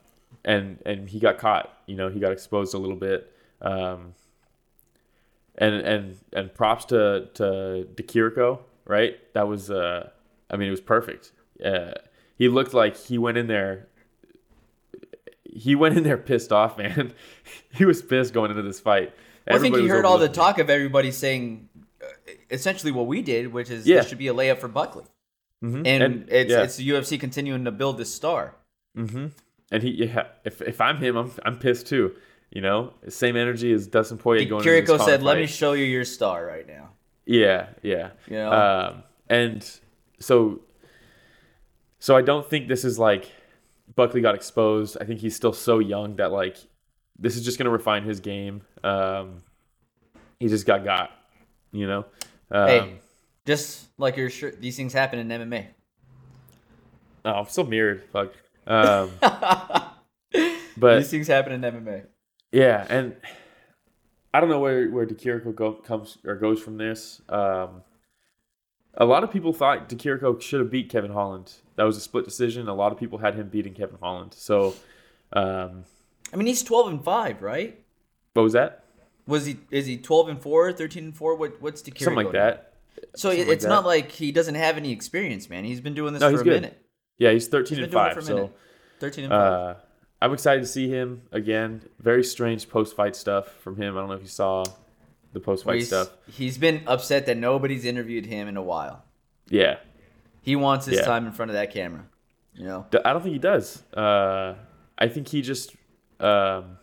and 0.43 0.79
and 0.85 1.09
he 1.09 1.19
got 1.19 1.37
caught. 1.37 1.71
You 1.85 1.95
know, 1.95 2.09
he 2.09 2.19
got 2.19 2.31
exposed 2.31 2.73
a 2.73 2.77
little 2.77 2.95
bit. 2.95 3.31
Um, 3.61 4.13
and 5.59 5.75
and 5.75 6.17
and 6.33 6.53
props 6.53 6.85
to 6.85 7.29
to 7.35 7.87
Di 7.95 8.03
Chirico, 8.03 8.59
right? 8.85 9.17
That 9.33 9.47
was, 9.47 9.69
uh, 9.69 10.09
I 10.49 10.55
mean, 10.57 10.69
it 10.69 10.71
was 10.71 10.81
perfect. 10.81 11.31
Uh, 11.63 11.91
he 12.35 12.47
looked 12.47 12.73
like 12.73 12.97
he 12.97 13.17
went 13.17 13.37
in 13.37 13.47
there. 13.47 13.87
He 15.43 15.75
went 15.75 15.97
in 15.97 16.03
there 16.03 16.17
pissed 16.17 16.51
off, 16.51 16.77
man. 16.77 17.13
he 17.73 17.85
was 17.85 18.01
pissed 18.01 18.33
going 18.33 18.49
into 18.51 18.63
this 18.63 18.79
fight. 18.79 19.13
Well, 19.47 19.57
I 19.57 19.59
think 19.61 19.75
he 19.77 19.87
heard 19.87 20.05
all 20.05 20.17
the 20.17 20.29
talk 20.29 20.59
of 20.59 20.69
everybody 20.69 21.11
saying 21.11 21.67
uh, 22.01 22.05
essentially 22.49 22.91
what 22.91 23.07
we 23.07 23.21
did, 23.21 23.51
which 23.51 23.69
is 23.69 23.85
Yeah. 23.87 23.97
this 23.97 24.07
should 24.09 24.17
be 24.17 24.27
a 24.27 24.33
layup 24.33 24.59
for 24.59 24.67
Buckley, 24.67 25.05
it. 25.61 25.65
Mhm. 25.65 25.87
and, 25.87 26.25
it's 26.29 26.51
yeah. 26.51 26.61
it's 26.63 26.77
the 26.77 26.87
UFC 26.87 27.19
continuing 27.19 27.65
to 27.65 27.71
build 27.71 27.97
this 27.97 28.13
star. 28.13 28.55
Mm-hmm. 28.97 29.27
And 29.71 29.83
he, 29.83 29.89
yeah, 30.05 30.27
if 30.45 30.61
if 30.61 30.79
I'm 30.79 30.97
him, 30.97 31.17
I'm 31.17 31.31
I'm 31.43 31.57
pissed 31.57 31.87
too. 31.87 32.15
You 32.51 32.61
know, 32.61 32.93
same 33.07 33.35
energy 33.35 33.71
as 33.73 33.85
Dustin 33.85 34.17
Poirier 34.17 34.49
going. 34.49 34.67
into 34.67 34.81
this 34.81 34.89
Chirico 34.89 35.05
said, 35.05 35.21
"Let 35.21 35.37
me 35.37 35.45
show 35.45 35.73
you 35.73 35.85
your 35.85 36.05
star 36.05 36.45
right 36.45 36.67
now." 36.67 36.89
Yeah, 37.25 37.67
yeah. 37.83 38.09
You 38.27 38.37
know? 38.37 38.51
Um, 38.51 39.03
and 39.29 39.79
so, 40.19 40.61
so 41.99 42.15
I 42.15 42.23
don't 42.23 42.49
think 42.49 42.67
this 42.67 42.83
is 42.83 42.97
like 42.97 43.31
Buckley 43.95 44.21
got 44.21 44.33
exposed. 44.33 44.97
I 44.99 45.05
think 45.05 45.19
he's 45.19 45.35
still 45.35 45.53
so 45.53 45.77
young 45.77 46.15
that 46.15 46.31
like 46.31 46.57
this 47.19 47.35
is 47.35 47.45
just 47.45 47.59
gonna 47.59 47.69
refine 47.69 48.03
his 48.03 48.19
game. 48.19 48.61
Um, 48.83 49.43
he 50.39 50.47
just 50.47 50.65
got 50.65 50.83
got, 50.83 51.11
you 51.71 51.85
know. 51.85 52.05
Um, 52.49 52.67
hey, 52.67 52.99
just 53.45 53.89
like 53.99 54.17
your 54.17 54.31
shirt, 54.31 54.59
these 54.59 54.75
things 54.75 54.93
happen 54.93 55.19
in 55.19 55.27
MMA. 55.27 55.67
oh, 57.25 57.31
I'm 57.31 57.47
so 57.47 57.63
mirrored. 57.63 58.03
Fuck. 58.11 58.33
Um, 58.65 59.11
but 60.77 60.97
these 60.97 61.11
things 61.11 61.27
happen 61.27 61.51
in 61.51 61.61
MMA. 61.61 62.05
Yeah, 62.51 62.85
and 62.89 63.15
I 64.33 64.39
don't 64.39 64.49
know 64.49 64.59
where 64.59 64.89
where 64.89 65.05
Di 65.05 65.15
Chirico 65.15 65.53
go, 65.55 65.73
comes 65.73 66.17
or 66.25 66.35
goes 66.35 66.61
from 66.61 66.77
this. 66.77 67.21
Um, 67.29 67.83
a 68.95 69.05
lot 69.05 69.23
of 69.23 69.31
people 69.31 69.53
thought 69.53 69.87
Di 69.89 69.95
Chirico 69.95 70.41
should 70.41 70.59
have 70.59 70.71
beat 70.71 70.89
Kevin 70.89 71.11
Holland. 71.11 71.53
That 71.75 71.83
was 71.83 71.97
a 71.97 72.01
split 72.01 72.25
decision. 72.25 72.67
A 72.67 72.73
lot 72.73 72.91
of 72.91 72.97
people 72.97 73.19
had 73.19 73.35
him 73.35 73.47
beating 73.49 73.73
Kevin 73.73 73.97
Holland. 74.01 74.33
So, 74.33 74.73
um, 75.33 75.83
I 76.33 76.37
mean, 76.37 76.47
he's 76.47 76.63
twelve 76.63 76.87
and 76.87 77.03
five, 77.03 77.41
right? 77.41 77.79
what 78.33 78.43
was 78.43 78.53
that? 78.53 78.83
Was 79.27 79.45
he? 79.45 79.57
Is 79.69 79.85
he 79.85 79.97
twelve 79.97 80.27
and 80.29 80.41
four, 80.41 80.71
13 80.71 81.03
and 81.05 81.15
four? 81.15 81.35
What? 81.35 81.61
What's 81.61 81.81
the 81.83 81.91
Something 81.97 82.25
like 82.25 82.33
that. 82.33 82.73
So 83.15 83.29
Something 83.29 83.39
it- 83.41 83.47
like 83.47 83.55
it's 83.57 83.65
not 83.65 83.85
like 83.85 84.11
he 84.11 84.31
doesn't 84.31 84.55
have 84.55 84.75
any 84.77 84.91
experience, 84.91 85.49
man. 85.49 85.63
He's 85.65 85.81
been 85.81 85.93
doing 85.93 86.13
this 86.13 86.21
No, 86.21 86.27
for 86.27 86.31
he's 86.31 86.41
a 86.41 86.43
good. 86.45 86.53
minute. 86.61 86.85
Yeah, 87.19 87.31
he's 87.31 87.47
thirteen 87.47 87.77
He's 87.77 87.83
and 87.83 87.91
been 87.91 87.99
doing 87.99 88.05
it 88.05 88.07
five. 88.09 88.13
for 88.15 88.19
a 88.19 88.23
So, 88.23 88.35
minute. 88.35 88.51
Thirteen 88.99 89.23
and 89.25 89.31
five. 89.31 89.53
uh, 89.53 89.75
I'm 90.21 90.33
excited 90.33 90.61
to 90.61 90.67
see 90.67 90.89
him 90.89 91.21
again. 91.31 91.83
Very 91.99 92.23
strange 92.23 92.69
post 92.69 92.95
fight 92.95 93.15
stuff 93.15 93.47
from 93.61 93.77
him. 93.77 93.95
I 93.95 94.01
don't 94.01 94.09
know 94.09 94.15
if 94.15 94.21
you 94.21 94.27
saw 94.27 94.65
the 95.33 95.39
post 95.39 95.63
fight 95.63 95.83
stuff. 95.83 96.09
he's 96.31 96.57
been 96.57 96.81
upset 96.87 97.25
that 97.27 97.37
nobody's 97.37 97.85
interviewed 97.85 98.25
him 98.25 98.47
in 98.47 98.57
a 98.57 98.61
while. 98.63 99.03
Yeah, 99.47 99.77
He 100.41 100.55
wants 100.55 100.85
his 100.85 100.97
Yeah. 100.99 101.05
time 101.05 101.25
in 101.25 101.31
front 101.31 101.51
of 101.51 101.55
that 101.55 101.71
camera. 101.71 102.05
You 102.53 102.65
know. 102.65 102.85
I 103.05 103.13
don't 103.13 103.21
think 103.21 103.33
he 103.33 103.39
does. 103.39 103.83
Uh, 103.93 104.55
I 104.97 105.07
think 105.07 105.27
he 105.29 105.41
just 105.41 105.75
um, 106.19 106.77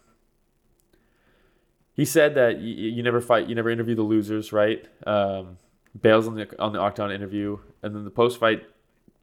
he 1.92 2.04
said 2.04 2.34
that 2.34 2.60
you, 2.60 2.90
you 2.90 3.02
never 3.02 3.20
fight, 3.20 3.48
you 3.48 3.54
never 3.54 3.70
interview 3.70 3.94
the 3.94 4.02
losers, 4.02 4.52
right? 4.52 4.86
Um, 5.06 5.58
bails 6.00 6.26
on 6.26 6.34
the 6.34 6.48
on 6.60 6.72
the 6.72 6.78
octagon 6.78 7.10
interview, 7.12 7.58
and 7.82 7.94
then 7.94 8.04
the 8.04 8.10
post 8.10 8.38
fight 8.38 8.64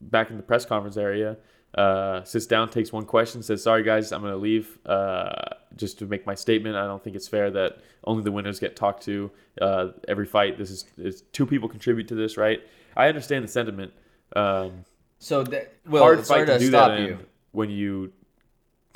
back 0.02 0.30
in 0.30 0.38
the 0.38 0.44
press 0.44 0.66
conference 0.66 0.98
area. 0.98 1.38
Uh, 1.76 2.24
sits 2.24 2.46
down, 2.46 2.70
takes 2.70 2.92
one 2.94 3.06
question, 3.06 3.42
says, 3.42 3.64
"Sorry 3.64 3.84
guys, 3.84 4.12
I'm 4.12 4.22
gonna 4.22 4.36
leave. 4.38 4.78
Uh, 4.86 5.32
just 5.76 5.98
to 6.00 6.06
make 6.06 6.26
my 6.26 6.36
statement. 6.36 6.76
I 6.76 6.86
don't 6.86 7.04
think 7.04 7.16
it's 7.16 7.28
fair 7.28 7.50
that 7.52 7.80
only 8.04 8.24
the 8.24 8.32
winners 8.32 8.60
get 8.60 8.76
talked 8.76 9.04
to 9.06 9.32
uh, 9.62 9.88
every 10.08 10.26
fight. 10.26 10.58
This 10.58 10.70
is, 10.70 10.86
is 10.98 11.22
two 11.32 11.46
people 11.46 11.68
contribute 11.68 12.08
to 12.10 12.16
this, 12.16 12.38
right? 12.38 12.62
I 12.96 13.08
understand 13.08 13.44
the 13.44 13.48
sentiment. 13.48 13.92
Um, 14.36 14.86
So 15.20 15.44
that 15.44 15.74
well, 15.88 16.04
hard 16.04 16.26
fight 16.28 16.46
to 16.46 16.54
to 16.54 16.60
do 16.60 16.68
stop 16.68 16.92
that 16.92 17.00
you. 17.00 17.20
when 17.54 17.70
you 17.70 18.14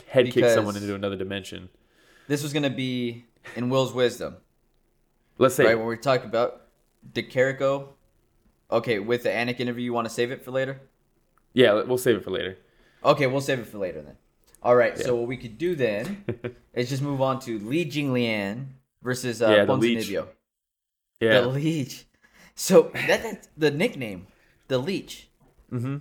head 0.08 0.32
kick 0.32 0.46
someone 0.46 0.76
into 0.76 0.94
another 0.94 1.16
dimension. 1.16 1.70
This 2.28 2.44
was 2.44 2.54
gonna 2.54 2.70
be 2.70 3.26
in 3.56 3.70
Will's 3.70 3.94
wisdom, 3.94 4.38
Let's 5.40 5.56
say 5.56 5.66
right? 5.66 5.78
When 5.78 5.88
we 5.88 5.98
talk 5.98 6.26
about 6.26 6.68
Di 7.12 7.24
Chirico. 7.24 7.90
Okay, 8.70 9.00
with 9.00 9.24
the 9.24 9.30
Anik 9.30 9.60
interview, 9.62 9.86
you 9.86 9.94
want 9.94 10.08
to 10.08 10.14
save 10.14 10.30
it 10.30 10.44
for 10.44 10.52
later? 10.52 10.82
yeah, 11.54 11.82
we'll 11.84 11.98
save 11.98 12.18
it 12.18 12.24
for 12.24 12.32
later. 12.32 12.58
Okay, 13.04 13.28
we'll 13.28 13.42
save 13.42 13.60
it 13.60 13.68
for 13.68 13.78
later 13.78 14.02
then. 14.02 14.16
All 14.64 14.76
right, 14.76 14.98
so 14.98 15.16
what 15.16 15.28
we 15.28 15.38
could 15.38 15.58
do 15.58 15.76
then 15.76 16.26
is 16.74 16.90
just 16.90 17.02
move 17.02 17.22
on 17.22 17.40
to 17.42 17.60
Li 17.60 17.86
Jingliang 17.86 18.66
versus 19.04 19.42
uh, 19.42 19.50
Yeah, 19.50 19.66
the 19.66 19.76
leech. 19.76 20.10
Yeah, 20.10 20.26
The 21.42 21.48
leech. 21.48 22.06
So 22.56 22.92
that, 22.94 23.22
that's 23.24 23.50
the 23.56 23.70
nickname, 23.72 24.28
the 24.68 24.80
leech. 24.80 25.30
mm-hmm. 25.72 25.98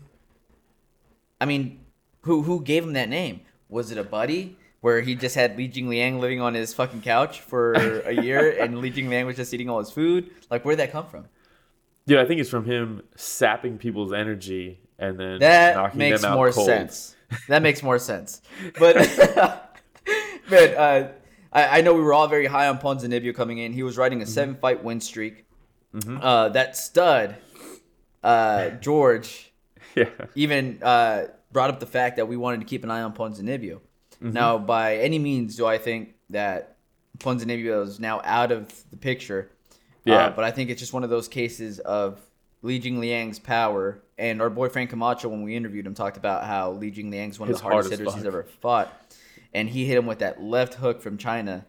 I 1.41 1.45
mean, 1.45 1.85
who 2.23 2.43
who 2.43 2.63
gave 2.63 2.83
him 2.83 2.95
that 2.95 3.11
name? 3.11 3.43
Was 3.69 3.91
it 3.91 3.99
a 3.99 4.05
buddy 4.05 4.57
where 4.81 5.03
he 5.03 5.15
just 5.15 5.35
had 5.35 5.57
Li 5.59 5.69
Jingliang 5.69 6.19
living 6.19 6.41
on 6.41 6.55
his 6.55 6.73
fucking 6.73 7.03
couch 7.03 7.41
for 7.41 7.75
a 7.75 8.13
year, 8.13 8.57
and 8.61 8.79
Li 8.79 8.91
Jingliang 8.91 9.27
was 9.27 9.37
just 9.37 9.53
eating 9.53 9.69
all 9.69 9.79
his 9.79 9.91
food? 9.91 10.31
Like, 10.51 10.65
where'd 10.65 10.79
that 10.79 10.93
come 10.93 11.07
from? 11.07 11.27
dude. 12.07 12.19
I 12.19 12.25
think 12.25 12.41
it's 12.41 12.49
from 12.51 12.65
him 12.65 13.03
sapping 13.17 13.77
people's 13.79 14.13
energy 14.15 14.81
and 14.99 15.19
then 15.19 15.39
That 15.41 15.77
knocking 15.77 15.99
makes 15.99 16.23
them 16.23 16.33
out 16.33 16.37
more 16.37 16.51
cold. 16.53 16.67
sense. 16.67 17.15
That 17.49 17.63
makes 17.63 17.83
more 17.83 17.99
sense. 17.99 18.41
But 18.79 18.97
man, 20.51 20.75
uh, 20.77 21.13
I, 21.53 21.79
I 21.79 21.81
know 21.81 21.95
we 21.95 22.01
were 22.01 22.13
all 22.15 22.29
very 22.29 22.47
high 22.47 22.69
on 22.69 22.79
Ponzinibbio 22.79 23.35
coming 23.35 23.59
in. 23.59 23.73
He 23.73 23.83
was 23.83 23.97
riding 23.99 24.21
a 24.21 24.25
Mm-hmm. 24.25 24.33
seven 24.33 24.55
fight 24.57 24.83
win 24.85 25.01
streak. 25.01 25.45
Uh, 26.09 26.51
that 26.51 26.77
stud, 26.77 27.37
uh, 28.23 28.71
George, 28.81 29.53
Yeah, 29.95 30.11
even 30.35 30.79
uh, 30.83 31.29
brought 31.53 31.71
up 31.71 31.81
the 31.81 31.87
fact 31.87 32.17
that 32.17 32.29
we 32.29 32.37
wanted 32.37 32.61
to 32.61 32.67
keep 32.67 32.85
an 32.85 32.91
eye 32.91 33.01
on 33.03 33.15
Ponzinibbio. 33.15 33.81
Mm-hmm. 34.17 34.33
Now, 34.33 34.59
by 34.59 34.97
any 34.99 35.19
means, 35.19 35.57
do 35.57 35.67
I 35.67 35.79
think 35.79 36.15
that 36.31 36.77
Ponzinibbio 37.19 37.83
is 37.87 37.99
now 37.99 38.21
out 38.25 38.53
of 38.53 38.71
the 38.91 38.97
picture? 38.97 39.51
Yeah. 40.05 40.27
Uh, 40.27 40.31
but 40.31 40.45
I 40.45 40.51
think 40.51 40.71
it's 40.71 40.81
just 40.81 40.93
one 40.93 41.03
of 41.03 41.11
those 41.11 41.29
cases 41.29 41.79
of 41.81 42.21
Li 42.67 42.81
Jingliang's 42.81 43.39
power. 43.39 44.03
And 44.19 44.41
our 44.43 44.51
boy 44.51 44.69
Frank 44.69 44.91
Camacho, 44.91 45.29
when 45.29 45.43
we 45.43 45.55
interviewed 45.57 45.87
him, 45.87 45.95
talked 45.95 46.17
about 46.17 46.45
how 46.45 46.73
Li 46.73 46.91
Jingliang's 46.91 47.39
one 47.39 47.49
of 47.49 47.55
His 47.55 47.61
the 47.61 47.69
hardest 47.69 47.91
hard 47.91 47.99
hitters 48.01 48.15
he's 48.15 48.25
ever 48.25 48.45
fought. 48.61 48.93
And 49.55 49.69
he 49.69 49.85
hit 49.87 49.97
him 49.97 50.07
with 50.07 50.19
that 50.21 50.43
left 50.43 50.75
hook 50.75 51.01
from 51.01 51.17
China 51.19 51.65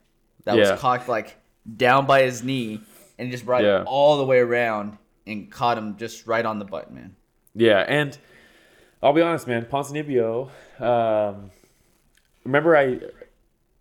that 0.46 0.56
Yeah. 0.58 0.72
was 0.72 0.80
cocked 0.80 1.08
like 1.08 1.36
down 1.76 2.06
by 2.06 2.22
his 2.24 2.44
knee 2.44 2.82
and 3.20 3.32
just 3.32 3.46
brought 3.46 3.64
Yeah. 3.64 3.82
it 3.82 3.86
all 3.86 4.18
the 4.18 4.26
way 4.26 4.40
around 4.40 4.98
and 5.26 5.52
caught 5.52 5.78
him 5.78 5.98
just 5.98 6.26
right 6.28 6.46
on 6.46 6.60
the 6.60 6.66
button, 6.66 6.96
man. 6.96 7.16
yeah, 7.54 7.80
and 7.88 8.18
I'll 9.04 9.14
be 9.14 9.22
honest, 9.22 9.48
man. 9.48 9.66
Ponzinibbio. 9.66 10.50
Um, 10.82 11.52
remember, 12.44 12.76
I 12.78 13.00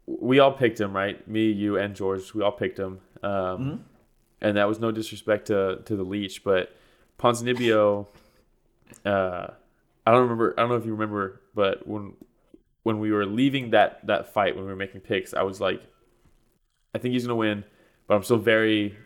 we 0.07 0.39
all 0.41 0.53
picked 0.53 0.81
him, 0.81 0.95
right? 0.95 1.27
Me, 1.29 1.51
you, 1.51 1.77
and 1.79 1.95
George. 1.97 2.33
We 2.35 2.43
all 2.43 2.53
picked 2.53 2.79
him. 2.79 3.01
Um, 3.23 3.31
Mm-hmm. 3.33 3.77
and 4.43 4.57
that 4.57 4.69
was 4.69 4.79
no 4.81 4.91
disrespect 4.93 5.47
to 5.49 5.83
to 5.85 5.97
the 5.97 6.03
leech, 6.05 6.43
but 6.45 6.75
Ponzinibbio, 7.19 8.07
uh, 9.05 9.47
I 10.07 10.11
don't 10.11 10.23
remember. 10.23 10.55
I 10.57 10.63
don't 10.63 10.71
know 10.71 10.77
if 10.77 10.85
you 10.85 10.93
remember, 10.93 11.41
but 11.55 11.87
when 11.87 12.15
when 12.83 13.01
we 13.01 13.11
were 13.11 13.27
leaving 13.27 13.71
that 13.71 14.07
that 14.07 14.33
fight 14.33 14.55
when 14.55 14.65
we 14.65 14.71
were 14.71 14.77
making 14.77 15.01
picks, 15.01 15.35
I 15.35 15.43
was 15.43 15.61
like, 15.61 15.83
I 16.95 16.99
think 16.99 17.13
he's 17.13 17.25
gonna 17.25 17.37
win, 17.37 17.65
but 18.07 18.15
I'm 18.15 18.23
still 18.23 18.39
very 18.39 18.97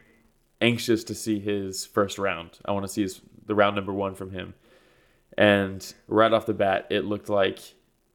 anxious 0.60 1.04
to 1.04 1.14
see 1.14 1.38
his 1.38 1.86
first 1.86 2.18
round. 2.18 2.58
I 2.64 2.72
want 2.72 2.84
to 2.84 2.92
see 2.92 3.02
his 3.02 3.20
the 3.46 3.54
round 3.54 3.76
number 3.76 3.92
one 3.92 4.14
from 4.14 4.32
him. 4.32 4.54
And 5.38 5.94
right 6.06 6.32
off 6.32 6.46
the 6.46 6.54
bat, 6.54 6.86
it 6.90 7.04
looked 7.04 7.28
like 7.28 7.60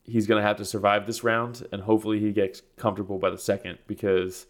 he's 0.04 0.28
gonna 0.28 0.42
have 0.42 0.58
to 0.58 0.66
survive 0.66 1.08
this 1.08 1.24
round, 1.24 1.66
and 1.72 1.82
hopefully 1.82 2.20
he 2.20 2.32
gets 2.32 2.62
comfortable 2.78 3.18
by 3.18 3.30
the 3.30 3.38
second 3.38 3.80
because, 3.88 4.46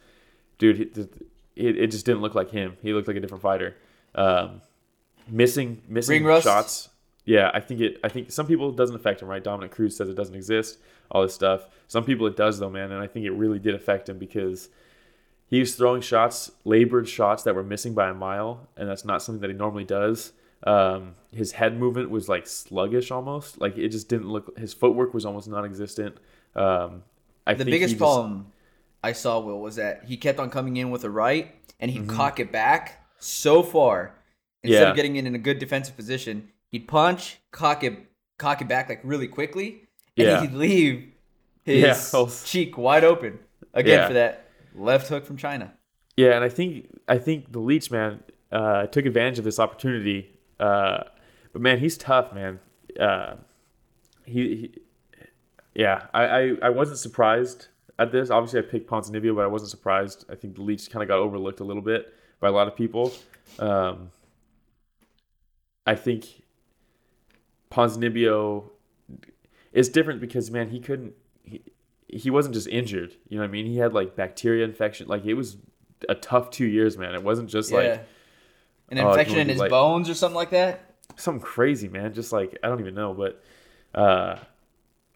dude, 0.57 0.97
it, 0.97 1.77
it, 1.77 1.87
just 1.87 2.05
didn't 2.05 2.21
look 2.21 2.35
like 2.35 2.51
him. 2.51 2.77
He 2.81 2.93
looked 2.93 3.07
like 3.07 3.17
a 3.17 3.19
different 3.19 3.41
fighter. 3.41 3.75
Um, 4.13 4.61
missing 5.27 5.81
missing 5.87 6.13
Ring 6.13 6.23
rust? 6.25 6.45
shots. 6.45 6.89
Yeah, 7.25 7.49
I 7.53 7.59
think 7.59 7.81
it. 7.81 7.99
I 8.03 8.09
think 8.09 8.31
some 8.31 8.45
people 8.47 8.69
it 8.69 8.75
doesn't 8.75 8.95
affect 8.95 9.21
him. 9.21 9.27
Right, 9.27 9.43
Dominick 9.43 9.71
Cruz 9.71 9.95
says 9.95 10.09
it 10.09 10.15
doesn't 10.15 10.35
exist. 10.35 10.77
All 11.11 11.21
this 11.23 11.33
stuff. 11.33 11.67
Some 11.87 12.03
people 12.03 12.27
it 12.27 12.35
does 12.35 12.59
though, 12.59 12.69
man, 12.69 12.91
and 12.91 13.01
I 13.01 13.07
think 13.07 13.25
it 13.25 13.31
really 13.31 13.59
did 13.59 13.75
affect 13.75 14.09
him 14.09 14.17
because 14.17 14.69
he 15.47 15.59
was 15.59 15.75
throwing 15.75 16.01
shots, 16.01 16.51
labored 16.63 17.07
shots 17.07 17.43
that 17.43 17.53
were 17.55 17.63
missing 17.63 17.93
by 17.93 18.09
a 18.09 18.13
mile, 18.13 18.67
and 18.77 18.89
that's 18.89 19.05
not 19.05 19.21
something 19.21 19.41
that 19.41 19.49
he 19.49 19.55
normally 19.55 19.83
does. 19.83 20.33
Um, 20.65 21.13
his 21.31 21.51
head 21.53 21.77
movement 21.79 22.09
was 22.09 22.27
like 22.29 22.47
sluggish 22.47 23.11
almost. 23.11 23.59
Like 23.61 23.77
it 23.77 23.89
just 23.89 24.09
didn't 24.09 24.29
look. 24.29 24.57
His 24.57 24.73
footwork 24.73 25.13
was 25.13 25.25
almost 25.25 25.47
non-existent. 25.47 26.17
Um, 26.55 27.03
I 27.45 27.53
The 27.53 27.65
biggest 27.65 27.91
just- 27.93 27.99
problem 27.99 28.47
I 29.03 29.11
saw 29.11 29.39
Will 29.39 29.61
was 29.61 29.75
that 29.75 30.05
he 30.05 30.17
kept 30.17 30.39
on 30.39 30.49
coming 30.49 30.77
in 30.77 30.89
with 30.89 31.03
a 31.03 31.09
right, 31.09 31.53
and 31.79 31.91
he'd 31.91 32.03
Mm-hmm. 32.07 32.15
cock 32.17 32.39
it 32.39 32.51
back 32.51 33.05
so 33.19 33.61
far 33.61 34.15
instead 34.67 34.81
Yeah. 34.83 34.89
of 34.89 34.95
getting 34.95 35.15
in 35.15 35.27
in 35.27 35.35
a 35.35 35.39
good 35.39 35.59
defensive 35.59 35.95
position. 35.95 36.49
He'd 36.71 36.87
punch, 36.87 37.37
cock 37.51 37.83
it, 37.83 37.97
cock 38.37 38.61
it 38.61 38.67
back 38.67 38.89
like 38.89 39.01
really 39.03 39.27
quickly, 39.27 39.83
and 40.17 40.27
Yeah. 40.27 40.41
he'd 40.41 40.53
leave 40.53 41.11
his 41.63 42.11
Yeah, 42.13 42.27
cheek 42.45 42.77
wide 42.77 43.03
open 43.03 43.39
again 43.73 44.07
for 44.07 44.13
that 44.13 44.49
left 44.75 45.07
hook 45.09 45.25
from 45.25 45.37
China. 45.37 45.73
Yeah, 46.17 46.35
and 46.35 46.43
I 46.43 46.49
think 46.49 46.87
I 47.07 47.17
think 47.17 47.51
the 47.51 47.59
Leech 47.59 47.91
man 47.91 48.23
uh, 48.51 48.87
took 48.87 49.05
advantage 49.05 49.37
of 49.39 49.43
this 49.45 49.59
opportunity. 49.59 50.31
Uh, 50.59 51.03
but 51.51 51.61
man, 51.61 51.79
he's 51.79 51.97
tough, 51.97 52.33
man. 52.33 52.59
Uh, 52.99 53.35
he, 54.25 54.41
he 54.55 54.71
yeah, 55.73 56.03
I, 56.13 56.23
I 56.25 56.51
I 56.63 56.69
wasn't 56.69 56.99
surprised 56.99 57.67
at 57.99 58.11
this. 58.11 58.29
Obviously, 58.29 58.59
I 58.59 58.63
picked 58.63 58.89
Ponzinibbio, 58.89 59.35
but 59.35 59.43
I 59.43 59.47
wasn't 59.47 59.71
surprised. 59.71 60.25
I 60.29 60.35
think 60.35 60.55
the 60.55 60.61
Leech 60.61 60.89
kind 60.89 61.03
of 61.03 61.09
got 61.09 61.17
overlooked 61.19 61.59
a 61.59 61.63
little 61.65 61.81
bit 61.81 62.13
by 62.39 62.47
a 62.47 62.51
lot 62.51 62.67
of 62.67 62.75
people. 62.75 63.11
Um, 63.59 64.11
I 65.85 65.95
think 65.95 66.25
Ponzinibbio 67.71 68.69
is 69.73 69.89
different 69.89 70.21
because 70.21 70.49
man, 70.51 70.69
he 70.69 70.79
couldn't. 70.79 71.13
He, 71.43 71.61
he 72.07 72.29
wasn't 72.29 72.55
just 72.55 72.67
injured. 72.67 73.13
You 73.27 73.37
know 73.37 73.43
what 73.43 73.49
I 73.49 73.51
mean? 73.51 73.65
He 73.65 73.77
had 73.77 73.93
like 73.93 74.15
bacteria 74.15 74.63
infection. 74.65 75.07
Like 75.07 75.25
it 75.25 75.33
was 75.33 75.57
a 76.07 76.15
tough 76.15 76.49
two 76.49 76.65
years, 76.65 76.97
man. 76.97 77.13
It 77.15 77.23
wasn't 77.23 77.49
just 77.49 77.71
yeah. 77.71 77.77
like 77.77 78.07
An 78.91 78.99
Oh, 78.99 79.09
infection 79.09 79.39
in 79.39 79.49
his 79.49 79.57
like- 79.59 79.69
bones 79.69 80.09
or 80.09 80.13
something 80.13 80.35
like 80.35 80.51
that. 80.51 80.93
something 81.17 81.41
crazy, 81.41 81.87
man. 81.87 82.13
Just 82.13 82.31
like 82.31 82.57
I 82.63 82.67
don't 82.67 82.79
even 82.79 82.95
know, 82.95 83.13
but 83.13 83.43
uh, 83.93 84.37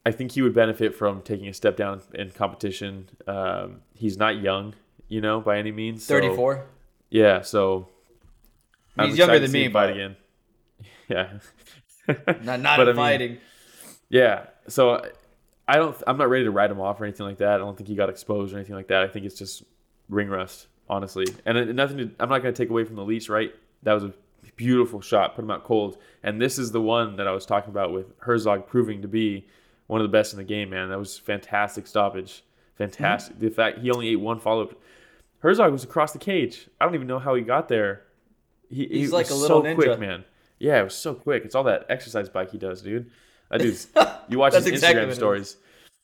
I 0.05 0.11
think 0.11 0.31
he 0.31 0.41
would 0.41 0.53
benefit 0.53 0.95
from 0.95 1.21
taking 1.21 1.47
a 1.47 1.53
step 1.53 1.77
down 1.77 2.01
in 2.13 2.31
competition. 2.31 3.09
Um, 3.27 3.81
he's 3.93 4.17
not 4.17 4.41
young, 4.41 4.73
you 5.07 5.21
know, 5.21 5.39
by 5.39 5.57
any 5.59 5.71
means. 5.71 6.05
so- 6.05 6.15
Thirty-four. 6.15 6.65
yeah, 7.09 7.41
so 7.41 7.87
He's 8.99 9.17
younger 9.17 9.39
than 9.39 9.51
me, 9.51 9.67
but- 9.69 9.91
again. 9.91 10.15
Yeah, 11.09 11.39
Not 12.43 12.59
not 12.61 12.77
But 12.77 12.97
I 12.97 13.17
mean. 13.17 13.39
Yeah, 14.09 14.45
so 14.67 15.03
I 15.67 15.75
don't. 15.77 15.95
I'm 16.07 16.17
not 16.17 16.29
ready 16.29 16.45
to 16.45 16.51
write 16.51 16.71
him 16.71 16.79
off 16.79 16.99
or 17.01 17.05
anything 17.05 17.25
like 17.25 17.37
that. 17.39 17.55
I 17.55 17.57
don't 17.57 17.75
think 17.77 17.87
he 17.89 17.95
got 17.95 18.09
exposed 18.09 18.53
or 18.53 18.57
anything 18.57 18.75
like 18.75 18.87
that. 18.87 19.03
I 19.03 19.07
think 19.07 19.25
it's 19.25 19.37
just 19.37 19.63
ring 20.07 20.29
rust, 20.29 20.67
honestly. 20.89 21.25
And 21.45 21.57
it- 21.57 21.75
nothing. 21.75 21.97
To, 21.97 22.11
I'm 22.19 22.29
not 22.29 22.41
going 22.41 22.53
to 22.53 22.57
take 22.63 22.69
away 22.69 22.83
from 22.85 22.95
the 22.95 23.03
leech, 23.03 23.29
Right, 23.29 23.53
that 23.83 23.93
was 23.93 24.03
a 24.05 24.13
beautiful 24.55 25.01
shot. 25.01 25.35
Put 25.35 25.43
him 25.43 25.51
out 25.51 25.63
cold. 25.63 25.97
And 26.23 26.41
this 26.41 26.57
is 26.57 26.71
the 26.71 26.81
one 26.81 27.15
that 27.17 27.27
I 27.27 27.31
was 27.31 27.45
talking 27.45 27.69
about 27.69 27.91
with 27.93 28.07
Herzog 28.19 28.67
proving 28.67 29.01
to 29.03 29.07
be 29.07 29.47
one 29.87 30.01
of 30.01 30.05
the 30.05 30.11
best 30.11 30.33
in 30.33 30.37
the 30.37 30.43
game. 30.43 30.69
Man, 30.71 30.89
that 30.89 30.97
was 30.99 31.17
fantastic 31.17 31.87
stoppage. 31.87 32.43
Fantastic. 32.77 33.35
Mm-hmm. 33.35 33.45
The 33.45 33.51
fact 33.51 33.79
he 33.79 33.91
only 33.91 34.09
ate 34.09 34.15
one 34.19 34.39
follow 34.39 34.63
up. 34.63 34.73
Herzog 35.39 35.71
was 35.71 35.83
across 35.83 36.11
the 36.13 36.19
cage. 36.19 36.67
I 36.81 36.85
don't 36.85 36.95
even 36.95 37.07
know 37.07 37.19
how 37.19 37.35
he 37.35 37.41
got 37.43 37.67
there. 37.69 38.03
He, 38.69 38.85
he 38.87 38.99
He's 38.99 39.11
like 39.11 39.27
was 39.29 39.39
a 39.39 39.41
little 39.41 39.61
so 39.61 39.67
ninja. 39.67 39.75
quick, 39.75 39.99
man. 39.99 40.23
Yeah, 40.59 40.79
it 40.81 40.83
was 40.83 40.93
so 40.95 41.13
quick. 41.13 41.45
It's 41.45 41.55
all 41.55 41.63
that 41.63 41.85
exercise 41.89 42.29
bike 42.29 42.51
he 42.51 42.57
does, 42.57 42.81
dude. 42.81 43.09
That 43.49 43.61
dude's. 43.61 43.87
You 44.29 44.37
watch 44.37 44.53
his 44.53 44.67
exactly 44.67 45.01
Instagram 45.03 45.15
stories. 45.15 45.57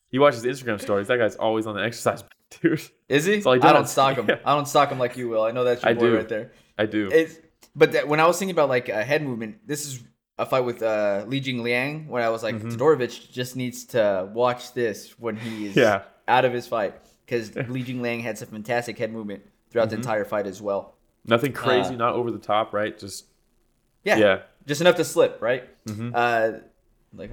You 0.10 0.20
watch 0.20 0.34
his 0.34 0.44
Instagram 0.46 0.82
stories. 0.82 1.08
That 1.10 1.18
guy's 1.20 1.36
always 1.36 1.68
on 1.68 1.76
the 1.76 1.84
exercise 1.84 2.24
bike, 2.24 2.32
dude. 2.62 2.82
Is 3.08 3.26
he? 3.26 3.38
he 3.40 3.46
I 3.48 3.58
don't 3.60 3.88
stalk 3.88 4.18
him. 4.18 4.26
Yeah. 4.30 4.40
I 4.44 4.56
don't 4.56 4.68
stalk 4.68 4.90
him 4.92 4.98
like 4.98 5.16
you 5.16 5.30
will. 5.30 5.44
I 5.44 5.52
know 5.52 5.64
that's 5.64 5.84
your 5.84 5.92
I 5.92 5.94
boy 5.94 6.00
do. 6.10 6.16
right 6.18 6.28
there. 6.30 6.52
I 6.80 6.88
do. 6.88 7.10
It's 7.12 7.38
but 7.76 7.92
that, 7.92 8.08
when 8.08 8.20
I 8.20 8.26
was 8.26 8.40
thinking 8.40 8.56
about 8.56 8.70
like 8.70 8.90
a 8.90 9.04
head 9.04 9.22
movement, 9.22 9.68
this 9.68 9.86
is 9.86 10.04
a 10.40 10.46
fight 10.48 10.62
with 10.62 10.82
uh, 10.82 11.26
Li 11.28 11.40
Jing 11.40 11.62
Liang. 11.62 12.08
When 12.08 12.24
I 12.24 12.30
was 12.30 12.42
like, 12.42 12.56
Todorovic 12.60 13.30
just 13.32 13.56
needs 13.56 13.86
to 13.88 14.28
watch 14.34 14.74
this 14.74 15.12
when 15.20 15.36
he 15.36 15.68
is. 15.68 15.76
Yeah. 15.76 16.02
out 16.28 16.46
of 16.46 16.52
his 16.54 16.66
fight 16.66 16.96
because 17.28 17.56
Li 17.56 17.84
Jing 17.84 18.02
Liang 18.02 18.22
had 18.22 18.40
some 18.40 18.48
fantastic 18.48 18.98
head 18.98 19.12
movement 19.14 19.44
throughout 19.70 19.90
Mm-hmm. 19.90 19.90
the 19.92 19.96
entire 19.98 20.26
fight 20.26 20.48
as 20.48 20.62
well. 20.64 20.96
Nothing 21.26 21.54
crazy, 21.54 21.94
uh, 21.94 21.98
not 21.98 22.14
over 22.16 22.32
the 22.32 22.40
top, 22.40 22.74
right? 22.74 22.98
Just 22.98 23.26
Yeah, 24.06 24.18
yeah, 24.18 24.40
just 24.66 24.80
enough 24.82 24.96
to 24.96 25.04
slip, 25.04 25.42
right? 25.42 25.64
Mm-hmm. 25.86 26.12
Uh, 26.14 26.52
like 27.14 27.32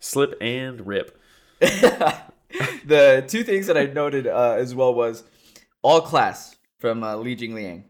slip 0.00 0.34
and 0.40 0.86
rip. 0.86 1.18
the 1.60 3.24
two 3.28 3.44
things 3.44 3.66
that 3.66 3.76
I 3.76 3.86
noted 3.86 4.26
uh, 4.26 4.52
as 4.58 4.74
well 4.74 4.94
was 4.94 5.24
all 5.82 6.00
class 6.00 6.56
from 6.78 7.02
uh, 7.02 7.16
Li 7.16 7.34
Jing 7.34 7.54
Liang. 7.54 7.84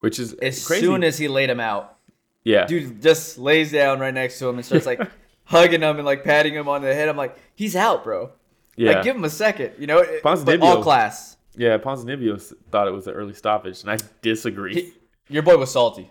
Which 0.00 0.18
is 0.18 0.34
As 0.34 0.66
crazy. 0.66 0.84
soon 0.84 1.02
as 1.02 1.16
he 1.16 1.28
laid 1.28 1.48
him 1.48 1.60
out, 1.60 1.96
yeah, 2.44 2.66
dude 2.66 3.00
just 3.00 3.38
lays 3.38 3.72
down 3.72 4.00
right 4.00 4.12
next 4.12 4.38
to 4.38 4.48
him 4.48 4.56
and 4.56 4.64
starts 4.64 4.84
like 4.84 5.00
hugging 5.44 5.80
him 5.80 5.96
and 5.96 6.04
like 6.04 6.24
patting 6.24 6.52
him 6.54 6.68
on 6.68 6.82
the 6.82 6.92
head. 6.94 7.08
I'm 7.08 7.16
like, 7.16 7.36
he's 7.54 7.74
out, 7.74 8.04
bro. 8.04 8.30
yeah, 8.76 8.92
Like, 8.92 9.04
give 9.04 9.16
him 9.16 9.24
a 9.24 9.30
second, 9.30 9.72
you 9.78 9.86
know. 9.86 10.04
But 10.22 10.36
Ponzinibbio- 10.38 10.62
all 10.62 10.82
class. 10.82 11.38
yeah. 11.56 11.78
Ponzinibbio 11.78 12.52
thought 12.70 12.86
it 12.86 12.90
was 12.92 13.06
an 13.06 13.14
early 13.14 13.32
stoppage, 13.32 13.80
and 13.80 13.90
I 13.90 13.98
disagree. 14.20 14.74
He, 14.74 14.92
your 15.28 15.42
boy 15.42 15.56
was 15.56 15.72
salty. 15.72 16.10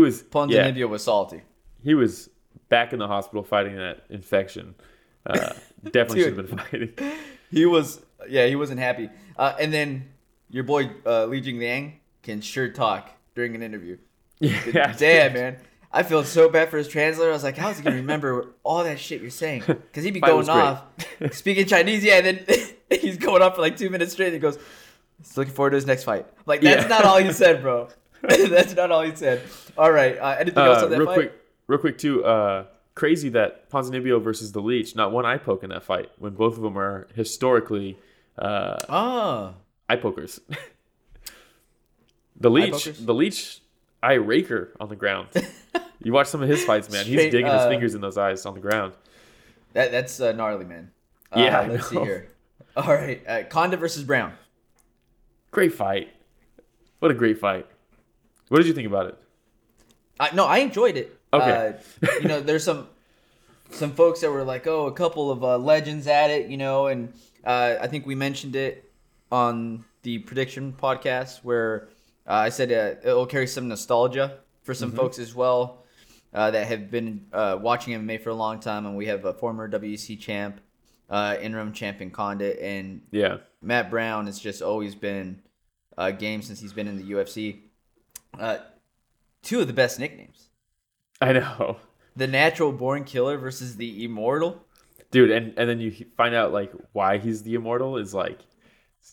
Was 0.00 0.20
yeah, 0.22 0.28
Ponzinibbio 0.30 0.88
was 0.88 1.04
salty. 1.04 1.42
he 1.82 1.94
was 1.94 2.28
back 2.68 2.92
in 2.92 2.98
the 2.98 3.06
hospital 3.06 3.42
fighting 3.44 3.76
that 3.76 4.04
infection. 4.10 4.74
Uh, 5.24 5.52
definitely 5.84 6.22
should 6.22 6.36
have 6.36 6.48
been 6.48 6.58
fighting. 6.58 6.92
He 7.50 7.64
was, 7.66 8.00
yeah, 8.28 8.46
he 8.46 8.56
wasn't 8.56 8.80
happy. 8.80 9.08
Uh, 9.36 9.54
and 9.60 9.72
then 9.72 10.08
your 10.50 10.64
boy 10.64 10.90
uh, 11.04 11.26
Li 11.26 11.40
Jing 11.40 11.58
Liang 11.58 12.00
can 12.22 12.40
sure 12.40 12.68
talk 12.68 13.10
during 13.34 13.54
an 13.54 13.62
interview. 13.62 13.98
Yeah, 14.40 14.92
Damn, 14.96 15.32
man. 15.32 15.56
I 15.92 16.02
feel 16.02 16.24
so 16.24 16.48
bad 16.50 16.68
for 16.70 16.76
his 16.76 16.88
translator. 16.88 17.30
I 17.30 17.32
was 17.34 17.44
like, 17.44 17.56
how's 17.56 17.78
he 17.78 17.84
gonna 17.84 17.96
remember 17.96 18.54
all 18.64 18.84
that 18.84 18.98
shit 19.00 19.20
you're 19.22 19.30
saying? 19.30 19.62
Because 19.66 20.04
he'd 20.04 20.10
be 20.12 20.20
Fight 20.20 20.30
going 20.30 20.48
off, 20.50 20.82
speaking 21.32 21.66
Chinese, 21.66 22.04
yeah, 22.04 22.18
and 22.18 22.38
then 22.46 22.58
he's 23.00 23.16
going 23.16 23.40
off 23.42 23.54
for 23.54 23.62
like 23.62 23.76
two 23.76 23.88
minutes 23.88 24.12
straight. 24.12 24.26
And 24.26 24.34
he 24.34 24.40
goes, 24.40 24.58
looking 25.36 25.54
forward 25.54 25.70
to 25.70 25.76
his 25.76 25.86
next 25.86 26.04
fight." 26.04 26.26
I'm 26.28 26.42
like, 26.44 26.60
that's 26.60 26.82
Yeah. 26.82 26.88
not 26.88 27.04
all 27.04 27.18
you 27.20 27.32
said, 27.32 27.62
bro. 27.62 27.88
that's 28.48 28.74
not 28.74 28.90
all 28.90 29.02
he 29.02 29.14
said. 29.14 29.42
All 29.78 29.90
right. 29.92 30.18
Uh, 30.18 30.36
anything 30.38 30.58
else 30.62 30.82
Uh, 30.82 30.84
on 30.86 30.90
that 30.90 30.98
real 30.98 31.06
fight? 31.06 31.14
quick, 31.14 31.32
real 31.66 31.78
quick 31.78 31.98
too. 31.98 32.24
Uh, 32.24 32.64
crazy 32.94 33.28
that 33.30 33.68
Ponzinibbio 33.70 34.22
versus 34.22 34.52
the 34.52 34.60
Leech, 34.60 34.96
not 34.96 35.12
one 35.12 35.26
eye 35.26 35.36
poke 35.38 35.62
in 35.62 35.70
that 35.70 35.82
fight 35.82 36.10
when 36.18 36.32
both 36.34 36.56
of 36.56 36.62
them 36.62 36.78
are 36.78 37.06
historically 37.14 37.98
uh, 38.38 38.78
Oh, 38.88 39.54
eye 39.88 39.96
pokers. 39.96 40.40
the 42.40 42.50
Leech, 42.50 42.84
the 42.98 43.14
Leech, 43.14 43.60
eye 44.02 44.14
raker 44.14 44.72
on 44.80 44.88
the 44.88 44.96
ground. 44.96 45.28
you 46.02 46.12
watch 46.12 46.26
some 46.28 46.42
of 46.42 46.48
his 46.48 46.64
fights, 46.64 46.90
man. 46.90 47.04
He's 47.04 47.16
digging 47.30 47.46
his 47.46 47.54
uh, 47.54 47.68
fingers 47.68 47.94
in 47.94 48.00
those 48.00 48.18
eyes 48.18 48.44
on 48.46 48.54
the 48.54 48.60
ground. 48.60 48.92
that 49.72 49.90
that's 49.90 50.20
uh, 50.20 50.32
gnarly, 50.32 50.64
man. 50.64 50.90
Uh, 51.32 51.40
Yeah, 51.40 51.60
let's 51.62 51.88
see 51.88 51.98
here. 51.98 52.28
All 52.76 52.92
right, 52.94 53.22
uh, 53.26 53.42
Condit 53.48 53.80
versus 53.80 54.04
Brown. 54.04 54.34
Great 55.50 55.72
fight. 55.72 56.10
What 56.98 57.10
a 57.10 57.14
great 57.14 57.38
fight. 57.38 57.66
What 58.48 58.58
did 58.58 58.66
you 58.66 58.74
think 58.74 58.86
about 58.86 59.06
it? 59.06 59.18
I, 60.18 60.34
no, 60.34 60.46
I 60.46 60.58
enjoyed 60.58 60.96
it. 60.96 61.18
Okay. 61.32 61.74
Uh, 62.02 62.08
you 62.22 62.28
know, 62.28 62.40
there's 62.40 62.64
some 62.64 62.88
some 63.70 63.92
folks 63.92 64.20
that 64.20 64.30
were 64.30 64.44
like, 64.44 64.66
oh, 64.66 64.86
a 64.86 64.92
couple 64.92 65.30
of 65.30 65.42
uh, 65.42 65.58
legends 65.58 66.06
at 66.06 66.30
it, 66.30 66.48
you 66.48 66.56
know, 66.56 66.86
and 66.86 67.12
uh, 67.44 67.74
I 67.80 67.86
think 67.88 68.06
we 68.06 68.14
mentioned 68.14 68.56
it 68.56 68.90
on 69.32 69.84
the 70.02 70.18
prediction 70.18 70.72
podcast 70.72 71.40
where 71.42 71.88
uh, 72.26 72.34
I 72.34 72.48
said 72.50 72.70
uh, 72.72 73.00
it'll 73.08 73.26
carry 73.26 73.46
some 73.46 73.68
nostalgia 73.68 74.38
for 74.62 74.72
some 74.74 74.92
folks 74.92 75.18
as 75.18 75.34
well 75.34 75.84
uh, 76.32 76.50
that 76.52 76.66
have 76.66 76.90
been 76.90 77.26
uh, 77.32 77.58
watching 77.60 77.94
MMA 77.94 78.20
for 78.22 78.30
a 78.30 78.34
long 78.34 78.60
time, 78.60 78.86
and 78.86 78.96
we 78.96 79.06
have 79.06 79.24
a 79.24 79.32
former 79.32 79.68
WEC 79.68 80.18
champ, 80.20 80.60
uh, 81.10 81.36
interim 81.40 81.72
champion 81.72 82.10
Condit, 82.10 82.58
and 82.60 83.02
Yeah. 83.10 83.38
Matt 83.62 83.90
Brown 83.90 84.26
has 84.26 84.38
just 84.38 84.62
always 84.62 84.94
been 84.94 85.42
a 85.98 86.12
game 86.12 86.42
since 86.42 86.60
he's 86.60 86.72
been 86.72 86.88
in 86.88 86.96
the 86.96 87.10
UFC. 87.10 87.62
Uh, 88.38 88.58
two 89.42 89.60
of 89.60 89.66
the 89.66 89.72
best 89.72 89.98
nicknames. 89.98 90.48
I 91.20 91.32
know. 91.32 91.78
the 92.16 92.26
natural 92.26 92.72
born 92.72 93.04
killer 93.04 93.36
versus 93.38 93.76
the 93.76 94.04
immortal. 94.04 94.64
dude 95.10 95.30
and 95.30 95.54
and 95.56 95.68
then 95.68 95.80
you 95.80 95.92
find 96.16 96.34
out 96.34 96.52
like 96.52 96.72
why 96.92 97.18
he's 97.18 97.42
the 97.42 97.54
immortal 97.54 97.96
is 97.96 98.12
like 98.14 98.38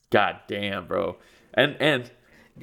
god 0.09 0.37
damn 0.47 0.87
bro 0.87 1.17
and 1.53 1.75
and 1.79 2.09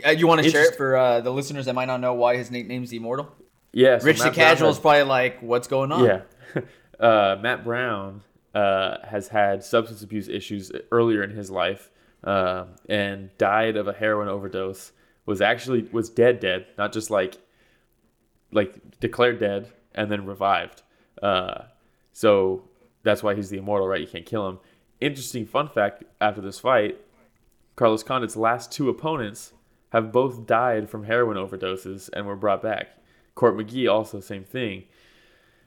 Uh, 0.06 0.10
you 0.10 0.26
want 0.26 0.42
to 0.42 0.50
share 0.50 0.64
it 0.68 0.76
for 0.76 0.96
uh, 0.96 1.20
the 1.20 1.30
listeners 1.32 1.66
that 1.66 1.74
might 1.74 1.86
not 1.86 2.00
know 2.00 2.14
why 2.14 2.36
his 2.36 2.50
nickname's 2.50 2.90
the 2.90 2.96
immortal? 2.96 3.32
yeah 3.72 3.98
so 3.98 4.06
Rich 4.06 4.18
the 4.18 4.24
Matt 4.24 4.34
Brown 4.34 4.46
Casual 4.46 4.68
has- 4.68 4.76
is 4.76 4.80
probably 4.80 5.02
like, 5.04 5.40
what's 5.42 5.68
going 5.68 5.92
on? 5.92 6.04
yeah 6.04 6.20
uh 7.00 7.36
matt 7.40 7.64
brown 7.64 8.22
uh 8.54 8.96
has 9.06 9.28
had 9.28 9.62
substance 9.64 10.02
abuse 10.02 10.28
issues 10.28 10.72
earlier 10.90 11.22
in 11.22 11.30
his 11.30 11.50
life 11.50 11.90
uh, 12.24 12.64
and 12.88 13.30
died 13.38 13.76
of 13.76 13.88
a 13.88 13.92
heroin 13.92 14.28
overdose 14.28 14.92
was 15.30 15.40
actually 15.40 15.82
was 15.92 16.10
dead 16.10 16.40
dead 16.40 16.66
not 16.76 16.92
just 16.92 17.08
like 17.10 17.34
like 18.52 18.72
declared 19.00 19.38
dead 19.40 19.62
and 19.94 20.10
then 20.10 20.26
revived 20.26 20.82
uh 21.22 21.62
so 22.12 22.62
that's 23.02 23.22
why 23.22 23.34
he's 23.34 23.48
the 23.50 23.58
immortal 23.58 23.86
right 23.88 24.00
you 24.00 24.06
can't 24.14 24.26
kill 24.26 24.48
him 24.48 24.58
interesting 25.00 25.46
fun 25.46 25.68
fact 25.68 26.02
after 26.20 26.40
this 26.40 26.58
fight 26.60 26.94
Carlos 27.76 28.02
Condit's 28.02 28.36
last 28.36 28.70
two 28.70 28.90
opponents 28.90 29.52
have 29.92 30.12
both 30.12 30.44
died 30.46 30.90
from 30.90 31.04
heroin 31.04 31.36
overdoses 31.38 32.10
and 32.12 32.26
were 32.26 32.36
brought 32.36 32.62
back. 32.62 32.88
Court 33.34 33.56
McGee 33.56 33.90
also 33.90 34.20
same 34.20 34.44
thing. 34.44 34.84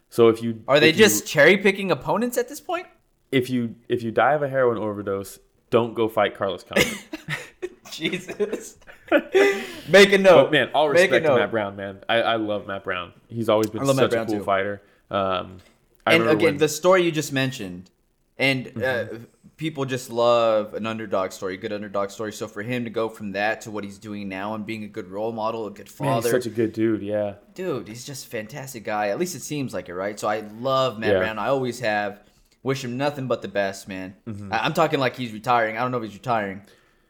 So 0.10 0.28
if 0.30 0.44
you 0.44 0.62
Are 0.68 0.80
they 0.80 0.90
you- 0.92 0.94
just 1.06 1.26
cherry 1.26 1.58
picking 1.58 1.90
opponents 1.90 2.38
at 2.38 2.48
this 2.50 2.62
point? 2.62 2.86
if 3.32 3.50
you 3.50 3.62
if 3.90 4.04
you 4.04 4.12
die 4.12 4.34
of 4.34 4.44
a 4.44 4.48
heroin 4.50 4.78
overdose, 4.78 5.40
don't 5.72 5.96
go 5.96 6.08
fight 6.08 6.36
Carlos 6.36 6.64
Condit. 6.64 7.00
Jesus. 7.92 8.78
Make 9.90 10.14
a 10.14 10.18
note. 10.18 10.46
but 10.46 10.52
man, 10.52 10.70
all 10.74 10.90
respect 10.90 11.26
to. 11.26 11.36
Matt 11.36 11.52
Brown, 11.52 11.76
man. 11.76 12.00
I, 12.08 12.16
I 12.22 12.36
love 12.38 12.68
Matt 12.68 12.84
Brown. 12.84 13.14
He's 13.30 13.50
always 13.50 13.70
been 13.70 13.82
I 13.82 13.86
love 13.86 13.96
Matt 13.98 14.12
such 14.12 14.22
a 14.22 14.26
cool 14.26 14.38
too. 14.40 14.44
fighter. 14.44 14.82
Um, 15.12 15.58
I 16.06 16.16
and 16.16 16.28
again, 16.30 16.44
when- 16.44 16.58
the 16.58 16.68
story 16.70 17.04
you 17.04 17.12
just 17.12 17.32
mentioned, 17.34 17.90
and 18.38 18.68
uh, 18.68 18.72
Mm-hmm. 19.06 19.24
people 19.58 19.86
just 19.86 20.10
love 20.10 20.74
an 20.74 20.86
underdog 20.88 21.32
story, 21.32 21.54
a 21.54 21.58
good 21.58 21.72
underdog 21.72 22.10
story. 22.10 22.34
So 22.34 22.48
for 22.48 22.64
him 22.64 22.84
to 22.86 22.90
go 22.90 23.08
from 23.10 23.34
that 23.34 23.62
to 23.62 23.72
what 23.72 23.84
he's 23.84 24.00
doing 24.00 24.28
now 24.28 24.56
and 24.56 24.66
being 24.66 24.84
a 24.84 24.88
good 24.88 25.08
role 25.10 25.32
model, 25.32 25.68
a 25.68 25.72
good 25.72 25.88
man, 26.00 26.16
he's 26.16 26.24
father, 26.24 26.30
such 26.32 26.48
a 26.48 26.50
good 26.50 26.74
dude. 26.74 27.02
Yeah, 27.04 27.36
dude, 27.54 27.88
he's 27.88 28.04
just 28.06 28.26
a 28.26 28.30
fantastic 28.30 28.84
guy. 28.84 29.10
At 29.10 29.20
least 29.20 29.36
it 29.36 29.42
seems 29.44 29.74
like 29.74 29.88
it, 29.90 29.94
right? 29.96 30.20
So 30.20 30.28
I 30.28 30.40
love 30.60 30.98
Matt 30.98 31.12
Yeah. 31.14 31.20
Brown. 31.20 31.38
I 31.40 31.48
always 31.48 31.80
have. 31.82 32.22
Wish 32.64 32.82
him 32.82 32.96
nothing 32.96 33.28
but 33.28 33.42
the 33.42 33.50
best, 33.50 33.90
man. 33.90 34.16
Mm-hmm. 34.26 34.54
I- 34.54 34.64
I'm 34.64 34.74
talking 34.74 34.98
like 34.98 35.18
he's 35.18 35.34
retiring. 35.34 35.78
I 35.78 35.82
don't 35.82 35.92
know 35.92 35.98
if 35.98 36.04
he's 36.06 36.14
retiring. 36.14 36.62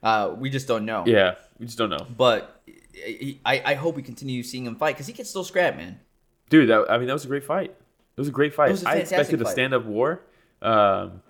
Uh, 0.01 0.33
we 0.35 0.49
just 0.49 0.67
don't 0.67 0.83
know. 0.83 1.03
yeah. 1.05 1.35
We 1.59 1.65
just 1.65 1.77
don't 1.77 1.89
know, 1.89 2.05
But 2.17 2.61
I, 3.45 3.61
I 3.65 3.73
hope 3.75 3.95
we 3.95 4.01
continue 4.01 4.43
seeing 4.43 4.65
him 4.65 4.75
fight 4.75 4.95
because 4.95 5.07
he 5.07 5.13
can 5.13 5.25
still 5.25 5.43
scrap, 5.43 5.75
man. 5.77 5.99
dude. 6.49 6.69
That, 6.69 6.85
I 6.89 6.97
mean, 6.97 7.07
that 7.07 7.13
was 7.13 7.25
a 7.25 7.27
great 7.27 7.43
fight. 7.43 7.69
It 8.15 8.19
was 8.21 8.27
a 8.27 8.31
great 8.31 8.53
fight. 8.53 8.71
was 8.71 8.83
a 8.83 8.89
I 8.89 8.93
expected 8.95 9.41
a 9.41 9.45
stand-up 9.45 9.85
war, 9.85 10.21
um, 10.61 11.21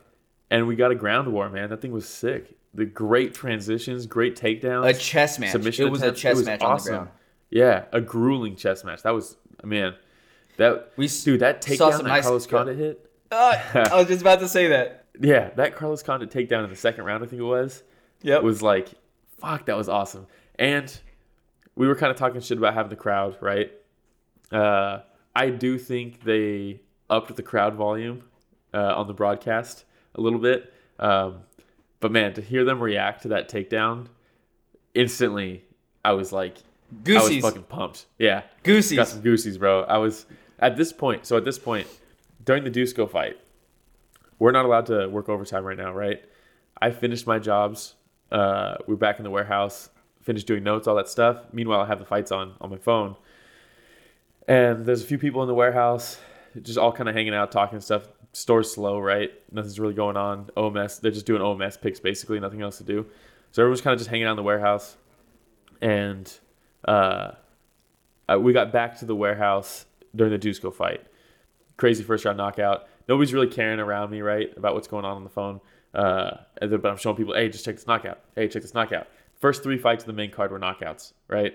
and 0.49 0.67
we 0.67 0.75
got 0.75 0.91
a 0.91 0.95
ground 0.95 1.31
war. 1.31 1.49
Man, 1.49 1.69
that 1.69 1.81
thing 1.81 1.91
was 1.91 2.07
sick. 2.07 2.57
The 2.73 2.85
great 2.85 3.33
transitions, 3.33 4.05
great 4.07 4.35
takedowns, 4.35 4.87
A 4.89 4.93
chess 4.93 5.37
match. 5.39 5.51
submission 5.51 5.87
it 5.87 5.91
was 5.91 6.01
a 6.01 6.11
chess 6.11 6.43
match 6.43 6.61
awesome. 6.61 6.93
on 6.95 6.99
the 6.99 7.05
ground. 7.05 7.17
Yeah, 7.51 7.85
a 7.91 8.01
grueling 8.01 8.55
chess 8.55 8.83
match. 8.83 9.03
That 9.03 9.11
was 9.11 9.37
man. 9.63 9.95
That 10.57 10.91
We 10.97 11.07
dude, 11.07 11.39
that 11.41 11.61
takedown 11.61 11.77
some 11.77 12.03
that 12.03 12.09
nice- 12.09 12.23
Carlos 12.23 12.47
Condit 12.47 12.77
hit. 12.77 13.09
Uh, 13.31 13.55
I 13.91 13.95
was 13.95 14.07
just 14.07 14.21
about 14.21 14.39
to 14.39 14.47
say 14.47 14.67
that. 14.69 14.99
Yeah, 15.21 15.51
that 15.57 15.75
Carlos 15.75 16.01
Condit 16.01 16.31
takedown 16.31 16.63
in 16.63 16.71
the 16.71 16.75
second 16.75 17.03
round, 17.05 17.23
I 17.23 17.27
think 17.27 17.39
it 17.39 17.45
was, 17.45 17.83
Yep. 18.23 18.41
was 18.41 18.63
like, 18.63 18.89
fuck, 19.43 19.65
that 19.65 19.77
was 19.77 19.89
awesome. 19.89 20.27
And 20.57 20.95
we 21.75 21.87
were 21.87 21.95
kind 21.95 22.11
of 22.11 22.17
talking 22.17 22.41
shit 22.41 22.57
about 22.57 22.73
having 22.73 22.89
the 22.89 22.95
crowd, 22.95 23.37
right? 23.41 23.71
Uh, 24.51 24.99
I 25.35 25.49
do 25.49 25.77
think 25.77 26.23
they 26.23 26.79
upped 27.09 27.35
the 27.35 27.43
crowd 27.43 27.75
volume 27.75 28.23
uh, 28.73 28.95
on 28.95 29.07
the 29.07 29.13
broadcast 29.13 29.85
a 30.15 30.21
little 30.21 30.39
bit. 30.39 30.71
Um, 30.99 31.39
but 31.99 32.11
man, 32.11 32.33
to 32.33 32.41
hear 32.41 32.63
them 32.63 32.81
react 32.81 33.23
to 33.23 33.29
that 33.29 33.49
takedown 33.49 34.07
instantly, 34.93 35.65
I 36.05 36.13
was 36.13 36.31
like, 36.31 36.57
I 37.07 37.13
was 37.13 37.37
fucking 37.37 37.63
pumped. 37.63 38.05
Yeah. 38.19 38.43
Goosies. 38.61 38.97
Got 38.97 39.07
some 39.07 39.21
goosies, 39.21 39.57
bro. 39.57 39.83
I 39.83 39.97
was 39.97 40.25
at 40.59 40.77
this 40.77 40.93
point. 40.93 41.25
So 41.25 41.37
at 41.37 41.45
this 41.45 41.57
point, 41.57 41.87
during 42.45 42.63
the 42.63 42.71
Dusko 42.71 43.09
fight, 43.09 43.37
we're 44.37 44.51
not 44.51 44.65
allowed 44.65 44.85
to 44.87 45.07
work 45.07 45.29
overtime 45.29 45.63
right 45.63 45.77
now, 45.77 45.91
right? 45.91 46.23
I 46.79 46.91
finished 46.91 47.25
my 47.25 47.39
jobs. 47.39 47.95
Uh, 48.33 48.77
we're 48.87 48.95
back 48.95 49.19
in 49.19 49.23
the 49.23 49.29
warehouse, 49.29 49.91
finished 50.23 50.47
doing 50.47 50.63
notes, 50.63 50.87
all 50.87 50.95
that 50.95 51.07
stuff. 51.07 51.43
Meanwhile, 51.53 51.81
I 51.81 51.85
have 51.85 51.99
the 51.99 52.05
fights 52.05 52.31
on 52.31 52.55
on 52.59 52.71
my 52.71 52.77
phone, 52.77 53.15
and 54.47 54.87
there's 54.87 55.03
a 55.03 55.05
few 55.05 55.19
people 55.19 55.43
in 55.43 55.47
the 55.47 55.53
warehouse, 55.53 56.19
just 56.63 56.79
all 56.79 56.91
kind 56.91 57.07
of 57.07 57.13
hanging 57.13 57.35
out, 57.35 57.51
talking 57.51 57.79
stuff. 57.79 58.07
Store's 58.31 58.73
slow, 58.73 58.99
right? 58.99 59.31
Nothing's 59.51 59.79
really 59.79 59.93
going 59.93 60.17
on. 60.17 60.49
OMS, 60.57 60.99
they're 60.99 61.11
just 61.11 61.27
doing 61.27 61.43
OMS 61.43 61.79
picks, 61.79 61.99
basically, 61.99 62.39
nothing 62.39 62.63
else 62.63 62.79
to 62.79 62.83
do. 62.83 63.05
So 63.51 63.61
everyone's 63.61 63.81
kind 63.81 63.93
of 63.93 63.99
just 63.99 64.09
hanging 64.09 64.25
out 64.25 64.31
in 64.31 64.37
the 64.37 64.43
warehouse, 64.43 64.97
and 65.79 66.31
uh, 66.85 67.33
we 68.39 68.51
got 68.51 68.73
back 68.73 68.97
to 68.97 69.05
the 69.05 69.15
warehouse 69.15 69.85
during 70.15 70.33
the 70.33 70.39
Dusko 70.39 70.73
fight. 70.73 71.05
Crazy 71.77 72.03
first 72.03 72.25
round 72.25 72.39
knockout. 72.39 72.87
Nobody's 73.07 73.31
really 73.31 73.47
caring 73.47 73.79
around 73.79 74.09
me, 74.09 74.21
right, 74.21 74.51
about 74.57 74.73
what's 74.73 74.87
going 74.87 75.05
on 75.05 75.17
on 75.17 75.23
the 75.23 75.29
phone. 75.29 75.61
Uh, 75.93 76.37
and 76.61 76.71
then, 76.71 76.79
but 76.79 76.91
I'm 76.91 76.97
showing 76.97 77.15
people, 77.15 77.33
hey, 77.33 77.49
just 77.49 77.65
check 77.65 77.75
this 77.75 77.87
knockout. 77.87 78.19
Hey, 78.35 78.47
check 78.47 78.61
this 78.61 78.73
knockout. 78.73 79.07
First 79.39 79.63
three 79.63 79.77
fights 79.77 80.03
of 80.03 80.07
the 80.07 80.13
main 80.13 80.31
card 80.31 80.51
were 80.51 80.59
knockouts, 80.59 81.13
right? 81.27 81.53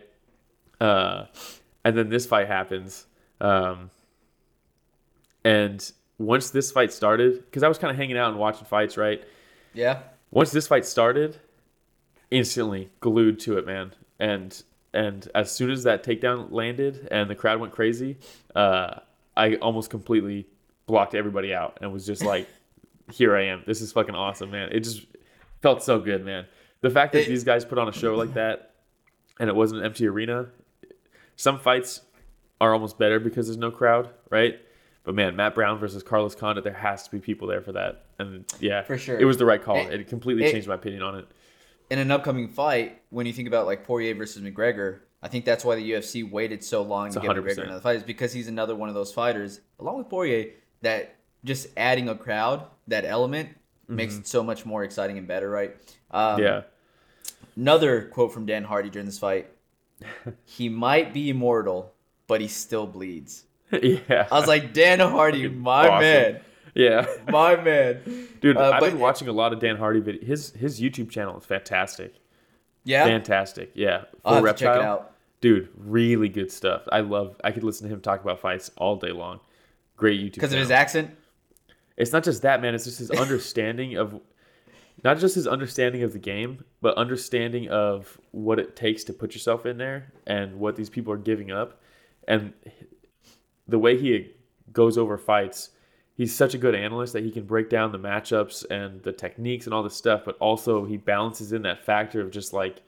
Uh, 0.81 1.25
and 1.85 1.97
then 1.97 2.09
this 2.09 2.27
fight 2.27 2.47
happens. 2.47 3.07
Um, 3.41 3.91
and 5.45 5.91
once 6.19 6.51
this 6.51 6.71
fight 6.71 6.93
started, 6.93 7.45
because 7.45 7.63
I 7.63 7.69
was 7.69 7.79
kind 7.79 7.91
of 7.91 7.97
hanging 7.97 8.19
out 8.19 8.31
and 8.31 8.39
watching 8.39 8.67
fights, 8.67 8.97
right? 8.97 9.23
yeah. 9.75 10.01
once 10.31 10.51
this 10.51 10.67
fight 10.67 10.85
started, 10.85 11.39
instantly 12.31 12.91
glued 13.01 13.41
to 13.41 13.59
it, 13.59 13.67
man. 13.67 13.93
And 14.19 14.63
and 14.93 15.29
as 15.35 15.53
soon 15.53 15.71
as 15.71 15.85
that 15.85 16.03
takedown 16.03 16.51
landed 16.51 17.09
and 17.11 17.29
the 17.31 17.35
crowd 17.35 17.61
went 17.61 17.73
crazy, 17.73 18.17
uh, 18.55 19.01
I 19.37 19.55
almost 19.57 19.91
completely 19.91 20.47
blocked 20.87 21.15
everybody 21.15 21.55
out 21.55 21.79
and 21.81 21.93
was 21.93 22.07
just 22.07 22.25
like, 22.25 22.49
"Here 23.13 23.37
I 23.37 23.45
am. 23.47 23.63
This 23.67 23.81
is 23.81 23.93
fucking 23.93 24.15
awesome, 24.15 24.51
man." 24.51 24.71
It 24.73 24.81
just 24.81 25.07
felt 25.63 25.83
so 25.83 25.99
good, 26.01 26.25
man. 26.25 26.47
The 26.81 26.91
fact 26.91 27.13
that 27.13 27.23
It- 27.23 27.29
these 27.29 27.45
guys 27.45 27.65
put 27.65 27.79
on 27.79 27.89
a 27.89 27.93
show 27.93 28.15
like 28.15 28.35
that 28.35 28.75
and 29.41 29.49
it 29.49 29.57
wasn't 29.57 29.81
an 29.81 29.87
empty 29.87 30.07
arena. 30.07 30.47
Some 31.37 31.59
fights 31.59 32.03
are 32.61 32.73
almost 32.73 32.99
better 32.99 33.21
because 33.21 33.47
there's 33.47 33.57
no 33.59 33.71
crowd, 33.71 34.11
right? 34.31 34.61
But 35.05 35.15
man, 35.15 35.37
Matt 35.37 35.55
Brown 35.55 35.79
versus 35.79 36.03
Carlos 36.03 36.35
Condit, 36.35 36.65
there 36.65 36.73
has 36.73 37.05
to 37.05 37.11
be 37.11 37.19
people 37.19 37.49
there 37.49 37.61
for 37.63 37.73
that. 37.73 38.07
And 38.19 38.45
yeah, 38.61 38.83
For 38.83 38.99
sure. 38.99 39.19
it 39.19 39.25
was 39.25 39.37
the 39.39 39.47
right 39.47 39.63
call. 39.63 39.77
It- 39.77 40.01
It, 40.01 40.09
completely 40.09 40.45
it- 40.45 40.53
changed 40.53 40.69
my 40.69 40.75
opinion 40.75 41.03
on 41.03 41.17
it. 41.19 41.27
In 41.91 41.99
an 41.99 42.11
upcoming 42.11 42.49
fight, 42.49 43.01
when 43.11 43.25
you 43.27 43.33
think 43.33 43.49
about 43.49 43.65
like 43.67 43.85
Poirier 43.85 44.15
versus 44.15 44.43
McGregor, 44.43 44.99
I 45.23 45.29
think 45.29 45.45
that's 45.47 45.65
why 45.65 45.75
the 45.77 45.83
UFC 45.93 46.23
waited 46.23 46.63
so 46.63 46.83
long 46.83 47.11
to 47.11 47.19
It's 47.19 47.27
get 47.27 47.31
100%. 47.37 47.59
McGregor 47.59 47.65
another 47.65 47.81
fight 47.81 47.97
is 47.97 48.03
because 48.03 48.33
he's 48.33 48.47
another 48.49 48.75
one 48.75 48.89
of 48.91 48.95
those 48.95 49.13
fighters, 49.13 49.61
along 49.81 49.97
with 49.99 50.09
Poirier, 50.09 50.51
that 50.83 51.17
just 51.45 51.69
adding 51.77 52.09
a 52.09 52.15
crowd, 52.15 52.65
that 52.89 53.05
element, 53.05 53.51
makes 53.87 54.17
it 54.17 54.27
so 54.27 54.43
much 54.43 54.67
more 54.67 54.85
exciting 54.85 55.17
and 55.19 55.27
better, 55.27 55.49
right? 55.49 55.77
Um, 56.11 56.43
yeah. 56.43 56.63
Another 57.57 58.03
quote 58.03 58.33
from 58.33 58.47
Dan 58.47 58.65
Hardy 58.65 58.91
during 58.91 59.07
this 59.07 59.19
fight: 59.19 59.49
"He 60.45 60.69
might 60.69 61.13
be 61.13 61.31
immortal, 61.31 61.93
but 62.27 62.41
he 62.41 62.49
still 62.49 62.87
bleeds." 62.87 63.45
yeah. 63.73 64.27
I 64.31 64.39
was 64.39 64.49
like, 64.49 64.73
Dan 64.73 65.01
Hardy, 65.01 65.49
my 65.49 65.89
awesome. 65.89 66.01
man, 66.01 66.41
yeah. 66.75 67.07
my 67.29 67.57
man. 67.57 68.01
Dude, 68.41 68.57
Uh, 68.57 68.71
I've 68.73 68.81
but- 68.81 68.91
been 68.91 68.99
watching 68.99 69.29
a 69.29 69.33
lot 69.33 69.53
of 69.53 69.59
Dan 69.61 69.77
Hardy 69.77 70.01
videos. 70.01 70.25
His 70.25 70.51
his 70.53 70.81
YouTube 70.81 71.11
channel 71.11 71.37
is 71.39 71.45
fantastic. 71.45 72.15
Yeah, 72.85 73.05
Fantastic. 73.05 73.73
Yeah. 73.75 74.05
Full 74.25 74.41
to 74.41 74.53
check 74.55 74.63
it 74.63 74.67
Reptile. 74.69 74.83
out. 74.83 75.15
Dude, 75.43 75.69
really 75.77 76.29
good 76.31 76.51
stuff. 76.51 76.83
I 76.91 77.01
love 77.01 77.37
I 77.45 77.51
could 77.53 77.63
listen 77.65 77.87
to 77.89 77.93
him 77.95 78.01
talk 78.01 78.23
about 78.23 78.41
fights 78.41 78.71
all 78.79 78.97
day 78.97 79.11
long. 79.13 79.41
Great 79.97 80.19
YouTube 80.21 80.35
Because 80.35 80.53
of 80.55 80.59
his 80.59 80.71
accent. 80.71 81.15
It's 81.99 82.13
not 82.13 82.25
just 82.25 82.43
that, 82.43 82.63
man. 82.63 82.75
It's 82.75 82.85
just 82.85 83.01
his 83.01 83.11
understanding 83.11 83.97
of, 83.97 84.21
not 85.05 85.19
just 85.19 85.35
his 85.35 85.47
understanding 85.47 86.05
of 86.05 86.13
the 86.13 86.19
game, 86.19 86.65
but 86.81 86.97
understanding 86.97 87.69
of 87.69 88.19
what 88.31 88.59
it 88.59 88.77
takes 88.77 89.05
to 89.05 89.13
put 89.13 89.35
yourself 89.35 89.67
in 89.67 89.79
there 89.79 90.13
and 90.27 90.59
what 90.61 90.77
these 90.77 90.89
people 90.89 91.13
are 91.13 91.19
giving 91.19 91.51
up, 91.51 91.83
and 92.27 92.53
the 93.67 93.79
way 93.79 93.99
he 93.99 94.31
goes 94.73 94.97
over 94.97 95.19
fights. 95.19 95.71
He's 96.15 96.35
such 96.35 96.55
a 96.55 96.59
good 96.59 96.75
analyst 96.75 97.13
that 97.13 97.23
he 97.23 97.31
can 97.31 97.45
break 97.45 97.71
down 97.71 97.93
the 97.93 97.99
matchups 97.99 98.65
and 98.71 99.03
the 99.03 99.13
techniques 99.13 99.67
and 99.67 99.75
all 99.75 99.85
this 99.85 99.95
stuff, 99.95 100.23
but 100.25 100.37
also 100.39 100.85
he 100.85 100.97
balances 100.97 101.53
in 101.53 101.63
that 101.63 101.85
factor 101.85 102.21
of 102.21 102.31
just 102.31 102.53
like, 102.53 102.83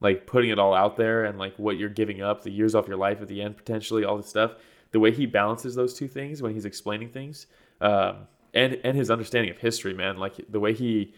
like 0.00 0.26
putting 0.26 0.50
it 0.50 0.58
all 0.58 0.74
out 0.74 0.96
there 0.96 1.24
and 1.24 1.38
like 1.38 1.58
what 1.58 1.78
you're 1.78 1.88
giving 1.88 2.20
up, 2.20 2.42
the 2.42 2.50
years 2.50 2.74
off 2.74 2.86
your 2.86 2.98
life 2.98 3.22
at 3.22 3.28
the 3.28 3.40
end 3.40 3.56
potentially, 3.56 4.04
all 4.04 4.18
this 4.18 4.28
stuff. 4.28 4.52
The 4.90 5.00
way 5.00 5.12
he 5.12 5.24
balances 5.24 5.74
those 5.74 5.94
two 5.94 6.08
things 6.08 6.42
when 6.42 6.52
he's 6.52 6.66
explaining 6.66 7.08
things, 7.08 7.46
um, 7.80 8.26
and 8.54 8.78
and 8.84 8.96
his 8.96 9.10
understanding 9.10 9.50
of 9.50 9.58
history, 9.58 9.94
man. 9.94 10.16
Like 10.18 10.34
the 10.50 10.60
way 10.60 10.72
he 10.74 11.14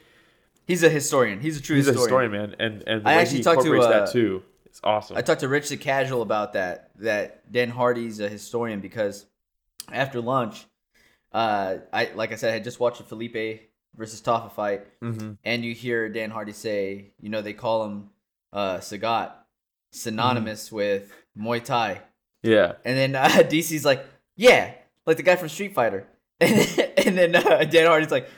He's 0.66 0.82
a 0.84 0.88
historian. 0.88 1.40
He's 1.40 1.56
a 1.58 1.62
true 1.62 1.76
he's 1.76 1.88
a 1.88 1.92
historian. 1.92 2.30
historian, 2.32 2.50
man, 2.50 2.56
and 2.60 2.84
and 2.88 3.04
the 3.04 3.08
I 3.10 3.16
way 3.16 3.22
actually 3.22 3.38
he 3.38 3.42
talked 3.42 3.62
to, 3.64 3.80
uh, 3.80 3.88
that 3.88 4.12
too. 4.12 4.42
It's 4.66 4.80
awesome. 4.84 5.16
I 5.16 5.22
talked 5.22 5.40
to 5.40 5.48
Rich 5.48 5.68
the 5.68 5.76
Casual 5.76 6.22
about 6.22 6.52
that. 6.52 6.90
That 6.96 7.50
Dan 7.50 7.70
Hardy's 7.70 8.20
a 8.20 8.28
historian 8.28 8.78
because 8.80 9.26
after 9.90 10.20
lunch, 10.20 10.64
uh, 11.32 11.78
I 11.92 12.10
like 12.14 12.30
I 12.32 12.36
said, 12.36 12.50
I 12.50 12.52
had 12.54 12.64
just 12.64 12.78
watched 12.78 13.00
a 13.00 13.04
Felipe 13.04 13.62
versus 13.96 14.20
Tafa 14.22 14.52
fight, 14.52 14.86
Mm-hmm. 15.02 15.32
and 15.44 15.64
you 15.64 15.74
hear 15.74 16.08
Dan 16.08 16.30
Hardy 16.30 16.52
say, 16.52 17.10
you 17.20 17.28
know, 17.30 17.42
they 17.42 17.52
call 17.52 17.84
him 17.86 18.10
uh, 18.52 18.76
Sagat, 18.78 19.32
synonymous 19.90 20.66
Mm-hmm. 20.68 20.76
with 20.76 21.12
Muay 21.36 21.64
Thai, 21.64 22.00
Yeah. 22.42 22.72
and 22.84 22.96
then 22.96 23.14
uh, 23.16 23.28
DC's 23.28 23.84
like, 23.84 24.04
yeah, 24.36 24.72
like 25.06 25.16
the 25.16 25.22
guy 25.24 25.34
from 25.36 25.48
Street 25.48 25.74
Fighter, 25.74 26.06
and 26.40 26.56
then, 26.56 26.89
and 27.18 27.34
then 27.34 27.36
uh, 27.36 27.64
Dan 27.64 27.86
Hardy's 27.86 28.10
like, 28.10 28.28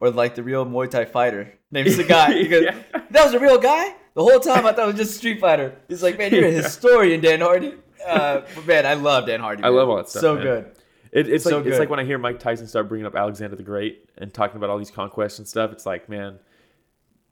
or 0.00 0.10
like 0.10 0.34
the 0.34 0.42
real 0.42 0.64
Muay 0.66 0.90
Thai 0.90 1.04
fighter 1.06 1.54
named 1.70 1.88
Sagat. 1.88 2.40
He 2.40 2.48
goes, 2.54 2.64
Yeah. 2.64 2.82
that 3.10 3.24
was 3.24 3.34
a 3.34 3.38
real 3.38 3.58
guy. 3.58 3.94
The 4.14 4.22
whole 4.22 4.40
time 4.40 4.64
I 4.66 4.72
thought 4.72 4.84
it 4.84 4.86
was 4.86 4.96
just 4.96 5.16
Street 5.18 5.40
Fighter. 5.40 5.76
He's 5.88 6.02
like, 6.02 6.16
man, 6.18 6.32
you're 6.32 6.46
a 6.46 6.50
historian, 6.62 7.20
Dan 7.20 7.40
Hardy. 7.42 7.74
Uh, 8.06 8.40
but 8.54 8.66
man, 8.66 8.86
I 8.86 8.94
love 8.94 9.26
Dan 9.26 9.40
Hardy. 9.40 9.62
I 9.62 9.68
love 9.68 9.88
all 9.90 9.96
that 9.96 10.08
stuff, 10.08 10.20
So 10.22 10.34
man. 10.36 10.42
good. 10.44 10.72
It, 11.12 11.28
it's 11.28 11.44
So 11.44 11.58
like 11.58 11.66
it's 11.66 11.78
like 11.78 11.90
when 11.90 12.00
I 12.00 12.04
hear 12.04 12.18
Mike 12.18 12.38
Tyson 12.38 12.66
start 12.66 12.88
bringing 12.88 13.06
up 13.06 13.14
Alexander 13.14 13.56
the 13.56 13.62
Great 13.62 14.08
and 14.18 14.32
talking 14.32 14.56
about 14.56 14.70
all 14.70 14.78
these 14.78 14.90
conquests 14.90 15.38
and 15.38 15.46
stuff. 15.48 15.70
It's 15.72 15.86
like, 15.86 16.08
man, 16.08 16.38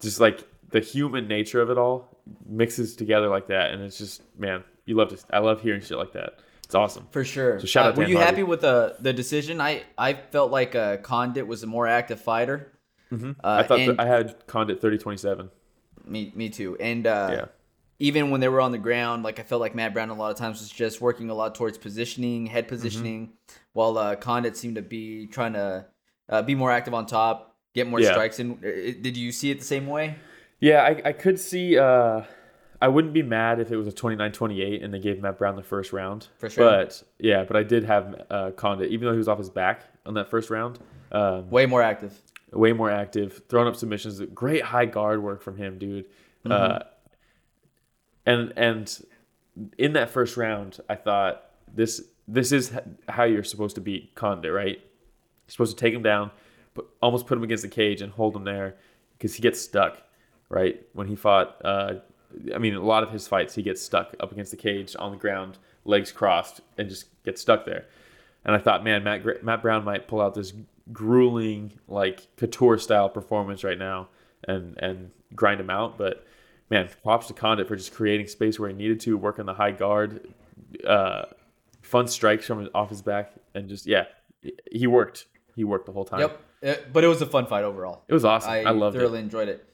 just 0.01 0.21
like 0.21 0.43
the 0.71 0.81
human 0.81 1.27
nature 1.29 1.61
of 1.61 1.71
it 1.71 1.79
all 1.79 2.19
mixes 2.47 2.97
together 2.97 3.29
like 3.29 3.47
that, 3.49 3.73
and 3.73 3.83
it's 3.83 3.99
just, 3.99 4.23
man, 4.39 4.65
you 4.87 4.95
love 4.97 5.09
to. 5.11 5.19
I 5.35 5.39
love 5.41 5.61
hearing 5.61 5.81
shit 5.83 5.99
like 5.99 6.13
that. 6.13 6.39
It's 6.75 6.81
awesome. 6.81 7.07
For 7.13 7.25
sure. 7.25 7.61
So 7.61 7.67
shout 7.67 7.87
Uh, 7.87 7.89
out 7.91 7.97
Were 7.97 8.03
Dan 8.03 8.11
you 8.11 8.17
Hardy. 8.17 8.31
happy 8.31 8.43
with 8.43 8.63
the 8.63 8.97
the 8.99 9.13
decision? 9.13 9.61
I 9.61 9.85
I 9.97 10.15
felt 10.15 10.51
like 10.51 10.75
uh, 10.75 10.97
Condit 10.97 11.47
was 11.47 11.63
a 11.63 11.69
more 11.69 11.87
active 11.87 12.21
fighter. 12.21 12.73
hmm 13.11 13.31
Uh, 13.45 13.61
I 13.61 13.63
thought 13.63 13.79
and- 13.79 13.91
that 13.97 14.01
I 14.01 14.07
had 14.07 14.47
Condit 14.49 14.81
thirty 14.81 14.99
twenty 14.99 15.19
seven. 15.19 15.51
Me 16.05 16.33
me 16.35 16.49
too. 16.49 16.77
And 16.81 17.07
uh, 17.07 17.29
Yeah. 17.31 17.45
even 18.01 18.31
when 18.33 18.41
they 18.41 18.49
were 18.49 18.61
on 18.61 18.73
the 18.73 18.79
ground, 18.79 19.23
like 19.23 19.39
I 19.39 19.45
felt 19.45 19.61
like 19.61 19.77
Matt 19.77 19.95
Brown 19.95 20.11
a 20.11 20.15
lot 20.15 20.33
of 20.33 20.37
times 20.37 20.59
was 20.61 20.69
just 20.69 21.01
working 21.01 21.31
a 21.31 21.35
lot 21.35 21.55
towards 21.55 21.79
positioning, 21.79 22.47
head 22.47 22.65
Mm-hmm. 22.65 22.75
positioning, 22.75 23.33
while 23.73 23.97
uh, 23.97 24.17
Condit 24.17 24.57
seemed 24.57 24.75
to 24.75 24.83
be 24.83 25.29
trying 25.29 25.53
to 25.53 25.87
uh, 26.29 26.43
be 26.43 26.57
more 26.57 26.73
active 26.73 26.93
on 26.93 27.07
top, 27.07 27.55
get 27.73 27.87
more 27.87 28.01
Yeah. 28.01 28.11
strikes 28.11 28.41
in. 28.41 28.53
Uh, 28.55 29.01
Did 29.01 29.17
you 29.17 29.31
see 29.31 29.53
it 29.53 29.61
the 29.61 29.65
same 29.65 29.87
way? 29.87 30.17
Yeah, 30.59 30.83
I, 30.83 31.11
I 31.11 31.13
could 31.13 31.39
see. 31.39 31.79
Uh, 31.79 32.23
I 32.85 32.89
wouldn't 32.89 33.15
be 33.15 33.23
mad 33.23 33.61
if 33.61 33.73
it 33.73 33.79
was 33.79 33.89
a 33.89 33.93
29-28 33.93 34.85
and 34.85 34.93
they 34.93 34.99
gave 34.99 35.23
Matt 35.23 35.39
Brown 35.39 35.57
the 35.57 35.63
first 35.63 35.91
round. 35.91 36.29
For 36.37 36.51
sure. 36.51 36.69
But 36.71 37.03
yeah, 37.19 37.43
but 37.43 37.57
I 37.57 37.63
did 37.63 37.85
have 37.85 38.27
uh, 38.29 38.51
Condit, 38.51 38.91
even 38.91 39.07
though 39.07 39.13
he 39.13 39.17
was 39.19 39.27
off 39.27 39.39
his 39.39 39.49
back 39.49 39.85
on 40.05 40.13
that 40.15 40.29
first 40.29 40.51
round. 40.51 40.79
Um, 41.11 41.49
Way 41.49 41.65
more 41.65 41.81
active. 41.81 42.13
way 42.53 42.75
more 42.75 42.91
active, 42.91 43.41
throwing 43.49 43.69
up 43.69 43.77
submissions. 43.77 44.21
Great 44.35 44.63
high 44.65 44.85
guard 44.85 45.23
work 45.23 45.41
from 45.41 45.57
him, 45.57 45.79
dude. 45.79 46.05
Mm-hmm. 46.45 46.53
Uh, 46.53 46.79
and 48.27 48.53
and 48.57 49.07
in 49.79 49.95
that 49.95 50.11
first 50.11 50.37
round, 50.37 50.79
I 50.87 50.97
thought 50.97 51.43
this 51.73 52.03
this 52.29 52.53
is 52.53 52.71
how 53.09 53.25
you're 53.25 53.45
supposed 53.45 53.77
to 53.77 53.81
beat 53.81 54.15
Condit, 54.15 54.53
right? 54.53 54.77
You're 54.77 55.51
supposed 55.55 55.75
to 55.79 55.81
take 55.83 55.95
him 55.95 56.03
down, 56.03 56.31
put, 56.75 56.87
almost 57.01 57.27
put 57.27 57.39
him 57.39 57.45
against 57.45 57.63
the 57.63 57.71
cage 57.71 58.03
and 58.03 58.13
hold 58.13 58.37
him 58.37 58.45
there 58.45 58.77
because 59.17 59.35
he 59.35 59.41
gets 59.41 59.59
stuck, 59.59 60.03
right? 60.51 60.83
When 60.93 61.07
he 61.07 61.17
fought, 61.17 61.57
uh, 61.65 61.95
I 62.55 62.59
mean, 62.59 62.75
a 62.75 62.83
lot 62.83 63.03
of 63.03 63.11
his 63.11 63.27
fights, 63.27 63.55
he 63.55 63.63
gets 63.63 63.83
stuck 63.83 64.15
up 64.21 64.33
against 64.33 64.51
the 64.51 64.57
cage 64.57 64.97
on 64.99 65.13
the 65.13 65.17
ground, 65.17 65.59
legs 65.85 66.13
crossed, 66.13 66.61
and 66.79 66.89
just 66.89 67.07
gets 67.25 67.41
stuck 67.41 67.65
there. 67.65 67.87
And 68.45 68.55
I 68.55 68.59
thought, 68.59 68.85
man, 68.85 69.05
Matt 69.05 69.43
Matt 69.43 69.63
Brown 69.63 69.85
might 69.85 70.07
pull 70.09 70.21
out 70.21 70.35
this 70.35 70.53
grueling 70.93 71.73
like 71.89 72.27
couture 72.37 72.79
style 72.79 73.09
performance 73.09 73.65
right 73.65 73.79
now 73.79 74.09
and 74.47 74.77
and 74.79 75.11
grind 75.35 75.61
him 75.61 75.71
out. 75.71 75.97
But 75.97 76.27
man, 76.71 76.89
props 77.03 77.27
to 77.29 77.33
Condit 77.33 77.69
for 77.69 77.77
just 77.77 77.95
creating 77.95 78.27
space 78.27 78.59
where 78.59 78.69
he 78.69 78.75
needed 78.75 79.01
to, 79.01 79.17
working 79.17 79.47
the 79.47 79.55
high 79.55 79.73
guard, 79.73 80.29
uh, 80.87 81.27
fun 81.83 82.09
strikes 82.09 82.47
from 82.47 82.69
off 82.75 82.91
his 82.91 83.03
back, 83.03 83.33
and 83.55 83.69
just 83.69 83.87
yeah, 83.87 84.05
he 84.71 84.87
worked. 84.87 85.27
He 85.57 85.65
worked 85.65 85.87
the 85.87 85.93
whole 85.93 86.05
time. 86.05 86.21
Yep. 86.21 86.41
Uh, 86.65 86.75
but 86.93 87.05
it 87.05 87.09
was 87.09 87.21
a 87.23 87.27
fun 87.27 87.47
fight 87.47 87.65
overall. 87.65 88.05
It 88.09 88.15
was 88.15 88.25
awesome. 88.25 88.51
I, 88.51 88.65
I, 88.65 88.71
loved 88.71 88.97
thoroughly 88.97 89.19
it. 89.19 89.23
enjoyed 89.23 89.49
it. 89.49 89.69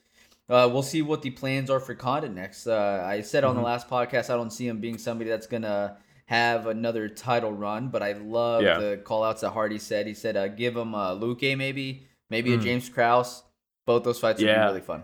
Uh, 0.51 0.67
we'll 0.71 0.83
see 0.83 1.01
what 1.01 1.21
the 1.21 1.29
plans 1.29 1.69
are 1.69 1.79
for 1.79 1.95
Condit 1.95 2.31
next. 2.33 2.67
Uh, 2.67 3.01
I 3.05 3.21
said 3.21 3.43
Mm-hmm. 3.43 3.49
on 3.51 3.55
the 3.55 3.61
last 3.61 3.89
podcast 3.89 4.29
I 4.29 4.35
don't 4.35 4.51
see 4.51 4.67
him 4.67 4.79
being 4.81 4.97
somebody 4.97 5.29
that's 5.29 5.47
gonna 5.47 5.97
have 6.25 6.67
another 6.67 7.07
title 7.09 7.51
run, 7.53 7.87
but 7.89 8.03
I 8.03 8.13
love 8.13 8.61
Yeah. 8.61 8.77
the 8.79 8.97
call 8.97 9.23
outs 9.23 9.41
that 9.41 9.51
Hardy 9.51 9.79
said. 9.79 10.07
He 10.07 10.13
said 10.13 10.35
uh, 10.37 10.47
give 10.49 10.75
him 10.75 10.93
a 10.93 11.15
Luque 11.15 11.57
maybe, 11.57 12.05
maybe 12.29 12.53
a 12.53 12.57
Mm. 12.57 12.63
James 12.63 12.89
Krause. 12.89 13.43
Both 13.85 14.03
those 14.03 14.19
fights 14.19 14.39
would 14.41 14.47
Yeah. 14.47 14.63
be 14.65 14.67
really 14.73 14.81
fun. 14.81 15.03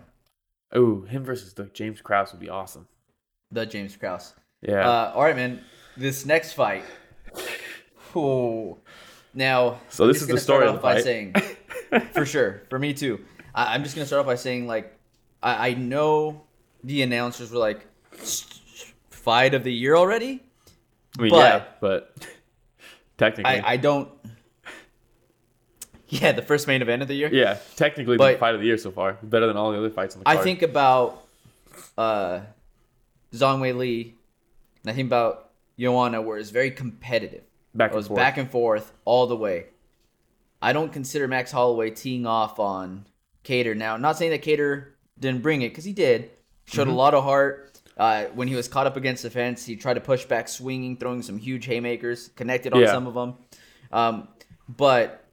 Oh, 0.72 1.00
him 1.02 1.24
versus 1.24 1.54
the 1.54 1.64
James 1.72 2.00
Krause 2.02 2.32
would 2.32 2.40
be 2.40 2.50
awesome. 2.50 2.86
The 3.50 3.64
James 3.64 3.96
Krause. 3.96 4.34
Yeah. 4.60 4.86
Uh, 4.88 5.12
all 5.14 5.22
right, 5.22 5.34
man. 5.36 5.60
This 5.96 6.26
next 6.26 6.52
fight. 6.52 6.84
Oh, 8.14 8.78
now. 9.34 9.80
So 9.90 10.04
I'm 10.04 10.12
this 10.12 10.22
is 10.22 10.28
the 10.28 10.38
story 10.38 10.66
of 10.66 10.76
off 10.76 10.80
the 10.80 10.82
by 10.82 10.94
fight. 10.94 11.04
saying, 11.04 11.32
for 12.12 12.24
sure, 12.24 12.62
for 12.70 12.78
me 12.78 12.94
too. 12.94 13.20
I, 13.54 13.74
I'm 13.74 13.82
just 13.82 13.94
gonna 13.94 14.06
start 14.06 14.20
off 14.20 14.26
by 14.26 14.34
saying, 14.36 14.66
like, 14.66 14.97
I, 15.42 15.68
I 15.70 15.74
know 15.74 16.42
the 16.84 17.02
announcers 17.02 17.50
were 17.50 17.58
like, 17.58 17.86
fight 19.10 19.54
of 19.54 19.64
the 19.64 19.72
year 19.72 19.96
already. 19.96 20.42
I 21.18 21.22
mean, 21.22 21.30
but- 21.30 21.36
yeah, 21.38 21.64
but 21.80 22.14
technically, 23.18 23.60
I, 23.60 23.72
I 23.72 23.76
don't. 23.76 24.08
Yeah, 26.10 26.32
the 26.32 26.40
first 26.40 26.66
main 26.66 26.80
event 26.80 27.02
of 27.02 27.08
the 27.08 27.14
year. 27.14 27.28
yeah, 27.30 27.58
technically 27.76 28.14
the 28.14 28.18
But- 28.18 28.38
fight 28.40 28.54
of 28.54 28.60
the 28.62 28.66
year 28.66 28.78
so 28.78 28.90
far, 28.90 29.18
better 29.22 29.46
than 29.46 29.58
all 29.58 29.72
the 29.72 29.78
other 29.78 29.90
fights 29.90 30.14
on 30.14 30.20
the 30.20 30.24
card. 30.24 30.38
I 30.38 30.42
think 30.42 30.62
about 30.62 31.22
uh, 31.98 32.40
Zhang 33.34 33.60
Wei 33.60 33.72
Li, 33.74 34.14
and 34.82 34.90
I 34.90 34.94
think 34.94 35.06
about 35.06 35.50
Joanna, 35.78 36.22
where 36.22 36.38
it's 36.38 36.48
very 36.48 36.70
competitive. 36.70 37.42
back 37.74 37.90
It 37.90 37.92
and 37.92 37.96
was 37.96 38.06
forth. 38.08 38.16
back 38.16 38.38
and 38.38 38.50
forth 38.50 38.90
all 39.04 39.26
the 39.26 39.36
way. 39.36 39.66
I 40.62 40.72
don't 40.72 40.90
consider 40.90 41.28
Max 41.28 41.52
Holloway 41.52 41.90
teeing 41.90 42.24
off 42.26 42.58
on 42.58 43.04
Kattar. 43.44 43.76
Now, 43.76 43.92
I'm 43.92 44.00
not 44.00 44.16
saying 44.16 44.30
that 44.30 44.42
Kattar 44.42 44.92
didn't 45.20 45.42
bring 45.42 45.62
it 45.62 45.70
because 45.70 45.84
he 45.84 45.92
did. 45.92 46.30
Showed 46.66 46.82
Mm-hmm. 46.82 46.90
a 46.90 46.96
lot 46.96 47.14
of 47.14 47.24
heart. 47.24 47.64
Uh, 47.96 48.26
when 48.34 48.46
he 48.46 48.54
was 48.54 48.68
caught 48.68 48.86
up 48.86 48.96
against 48.96 49.22
the 49.24 49.30
fence, 49.30 49.64
he 49.64 49.74
tried 49.74 49.94
to 49.94 50.00
push 50.00 50.24
back, 50.24 50.46
swinging, 50.48 50.96
throwing 50.96 51.20
some 51.22 51.36
huge 51.38 51.64
haymakers, 51.66 52.28
connected 52.36 52.72
on 52.72 52.80
Yeah. 52.80 52.92
some 52.92 53.06
of 53.08 53.14
them. 53.14 53.34
Um, 53.92 54.28
but 54.68 55.24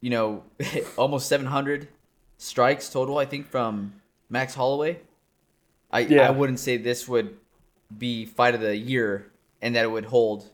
you 0.00 0.10
know, 0.10 0.44
almost 0.98 1.28
700 1.28 1.88
strikes 2.36 2.90
total, 2.90 3.16
I 3.16 3.24
think, 3.24 3.46
from 3.46 3.94
Max 4.28 4.54
Holloway. 4.54 5.00
I 5.90 6.00
Yeah. 6.00 6.28
I 6.28 6.30
wouldn't 6.32 6.58
say 6.60 6.76
this 6.76 7.08
would 7.08 7.36
be 7.96 8.26
fight 8.26 8.54
of 8.54 8.60
the 8.60 8.76
year 8.76 9.30
and 9.62 9.74
that 9.76 9.84
it 9.84 9.90
would 9.90 10.04
hold 10.06 10.50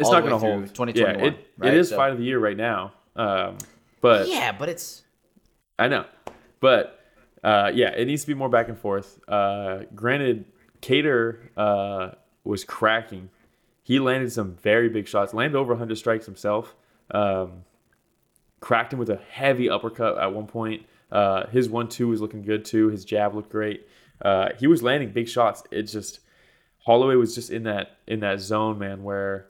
it's 0.00 0.10
not 0.10 0.20
going 0.20 0.32
to 0.32 0.38
hold. 0.38 0.58
through 0.68 0.86
2021, 0.86 1.14
yeah, 1.20 1.26
it, 1.26 1.46
right? 1.58 1.72
it 1.72 1.78
is 1.78 1.90
So- 1.90 1.96
fight 1.96 2.10
of 2.12 2.18
the 2.18 2.24
year 2.24 2.38
right 2.40 2.56
now. 2.56 2.94
Um, 3.14 3.58
but 4.00 4.26
Yeah, 4.26 4.50
but 4.50 4.68
it's 4.70 5.02
I 5.78 5.86
know, 5.88 6.06
but 6.60 6.98
uh, 7.42 7.70
yeah, 7.74 7.90
it 7.90 8.06
needs 8.06 8.22
to 8.22 8.28
be 8.28 8.34
more 8.34 8.48
back 8.48 8.68
and 8.68 8.78
forth. 8.78 9.18
Uh, 9.28 9.80
granted, 9.94 10.44
Kattar 10.80 11.48
uh, 11.56 12.10
was 12.44 12.64
cracking. 12.64 13.30
He 13.82 13.98
landed 13.98 14.32
some 14.32 14.54
very 14.56 14.88
big 14.88 15.08
shots. 15.08 15.34
Landed 15.34 15.56
over 15.58 15.72
100 15.72 15.96
strikes 15.96 16.26
himself. 16.26 16.74
Um, 17.10 17.64
cracked 18.60 18.92
him 18.92 18.98
with 18.98 19.10
a 19.10 19.20
heavy 19.30 19.68
uppercut 19.68 20.18
at 20.18 20.32
one 20.32 20.46
point. 20.46 20.86
Uh, 21.10 21.46
his 21.48 21.68
one-two 21.68 22.08
was 22.08 22.20
looking 22.20 22.42
good 22.42 22.64
too. 22.64 22.88
His 22.88 23.04
jab 23.04 23.34
looked 23.34 23.50
great. 23.50 23.86
Uh, 24.20 24.50
he 24.58 24.66
was 24.66 24.82
landing 24.82 25.10
big 25.10 25.28
shots. 25.28 25.62
It 25.70 25.82
just 25.82 26.20
Holloway 26.78 27.16
was 27.16 27.34
just 27.34 27.50
in 27.50 27.64
that 27.64 27.98
in 28.06 28.20
that 28.20 28.40
zone, 28.40 28.78
man, 28.78 29.02
where 29.02 29.46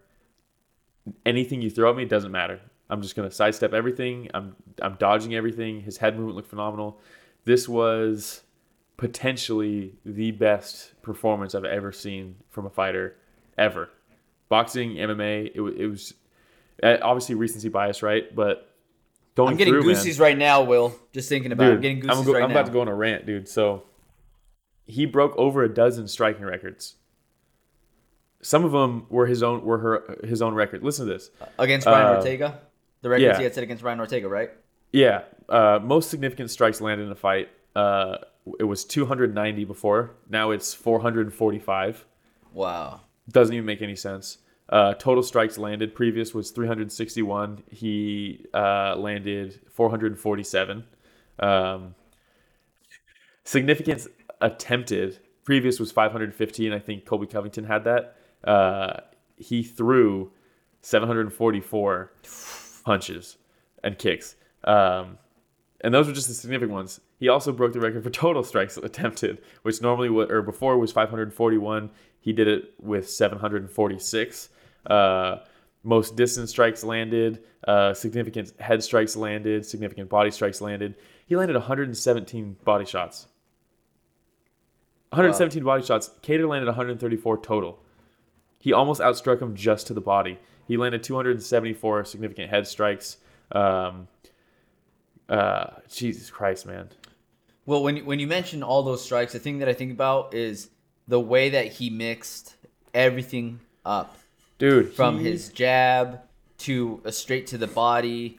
anything 1.25 1.63
you 1.63 1.71
throw 1.71 1.91
at 1.91 1.97
me 1.97 2.05
doesn't 2.05 2.33
matter. 2.33 2.61
I'm 2.91 3.01
just 3.01 3.15
gonna 3.15 3.31
sidestep 3.31 3.73
everything. 3.73 4.29
I'm 4.35 4.57
I'm 4.81 4.95
dodging 4.95 5.35
everything. 5.35 5.81
His 5.83 5.99
head 5.99 6.17
movement 6.17 6.37
looked 6.37 6.51
phenomenal. 6.51 7.01
This 7.45 7.69
was 7.69 8.43
potentially 8.97 9.95
the 10.05 10.31
best 10.31 11.01
performance 11.03 11.55
I've 11.55 11.65
ever 11.65 11.91
seen 11.93 12.37
from 12.51 12.67
a 12.67 12.71
fighter 12.71 13.17
ever. 13.59 13.89
Boxing, 14.49 14.95
MMA, 14.95 15.47
it, 15.55 15.61
it 15.81 15.87
was 15.89 16.15
uh, 16.83 16.99
obviously 17.03 17.35
recency 17.35 17.69
bias, 17.69 18.03
right? 18.03 18.33
But 18.35 18.71
going 19.35 19.51
I'm 19.53 19.57
getting 19.57 19.73
through, 19.75 19.93
man- 19.93 20.17
right 20.19 20.37
now, 20.39 20.63
Will. 20.63 20.95
Just 21.13 21.29
thinking 21.29 21.53
about 21.53 21.65
it. 21.65 21.67
I'm 21.69 21.75
Dude, 21.81 21.83
getting 22.03 22.11
I'm, 22.11 22.25
go- 22.25 22.33
right 22.35 22.43
I'm 22.43 22.51
now. 22.51 22.55
about 22.57 22.67
to 22.67 22.73
go 22.73 22.81
on 22.83 22.89
a 22.89 22.95
rant, 22.95 23.27
dude. 23.27 23.49
So 23.49 23.85
he 24.87 25.07
broke 25.07 25.35
over 25.37 25.63
a 25.65 25.73
dozen 25.73 26.07
striking 26.07 26.45
records. 26.45 26.97
Some 28.43 28.65
of 28.65 28.73
them 28.73 29.07
were 29.09 29.27
his 29.27 29.43
own 29.43 29.65
were 29.65 29.79
her 29.79 30.19
his 30.25 30.43
own 30.43 30.55
record. 30.55 30.83
Listen 30.83 31.07
to 31.07 31.13
this. 31.13 31.31
Against 31.59 31.87
Ryan 31.87 32.07
Uh, 32.15 32.17
Ortega? 32.19 32.61
The 33.01 33.09
records 33.09 33.23
yeah. 33.25 33.37
he 33.39 33.45
had 33.45 33.55
set 33.55 33.63
against 33.65 33.83
Ryan 33.83 34.01
Ortega, 34.01 34.29
right? 34.29 34.51
Yeah, 34.93 35.23
uh, 35.49 35.81
most 35.83 36.11
significant 36.11 36.51
strikes 36.51 36.81
landed 36.81 37.05
in 37.05 37.13
a 37.13 37.17
fight. 37.17 37.49
Uh, 37.75 38.19
it 38.59 38.65
was 38.65 38.85
290 38.85 39.65
before. 39.65 40.13
Now 40.29 40.51
it's 40.51 40.75
445. 40.75 42.05
Wow. 42.53 43.01
Doesn't 43.31 43.55
even 43.55 43.67
make 43.67 43.83
any 43.83 43.97
sense. 43.97 44.39
Uh, 44.69 44.95
total 44.95 45.23
strikes 45.23 45.59
landed. 45.59 45.95
Previous 45.95 46.35
was 46.35 46.51
361. 46.51 47.63
He 47.71 48.47
uh, 48.55 48.97
landed 48.97 49.61
447. 49.71 50.85
Um, 51.39 51.95
significance 53.45 54.09
attempted. 54.41 55.19
Previous 55.45 55.79
was 55.81 55.93
515. 55.93 56.73
I 56.73 56.79
think 56.79 57.05
Colby 57.05 57.27
Covington 57.27 57.65
had 57.65 57.85
that. 57.85 58.17
Uh, 58.45 59.01
he 59.37 59.63
threw 59.63 60.33
744 60.83 62.13
punches 62.85 63.37
and 63.83 63.99
kicks. 63.99 64.37
Um, 64.65 65.19
and 65.81 65.93
those 65.93 66.07
were 66.07 66.13
just 66.13 66.29
the 66.29 66.35
significant 66.35 66.73
ones. 66.73 67.01
He 67.19 67.29
also 67.29 67.53
broke 67.53 67.73
the 67.73 67.81
record 67.81 68.05
for 68.05 68.11
total 68.11 68.45
strikes 68.45 68.77
attempted, 68.77 69.43
which 69.63 69.83
normally 69.83 70.09
or 70.09 70.43
before 70.43 70.79
was 70.79 70.93
541. 70.93 71.91
He 72.21 72.33
did 72.33 72.49
it 72.49 72.75
with 72.81 73.09
746. 73.09 74.49
Uh, 74.87 75.37
most 75.83 76.15
distance 76.17 76.51
strikes 76.51 76.85
landed, 76.85 77.43
uh, 77.67 77.95
significant 77.95 78.53
head 78.61 78.83
strikes 78.83 79.17
landed, 79.17 79.67
significant 79.67 80.09
body 80.09 80.31
strikes 80.31 80.61
landed. 80.61 80.95
He 81.27 81.37
landed 81.37 81.55
117 81.55 82.57
body 82.65 82.85
shots. 82.85 83.27
117 85.11 85.63
body 85.65 85.85
shots. 85.85 86.11
Kattar 86.23 86.49
landed 86.49 86.67
134 86.67 87.39
total. 87.39 87.83
He 88.61 88.73
almost 88.73 89.01
outstruck 89.01 89.43
him 89.43 89.57
just 89.57 89.89
to 89.89 89.95
the 89.95 90.01
body. 90.01 90.39
He 90.69 90.77
landed 90.77 91.03
274 91.03 92.05
significant 92.05 92.51
head 92.51 92.67
strikes. 92.67 93.17
Um, 93.51 94.09
uh, 95.33 95.71
Jesus 95.91 96.31
Christ, 96.31 96.67
man. 96.67 96.89
Well, 97.67 97.83
when 97.83 98.05
when 98.05 98.19
you 98.19 98.27
mention 98.27 98.63
all 98.63 98.83
those 98.83 99.03
strikes, 99.05 99.33
the 99.33 99.39
thing 99.39 99.59
that 99.59 99.69
I 99.69 99.73
think 99.73 99.93
about 99.93 100.35
is 100.35 100.71
the 101.09 101.21
way 101.21 101.51
that 101.51 101.67
he 101.73 101.91
mixed 101.91 102.57
everything 102.95 103.61
up 103.85 104.17
Dude, 104.59 104.93
from 104.93 105.19
he- 105.19 105.31
his 105.31 105.49
jab 105.49 106.21
to 106.59 107.01
a 107.05 107.13
straight 107.13 107.47
to 107.49 107.59
the 107.59 107.67
body, 107.67 108.39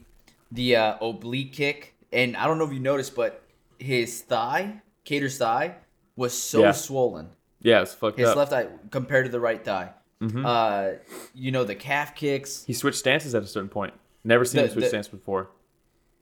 the 0.51 0.75
uh, 0.75 0.97
oblique 1.05 1.53
kick, 1.53 1.95
and 2.11 2.37
I 2.37 2.47
don't 2.47 2.57
know 2.57 2.65
if 2.65 2.73
you 2.73 2.79
noticed, 2.79 3.15
but 3.15 3.41
his 3.79 4.21
thigh, 4.21 4.81
Kattar's 5.05 5.37
thigh, 5.37 5.75
was 6.15 6.33
so 6.37 6.61
Yeah. 6.61 6.71
swollen. 6.71 7.29
Yeah, 7.61 7.81
it's 7.81 7.93
fucked 7.93 8.19
His 8.19 8.29
up. 8.29 8.37
left 8.37 8.53
eye 8.53 8.67
compared 8.91 9.25
to 9.25 9.31
the 9.31 9.39
right 9.39 9.63
thigh. 9.63 9.89
Mm-hmm. 10.21 10.45
Uh, 10.45 10.89
you 11.33 11.51
know 11.51 11.63
the 11.65 11.75
calf 11.75 12.13
kicks, 12.15 12.63
he 12.65 12.73
switched 12.73 12.99
stances 12.99 13.33
at 13.35 13.43
a 13.43 13.47
certain 13.47 13.69
point. 13.69 13.93
Never 14.23 14.45
seen 14.45 14.59
The- 14.61 14.67
him 14.67 14.73
switch 14.73 14.83
the- 14.85 14.89
stance 14.89 15.07
before. 15.07 15.49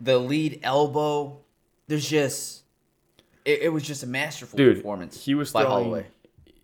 The 0.01 0.17
lead 0.17 0.59
elbow. 0.63 1.39
There's 1.87 2.09
just, 2.09 2.63
it, 3.45 3.63
it 3.63 3.69
was 3.69 3.83
just 3.83 4.03
a 4.03 4.07
masterful 4.07 4.57
Dude, 4.57 4.77
performance. 4.77 5.23
he 5.23 5.35
was 5.35 5.51
by 5.51 5.63
throwing. 5.63 5.83
Holloway. 5.83 6.05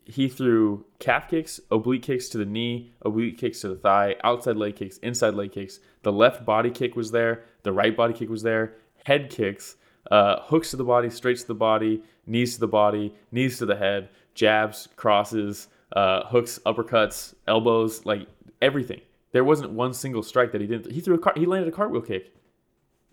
He 0.05 0.29
threw 0.29 0.85
calf 0.99 1.29
kicks, 1.29 1.59
oblique 1.69 2.03
kicks 2.03 2.29
to 2.29 2.37
the 2.37 2.45
knee, 2.45 2.93
oblique 3.01 3.37
kicks 3.37 3.59
to 3.61 3.67
the 3.67 3.75
thigh, 3.75 4.15
outside 4.23 4.55
leg 4.55 4.77
kicks, 4.77 4.97
inside 4.99 5.33
leg 5.33 5.51
kicks. 5.51 5.81
The 6.03 6.13
left 6.13 6.45
body 6.45 6.71
kick 6.71 6.95
was 6.95 7.11
there. 7.11 7.43
The 7.63 7.73
right 7.73 7.95
body 7.95 8.13
kick 8.13 8.29
was 8.29 8.41
there. 8.41 8.75
Head 9.05 9.29
kicks, 9.29 9.75
uh, 10.09 10.41
hooks 10.43 10.71
to 10.71 10.77
the 10.77 10.85
body, 10.85 11.09
straights 11.09 11.41
to 11.41 11.47
the 11.49 11.55
body, 11.55 12.03
knees 12.25 12.53
to 12.53 12.61
the 12.61 12.67
body, 12.69 13.13
knees 13.33 13.57
to 13.57 13.65
the 13.65 13.75
head, 13.75 14.07
jabs, 14.33 14.87
crosses, 14.95 15.67
uh, 15.91 16.23
hooks, 16.27 16.59
uppercuts, 16.65 17.33
elbows, 17.45 18.05
like 18.05 18.27
everything. 18.61 19.01
There 19.33 19.43
wasn't 19.43 19.71
one 19.71 19.93
single 19.93 20.23
strike 20.23 20.53
that 20.53 20.61
he 20.61 20.67
didn't. 20.67 20.91
He 20.91 21.01
threw 21.01 21.15
a 21.15 21.19
car. 21.19 21.33
He 21.35 21.45
landed 21.45 21.67
a 21.67 21.75
cartwheel 21.75 22.01
kick. 22.01 22.33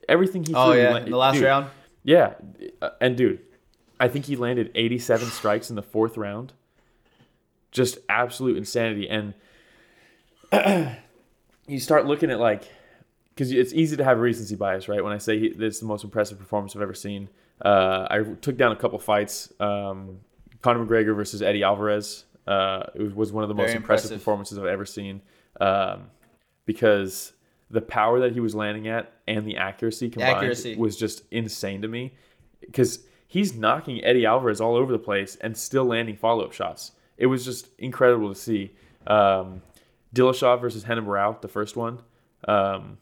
Everything 0.09 0.43
he 0.43 0.53
threw. 0.53 0.61
Oh 0.61 0.73
yeah, 0.73 0.99
the 1.01 1.17
last 1.17 1.35
dude, 1.35 1.45
round. 1.45 1.67
Yeah, 2.03 2.35
uh, 2.83 2.91
and 3.01 3.17
dude, 3.17 3.41
I 3.99 4.09
think 4.09 4.27
he 4.27 4.37
landed 4.37 4.71
87 4.75 5.29
strikes 5.29 5.71
in 5.71 5.77
the 5.77 5.83
fourth 5.83 6.17
round. 6.17 6.53
Just 7.71 7.99
absolute 8.09 8.57
insanity. 8.57 9.09
And 9.09 9.35
you 11.67 11.81
start 11.81 12.07
looking 12.07 12.31
at 12.31 12.41
like, 12.41 12.69
because 13.35 13.53
it's 13.53 13.73
easy 13.73 13.97
to 13.97 14.05
have 14.05 14.21
recency 14.21 14.55
bias, 14.55 14.89
right? 14.89 15.03
When 15.03 15.13
I 15.13 15.19
say 15.19 15.39
he, 15.39 15.49
this 15.51 15.75
is 15.75 15.81
the 15.81 15.87
most 15.87 16.05
impressive 16.05 16.39
performance 16.39 16.75
I've 16.75 16.83
ever 16.83 16.95
seen, 16.95 17.29
uh, 17.65 18.07
I 18.11 18.23
took 18.41 18.57
down 18.57 18.73
a 18.73 18.77
couple 18.77 18.99
fights. 18.99 19.53
Um, 19.61 20.21
Conor 20.63 20.87
McGregor 20.87 21.15
versus 21.15 21.43
Eddie 21.43 21.63
Alvarez. 21.63 22.25
Uh, 22.47 22.85
it 22.95 23.15
was, 23.15 23.33
one 23.33 23.45
of 23.45 23.49
the 23.49 23.55
most 23.55 23.75
impressive 23.75 24.11
impressive. 24.11 24.19
performances 24.19 24.59
I've 24.59 24.67
ever 24.67 24.85
seen 24.85 25.23
um, 25.61 26.11
because 26.67 27.34
the 27.75 27.83
power 27.83 28.21
that 28.21 28.33
he 28.33 28.41
was 28.41 28.55
landing 28.55 28.87
at 28.87 29.13
and 29.27 29.45
the 29.45 29.57
accuracy 29.57 30.09
combined 30.09 30.37
Accuracy. 30.37 30.77
was 30.77 30.97
just 30.97 31.23
insane 31.33 31.83
to 31.83 31.89
me 31.89 32.15
because 32.61 33.01
he's 33.27 33.55
knocking 33.55 34.03
Eddie 34.05 34.25
Alvarez 34.25 34.61
all 34.61 34.77
over 34.77 34.93
the 34.93 34.99
place 34.99 35.37
and 35.41 35.57
still 35.57 35.85
landing 35.85 36.17
follow 36.17 36.45
up 36.45 36.53
shots. 36.53 36.93
It 37.19 37.27
was 37.27 37.45
just 37.45 37.69
incredible 37.79 38.33
to 38.33 38.41
see. 38.41 38.75
Um, 39.09 39.61
Dillashaw 40.15 40.61
versus 40.61 40.85
Henan 40.85 41.05
Barao, 41.05 41.41
the 41.41 41.49
first 41.49 41.77
one, 41.77 41.99
um, 42.47 42.99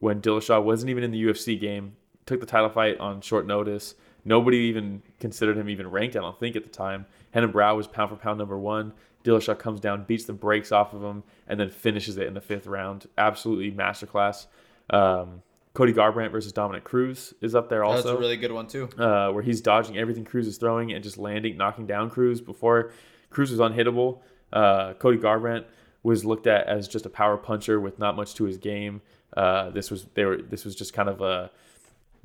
when 0.00 0.20
Dillashaw 0.20 0.62
wasn't 0.62 0.90
even 0.90 1.04
in 1.04 1.12
the 1.12 1.22
UFC 1.22 1.58
game, 1.58 1.94
took 2.26 2.40
the 2.40 2.46
title 2.46 2.68
fight 2.68 2.98
on 2.98 3.20
short 3.20 3.46
notice. 3.46 3.94
Nobody 4.24 4.58
even 4.58 5.02
considered 5.20 5.56
him 5.56 5.68
even 5.68 5.88
ranked, 5.88 6.16
I 6.16 6.20
don't 6.20 6.38
think, 6.38 6.56
at 6.56 6.64
the 6.64 6.68
time. 6.68 7.06
Henan 7.32 7.52
Barao 7.52 7.76
was 7.76 7.86
pound 7.86 8.10
for 8.10 8.16
pound 8.16 8.38
number 8.38 8.58
one. 8.58 8.92
Dillashaw 9.26 9.58
comes 9.58 9.80
down, 9.80 10.04
beats 10.04 10.24
the 10.24 10.32
brakes 10.32 10.72
off 10.72 10.94
of 10.94 11.02
him, 11.02 11.24
and 11.48 11.58
then 11.58 11.68
finishes 11.68 12.16
it 12.16 12.26
in 12.26 12.34
the 12.34 12.40
fifth 12.40 12.66
round. 12.66 13.06
Absolutely 13.18 13.72
masterclass. 13.72 14.46
Um, 14.90 15.42
Cody 15.74 15.92
Garbrandt 15.92 16.30
versus 16.30 16.52
Dominick 16.52 16.84
Cruz 16.84 17.34
is 17.42 17.54
up 17.54 17.68
there 17.68 17.84
also 17.84 18.12
was 18.12 18.18
a 18.18 18.18
really 18.18 18.36
good 18.38 18.52
one 18.52 18.66
too. 18.66 18.88
uh, 18.98 19.30
where 19.30 19.42
he's 19.42 19.60
dodging 19.60 19.98
everything 19.98 20.24
Cruz 20.24 20.46
is 20.46 20.56
throwing 20.56 20.92
and 20.92 21.02
just 21.04 21.18
landing, 21.18 21.56
knocking 21.56 21.86
down 21.86 22.08
Cruz 22.08 22.40
before 22.40 22.92
Cruz 23.28 23.50
was 23.50 23.60
unhittable. 23.60 24.20
Uh, 24.52 24.94
Cody 24.94 25.18
Garbrandt 25.18 25.64
was 26.02 26.24
looked 26.24 26.46
at 26.46 26.66
as 26.66 26.88
just 26.88 27.04
a 27.04 27.10
power 27.10 27.36
puncher 27.36 27.78
with 27.80 27.98
not 27.98 28.16
much 28.16 28.34
to 28.36 28.44
his 28.44 28.56
game. 28.56 29.02
Uh, 29.36 29.68
this 29.70 29.90
was 29.90 30.06
they 30.14 30.24
were 30.24 30.38
this 30.38 30.64
was 30.64 30.74
just 30.74 30.94
kind 30.94 31.08
of 31.08 31.20
a 31.20 31.50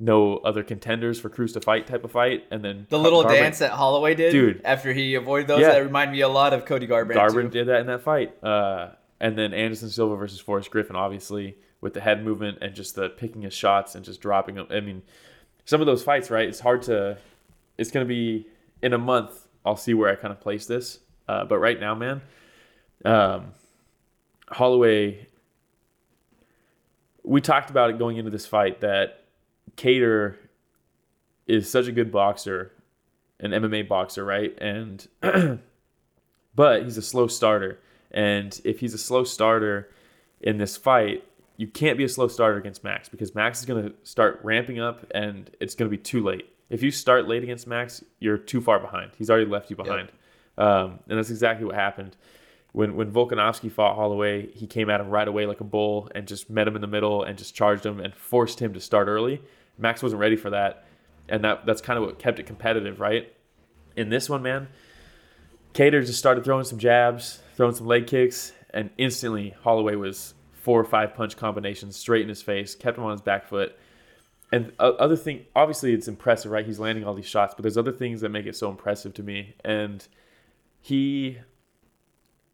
no 0.04 0.38
other 0.38 0.64
contenders 0.64 1.20
for 1.20 1.28
Cruz 1.28 1.52
to 1.52 1.60
fight 1.60 1.86
type 1.86 2.02
of 2.02 2.10
fight, 2.10 2.44
and 2.50 2.62
then 2.64 2.86
The 2.90 2.98
little 2.98 3.22
Garbrandt- 3.22 3.28
dance 3.38 3.58
that 3.60 3.70
Holloway 3.70 4.14
did, 4.16 4.32
Dude. 4.32 4.60
after 4.64 4.92
he 4.92 5.14
avoided 5.14 5.46
those, 5.46 5.60
Yeah. 5.60 5.68
that 5.74 5.82
reminded 5.84 6.12
me 6.12 6.22
a 6.22 6.28
lot 6.28 6.52
of 6.52 6.64
Cody 6.64 6.88
Garbrandt. 6.88 7.14
Garbrandt 7.14 7.52
too. 7.52 7.58
did 7.60 7.68
that 7.68 7.80
in 7.82 7.86
that 7.86 8.02
fight. 8.02 8.42
Uh, 8.42 8.88
and 9.20 9.38
then 9.38 9.54
Anderson 9.54 9.88
Silva 9.90 10.16
versus 10.16 10.40
Forrest 10.40 10.70
Griffin, 10.72 10.96
obviously, 10.96 11.56
with 11.80 11.94
the 11.94 12.00
head 12.00 12.24
movement 12.24 12.58
and 12.60 12.74
just 12.74 12.96
the 12.96 13.10
picking 13.10 13.42
his 13.42 13.54
shots 13.54 13.94
and 13.94 14.04
just 14.04 14.20
dropping 14.20 14.56
them. 14.56 14.66
I 14.70 14.80
mean, 14.80 15.02
some 15.66 15.80
of 15.80 15.86
those 15.86 16.02
fights, 16.02 16.30
right? 16.30 16.48
It's 16.48 16.60
hard 16.60 16.82
to. 16.82 17.16
It's 17.78 17.90
going 17.92 18.04
to 18.04 18.08
be 18.08 18.48
in 18.82 18.92
a 18.92 18.98
month. 18.98 19.46
I'll 19.64 19.76
see 19.76 19.94
where 19.94 20.10
I 20.10 20.16
kind 20.16 20.32
of 20.32 20.40
place 20.40 20.66
this. 20.66 20.98
Uh, 21.28 21.44
but 21.44 21.58
right 21.60 21.78
now, 21.78 21.94
man, 21.94 22.20
um, 23.04 23.52
Holloway. 24.48 25.28
We 27.24 27.40
talked 27.40 27.70
about 27.70 27.90
it 27.90 27.98
going 27.98 28.16
into 28.16 28.30
this 28.32 28.46
fight 28.46 28.80
that 28.80 29.21
Kattar 29.76 30.36
is 31.46 31.70
such 31.70 31.86
a 31.86 31.92
good 31.92 32.12
boxer, 32.12 32.72
an 33.40 33.50
MMA 33.50 33.88
boxer, 33.88 34.24
right? 34.24 34.56
And 34.60 35.06
but 36.54 36.84
he's 36.84 36.96
a 36.96 37.02
slow 37.02 37.26
starter. 37.26 37.78
And 38.10 38.60
if 38.64 38.80
he's 38.80 38.94
a 38.94 38.98
slow 38.98 39.24
starter 39.24 39.90
in 40.40 40.58
this 40.58 40.76
fight, 40.76 41.24
you 41.56 41.66
can't 41.66 41.98
be 41.98 42.04
a 42.04 42.08
slow 42.08 42.28
starter 42.28 42.58
against 42.58 42.84
Max 42.84 43.08
because 43.08 43.34
Max 43.34 43.60
is 43.60 43.66
going 43.66 43.84
to 43.84 43.94
start 44.02 44.40
ramping 44.42 44.80
up 44.80 45.06
and 45.14 45.50
it's 45.60 45.74
going 45.74 45.90
to 45.90 45.96
be 45.96 46.02
too 46.02 46.22
late. 46.22 46.48
If 46.70 46.82
you 46.82 46.90
start 46.90 47.28
late 47.28 47.42
against 47.42 47.66
Max, 47.66 48.02
you're 48.18 48.38
too 48.38 48.60
far 48.60 48.80
behind. 48.80 49.12
He's 49.18 49.30
already 49.30 49.46
left 49.46 49.70
you 49.70 49.76
behind. 49.76 50.10
Um, 50.56 51.00
and 51.08 51.18
that's 51.18 51.30
exactly 51.30 51.66
what 51.66 51.74
happened. 51.74 52.16
When 52.72 52.96
when 52.96 53.12
Volkanovski 53.12 53.70
fought 53.70 53.96
Holloway, 53.96 54.50
he 54.52 54.66
came 54.66 54.88
at 54.88 55.00
him 55.00 55.10
right 55.10 55.28
away 55.28 55.44
like 55.44 55.60
a 55.60 55.64
bull 55.64 56.08
and 56.14 56.26
just 56.26 56.48
met 56.48 56.66
him 56.66 56.74
in 56.74 56.80
the 56.80 56.86
middle 56.86 57.22
and 57.22 57.36
just 57.36 57.54
charged 57.54 57.84
him 57.84 58.00
and 58.00 58.14
forced 58.14 58.60
him 58.60 58.72
to 58.72 58.80
start 58.80 59.08
early. 59.08 59.42
Max 59.78 60.02
wasn't 60.02 60.20
ready 60.20 60.36
for 60.36 60.50
that. 60.50 60.84
And 61.28 61.44
that 61.44 61.66
that's 61.66 61.80
kind 61.80 61.98
of 61.98 62.04
what 62.04 62.18
kept 62.18 62.38
it 62.38 62.46
competitive, 62.46 63.00
right? 63.00 63.32
In 63.96 64.08
this 64.08 64.28
one, 64.28 64.42
man, 64.42 64.68
Kattar 65.74 66.04
just 66.04 66.18
started 66.18 66.44
throwing 66.44 66.64
some 66.64 66.78
jabs, 66.78 67.40
throwing 67.56 67.74
some 67.74 67.86
leg 67.86 68.06
kicks, 68.06 68.52
and 68.70 68.90
instantly 68.98 69.54
Holloway 69.62 69.94
was 69.94 70.34
four 70.52 70.80
or 70.80 70.84
five 70.84 71.14
punch 71.14 71.36
combinations 71.36 71.96
straight 71.96 72.22
in 72.22 72.28
his 72.28 72.42
face, 72.42 72.74
kept 72.74 72.98
him 72.98 73.04
on 73.04 73.12
his 73.12 73.20
back 73.20 73.46
foot. 73.46 73.76
And 74.52 74.70
other 74.78 75.16
thing, 75.16 75.46
obviously, 75.56 75.94
it's 75.94 76.08
impressive, 76.08 76.50
right? 76.50 76.66
He's 76.66 76.78
landing 76.78 77.04
all 77.04 77.14
these 77.14 77.26
shots, 77.26 77.54
but 77.54 77.62
there's 77.62 77.78
other 77.78 77.92
things 77.92 78.20
that 78.20 78.28
make 78.28 78.44
it 78.44 78.54
so 78.54 78.68
impressive 78.68 79.14
to 79.14 79.22
me. 79.22 79.54
And 79.64 80.06
he, 80.78 81.38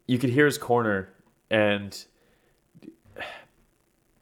you 0.07 0.17
could 0.17 0.29
hear 0.29 0.45
his 0.45 0.57
corner, 0.57 1.09
and 1.51 2.05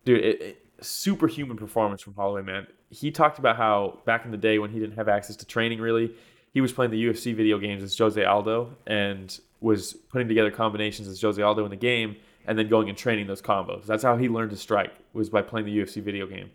dude, 0.05 0.25
it, 0.25 0.41
it, 0.41 0.65
superhuman 0.81 1.55
performance 1.55 2.01
from 2.01 2.15
Holloway, 2.15 2.41
man. 2.41 2.65
He 2.89 3.11
talked 3.11 3.39
about 3.39 3.57
how 3.57 3.99
back 4.05 4.25
in 4.25 4.31
the 4.31 4.37
day 4.37 4.59
when 4.59 4.71
he 4.71 4.79
didn't 4.79 4.95
have 4.95 5.09
access 5.09 5.35
to 5.37 5.45
training, 5.45 5.81
really, 5.81 6.13
he 6.53 6.61
was 6.61 6.71
playing 6.71 6.91
the 6.91 7.03
UFC 7.03 7.35
video 7.35 7.59
games 7.59 7.83
as 7.83 7.97
Jose 7.97 8.23
Aldo 8.23 8.75
and 8.85 9.39
was 9.59 9.93
putting 9.93 10.27
together 10.27 10.51
combinations 10.51 11.07
as 11.07 11.21
Jose 11.21 11.41
Aldo 11.41 11.65
in 11.65 11.69
the 11.69 11.75
game 11.75 12.15
and 12.45 12.57
then 12.57 12.69
going 12.69 12.89
and 12.89 12.97
training 12.97 13.27
those 13.27 13.41
combos. 13.41 13.85
That's 13.85 14.03
how 14.03 14.15
he 14.17 14.29
learned 14.29 14.51
to 14.51 14.57
strike 14.57 14.93
was 15.13 15.29
by 15.29 15.41
playing 15.41 15.65
the 15.65 15.77
UFC 15.77 16.01
video 16.01 16.25
game. 16.25 16.49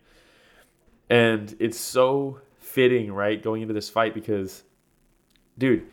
And 1.10 1.54
it's 1.58 1.78
so 1.78 2.40
fitting, 2.58 3.12
right, 3.12 3.42
going 3.42 3.60
into 3.60 3.74
this 3.74 3.90
fight 3.90 4.14
because, 4.14 4.62
dude, 5.58 5.86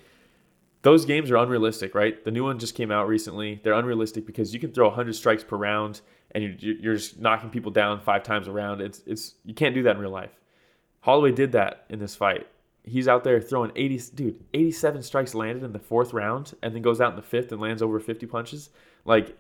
those 0.82 1.04
games 1.04 1.30
are 1.30 1.38
unrealistic, 1.38 1.94
right? 1.94 2.24
The 2.24 2.32
new 2.32 2.46
one 2.46 2.58
just 2.58 2.76
came 2.76 2.92
out 2.92 3.08
recently. 3.08 3.60
They're 3.64 3.74
unrealistic 3.74 4.26
because 4.26 4.54
you 4.54 4.60
can 4.62 4.72
throw 4.72 4.88
100 4.88 5.14
strikes 5.14 5.44
per 5.44 5.58
round 5.58 6.00
and 6.32 6.62
you're, 6.62 6.76
you're 6.76 6.96
just 6.96 7.20
knocking 7.20 7.50
people 7.50 7.72
down 7.72 8.00
five 8.02 8.24
times 8.24 8.48
around. 8.48 8.82
It's, 8.82 9.02
it's 9.06 9.36
you 9.46 9.54
can't 9.54 9.76
do 9.76 9.84
that 9.84 9.96
in 9.96 10.02
real 10.02 10.12
life. 10.12 10.32
Holloway 11.02 11.32
did 11.32 11.52
that 11.54 11.86
in 11.90 12.00
this 12.00 12.16
fight. 12.16 12.48
He's 12.84 13.08
out 13.08 13.24
there 13.24 13.42
throwing 13.42 13.72
80, 13.76 14.02
dude, 14.16 14.44
87 14.54 15.04
strikes 15.04 15.36
landed 15.36 15.64
in 15.64 15.74
the 15.74 15.80
fourth 15.80 16.14
round 16.14 16.54
and 16.62 16.74
then 16.74 16.82
goes 16.82 17.02
out 17.02 17.12
in 17.12 17.16
the 17.16 17.22
fifth 17.22 17.52
and 17.52 17.62
lands 17.62 17.82
over 17.82 18.00
50 18.00 18.26
punches. 18.26 18.70
Like, 19.06 19.38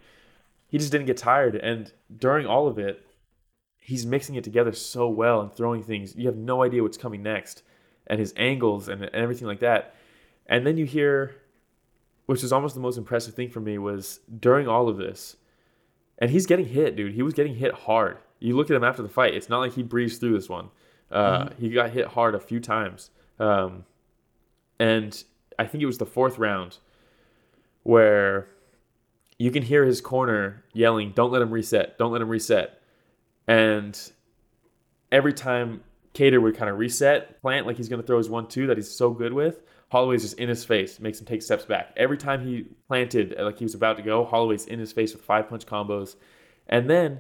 he 0.68 0.78
just 0.78 0.92
didn't 0.92 1.08
get 1.08 1.18
tired. 1.18 1.56
And 1.56 1.92
during 2.16 2.46
all 2.46 2.68
of 2.68 2.78
it, 2.78 3.06
he's 3.80 4.06
mixing 4.06 4.36
it 4.36 4.44
together 4.44 4.72
so 4.72 5.10
well 5.10 5.42
and 5.42 5.52
throwing 5.52 5.84
things. 5.84 6.16
You 6.16 6.28
have 6.28 6.38
no 6.38 6.64
idea 6.64 6.84
what's 6.84 6.98
coming 6.98 7.24
next, 7.24 7.64
and 8.08 8.20
his 8.20 8.34
angles 8.38 8.88
and, 8.88 9.04
and 9.04 9.16
everything 9.16 9.48
like 9.48 9.62
that. 9.62 9.96
And 10.46 10.66
then 10.66 10.78
you 10.78 10.86
hear, 10.86 11.36
which 12.28 12.44
is 12.44 12.54
almost 12.54 12.76
the 12.76 12.82
most 12.82 12.98
impressive 12.98 13.34
thing 13.34 13.50
for 13.50 13.60
me, 13.60 13.78
was 13.78 14.20
during 14.40 14.68
all 14.68 14.88
of 14.88 14.98
this, 14.98 15.38
and 16.20 16.30
he's 16.30 16.46
getting 16.46 16.68
hit, 16.68 16.96
dude. 16.96 17.14
He 17.14 17.24
was 17.24 17.34
getting 17.34 17.56
hit 17.56 17.74
hard. 17.74 18.18
You 18.40 18.56
look 18.56 18.70
at 18.70 18.76
him 18.76 18.84
after 18.84 19.02
the 19.02 19.10
fight; 19.10 19.34
it's 19.34 19.50
not 19.50 19.60
like 19.60 19.74
he 19.74 19.84
breezed 19.84 20.20
through 20.20 20.34
this 20.34 20.50
one. 20.50 20.70
Uh, 21.12 21.46
Mm-hmm. 21.46 21.62
He 21.62 21.70
got 21.70 21.90
hit 21.90 22.08
hard 22.08 22.36
a 22.36 22.40
few 22.40 22.60
times, 22.60 23.10
um, 23.40 23.86
and 24.80 25.24
I 25.58 25.66
think 25.66 25.82
it 25.82 25.88
was 25.88 25.98
the 25.98 26.06
fourth 26.06 26.38
round 26.38 26.78
where 27.84 28.48
you 29.40 29.50
can 29.52 29.64
hear 29.64 29.86
his 29.86 30.02
corner 30.02 30.64
yelling, 30.74 31.12
"Don't 31.16 31.32
let 31.32 31.42
him 31.42 31.50
reset! 31.52 31.98
Don't 31.98 32.12
let 32.12 32.22
him 32.22 32.30
reset!" 32.30 32.82
And 33.48 34.00
every 35.12 35.34
time 35.34 35.82
Kattar 36.14 36.42
would 36.42 36.56
kind 36.56 36.70
of 36.70 36.78
reset, 36.78 37.42
plant 37.42 37.66
like 37.66 37.78
he's 37.78 37.90
going 37.90 38.02
to 38.02 38.06
throw 38.06 38.18
his 38.20 38.30
one-two 38.30 38.68
that 38.68 38.78
he's 38.78 38.92
so 38.92 39.10
good 39.12 39.34
with, 39.34 39.62
Holloway's 39.92 40.22
just 40.22 40.38
in 40.40 40.50
his 40.50 40.64
face, 40.64 41.00
makes 41.00 41.20
him 41.20 41.26
take 41.26 41.42
steps 41.42 41.66
back. 41.66 41.94
Every 41.98 42.18
time 42.18 42.46
he 42.46 42.66
planted 42.88 43.36
uh, 43.40 43.44
like 43.44 43.58
he 43.58 43.66
was 43.66 43.74
about 43.74 43.98
to 43.98 44.04
go, 44.04 44.24
Holloway's 44.24 44.66
in 44.66 44.80
his 44.80 44.92
face 44.92 45.14
with 45.14 45.24
five-punch 45.24 45.66
combos, 45.66 46.16
and 46.68 46.90
then 46.90 47.20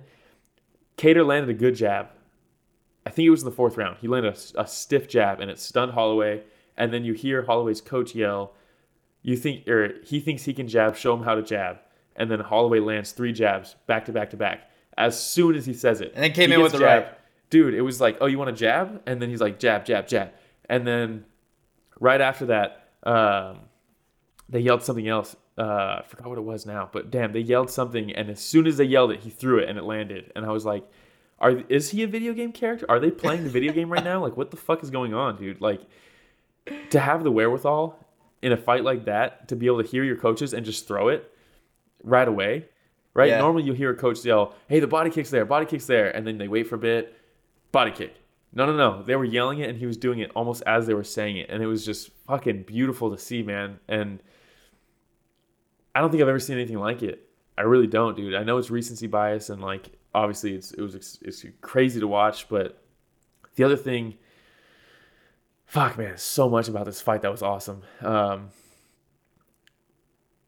Kattar 0.97 1.26
landed 1.26 1.49
a 1.49 1.57
good 1.57 1.76
jab. 1.76 2.09
I 3.05 3.09
think 3.09 3.26
it 3.26 3.32
was 3.32 3.41
in 3.41 3.45
the 3.45 3.55
fourth 3.55 3.78
round. 3.78 3.97
He 4.01 4.07
landed 4.07 4.38
a, 4.55 4.61
a 4.61 4.67
stiff 4.67 5.07
jab 5.07 5.39
and 5.39 5.49
it 5.49 5.57
stunned 5.57 5.93
Holloway. 5.93 6.43
And 6.78 6.93
then 6.93 7.03
you 7.03 7.13
hear 7.13 7.41
Holloway's 7.43 7.82
coach 7.82 8.13
yell, 8.13 8.53
"You 9.24 9.36
think 9.36 9.67
or 9.67 9.95
he 10.03 10.20
thinks 10.20 10.43
he 10.43 10.53
can 10.53 10.67
jab? 10.67 10.95
Show 10.95 11.13
him 11.15 11.24
how 11.24 11.36
to 11.36 11.41
jab." 11.41 11.80
And 12.15 12.30
then 12.30 12.39
Holloway 12.39 12.80
lands 12.80 13.11
three 13.13 13.34
jabs 13.34 13.76
back 13.88 14.05
to 14.05 14.11
back 14.11 14.30
to 14.32 14.38
back. 14.38 14.70
As 14.97 15.20
soon 15.22 15.55
as 15.55 15.65
he 15.65 15.74
says 15.74 16.01
it, 16.01 16.11
And 16.13 16.24
then 16.24 16.34
came 16.34 16.51
in 16.51 16.61
with 16.61 16.74
the 16.74 16.80
jabbed. 16.80 17.07
right. 17.07 17.15
Dude, 17.49 17.74
it 17.74 17.82
was 17.82 17.99
like, 17.99 18.17
"Oh, 18.22 18.28
you 18.28 18.38
want 18.38 18.49
to 18.49 18.55
jab?" 18.55 19.01
And 19.07 19.22
then 19.22 19.30
he's 19.30 19.41
like, 19.41 19.57
"Jab, 19.59 19.86
jab, 19.86 20.07
jab." 20.07 20.32
And 20.70 20.86
then 20.86 21.26
right 21.99 22.21
after 22.21 22.47
that, 22.47 22.89
um, 23.03 23.59
they 24.47 24.59
yelled 24.59 24.83
something 24.83 25.07
else. 25.07 25.35
Uh, 25.57 26.01
I 26.01 26.03
forgot 26.07 26.29
what 26.29 26.37
it 26.37 26.43
was 26.43 26.65
now, 26.65 26.89
but 26.91 27.11
damn, 27.11 27.33
they 27.33 27.41
yelled 27.41 27.69
something, 27.69 28.13
and 28.13 28.29
as 28.29 28.39
soon 28.39 28.65
as 28.65 28.77
they 28.77 28.85
yelled 28.85 29.11
it, 29.11 29.19
he 29.21 29.29
threw 29.29 29.59
it 29.59 29.67
and 29.69 29.77
it 29.77 29.83
landed. 29.83 30.31
And 30.35 30.45
I 30.45 30.51
was 30.51 30.65
like, 30.65 30.89
"Are 31.37 31.51
is 31.67 31.91
he 31.91 32.03
a 32.03 32.07
video 32.07 32.33
game 32.33 32.53
character? 32.53 32.85
Are 32.89 32.99
they 32.99 33.11
playing 33.11 33.43
the 33.43 33.49
video 33.49 33.73
game 33.73 33.91
right 33.91 34.03
now? 34.03 34.21
Like, 34.21 34.37
what 34.37 34.51
the 34.51 34.57
fuck 34.57 34.81
is 34.83 34.89
going 34.89 35.13
on, 35.13 35.35
dude? 35.37 35.59
Like, 35.59 35.81
to 36.91 36.99
have 36.99 37.23
the 37.23 37.31
wherewithal 37.31 37.99
in 38.41 38.53
a 38.53 38.57
fight 38.57 38.83
like 38.85 39.05
that 39.05 39.49
to 39.49 39.55
be 39.55 39.65
able 39.65 39.83
to 39.83 39.89
hear 39.89 40.03
your 40.03 40.15
coaches 40.15 40.53
and 40.53 40.65
just 40.65 40.87
throw 40.87 41.09
it 41.09 41.29
right 42.03 42.27
away, 42.27 42.65
right? 43.13 43.29
Yeah. 43.29 43.39
Normally, 43.39 43.63
you 43.63 43.73
hear 43.73 43.91
a 43.91 43.95
coach 43.95 44.23
yell, 44.23 44.55
"Hey, 44.67 44.79
the 44.79 44.87
body 44.87 45.09
kick's 45.09 45.29
there, 45.29 45.45
body 45.45 45.65
kick's 45.65 45.87
there," 45.87 46.09
and 46.15 46.25
then 46.25 46.37
they 46.37 46.47
wait 46.47 46.67
for 46.67 46.75
a 46.75 46.79
bit, 46.79 47.13
body 47.73 47.91
kick. 47.91 48.15
No, 48.51 48.65
no, 48.65 48.75
no. 48.75 49.03
They 49.03 49.15
were 49.15 49.25
yelling 49.25 49.59
it, 49.59 49.69
and 49.69 49.77
he 49.77 49.85
was 49.85 49.97
doing 49.97 50.19
it 50.19 50.31
almost 50.35 50.63
as 50.65 50.87
they 50.87 50.93
were 50.93 51.03
saying 51.03 51.37
it, 51.37 51.49
and 51.49 51.61
it 51.61 51.67
was 51.67 51.85
just 51.85 52.09
fucking 52.27 52.63
beautiful 52.63 53.11
to 53.11 53.17
see, 53.17 53.43
man. 53.43 53.79
And 53.87 54.21
I 55.93 56.01
don't 56.01 56.09
think 56.09 56.21
I've 56.21 56.29
ever 56.29 56.39
seen 56.39 56.57
anything 56.57 56.79
like 56.79 57.03
it. 57.03 57.29
I 57.57 57.63
really 57.63 57.87
don't, 57.87 58.15
dude. 58.15 58.35
I 58.35 58.43
know 58.43 58.57
it's 58.57 58.71
recency 58.71 59.07
bias, 59.07 59.49
and 59.49 59.61
like 59.61 59.91
obviously 60.13 60.55
it's 60.55 60.71
it 60.71 60.81
was 60.81 60.95
it's 61.21 61.45
crazy 61.61 61.99
to 61.99 62.07
watch, 62.07 62.49
but 62.49 62.81
the 63.55 63.63
other 63.63 63.75
thing, 63.75 64.17
fuck, 65.65 65.97
man, 65.97 66.17
so 66.17 66.49
much 66.49 66.67
about 66.67 66.85
this 66.85 67.01
fight 67.01 67.21
that 67.21 67.31
was 67.31 67.43
awesome. 67.43 67.83
Um, 68.01 68.49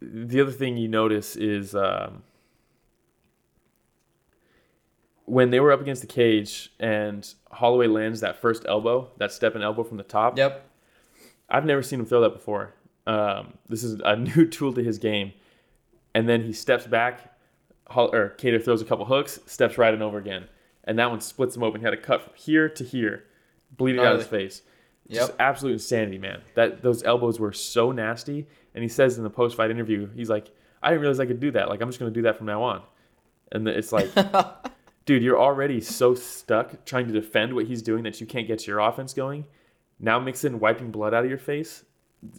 the 0.02 0.42
other 0.42 0.52
thing 0.52 0.78
you 0.78 0.88
notice 0.88 1.36
is 1.36 1.76
um, 1.76 2.24
when 5.26 5.50
they 5.52 5.60
were 5.60 5.72
up 5.72 5.82
against 5.82 6.02
the 6.02 6.08
cage 6.08 6.72
and 6.80 7.32
Holloway 7.52 7.88
lands 7.88 8.22
that 8.22 8.42
first 8.42 8.66
elbow, 8.68 9.10
that 9.18 9.32
step 9.32 9.56
and 9.56 9.64
elbow 9.64 9.84
from 9.84 9.98
the 9.98 10.04
top. 10.04 10.38
Yep. 10.38 10.68
I've 11.50 11.66
never 11.66 11.84
seen 11.84 12.00
him 12.00 12.06
throw 12.06 12.22
that 12.22 12.34
before. 12.34 12.74
Um, 13.08 13.54
this 13.70 13.84
is 13.84 14.00
a 14.04 14.16
new 14.36 14.46
tool 14.48 14.74
to 14.74 14.84
his 14.84 14.98
game. 14.98 15.34
And 16.14 16.28
then 16.28 16.44
he 16.44 16.54
steps 16.54 16.86
back, 16.88 17.34
or 17.96 18.36
Kattar 18.38 18.64
throws 18.64 18.82
a 18.82 18.86
couple 18.86 19.06
hooks, 19.06 19.40
steps 19.46 19.78
right 19.78 19.94
and 19.94 20.04
over 20.04 20.18
again. 20.18 20.46
And 20.84 20.98
that 21.00 21.10
one 21.10 21.22
splits 21.22 21.56
him 21.56 21.64
open. 21.64 21.80
He 21.82 21.86
had 21.86 21.94
a 21.94 21.98
cut 21.98 22.22
from 22.24 22.34
here 22.36 22.68
to 22.68 22.84
here, 22.84 23.24
bleeding 23.78 24.02
out 24.02 24.14
of 24.14 24.20
his 24.20 24.28
face. 24.28 24.62
Just 25.10 25.30
Yep. 25.32 25.36
absolute 25.40 25.74
insanity, 25.74 26.18
man. 26.18 26.42
That 26.56 26.82
those 26.82 27.04
elbows 27.04 27.40
were 27.40 27.52
so 27.54 27.92
nasty. 27.92 28.48
And 28.74 28.82
he 28.82 28.88
says 28.88 29.18
in 29.18 29.24
the 29.24 29.30
post 29.30 29.56
fight 29.58 29.70
interview, 29.72 30.10
he's 30.16 30.30
like, 30.30 30.50
I 30.82 30.90
didn't 30.90 31.02
realize 31.02 31.20
I 31.20 31.26
could 31.26 31.40
do 31.40 31.52
that. 31.52 31.70
Like 31.70 31.82
I'm 31.82 31.90
just 31.90 32.00
gonna 32.00 32.12
do 32.12 32.22
that 32.24 32.38
from 32.38 32.48
now 32.48 32.64
on. 32.64 32.82
And 33.52 33.68
it's 33.68 33.92
like, 33.92 34.10
dude, 35.06 35.24
you're 35.24 35.40
already 35.40 35.82
so 35.82 36.16
stuck 36.16 36.86
trying 36.86 37.08
to 37.08 37.14
defend 37.14 37.54
what 37.54 37.66
he's 37.66 37.82
doing 37.82 38.04
that 38.04 38.22
you 38.22 38.28
can't 38.28 38.48
get 38.48 38.68
your 38.68 38.80
offense 38.80 39.14
going. 39.14 39.46
Now 40.00 40.20
mix 40.20 40.44
in 40.44 40.60
wiping 40.60 40.92
blood 40.92 41.14
out 41.14 41.24
of 41.24 41.30
your 41.30 41.40
face. 41.40 41.84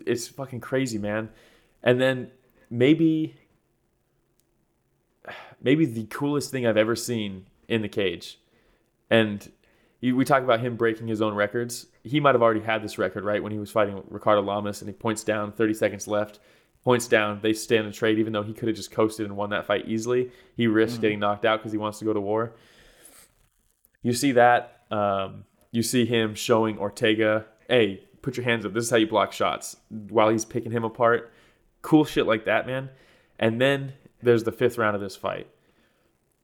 It's 0.06 0.28
fucking 0.28 0.60
crazy, 0.60 0.98
man. 0.98 1.30
And 1.82 2.00
then 2.00 2.30
maybe 2.70 3.36
maybe 5.60 5.86
the 5.86 6.06
coolest 6.06 6.50
thing 6.50 6.66
I've 6.66 6.76
ever 6.76 6.96
seen 6.96 7.46
in 7.68 7.82
the 7.82 7.88
cage. 7.88 8.40
And 9.10 9.50
we 10.00 10.24
talk 10.24 10.42
about 10.42 10.60
him 10.60 10.74
breaking 10.76 11.06
his 11.06 11.22
own 11.22 11.34
records. 11.34 11.86
He 12.02 12.18
might 12.18 12.34
have 12.34 12.42
already 12.42 12.62
had 12.62 12.82
this 12.82 12.98
record, 12.98 13.24
right? 13.24 13.42
When 13.42 13.52
he 13.52 13.58
was 13.58 13.70
fighting 13.70 14.02
Ricardo 14.08 14.42
Lamas 14.42 14.82
and 14.82 14.88
he 14.88 14.92
points 14.92 15.22
down, 15.22 15.52
30 15.52 15.74
seconds 15.74 16.08
left, 16.08 16.40
points 16.84 17.06
down, 17.06 17.40
they 17.42 17.52
stand 17.52 17.86
the 17.86 17.92
trade, 17.92 18.18
even 18.18 18.32
though 18.32 18.42
he 18.42 18.52
could 18.52 18.68
have 18.68 18.76
just 18.76 18.90
coasted 18.90 19.26
and 19.26 19.36
won 19.36 19.50
that 19.50 19.66
fight 19.66 19.86
easily. 19.86 20.30
He 20.56 20.66
risks 20.66 20.98
getting 20.98 21.20
knocked 21.20 21.44
out 21.44 21.60
because 21.60 21.72
he 21.72 21.78
wants 21.78 21.98
to 22.00 22.04
go 22.04 22.12
to 22.12 22.20
war. 22.20 22.54
You 24.02 24.12
see 24.12 24.32
that. 24.32 24.82
Um, 24.90 25.44
you 25.70 25.82
see 25.82 26.04
him 26.04 26.34
showing 26.34 26.78
Ortega, 26.78 27.46
hey, 27.68 28.04
put 28.20 28.36
your 28.36 28.44
hands 28.44 28.66
up. 28.66 28.74
This 28.74 28.84
is 28.84 28.90
how 28.90 28.96
you 28.96 29.06
block 29.06 29.32
shots 29.32 29.76
while 29.88 30.28
he's 30.28 30.44
picking 30.44 30.72
him 30.72 30.84
apart. 30.84 31.32
Cool 31.80 32.04
shit 32.04 32.26
like 32.26 32.44
that, 32.44 32.66
man. 32.66 32.90
And 33.38 33.60
then 33.60 33.94
there's 34.22 34.44
the 34.44 34.52
fifth 34.52 34.78
round 34.78 34.94
of 34.94 35.00
this 35.00 35.16
fight 35.16 35.48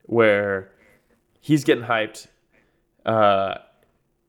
where 0.04 0.70
he's 1.40 1.64
getting 1.64 1.84
hyped. 1.84 2.28
Uh, 3.04 3.56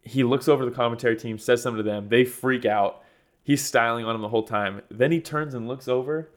he 0.02 0.24
looks 0.24 0.48
over 0.48 0.66
the 0.66 0.72
commentary 0.72 1.16
team, 1.16 1.38
says 1.38 1.62
something 1.62 1.84
to 1.84 1.90
them. 1.90 2.10
They 2.10 2.26
freak 2.26 2.66
out. 2.66 3.04
He's 3.50 3.64
styling 3.66 4.06
on 4.06 4.14
him 4.14 4.22
the 4.22 4.28
whole 4.30 4.44
time. 4.44 4.84
Then 4.92 5.12
he 5.12 5.20
turns 5.20 5.56
and 5.56 5.68
looks 5.68 5.88
over. 5.88 6.30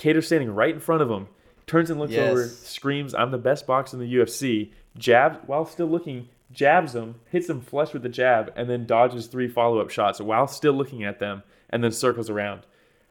Kattar's 0.00 0.26
standing 0.26 0.52
right 0.52 0.74
in 0.74 0.80
front 0.80 1.00
of 1.00 1.08
him. 1.08 1.28
Turns 1.68 1.90
and 1.90 2.00
looks 2.00 2.12
Yes. 2.12 2.28
over, 2.32 2.42
screams, 2.48 3.14
I'm 3.14 3.30
the 3.30 3.38
best 3.38 3.68
boxer 3.68 3.96
in 3.96 4.00
the 4.00 4.12
UFC. 4.16 4.72
Jabs, 4.98 5.38
while 5.46 5.64
still 5.64 5.86
looking, 5.86 6.28
jabs 6.50 6.96
him, 6.96 7.20
hits 7.30 7.48
him 7.48 7.60
flush 7.60 7.92
with 7.92 8.02
the 8.02 8.08
jab, 8.08 8.52
and 8.56 8.68
then 8.68 8.84
dodges 8.84 9.28
three 9.28 9.46
follow 9.46 9.78
up 9.78 9.90
shots 9.90 10.20
while 10.20 10.48
still 10.48 10.72
looking 10.72 11.04
at 11.04 11.20
them, 11.20 11.44
and 11.70 11.84
then 11.84 11.92
circles 11.92 12.28
around. 12.28 12.62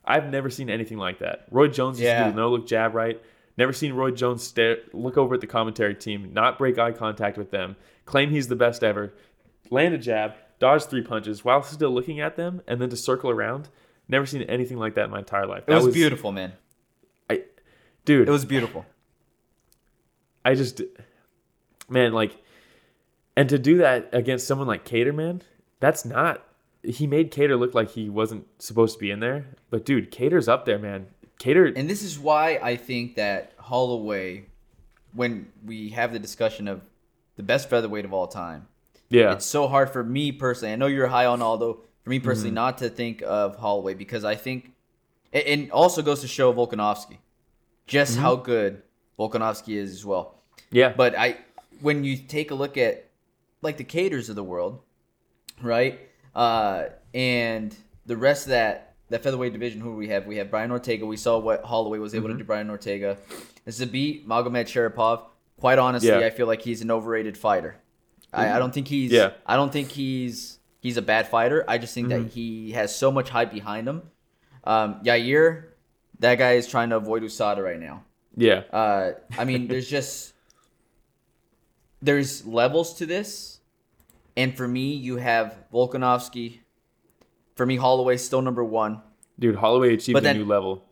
I've 0.04 0.30
never 0.30 0.50
seen 0.50 0.70
anything 0.70 0.98
like 0.98 1.20
that. 1.20 1.46
Roy 1.50 1.70
Jones 1.70 1.98
used 1.98 2.10
to 2.12 2.14
Yeah. 2.14 2.26
do 2.26 2.32
the 2.32 2.38
no 2.42 2.50
look 2.50 2.68
jab 2.68 2.94
right. 2.94 3.22
Never 3.58 3.72
seen 3.72 3.94
Roy 3.94 4.12
Jones 4.12 4.44
stare, 4.44 4.80
look 4.92 5.18
over 5.18 5.34
at 5.36 5.40
the 5.40 5.48
commentary 5.48 5.96
team, 5.96 6.32
not 6.34 6.58
break 6.58 6.78
eye 6.78 6.92
contact 6.92 7.38
with 7.38 7.52
them, 7.52 7.78
claim 8.04 8.32
he's 8.32 8.50
the 8.50 8.56
best 8.58 8.84
ever, 8.84 9.14
land 9.72 9.94
a 9.94 9.98
jab, 9.98 10.34
dodge 10.60 10.86
three 10.86 11.02
punches 11.02 11.44
while 11.44 11.64
still 11.64 11.92
looking 11.92 12.20
at 12.20 12.36
them, 12.36 12.62
and 12.68 12.82
then 12.82 12.90
to 12.90 12.98
circle 12.98 13.30
around. 13.30 13.70
Never 14.08 14.26
seen 14.26 14.44
anything 14.44 14.78
like 14.78 14.96
that 14.96 15.06
in 15.06 15.12
my 15.12 15.20
entire 15.20 15.48
life. 15.48 15.64
It 15.68 15.68
That 15.68 15.82
was, 15.82 15.94
beautiful, 15.94 16.32
man. 16.32 16.54
I, 17.30 17.44
dude, 18.06 18.28
It 18.28 18.32
was 18.32 18.46
beautiful. 18.46 18.86
I 20.44 20.54
just, 20.54 20.82
man, 21.90 22.14
like, 22.14 22.38
and 23.36 23.50
to 23.50 23.58
do 23.58 23.78
that 23.80 24.10
against 24.14 24.46
someone 24.48 24.68
like 24.68 24.86
Kattar, 24.86 25.14
man, 25.14 25.42
that's 25.80 26.06
not. 26.06 26.44
He 26.84 27.08
made 27.08 27.32
Kattar 27.32 27.60
look 27.60 27.74
like 27.74 27.92
he 27.92 28.10
wasn't 28.10 28.46
supposed 28.60 28.94
to 28.94 29.00
be 29.00 29.10
in 29.10 29.20
there, 29.22 29.48
but 29.72 29.86
dude, 29.86 30.12
Kattar's 30.12 30.48
up 30.48 30.66
there, 30.66 30.78
man. 30.78 31.08
Kattar, 31.40 31.74
And 31.76 31.90
this 31.90 32.04
is 32.04 32.20
why 32.20 32.60
I 32.62 32.76
think 32.76 33.16
that 33.16 33.54
Holloway, 33.58 34.46
when 35.14 35.52
we 35.66 35.90
have 35.90 36.14
the 36.14 36.20
discussion 36.20 36.68
of 36.68 36.82
the 37.38 37.44
best 37.44 37.70
featherweight 37.70 38.06
of 38.06 38.14
all 38.14 38.28
time, 38.28 38.68
yeah, 39.10 39.34
it's 39.34 39.46
so 39.46 39.68
hard 39.68 39.90
for 39.92 40.04
me 40.04 40.32
personally. 40.32 40.74
I 40.74 40.76
know 40.76 40.88
you're 40.88 41.08
high 41.08 41.26
on 41.26 41.42
Aldo. 41.42 41.82
For 42.04 42.10
me 42.10 42.20
personally, 42.20 42.50
Mm-hmm. 42.50 42.56
not 42.56 42.78
to 42.80 42.90
think 42.90 43.24
of 43.26 43.56
Holloway 43.58 43.94
because 43.96 44.24
I 44.24 44.36
think, 44.36 44.74
it, 45.32 45.48
it 45.48 45.72
also 45.72 46.02
goes 46.04 46.22
to 46.22 46.28
show 46.28 46.54
Volkanovski 46.54 47.18
just 47.88 48.14
Mm-hmm. 48.14 48.22
how 48.22 48.36
good 48.36 48.82
Volkanovski 49.18 49.76
is 49.78 49.92
as 49.92 50.06
well. 50.06 50.36
yeah, 50.72 50.94
But 50.96 51.18
I, 51.18 51.38
when 51.82 52.04
you 52.04 52.16
take 52.18 52.52
a 52.52 52.56
look 52.56 52.78
at 52.78 53.10
like 53.62 53.78
the 53.78 53.84
caters 53.84 54.30
of 54.30 54.36
the 54.36 54.44
world, 54.44 54.82
right, 55.62 56.00
uh, 56.36 56.86
and 57.14 57.76
the 58.06 58.18
rest 58.18 58.46
of 58.46 58.50
that 58.50 58.94
that 59.10 59.22
featherweight 59.24 59.54
division, 59.54 59.82
who 59.82 59.96
we 59.96 60.08
have, 60.08 60.26
we 60.26 60.38
have 60.38 60.50
Brian 60.50 60.72
Ortega. 60.72 61.06
We 61.06 61.16
saw 61.18 61.38
what 61.38 61.64
Holloway 61.64 62.00
was 62.00 62.14
Mm-hmm. 62.14 62.18
able 62.26 62.30
to 62.34 62.38
do. 62.40 62.44
Brian 62.44 62.70
Ortega, 62.72 63.18
Zabit 63.68 64.26
Magomedsharipov. 64.26 65.22
Quite 65.60 65.78
honestly, 65.80 66.10
Yeah. 66.10 66.20
I 66.20 66.30
feel 66.32 66.48
like 66.48 66.62
he's 66.64 66.82
an 66.82 66.90
overrated 66.92 67.38
fighter. 67.38 67.78
I, 68.36 68.56
I 68.56 68.60
don't 68.60 68.74
think 68.74 68.88
he's. 68.88 69.12
Yeah. 69.12 69.32
I 69.46 69.56
don't 69.56 69.72
think 69.72 69.90
he's 69.92 70.60
he's 70.82 70.98
a 70.98 71.02
bad 71.02 71.28
fighter. 71.28 71.64
I 71.68 71.78
just 71.78 71.94
think 71.94 72.10
Mm-hmm. 72.10 72.24
that 72.24 72.32
he 72.32 72.72
has 72.74 72.96
so 72.96 73.12
much 73.12 73.30
hype 73.30 73.52
behind 73.52 73.88
him. 73.88 74.04
Um, 74.64 75.02
Yair, 75.04 75.66
that 76.20 76.36
guy 76.38 76.54
is 76.54 76.68
trying 76.68 76.90
to 76.90 76.98
avoid 76.98 77.24
USADA 77.24 77.64
right 77.64 77.80
now. 77.80 78.04
Yeah. 78.36 78.64
Uh, 78.72 79.12
I 79.38 79.46
mean, 79.46 79.68
there's 79.70 79.90
just 79.90 80.34
there's 82.02 82.46
levels 82.46 82.94
to 82.96 83.06
this, 83.06 83.60
and 84.38 84.56
for 84.56 84.68
me, 84.68 84.94
you 84.94 85.18
have 85.18 85.56
Volkanovski. 85.74 86.60
For 87.56 87.66
me, 87.66 87.78
Holloway's 87.78 88.24
still 88.24 88.42
number 88.42 88.64
one, 88.66 89.02
Dude, 89.40 89.56
Holloway 89.56 89.94
achieved 89.94 90.14
But 90.16 90.26
a 90.26 90.34
new 90.34 90.44
level. 90.46 90.84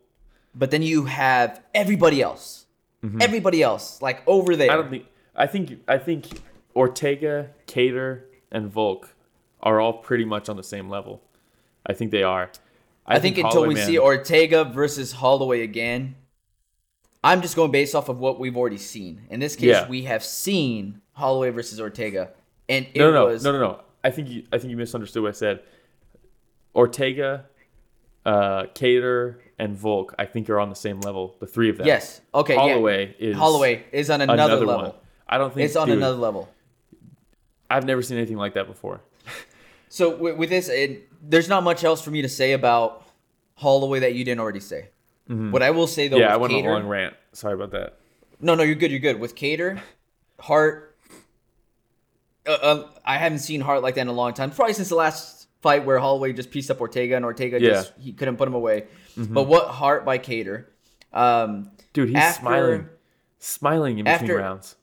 but 0.55 0.71
then 0.71 0.81
you 0.81 1.05
have 1.05 1.61
everybody 1.73 2.21
else, 2.21 2.65
everybody 3.19 3.61
else, 3.61 4.01
like 4.01 4.23
over 4.27 4.55
there. 4.55 4.69
Mm-hmm. 4.69 4.79
I 4.79 4.81
don't 4.81 4.89
think. 4.89 5.05
I 5.35 5.47
think. 5.47 5.79
I 5.89 5.97
think 5.97 6.27
Ortega, 6.75 7.49
Kattar, 7.67 8.21
and 8.51 8.69
Volk 8.71 9.15
are 9.61 9.79
all 9.79 9.93
pretty 9.93 10.25
much 10.25 10.49
on 10.49 10.57
the 10.57 10.63
same 10.63 10.89
level. 10.89 11.21
I 11.85 11.93
think 11.93 12.11
they 12.11 12.23
are. 12.23 12.49
I, 13.05 13.19
think, 13.19 13.37
until 13.37 13.49
Holloway, 13.51 13.67
we 13.69 13.73
man- 13.75 13.87
see 13.87 13.99
Ortega 13.99 14.63
versus 14.63 15.11
Holloway 15.13 15.61
again, 15.61 16.15
I'm 17.23 17.41
just 17.41 17.55
going 17.55 17.71
based 17.71 17.95
off 17.95 18.09
of 18.09 18.19
what 18.19 18.39
we've 18.39 18.55
already 18.55 18.77
seen. 18.77 19.21
In 19.29 19.39
this 19.39 19.55
case, 19.55 19.65
Yeah. 19.69 19.87
we 19.89 20.03
have 20.03 20.23
seen 20.23 21.01
Holloway 21.13 21.49
versus 21.49 21.79
Ortega, 21.79 22.31
and 22.69 22.85
it 22.93 22.99
No, 22.99 23.11
no, 23.11 23.25
was 23.27 23.43
no, 23.43 23.51
no, 23.51 23.59
no. 23.59 23.79
I 24.03 24.09
think 24.11 24.29
you. 24.29 24.43
I 24.51 24.57
think 24.57 24.71
you 24.71 24.77
misunderstood 24.77 25.23
what 25.23 25.29
I 25.29 25.31
said. 25.33 25.61
Ortega, 26.75 27.45
uh, 28.25 28.63
Kattar, 28.73 29.35
and 29.59 29.77
Volk. 29.77 30.15
I 30.17 30.25
think 30.25 30.49
are 30.49 30.59
on 30.59 30.69
the 30.69 30.75
same 30.75 30.99
level. 31.01 31.35
The 31.39 31.45
three 31.47 31.69
of 31.69 31.77
them. 31.77 31.87
yes, 31.87 32.21
okay, 32.33 32.55
Holloway 32.55 33.15
yeah. 33.19 33.29
is 33.29 33.37
Holloway 33.37 33.83
is 33.91 34.09
on 34.09 34.21
another, 34.21 34.43
another, 34.53 34.65
level. 34.65 34.83
one. 34.83 34.93
I 35.27 35.37
don't 35.37 35.53
think 35.53 35.65
It's 35.65 35.75
on 35.75 35.87
dude, 35.87 35.97
another 35.97 36.17
level. 36.17 36.49
I've 37.69 37.85
never 37.85 38.01
seen 38.01 38.17
anything 38.17 38.37
like 38.37 38.53
that 38.55 38.67
before. 38.67 39.01
So 39.89 40.15
with, 40.15 40.37
with 40.37 40.49
this, 40.49 40.69
it, 40.69 41.07
there's 41.21 41.47
not 41.49 41.63
much 41.63 41.83
else 41.83 42.01
for 42.01 42.11
me 42.11 42.21
to 42.23 42.29
say 42.29 42.53
about 42.53 43.05
Holloway 43.55 43.99
that 43.99 44.13
you 44.15 44.23
didn't 44.25 44.41
already 44.41 44.59
say. 44.59 44.89
What 45.27 45.63
I 45.63 45.71
will 45.71 45.87
say 45.87 46.07
though, 46.09 46.17
Mm-hmm. 46.17 46.23
yeah, 46.23 46.33
I 46.33 46.37
went 46.37 46.53
Kattar, 46.53 46.57
on 46.59 46.65
a 46.65 46.73
long 46.73 46.87
rant. 46.87 47.15
Sorry 47.31 47.53
about 47.53 47.71
that. 47.71 47.97
no, 48.39 48.55
no, 48.55 48.63
you're 48.63 48.75
good, 48.75 48.91
you're 48.91 48.99
good. 48.99 49.19
With 49.19 49.35
Kattar, 49.35 49.79
heart, 50.39 50.95
uh, 52.45 52.51
uh, 52.51 52.89
I 53.05 53.17
haven't 53.17 53.39
seen 53.39 53.61
heart 53.61 53.81
like 53.81 53.95
that 53.95 54.01
in 54.01 54.07
a 54.09 54.13
long 54.13 54.33
time. 54.33 54.51
Probably 54.51 54.73
since 54.73 54.89
the 54.89 54.95
last 54.95 55.47
fight 55.61 55.85
where 55.85 55.97
Holloway 55.97 56.33
just 56.33 56.51
pieced 56.51 56.69
up 56.69 56.81
Ortega 56.81 57.15
and 57.15 57.23
Ortega 57.25 57.59
Yeah. 57.61 57.69
Mm-hmm. 57.69 57.73
just 57.81 57.93
he 57.99 58.11
couldn't 58.13 58.35
put 58.37 58.47
him 58.47 58.53
away. 58.53 58.85
But 59.15 59.43
what 59.43 59.67
heart 59.69 60.03
by 60.05 60.17
Kattar? 60.17 60.65
Um, 61.13 61.71
Dude, 61.93 62.09
he's 62.09 62.17
After- 62.17 62.41
smiling, 62.41 62.89
smiling 63.39 63.99
in 63.99 64.05
between 64.05 64.21
after- 64.31 64.37
rounds. 64.37 64.75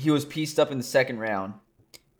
He 0.00 0.10
was 0.10 0.24
pieced 0.24 0.58
up 0.58 0.70
in 0.72 0.78
the 0.78 0.84
second 0.84 1.18
round, 1.18 1.54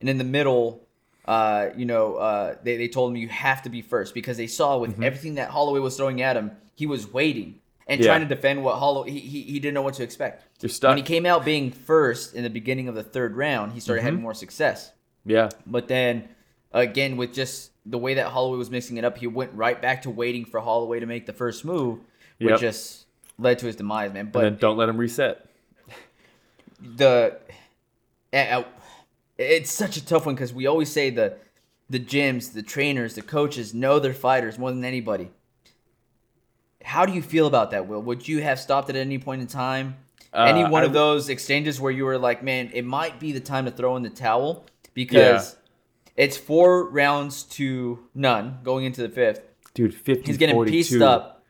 and 0.00 0.08
in 0.08 0.18
the 0.18 0.24
middle, 0.24 0.86
uh, 1.24 1.68
you 1.76 1.84
know, 1.86 2.16
uh, 2.16 2.56
they 2.62 2.76
they 2.76 2.88
told 2.88 3.10
him 3.10 3.16
you 3.16 3.28
have 3.28 3.62
to 3.62 3.70
be 3.70 3.82
first 3.82 4.14
because 4.14 4.36
they 4.36 4.46
saw 4.46 4.78
with 4.78 4.92
Mm-hmm. 4.92 5.02
everything 5.04 5.34
that 5.36 5.50
Holloway 5.50 5.80
was 5.80 5.96
throwing 5.96 6.20
at 6.22 6.36
him, 6.36 6.52
he 6.74 6.86
was 6.86 7.12
waiting 7.12 7.60
and 7.86 8.00
Yeah. 8.00 8.06
trying 8.08 8.20
to 8.20 8.34
defend 8.34 8.62
what 8.64 8.76
Holloway 8.78 9.10
he, 9.10 9.20
he 9.20 9.42
he 9.42 9.58
didn't 9.60 9.74
know 9.74 9.82
what 9.82 9.94
to 9.94 10.02
expect. 10.02 10.44
You're 10.62 10.70
stuck. 10.70 10.90
When 10.90 10.98
he 10.98 11.02
came 11.02 11.26
out 11.26 11.44
being 11.44 11.70
first 11.70 12.34
in 12.34 12.42
the 12.42 12.50
beginning 12.50 12.88
of 12.88 12.94
the 12.94 13.02
third 13.02 13.36
round, 13.36 13.72
he 13.72 13.80
started 13.80 14.00
Mm-hmm. 14.00 14.06
having 14.06 14.22
more 14.22 14.34
success. 14.34 14.92
Yeah, 15.26 15.50
But 15.66 15.88
then 15.88 16.28
again, 16.72 17.16
with 17.16 17.32
just 17.34 17.72
the 17.84 17.98
way 17.98 18.14
that 18.14 18.28
Holloway 18.28 18.56
was 18.58 18.70
mixing 18.70 18.96
it 18.96 19.04
up, 19.04 19.18
he 19.18 19.26
went 19.26 19.52
right 19.54 19.80
back 19.80 20.02
to 20.02 20.10
waiting 20.10 20.44
for 20.46 20.60
Holloway 20.60 21.00
to 21.00 21.06
make 21.06 21.26
the 21.26 21.32
first 21.34 21.64
move, 21.64 21.98
which 22.38 22.50
Yep. 22.52 22.60
just 22.60 23.06
led 23.38 23.58
to 23.60 23.66
his 23.66 23.76
demise, 23.76 24.12
man. 24.12 24.30
But 24.32 24.58
don't 24.60 24.76
let 24.78 24.88
him 24.88 24.96
reset. 24.96 25.46
the 26.80 27.36
it's 28.32 29.72
such 29.72 29.96
a 29.96 30.04
tough 30.04 30.26
one 30.26 30.34
because 30.34 30.52
we 30.52 30.66
always 30.66 30.90
say 30.90 31.10
the 31.10 31.36
the 31.88 31.98
gyms, 32.00 32.52
the 32.52 32.62
trainers, 32.62 33.14
the 33.14 33.22
coaches 33.22 33.74
know 33.74 33.98
their 33.98 34.14
fighters 34.14 34.58
more 34.58 34.70
than 34.70 34.84
anybody. 34.84 35.30
How 36.84 37.04
do 37.04 37.12
you 37.12 37.20
feel 37.20 37.46
about 37.46 37.72
that, 37.72 37.88
Will? 37.88 38.00
Would 38.02 38.28
you 38.28 38.42
have 38.42 38.60
stopped 38.60 38.88
at 38.90 38.96
any 38.96 39.18
point 39.18 39.40
in 39.40 39.46
time? 39.48 39.96
any 40.32 40.62
Uh, 40.62 40.70
one 40.70 40.82
I 40.82 40.86
of 40.86 40.92
those 40.92 41.28
exchanges 41.28 41.80
where 41.80 41.90
you 41.90 42.04
were 42.04 42.18
like, 42.18 42.42
man, 42.42 42.70
it 42.72 42.84
might 42.84 43.18
be 43.18 43.32
the 43.32 43.40
time 43.40 43.64
to 43.64 43.70
throw 43.70 43.96
in 43.96 44.02
the 44.02 44.10
towel 44.10 44.64
because 44.94 45.56
it's 46.16 46.36
four 46.36 46.88
rounds 46.88 47.42
to 47.44 48.06
none 48.14 48.58
going 48.62 48.84
into 48.84 49.02
the 49.02 49.08
fifth. 49.08 49.42
Dude, 49.74 49.94
50 49.94 50.26
He's 50.26 50.36
getting 50.36 50.54
42. 50.54 50.72
pieced 50.72 51.02
up. 51.02 51.44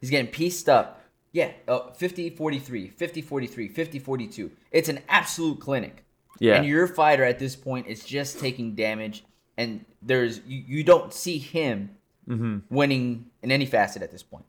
He's 0.00 0.10
getting 0.10 0.30
pieced 0.30 0.68
up. 0.68 1.02
Yeah, 1.32 1.52
uh, 1.68 1.90
50 1.92 2.30
43, 2.30 2.88
50 2.88 3.22
43, 3.22 3.68
50 3.68 3.98
42. 3.98 4.50
It's 4.70 4.88
an 4.88 5.00
absolute 5.08 5.60
clinic. 5.60 6.04
Yeah. 6.40 6.54
And 6.56 6.66
your 6.66 6.86
fighter 6.88 7.22
at 7.22 7.38
this 7.38 7.54
point 7.54 7.86
is 7.86 8.02
just 8.04 8.40
taking 8.40 8.74
damage, 8.74 9.24
and 9.56 9.84
there's 10.02 10.40
you, 10.46 10.64
you 10.66 10.84
don't 10.84 11.12
see 11.14 11.38
him 11.38 11.90
Mm-hmm. 12.28 12.58
winning 12.72 13.26
in 13.42 13.50
any 13.50 13.66
facet 13.66 14.02
at 14.02 14.12
this 14.12 14.22
point. 14.22 14.44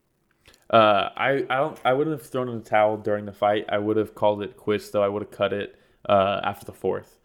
Uh, 0.70 1.10
I, 1.18 1.46
I 1.50 1.56
don't 1.58 1.80
I 1.84 1.94
wouldn't 1.94 2.16
have 2.20 2.30
thrown 2.30 2.48
in 2.48 2.60
the 2.60 2.64
towel 2.64 2.96
during 2.98 3.26
the 3.26 3.32
fight. 3.34 3.66
I 3.70 3.80
would 3.80 3.98
have 3.98 4.14
called 4.14 4.44
it 4.44 4.56
quits 4.56 4.89
though. 4.92 5.02
I 5.02 5.08
would 5.08 5.24
have 5.24 5.32
cut 5.32 5.52
it 5.52 5.80
uh, 6.08 6.42
after 6.44 6.64
the 6.66 6.74
fourth. 6.74 7.18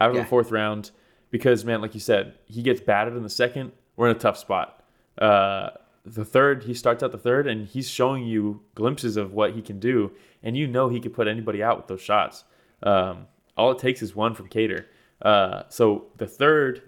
After 0.00 0.16
Yeah. 0.16 0.22
the 0.24 0.28
fourth 0.28 0.50
round, 0.50 0.90
because 1.30 1.64
man, 1.64 1.80
like 1.80 1.94
you 1.94 2.00
said, 2.00 2.34
he 2.46 2.60
gets 2.62 2.80
battered 2.80 3.16
in 3.16 3.22
the 3.22 3.28
second. 3.30 3.70
We're 3.96 4.08
in 4.10 4.16
a 4.16 4.18
tough 4.18 4.36
spot. 4.36 4.82
Uh, 5.16 5.70
the 6.04 6.24
third, 6.24 6.64
he 6.64 6.74
starts 6.74 7.02
out 7.04 7.12
the 7.12 7.18
third, 7.18 7.46
and 7.46 7.66
he's 7.68 7.88
showing 7.88 8.26
you 8.26 8.62
glimpses 8.74 9.16
of 9.16 9.32
what 9.32 9.52
he 9.52 9.62
can 9.62 9.78
do, 9.78 10.10
and 10.42 10.56
you 10.56 10.66
know 10.66 10.88
he 10.88 10.98
could 10.98 11.14
put 11.14 11.28
anybody 11.28 11.62
out 11.62 11.76
with 11.76 11.86
those 11.86 12.02
shots. 12.02 12.42
Um, 12.82 13.28
all 13.56 13.70
it 13.72 13.78
takes 13.78 14.02
is 14.02 14.14
one 14.14 14.34
from 14.34 14.48
Kattar. 14.48 14.86
Uh, 15.22 15.62
so 15.68 16.06
the 16.16 16.26
third 16.26 16.82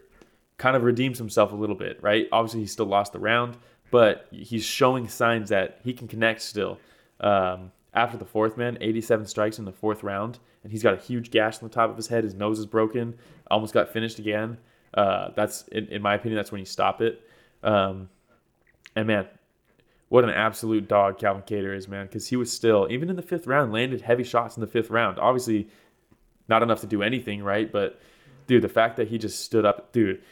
kind 0.59 0.77
of 0.77 0.83
redeems 0.83 1.19
himself 1.19 1.53
a 1.53 1.57
little 1.57 1.77
bit, 1.77 2.03
right? 2.03 2.29
Obviously, 2.33 2.61
he 2.61 2.67
still 2.67 2.87
lost 2.87 3.13
the 3.13 3.19
round, 3.19 3.57
but 3.91 4.27
he's 4.31 4.65
showing 4.65 5.09
signs 5.09 5.49
that 5.51 5.81
he 5.85 5.93
can 5.93 6.09
connect 6.09 6.43
still. 6.43 6.79
Um, 7.21 7.73
after 7.95 8.19
the 8.19 8.25
fourth 8.25 8.57
man, 8.57 8.77
87 8.81 9.27
strikes 9.27 9.59
in 9.59 9.65
the 9.65 9.73
fourth 9.73 10.03
round, 10.03 10.39
and 10.63 10.71
he's 10.71 10.83
got 10.83 10.95
a 10.95 11.01
huge 11.01 11.31
gash 11.31 11.63
on 11.63 11.69
the 11.69 11.75
top 11.75 11.91
of 11.91 11.97
his 11.97 12.09
head. 12.09 12.25
His 12.25 12.35
nose 12.35 12.59
is 12.59 12.67
broken, 12.67 13.15
almost 13.51 13.73
got 13.73 13.89
finished 13.89 14.19
again. 14.19 14.59
Uh, 14.93 15.31
that's, 15.35 15.67
in, 15.69 15.87
in 15.89 16.03
my 16.03 16.15
opinion, 16.15 16.37
that's 16.37 16.53
when 16.53 16.59
you 16.59 16.67
stop 16.67 17.01
it. 17.01 17.23
Um, 17.63 18.09
and 18.95 19.07
man, 19.07 19.27
what 20.09 20.25
an 20.25 20.31
absolute 20.31 20.89
dog 20.89 21.19
Calvin 21.19 21.43
Kattar 21.43 21.77
is, 21.77 21.89
man, 21.89 22.07
because 22.07 22.29
he 22.29 22.37
was 22.37 22.53
still, 22.53 22.87
even 22.91 23.11
in 23.11 23.17
the 23.17 23.23
fifth 23.23 23.47
round, 23.47 23.73
landed 23.73 24.03
heavy 24.03 24.25
shots 24.25 24.57
in 24.57 24.61
the 24.61 24.67
fifth 24.67 24.91
round. 24.91 25.19
Obviously, 25.19 25.69
not 26.49 26.63
enough 26.63 26.81
to 26.81 26.87
do 26.87 27.03
anything, 27.03 27.43
right? 27.43 27.71
But 27.71 28.01
dude, 28.47 28.63
the 28.63 28.69
fact 28.69 28.97
that 28.97 29.09
he 29.09 29.19
just 29.19 29.45
stood 29.45 29.65
up, 29.65 29.93
dude, 29.93 30.23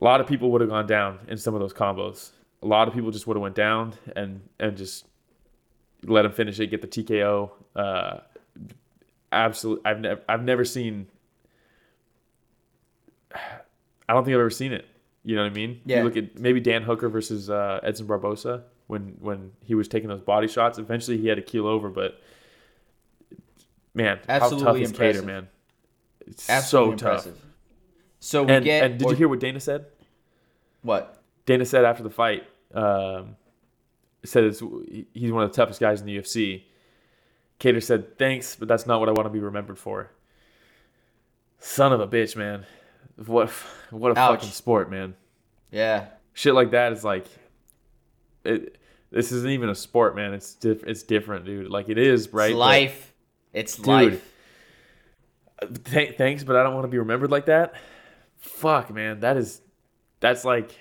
a 0.00 0.04
lot 0.04 0.20
of 0.20 0.26
people 0.26 0.50
would 0.52 0.60
have 0.60 0.70
gone 0.70 0.86
down 0.86 1.20
in 1.28 1.38
some 1.38 1.54
of 1.54 1.60
those 1.60 1.72
combos. 1.72 2.30
A 2.62 2.66
lot 2.66 2.88
of 2.88 2.94
people 2.94 3.10
just 3.10 3.26
would 3.26 3.36
have 3.36 3.42
went 3.42 3.54
down 3.54 3.94
and 4.16 4.40
and 4.58 4.76
just 4.76 5.06
let 6.04 6.24
him 6.24 6.32
finish 6.32 6.58
it, 6.60 6.68
get 6.68 6.82
the 6.82 6.88
TKO. 6.88 7.50
Uh, 7.74 8.18
absolute. 9.32 9.82
I've 9.84 10.00
never 10.00 10.22
I've 10.28 10.42
never 10.42 10.64
seen. 10.64 11.06
I 13.34 14.12
don't 14.12 14.24
think 14.24 14.34
I've 14.34 14.40
ever 14.40 14.50
seen 14.50 14.72
it. 14.72 14.86
You 15.24 15.36
know 15.36 15.42
what 15.42 15.50
I 15.50 15.54
mean? 15.54 15.80
Yeah. 15.86 15.98
You 15.98 16.04
look 16.04 16.16
at 16.16 16.38
maybe 16.38 16.60
Dan 16.60 16.82
Hooker 16.82 17.08
versus 17.08 17.48
uh, 17.48 17.80
Edson 17.82 18.06
Barbosa 18.06 18.62
when 18.86 19.16
when 19.20 19.52
he 19.62 19.74
was 19.74 19.88
taking 19.88 20.08
those 20.08 20.20
body 20.20 20.48
shots. 20.48 20.78
Eventually, 20.78 21.18
he 21.18 21.28
had 21.28 21.36
to 21.36 21.42
keel 21.42 21.66
over, 21.66 21.88
but 21.88 22.20
man, 23.94 24.18
how 24.28 24.38
tough 24.38 24.52
Absolutely 24.52 24.82
is 24.82 24.90
impressive. 24.90 25.24
Kattar, 25.24 25.26
man? 25.26 25.48
It's 26.26 26.50
Absolutely 26.50 26.98
so 26.98 27.04
tough. 27.06 27.26
impressive. 27.26 27.44
So 28.20 28.42
we 28.44 28.52
And, 28.52 28.64
get 28.64 28.84
and 28.84 28.98
did 28.98 29.06
or- 29.06 29.10
you 29.12 29.16
hear 29.16 29.28
what 29.28 29.40
Dana 29.40 29.60
said? 29.60 29.86
what? 30.82 31.22
Dana 31.46 31.64
said 31.64 31.84
after 31.84 32.02
the 32.02 32.10
fight, 32.10 32.44
um, 32.74 33.36
said 34.24 34.44
it's, 34.44 34.62
he's 35.12 35.30
one 35.30 35.44
of 35.44 35.50
the 35.52 35.56
toughest 35.56 35.78
guys 35.80 36.00
in 36.00 36.06
the 36.06 36.16
UFC. 36.18 36.64
Kattar 37.60 37.82
said, 37.82 38.18
"Thanks, 38.18 38.56
but 38.56 38.66
that's 38.68 38.86
not 38.86 38.98
what 39.00 39.08
I 39.08 39.12
want 39.12 39.26
to 39.26 39.30
be 39.30 39.38
remembered 39.40 39.78
for." 39.78 40.10
Son 41.58 41.92
of 41.92 42.00
a 42.00 42.06
bitch, 42.08 42.34
man! 42.36 42.66
What 43.26 43.50
what 43.90 44.16
a 44.16 44.18
Ouch. 44.18 44.40
fucking 44.40 44.50
sport, 44.52 44.90
man! 44.90 45.14
Yeah. 45.70 46.06
Shit 46.32 46.54
like 46.54 46.70
that 46.72 46.92
is 46.92 47.04
like, 47.04 47.26
it. 48.44 48.76
This 49.10 49.30
isn't 49.30 49.50
even 49.50 49.68
a 49.68 49.74
sport, 49.74 50.16
man. 50.16 50.34
It's 50.34 50.54
diff, 50.54 50.82
it's 50.84 51.02
different, 51.04 51.44
dude. 51.44 51.70
Like 51.70 51.88
it 51.88 51.98
is, 51.98 52.32
right? 52.32 52.50
It's 52.50 52.56
life. 52.58 53.13
It's 53.54 53.76
Dude. 53.76 53.86
life. 53.86 54.30
Th- 55.84 56.16
thanks, 56.18 56.44
but 56.44 56.56
I 56.56 56.62
don't 56.62 56.74
want 56.74 56.84
to 56.84 56.88
be 56.88 56.98
remembered 56.98 57.30
like 57.30 57.46
that. 57.46 57.74
Fuck, 58.38 58.92
man. 58.92 59.20
That 59.20 59.36
is, 59.38 59.62
that's 60.20 60.44
like, 60.44 60.76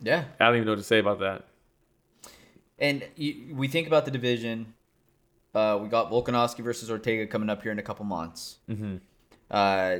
Yeah. 0.00 0.24
I 0.40 0.46
don't 0.46 0.56
even 0.56 0.66
know 0.66 0.72
what 0.72 0.78
to 0.78 0.82
say 0.82 0.98
about 0.98 1.20
that. 1.20 1.44
And 2.78 3.06
you, 3.14 3.54
we 3.54 3.68
think 3.68 3.86
about 3.86 4.04
the 4.04 4.10
division. 4.10 4.74
Uh, 5.54 5.78
we 5.80 5.88
got 5.88 6.10
Volkanovski 6.10 6.64
versus 6.64 6.90
Ortega 6.90 7.26
coming 7.26 7.48
up 7.50 7.62
here 7.62 7.70
in 7.70 7.78
a 7.78 7.82
couple 7.82 8.04
months. 8.04 8.58
Mm-hmm. 8.68 8.96
Uh, 9.50 9.98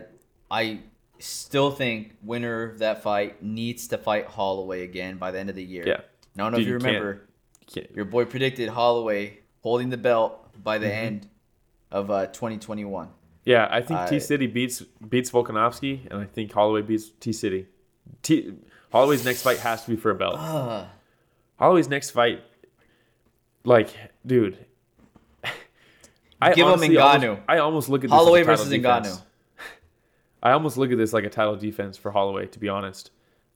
I 0.51 0.81
still 1.19 1.71
think 1.71 2.17
winner 2.23 2.65
of 2.65 2.79
that 2.81 3.03
fight 3.03 3.43
needs 3.43 3.87
to 3.89 3.99
fight 3.99 4.27
Holloway 4.27 4.83
again 4.83 5.19
by 5.19 5.31
the 5.31 5.39
end 5.39 5.51
of 5.51 5.55
the 5.55 5.63
year. 5.63 5.85
Yeah. 5.87 6.01
I 6.37 6.39
don't 6.43 6.53
know 6.53 6.59
Dude, 6.59 6.63
if 6.63 6.67
you 6.69 6.73
you 6.73 6.79
remember, 6.79 7.29
Can't- 7.73 7.91
your 7.95 8.07
boy 8.07 8.25
predicted 8.25 8.71
Holloway 8.71 9.39
holding 9.61 9.91
the 9.91 9.99
belt 9.99 10.42
by 10.61 10.77
Mm-hmm. 10.77 10.85
the 10.85 10.95
end 10.95 11.29
of 11.91 12.11
uh, 12.11 12.27
2021. 12.27 13.09
Yeah, 13.45 13.67
I 13.71 13.83
think 13.83 14.09
T 14.09 14.21
City 14.21 14.47
beats 14.47 14.81
beats 15.09 15.31
Volkanovski, 15.31 16.09
and 16.11 16.21
I 16.21 16.25
think 16.27 16.53
Holloway 16.53 16.83
beats 16.83 17.11
T 17.21 17.33
City. 17.33 17.67
T 18.23 18.55
Holloway's 18.93 19.25
next 19.25 19.43
fight 19.43 19.59
has 19.59 19.85
to 19.85 19.91
be 19.91 19.97
for 19.97 20.11
a 20.11 20.15
belt. 20.15 20.37
Uh, 20.39 20.85
Holloway's 21.59 21.89
next 21.89 22.11
fight, 22.11 22.43
like, 23.65 23.91
dude. 24.25 24.59
I 26.41 26.53
Give 26.55 26.67
him 26.69 26.75
Ngannou. 26.81 27.29
Almost, 27.29 27.43
I 27.49 27.59
almost 27.59 27.89
look 27.89 28.01
at 28.05 28.11
this 28.11 28.13
Holloway 28.13 28.41
as 28.41 28.47
a 28.47 28.51
title 28.51 28.65
versus 28.65 28.71
defense. 28.71 29.09
Ngannou. 29.09 29.23
I 30.43 30.53
almost 30.53 30.77
look 30.77 30.91
at 30.93 30.99
this 30.99 31.13
like 31.13 31.25
a 31.25 31.31
title 31.31 31.57
defense 31.57 31.97
for 31.97 32.11
Holloway, 32.11 32.47
to 32.47 32.59
be 32.59 32.69
honest. 32.69 33.11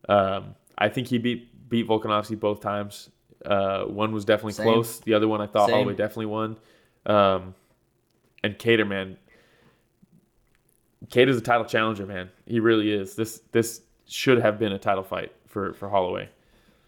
Um, 0.09 0.55
I 0.79 0.89
think 0.89 1.09
he 1.09 1.19
beat 1.19 1.69
beat 1.69 1.87
Volkanovski 1.89 2.39
both 2.39 2.61
times. 2.61 3.11
Uh, 3.45 3.85
one 3.85 4.13
was 4.13 4.25
definitely 4.25 4.53
Same. 4.55 4.65
close. 4.67 4.99
The 5.01 5.15
other 5.15 5.29
one 5.29 5.41
I 5.41 5.47
thought 5.47 5.67
Same. 5.69 5.75
Holloway 5.77 5.95
definitely 5.95 6.27
won. 6.27 6.59
Um, 7.07 7.55
and 8.43 8.59
Kattar, 8.59 8.87
man, 8.87 9.17
Kattar's 11.09 11.37
a 11.37 11.41
title 11.41 11.65
challenger, 11.65 12.07
man. 12.07 12.31
He 12.47 12.61
really 12.61 12.91
is. 12.93 13.15
This 13.15 13.41
this 13.53 13.81
should 14.07 14.41
have 14.41 14.59
been 14.59 14.73
a 14.73 14.79
title 14.79 15.05
fight 15.05 15.33
for 15.47 15.73
for 15.75 15.89
Holloway. 15.89 16.29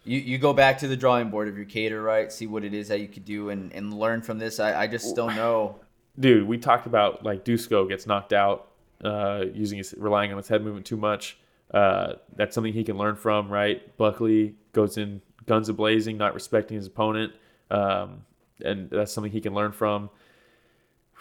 You, 0.05 0.19
you 0.19 0.37
go 0.37 0.53
back 0.53 0.77
to 0.79 0.87
the 0.87 0.95
drawing 0.95 1.29
board 1.29 1.47
of 1.47 1.57
your 1.57 1.65
Kattar, 1.65 2.03
right? 2.03 2.31
See 2.31 2.47
what 2.47 2.63
it 2.63 2.73
is 2.73 2.87
that 2.87 2.99
you 2.99 3.07
could 3.07 3.25
do 3.25 3.49
and, 3.49 3.71
and 3.73 3.93
learn 3.93 4.21
from 4.21 4.39
this. 4.39 4.59
I, 4.59 4.83
I 4.83 4.87
just 4.87 5.15
don't 5.15 5.35
know. 5.35 5.75
dude, 6.19 6.47
we 6.47 6.57
talked 6.57 6.85
about 6.85 7.23
like 7.23 7.45
Dusko 7.45 7.87
gets 7.87 8.07
knocked 8.07 8.33
out 8.33 8.69
uh, 9.03 9.45
using 9.53 9.77
his 9.77 9.93
relying 9.97 10.31
on 10.31 10.37
his 10.37 10.47
head 10.47 10.63
movement 10.63 10.85
too 10.85 10.97
much. 10.97 11.37
Uh, 11.73 12.13
that's 12.35 12.55
something 12.55 12.73
he 12.73 12.83
can 12.83 12.97
learn 12.97 13.15
from, 13.15 13.49
right? 13.49 13.95
Buckley 13.97 14.55
goes 14.73 14.97
in 14.97 15.21
guns 15.45 15.69
a 15.69 15.73
blazing, 15.73 16.17
not 16.17 16.33
respecting 16.33 16.77
his 16.77 16.87
opponent, 16.87 17.33
um, 17.69 18.23
and 18.63 18.89
that's 18.89 19.11
something 19.11 19.31
he 19.31 19.41
can 19.41 19.53
learn 19.53 19.71
from. 19.71 20.09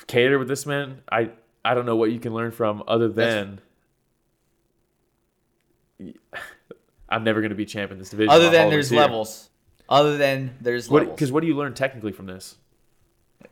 Kattar 0.06 0.38
with 0.38 0.48
this 0.48 0.66
man, 0.66 1.02
I 1.10 1.30
I 1.64 1.74
don't 1.74 1.86
know 1.86 1.96
what 1.96 2.12
you 2.12 2.20
can 2.20 2.32
learn 2.32 2.50
from 2.50 2.82
other 2.86 3.08
than 3.08 3.60
I'm 7.08 7.24
never 7.24 7.40
going 7.40 7.50
to 7.50 7.56
be 7.56 7.64
champ 7.64 7.90
in 7.90 7.98
this 7.98 8.10
division. 8.10 8.30
Other 8.30 8.50
than 8.50 8.70
there's 8.70 8.92
levels. 8.92 9.50
Other 9.88 10.16
than 10.16 10.56
there's 10.60 10.88
What? 10.88 11.00
levels. 11.00 11.16
Because 11.16 11.32
what 11.32 11.40
do 11.40 11.46
you 11.46 11.56
learn 11.56 11.74
technically 11.74 12.12
from 12.12 12.26
this, 12.26 12.56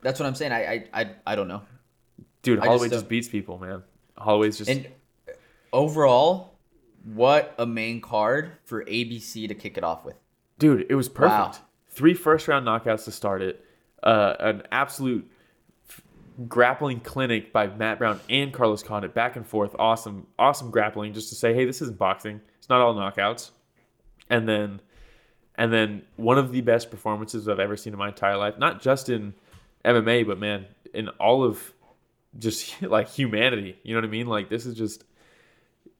That's 0.02 0.20
what 0.20 0.26
I'm 0.26 0.34
saying. 0.34 0.52
I 0.52 0.64
I, 0.64 0.84
I, 0.92 1.10
I 1.26 1.36
don't 1.36 1.48
know. 1.48 1.62
dude? 2.42 2.58
I 2.58 2.62
just 2.62 2.68
Holloway 2.68 2.88
just, 2.90 3.08
beats 3.08 3.28
people, 3.28 3.58
man. 3.58 3.82
Holloway's 4.18 4.58
just 4.58 4.70
And 4.70 4.86
uh, 5.28 5.32
overall, 5.72 6.58
what 7.04 7.54
a 7.58 7.66
main 7.66 8.00
card 8.00 8.52
for 8.64 8.84
ABC 8.84 9.48
to 9.48 9.54
kick 9.54 9.78
it 9.78 9.84
off 9.84 10.04
with. 10.04 10.16
Dude, 10.58 10.86
it 10.88 10.94
was 10.94 11.08
perfect. 11.08 11.56
Wow. 11.56 11.66
Three 11.90 12.14
first 12.14 12.48
round 12.48 12.66
knockouts 12.66 13.04
to 13.04 13.12
start 13.12 13.42
it. 13.42 13.64
Uh, 14.06 14.36
an 14.38 14.62
absolute 14.70 15.28
grappling 16.46 17.00
clinic 17.00 17.52
by 17.52 17.66
Matt 17.66 17.98
Brown 17.98 18.20
and 18.30 18.52
Carlos 18.52 18.84
Condit, 18.84 19.14
back 19.14 19.34
and 19.34 19.44
forth. 19.44 19.74
Awesome, 19.80 20.28
awesome 20.38 20.70
grappling. 20.70 21.12
Just 21.12 21.28
to 21.30 21.34
say, 21.34 21.52
hey, 21.52 21.64
this 21.64 21.82
isn't 21.82 21.98
boxing. 21.98 22.40
It's 22.58 22.68
not 22.68 22.80
all 22.80 22.94
knockouts. 22.94 23.50
And 24.30 24.48
then, 24.48 24.80
and 25.56 25.72
then 25.72 26.02
one 26.14 26.38
of 26.38 26.52
the 26.52 26.60
best 26.60 26.88
performances 26.88 27.48
I've 27.48 27.58
ever 27.58 27.76
seen 27.76 27.94
in 27.94 27.98
my 27.98 28.08
entire 28.08 28.36
life. 28.36 28.58
Not 28.58 28.80
just 28.80 29.08
in 29.08 29.34
MMA, 29.84 30.24
but 30.24 30.38
man, 30.38 30.66
in 30.94 31.08
all 31.08 31.42
of 31.42 31.72
just 32.38 32.80
like 32.82 33.08
humanity. 33.08 33.76
You 33.82 33.94
know 33.94 34.02
what 34.02 34.08
I 34.08 34.10
mean? 34.12 34.28
Like 34.28 34.48
this 34.48 34.66
is 34.66 34.76
just 34.76 35.02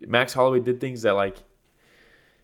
Max 0.00 0.32
Holloway 0.32 0.61
did 0.61 0.80
things 0.80 1.02
that 1.02 1.14
like 1.14 1.38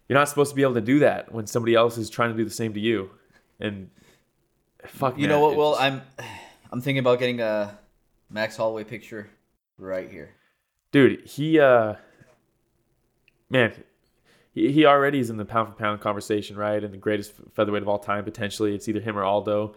you're 0.09 0.19
not 0.19 0.29
supposed 0.29 0.51
to 0.51 0.57
be 0.57 0.63
able 0.63 0.75
to 0.75 0.81
do 0.81 0.99
that 1.01 1.33
when 1.33 1.47
somebody 1.47 1.77
else 1.77 1.99
is 1.99 2.11
trying 2.11 2.33
to 2.33 2.37
do 2.37 2.45
the 2.45 2.51
same 2.51 2.75
to 2.75 2.81
you. 2.81 3.11
And 3.61 3.91
fuck, 4.87 5.17
You 5.17 5.23
man, 5.23 5.31
know 5.31 5.41
what? 5.41 5.57
Well, 5.57 5.73
just- 5.73 5.83
I'm 5.83 6.03
I'm 6.71 6.81
thinking 6.81 7.01
about 7.01 7.19
getting 7.19 7.41
a 7.41 7.79
Max 8.31 8.57
Holloway 8.57 8.85
picture 8.85 9.29
right 9.79 10.11
here. 10.11 10.31
dude, 10.91 11.27
he 11.27 11.59
uh, 11.61 11.95
man, 13.51 13.73
he, 14.53 14.73
he 14.73 14.87
already 14.87 15.19
is 15.19 15.31
in 15.31 15.37
the 15.37 15.45
pound 15.45 15.69
for 15.69 15.75
pound 15.75 16.01
conversation, 16.01 16.57
right? 16.57 16.83
And 16.83 16.93
the 16.93 16.99
greatest 16.99 17.33
featherweight 17.55 17.83
of 17.83 17.89
all 17.89 17.99
time 17.99 18.25
potentially. 18.25 18.75
It's 18.75 18.89
either 18.89 19.01
him 19.01 19.19
or 19.19 19.25
Aldo. 19.25 19.75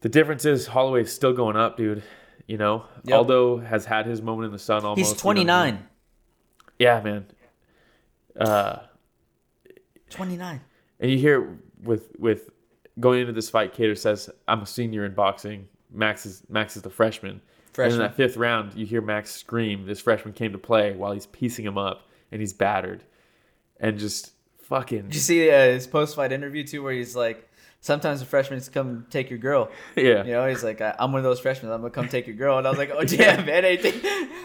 The 0.00 0.08
difference 0.08 0.44
is 0.44 0.66
Holloway's 0.66 1.12
still 1.12 1.32
going 1.32 1.56
up, 1.56 1.76
dude. 1.76 2.02
You 2.46 2.58
know, 2.58 2.84
Yep. 3.04 3.16
Aldo 3.16 3.58
has 3.58 3.84
had 3.86 4.06
his 4.06 4.22
moment 4.22 4.46
in 4.46 4.52
the 4.52 4.58
sun. 4.58 4.84
Almost. 4.84 4.98
He's 4.98 5.24
you 5.24 5.44
know 5.44 5.54
I 5.54 5.66
mean? 5.72 5.78
29. 5.78 5.88
Yeah, 6.78 7.00
man. 7.00 7.26
Uh, 8.38 8.78
29. 10.10 10.60
And 11.00 11.10
you 11.10 11.18
hear 11.18 11.58
with 11.82 12.10
with 12.18 12.50
going 12.98 13.20
into 13.20 13.32
this 13.32 13.50
fight, 13.50 13.74
Kattar 13.74 13.96
says, 13.96 14.30
"I'm 14.48 14.62
a 14.62 14.66
senior 14.66 15.04
in 15.04 15.14
boxing. 15.14 15.68
Max 15.92 16.26
is 16.26 16.42
Max 16.48 16.76
is 16.76 16.82
the 16.82 16.90
freshman." 16.90 17.40
And 17.78 17.92
in 17.92 17.98
that 17.98 18.14
fifth 18.16 18.38
round, 18.38 18.72
you 18.74 18.86
hear 18.86 19.02
Max 19.02 19.32
scream, 19.32 19.86
"This 19.86 20.00
freshman 20.00 20.32
came 20.32 20.52
to 20.52 20.58
play!" 20.58 20.94
While 20.94 21.12
he's 21.12 21.26
piecing 21.26 21.64
him 21.66 21.76
up 21.76 22.08
and 22.32 22.40
he's 22.40 22.52
battered, 22.52 23.04
and 23.78 23.98
just 23.98 24.32
fucking 24.62 25.02
Did 25.02 25.14
you 25.14 25.20
see 25.20 25.50
uh, 25.50 25.66
his 25.66 25.86
post 25.86 26.16
fight 26.16 26.32
interview 26.32 26.64
too, 26.64 26.82
where 26.82 26.92
he's 26.92 27.14
like, 27.14 27.48
sometimes 27.80 28.20
the 28.20 28.26
freshmen 28.26 28.60
come 28.72 29.06
take 29.10 29.30
your 29.30 29.38
girl. 29.38 29.70
yeah. 29.96 30.24
You 30.24 30.32
know, 30.32 30.46
he's 30.46 30.64
like, 30.64 30.80
I'm 30.80 31.12
one 31.12 31.20
of 31.20 31.24
those 31.24 31.40
freshmen. 31.40 31.72
I'm 31.72 31.80
gonna 31.80 31.90
come 31.90 32.08
take 32.08 32.26
your 32.26 32.36
girl. 32.36 32.58
And 32.58 32.66
I 32.66 32.70
was 32.70 32.78
like, 32.78 32.90
oh 32.92 33.04
damn, 33.04 33.46
man, 33.46 33.64
hey, 33.64 33.76
take- 33.76 34.04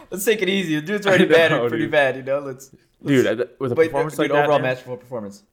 let's 0.09 0.23
take 0.23 0.41
it 0.41 0.49
easy. 0.49 0.75
The 0.75 0.81
dude's 0.81 1.07
already 1.07 1.25
know, 1.25 1.35
battered 1.35 1.69
pretty 1.69 1.87
bad. 1.87 2.15
You 2.15 2.23
know, 2.23 2.39
let's. 2.39 2.69
Dude, 3.03 3.25
let's- 3.25 3.41
uh, 3.41 3.45
with 3.59 3.71
a 3.71 3.75
but, 3.75 3.85
performance 3.85 4.13
dude, 4.13 4.19
like 4.19 4.31
that, 4.31 4.43
overall 4.43 4.59
man, 4.59 4.75
match 4.75 4.83
for 4.83 4.97
performance. 4.97 5.43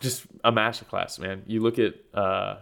Just 0.00 0.24
a 0.44 0.52
masterclass, 0.52 1.18
man. 1.18 1.42
You 1.46 1.60
look 1.60 1.78
at, 1.78 1.94
uh, 2.14 2.56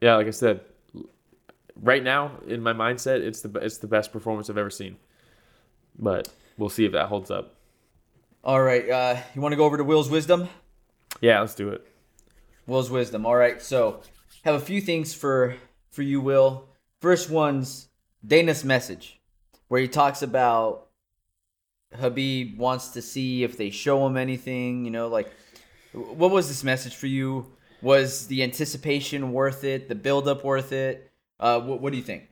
yeah, 0.00 0.16
like 0.16 0.26
I 0.26 0.30
said, 0.30 0.60
right 1.80 2.02
now 2.02 2.32
in 2.46 2.62
my 2.62 2.72
mindset, 2.72 3.20
it's 3.20 3.40
the 3.40 3.58
it's 3.60 3.78
the 3.78 3.86
best 3.86 4.12
performance 4.12 4.48
I've 4.50 4.58
ever 4.58 4.70
seen. 4.70 4.96
But 5.98 6.28
we'll 6.56 6.70
see 6.70 6.84
if 6.84 6.92
that 6.92 7.06
holds 7.06 7.30
up. 7.30 7.54
All 8.44 8.62
right, 8.62 8.88
uh, 8.88 9.16
you 9.34 9.40
want 9.40 9.52
to 9.52 9.56
go 9.56 9.64
over 9.64 9.76
to 9.76 9.84
Will's 9.84 10.10
wisdom? 10.10 10.48
Yeah, 11.20 11.40
let's 11.40 11.54
do 11.54 11.68
it. 11.68 11.86
Will's 12.66 12.90
wisdom. 12.90 13.26
All 13.26 13.36
right, 13.36 13.60
so 13.60 14.02
have 14.44 14.54
a 14.54 14.60
few 14.60 14.80
things 14.80 15.14
for 15.14 15.56
for 15.90 16.02
you, 16.02 16.20
Will. 16.20 16.68
First 17.00 17.30
one's 17.30 17.88
Dana's 18.26 18.64
message, 18.64 19.20
where 19.68 19.80
he 19.80 19.88
talks 19.88 20.22
about 20.22 20.88
Khabib 22.00 22.56
wants 22.56 22.88
to 22.90 23.02
see 23.02 23.44
if 23.44 23.56
they 23.56 23.70
show 23.70 24.06
him 24.06 24.16
anything. 24.16 24.84
You 24.84 24.90
know, 24.90 25.08
like 25.08 25.32
what 25.92 26.30
was 26.30 26.48
this 26.48 26.64
message 26.64 26.94
for 26.94 27.06
you? 27.06 27.46
Was 27.82 28.26
the 28.28 28.42
anticipation 28.42 29.32
worth 29.32 29.64
it? 29.64 29.88
The 29.88 29.94
build-up 29.94 30.44
worth 30.44 30.72
it? 30.72 31.10
Uh, 31.40 31.60
what, 31.60 31.80
what 31.80 31.90
do 31.90 31.96
you 31.96 32.04
think? 32.04 32.28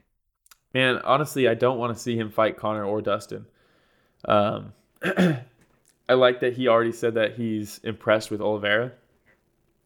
Man, 0.73 0.99
honestly, 1.03 1.49
I 1.49 1.53
don't 1.53 1.77
want 1.77 1.95
to 1.95 2.01
see 2.01 2.15
him 2.15 2.31
fight 2.31 2.57
Conor 2.57 2.85
or 2.85 3.01
Dustin. 3.01 3.45
Um, 4.23 4.71
I 5.03 6.13
like 6.13 6.39
that 6.39 6.53
he 6.53 6.67
already 6.69 6.93
said 6.93 7.15
that 7.15 7.35
he's 7.35 7.79
impressed 7.83 8.31
with 8.31 8.39
Oliveira. 8.41 8.93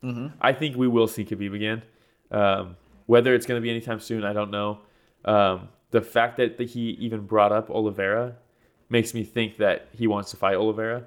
Mhm. 0.03 0.33
I 0.39 0.53
think 0.53 0.75
we 0.75 0.87
will 0.87 1.07
see 1.07 1.25
Khabib 1.25 1.55
again. 1.55 1.81
Um, 2.29 2.77
whether 3.07 3.33
it's 3.33 3.45
going 3.45 3.59
to 3.59 3.63
be 3.63 3.69
anytime 3.71 3.99
soon, 3.99 4.23
I 4.23 4.33
don't 4.33 4.51
know. 4.51 4.79
Um, 5.23 5.69
the 5.91 6.01
fact 6.01 6.37
that 6.37 6.57
that 6.57 6.69
he 6.69 6.91
even 6.99 7.21
brought 7.21 7.51
up 7.51 7.69
Oliveira 7.69 8.35
makes 8.89 9.13
me 9.13 9.23
think 9.23 9.57
that 9.57 9.87
he 9.91 10.07
wants 10.07 10.31
to 10.31 10.37
fight 10.37 10.55
Oliveira. 10.55 11.03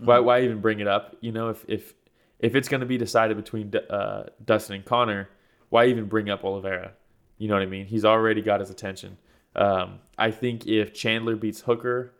Why, 0.00 0.20
why 0.20 0.42
even 0.42 0.60
bring 0.60 0.80
it 0.80 0.86
up? 0.86 1.16
You 1.20 1.32
know, 1.32 1.48
if 1.50 1.64
if 1.68 1.94
if 2.38 2.54
it's 2.54 2.68
going 2.68 2.80
to 2.80 2.86
be 2.86 2.98
decided 2.98 3.36
between 3.36 3.74
uh, 3.90 4.24
Dustin 4.44 4.76
and 4.76 4.84
Conor, 4.84 5.28
why 5.70 5.86
even 5.86 6.06
bring 6.06 6.30
up 6.30 6.44
Oliveira? 6.44 6.92
You 7.36 7.48
know 7.48 7.54
what 7.54 7.62
I 7.62 7.66
mean? 7.66 7.86
He's 7.86 8.04
already 8.04 8.42
got 8.42 8.60
his 8.60 8.70
attention. 8.70 9.16
Um, 9.56 9.98
I 10.16 10.30
think 10.30 10.66
if 10.66 10.94
Chandler 10.94 11.34
beats 11.36 11.62
Hooker, 11.62 12.12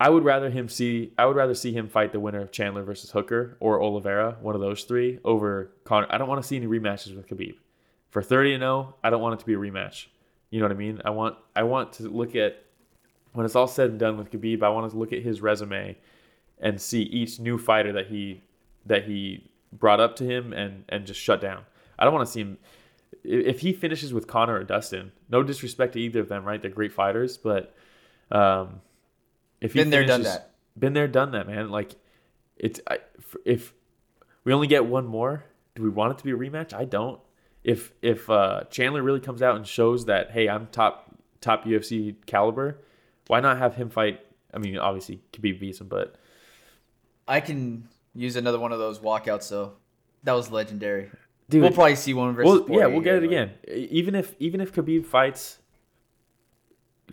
I 0.00 0.08
would 0.08 0.24
rather 0.24 0.50
him 0.50 0.68
see. 0.68 1.12
I 1.16 1.26
would 1.26 1.36
rather 1.36 1.54
see 1.54 1.72
him 1.72 1.88
fight 1.88 2.12
the 2.12 2.18
winner 2.18 2.40
of 2.40 2.50
Chandler 2.50 2.82
versus 2.82 3.12
Hooker 3.12 3.56
or 3.60 3.80
Oliveira, 3.80 4.36
one 4.40 4.56
of 4.56 4.60
those 4.60 4.82
three, 4.82 5.20
over 5.24 5.70
Conor. 5.84 6.08
I 6.10 6.18
don't 6.18 6.28
want 6.28 6.42
to 6.42 6.46
see 6.46 6.56
any 6.56 6.66
rematches 6.66 7.14
with 7.14 7.28
Khabib. 7.28 7.54
For 8.10 8.20
thirty 8.20 8.52
and 8.52 8.62
zero, 8.62 8.96
I 9.04 9.10
don't 9.10 9.22
want 9.22 9.34
it 9.34 9.40
to 9.40 9.46
be 9.46 9.54
a 9.54 9.58
rematch. 9.58 10.06
You 10.50 10.58
know 10.58 10.66
what 10.66 10.72
I 10.72 10.78
mean? 10.78 11.00
I 11.04 11.10
want. 11.10 11.36
I 11.54 11.62
want 11.62 11.92
to 11.94 12.08
look 12.08 12.34
at 12.34 12.64
when 13.32 13.46
it's 13.46 13.56
all 13.56 13.68
said 13.68 13.90
and 13.90 13.98
done 13.98 14.16
with 14.16 14.30
Khabib. 14.30 14.62
I 14.62 14.68
want 14.68 14.90
to 14.90 14.96
look 14.96 15.12
at 15.12 15.22
his 15.22 15.40
resume 15.40 15.96
and 16.58 16.80
see 16.80 17.02
each 17.02 17.40
new 17.40 17.58
fighter 17.58 17.92
that 17.92 18.06
he 18.06 18.42
that 18.86 19.04
he 19.04 19.50
brought 19.72 20.00
up 20.00 20.16
to 20.16 20.24
him 20.24 20.52
and 20.52 20.84
and 20.88 21.06
just 21.06 21.20
shut 21.20 21.40
down. 21.40 21.64
I 21.98 22.04
don't 22.04 22.14
want 22.14 22.26
to 22.26 22.32
see 22.32 22.40
him 22.40 22.58
if 23.24 23.60
he 23.60 23.72
finishes 23.72 24.12
with 24.12 24.26
Conor 24.26 24.56
or 24.56 24.64
Dustin. 24.64 25.12
No 25.28 25.42
disrespect 25.42 25.92
to 25.94 26.00
either 26.00 26.20
of 26.20 26.28
them, 26.28 26.44
right? 26.44 26.60
They're 26.60 26.70
great 26.70 26.92
fighters, 26.92 27.36
but 27.36 27.74
um, 28.30 28.80
if 29.60 29.72
he 29.74 29.80
Been 29.80 29.90
there, 29.90 30.04
done 30.04 30.22
that. 30.22 30.52
been 30.78 30.92
there, 30.92 31.06
done 31.08 31.32
that, 31.32 31.46
man. 31.46 31.70
Like 31.70 31.92
it's 32.56 32.80
I, 32.88 32.98
if 33.44 33.72
we 34.44 34.52
only 34.52 34.66
get 34.66 34.86
one 34.86 35.06
more, 35.06 35.44
do 35.74 35.82
we 35.82 35.88
want 35.88 36.12
it 36.12 36.18
to 36.18 36.24
be 36.24 36.30
a 36.32 36.36
rematch? 36.36 36.72
I 36.72 36.84
don't. 36.84 37.20
If 37.64 37.92
if 38.02 38.28
uh, 38.28 38.64
Chandler 38.70 39.02
really 39.02 39.20
comes 39.20 39.42
out 39.42 39.56
and 39.56 39.66
shows 39.66 40.06
that 40.06 40.30
hey, 40.32 40.48
I'm 40.48 40.66
top 40.68 41.14
top 41.40 41.64
UFC 41.64 42.14
caliber, 42.26 42.78
why 43.32 43.40
not 43.40 43.56
have 43.56 43.74
him 43.74 43.88
fight? 43.88 44.20
I 44.52 44.58
mean, 44.58 44.76
obviously 44.76 45.22
Khabib 45.32 45.58
beats 45.58 45.80
him, 45.80 45.88
but 45.88 46.16
I 47.26 47.40
can 47.40 47.88
use 48.14 48.36
another 48.36 48.58
one 48.58 48.72
of 48.72 48.78
those 48.78 48.98
walkouts. 48.98 49.44
So 49.44 49.72
that 50.24 50.34
was 50.34 50.50
legendary. 50.50 51.10
dude, 51.48 51.62
we'll 51.62 51.70
probably 51.72 51.96
see 51.96 52.12
one 52.12 52.34
versus. 52.34 52.68
well, 52.68 52.78
yeah, 52.78 52.84
we'll 52.84 53.00
get 53.00 53.14
it 53.14 53.24
again, 53.24 53.52
Even 53.66 54.14
if 54.14 54.34
even 54.38 54.60
if 54.60 54.74
Khabib 54.74 55.06
fights 55.06 55.60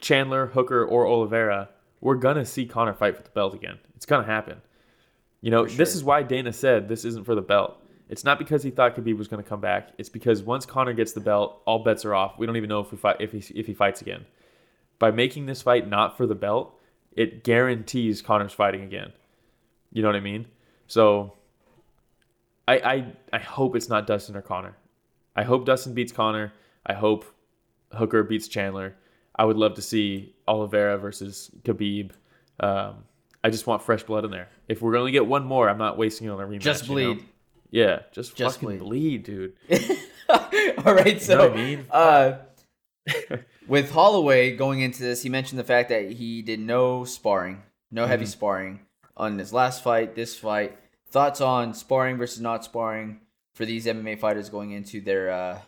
Chandler, 0.02 0.48
Hooker, 0.48 0.84
or 0.84 1.08
Oliveira, 1.08 1.70
we're 2.02 2.16
gonna 2.16 2.44
see 2.44 2.66
Conor 2.66 2.94
fight 2.94 3.16
for 3.16 3.24
the 3.24 3.30
belt 3.30 3.54
again. 3.54 3.80
It's 3.96 4.06
gonna 4.06 4.28
happen. 4.28 4.62
You 5.40 5.52
know, 5.52 5.68
For 5.68 5.78
this 5.78 5.96
is 5.96 6.04
why 6.04 6.24
Dana 6.24 6.52
said 6.52 6.90
this 6.90 7.06
isn't 7.06 7.24
for 7.24 7.34
the 7.34 7.42
belt. 7.42 7.82
It's 8.10 8.26
not 8.26 8.40
because 8.40 8.62
he 8.62 8.72
thought 8.72 8.94
Khabib 8.94 9.18
was 9.18 9.30
going 9.30 9.42
to 9.42 9.48
come 9.48 9.62
back. 9.62 9.92
It's 9.98 10.10
because 10.10 10.44
once 10.44 10.66
Conor 10.66 10.92
gets 10.92 11.14
the 11.14 11.22
belt, 11.22 11.62
all 11.66 11.80
bets 11.82 12.04
are 12.04 12.14
off. 12.14 12.38
We 12.38 12.46
don't 12.46 12.58
even 12.58 12.68
know 12.68 12.82
if 12.82 12.92
we 12.92 12.98
fight 12.98 13.22
if 13.22 13.32
he 13.32 13.38
if 13.58 13.68
he 13.68 13.74
fights 13.74 14.02
again. 14.02 14.26
By 15.00 15.12
making 15.12 15.46
this 15.46 15.62
fight 15.62 15.88
not 15.88 16.18
for 16.18 16.28
the 16.28 16.36
belt, 16.36 16.78
it 17.14 17.44
guarantees 17.44 18.22
Conor's 18.22 18.54
fighting 18.54 18.84
again. 18.84 19.14
You 19.92 20.02
know 20.02 20.10
what 20.10 20.16
I 20.16 20.20
mean? 20.22 20.46
So 20.88 21.34
I 22.68 22.76
I 22.80 23.14
I 23.34 23.40
hope 23.40 23.76
it's 23.76 23.90
not 23.90 24.06
Dustin 24.06 24.36
or 24.36 24.42
Conor. 24.42 24.76
I 25.36 25.44
hope 25.44 25.66
Dustin 25.66 25.94
beats 25.94 26.12
Conor. 26.12 26.54
I 26.86 26.94
hope 26.94 27.26
Hooker 27.94 28.24
beats 28.24 28.48
Chandler. 28.48 28.96
I 29.36 29.46
would 29.46 29.58
love 29.58 29.76
to 29.76 29.82
see 29.82 30.36
Oliveira 30.48 30.98
versus 30.98 31.50
Khabib. 31.64 32.12
Um, 32.60 33.06
I 33.44 33.50
just 33.50 33.66
want 33.68 33.82
fresh 33.82 34.04
blood 34.04 34.26
in 34.26 34.32
there. 34.32 34.50
If 34.68 34.82
we're 34.82 34.92
gonna 34.92 35.12
get 35.12 35.26
one 35.26 35.46
more, 35.46 35.70
I'm 35.70 35.78
not 35.78 35.98
wasting 35.98 36.28
it 36.28 36.32
on 36.32 36.42
a 36.42 36.46
rematch. 36.46 36.60
Just 36.60 36.88
you 36.88 36.96
know? 36.96 37.14
bleed. 37.16 37.26
Yeah, 37.72 38.00
just, 38.12 38.36
Just 38.36 38.60
fucking 38.60 38.80
bleed. 38.80 39.24
bleed, 39.24 39.54
dude. 39.70 40.00
All 40.86 40.94
right, 40.94 41.22
so 41.22 41.38
know 41.38 41.54
I 41.54 41.56
mean? 41.56 41.86
uh, 41.92 42.34
with 43.70 43.92
Holloway 43.92 44.56
going 44.56 44.82
into 44.82 45.02
this, 45.04 45.22
he 45.24 45.30
mentioned 45.30 45.60
the 45.60 45.64
fact 45.64 45.90
that 45.90 46.12
he 46.14 46.42
did 46.42 46.60
no 46.60 47.06
sparring, 47.06 47.64
no 47.92 48.06
heavy 48.06 48.24
Mm-hmm. 48.26 48.32
sparring 48.32 48.80
on 49.16 49.38
his 49.38 49.54
last 49.54 49.84
fight, 49.84 50.16
this 50.16 50.38
fight. 50.38 50.78
Thoughts 51.08 51.40
on 51.42 51.74
sparring 51.74 52.18
versus 52.18 52.42
not 52.42 52.64
sparring 52.64 53.22
for 53.54 53.66
these 53.66 53.86
MMA 53.86 54.20
fighters 54.20 54.50
going 54.50 54.72
into 54.72 55.02
their 55.02 55.32
uh, 55.32 55.60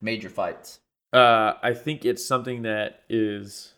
major 0.00 0.28
fights? 0.28 0.80
Uh, 1.12 1.54
I 1.62 1.74
think 1.74 2.04
it's 2.04 2.24
something 2.24 2.62
that 2.62 3.02
is. 3.08 3.74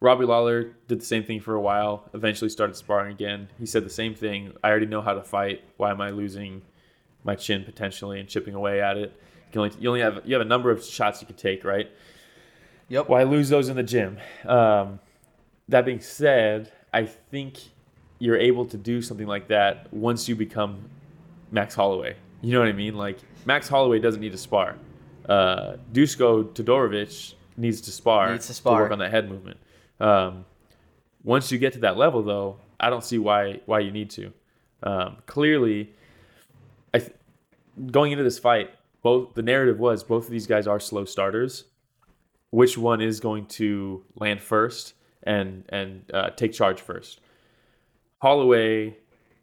Robbie 0.00 0.24
Lawler 0.26 0.74
did 0.88 1.00
the 1.00 1.04
same 1.04 1.24
thing 1.24 1.40
for 1.40 1.54
a 1.54 1.60
while. 1.60 2.10
Eventually, 2.12 2.48
started 2.50 2.74
sparring 2.76 3.12
again. 3.12 3.48
He 3.58 3.66
said 3.66 3.84
the 3.84 3.90
same 3.90 4.14
thing. 4.14 4.52
I 4.62 4.68
already 4.70 4.86
know 4.86 5.00
how 5.00 5.14
to 5.14 5.22
fight. 5.22 5.62
Why 5.76 5.90
am 5.90 6.00
I 6.00 6.10
losing 6.10 6.62
my 7.22 7.34
chin 7.34 7.64
potentially 7.64 8.18
and 8.20 8.28
chipping 8.28 8.54
away 8.54 8.82
at 8.82 8.96
it? 8.96 9.18
You, 9.52 9.62
only, 9.62 9.76
you 9.78 9.88
only 9.88 10.00
have 10.00 10.22
you 10.24 10.34
have 10.34 10.42
a 10.42 10.48
number 10.48 10.70
of 10.70 10.84
shots 10.84 11.20
you 11.20 11.26
can 11.26 11.36
take, 11.36 11.64
right? 11.64 11.88
Yep. 12.88 13.08
Why 13.08 13.22
lose 13.24 13.48
those 13.48 13.68
in 13.68 13.76
the 13.76 13.82
gym? 13.82 14.18
Um, 14.46 15.00
that 15.68 15.84
being 15.84 16.00
said, 16.00 16.72
I 16.92 17.04
think 17.06 17.58
you're 18.18 18.36
able 18.36 18.66
to 18.66 18.76
do 18.76 19.00
something 19.02 19.26
like 19.26 19.48
that 19.48 19.92
once 19.92 20.28
you 20.28 20.36
become 20.36 20.88
Max 21.50 21.74
Holloway. 21.74 22.16
You 22.42 22.52
know 22.52 22.60
what 22.60 22.68
I 22.68 22.72
mean? 22.72 22.94
Like 22.96 23.18
Max 23.46 23.68
Holloway 23.68 23.98
doesn't 23.98 24.20
need 24.20 24.32
to 24.32 24.38
spar. 24.38 24.76
Uh, 25.28 25.76
Dusko 25.92 26.44
Todorovic 26.54 27.34
needs 27.56 27.80
to 27.82 27.90
spar, 27.90 28.32
Needs 28.32 28.46
to 28.48 28.54
spar. 28.54 28.82
work 28.82 28.92
on 28.92 28.98
that 28.98 29.10
head 29.10 29.28
movement. 29.30 29.56
Um, 30.00 30.44
once 31.22 31.50
you 31.50 31.58
get 31.58 31.72
to 31.72 31.78
that 31.80 31.96
level, 31.96 32.22
though, 32.22 32.56
I 32.78 32.90
don't 32.90 33.04
see 33.04 33.18
why 33.18 33.60
why 33.64 33.80
you 33.80 33.90
need 33.90 34.10
to. 34.10 34.32
Um, 34.82 35.16
clearly, 35.24 35.92
I 36.92 36.98
th- 36.98 37.12
going 37.90 38.12
into 38.12 38.24
this 38.24 38.38
fight, 38.38 38.70
both 39.02 39.32
the 39.34 39.42
narrative 39.42 39.78
was 39.78 40.04
both 40.04 40.26
of 40.26 40.30
these 40.30 40.46
guys 40.46 40.66
are 40.66 40.78
slow 40.78 41.06
starters. 41.06 41.64
Which 42.54 42.78
one 42.78 43.00
is 43.00 43.18
going 43.18 43.46
to 43.46 44.04
land 44.14 44.40
first 44.40 44.94
and 45.24 45.64
and 45.70 46.08
uh, 46.14 46.30
take 46.30 46.52
charge 46.52 46.80
first? 46.80 47.20
Holloway 48.22 48.96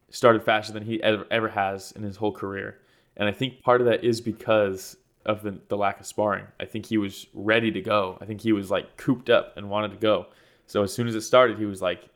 started 0.10 0.44
faster 0.44 0.72
than 0.72 0.84
he 0.84 1.04
ever, 1.04 1.28
ever 1.30 1.50
has 1.50 1.92
in 1.92 2.04
his 2.04 2.16
whole 2.16 2.32
career, 2.32 2.80
and 3.18 3.28
I 3.28 3.34
think 3.34 3.64
part 3.64 3.82
of 3.82 3.88
that 3.88 4.06
is 4.06 4.22
because 4.22 4.96
of 5.26 5.44
the, 5.44 5.60
the 5.68 5.76
lack 5.76 6.00
of 6.00 6.06
sparring. 6.06 6.46
I 6.58 6.64
think 6.64 6.86
he 6.86 6.98
was 6.98 7.28
ready 7.34 7.70
to 7.72 7.82
go. 7.82 8.18
I 8.22 8.26
think 8.26 8.40
he 8.40 8.54
was 8.54 8.72
like 8.72 8.96
cooped 8.96 9.30
up 9.30 9.58
and 9.58 9.70
wanted 9.70 9.92
to 9.92 9.98
go. 9.98 10.28
So 10.66 10.82
as 10.82 10.94
soon 10.94 11.10
as 11.10 11.14
it 11.14 11.22
started, 11.22 11.60
he 11.60 11.66
was 11.66 11.82
like, 11.82 12.08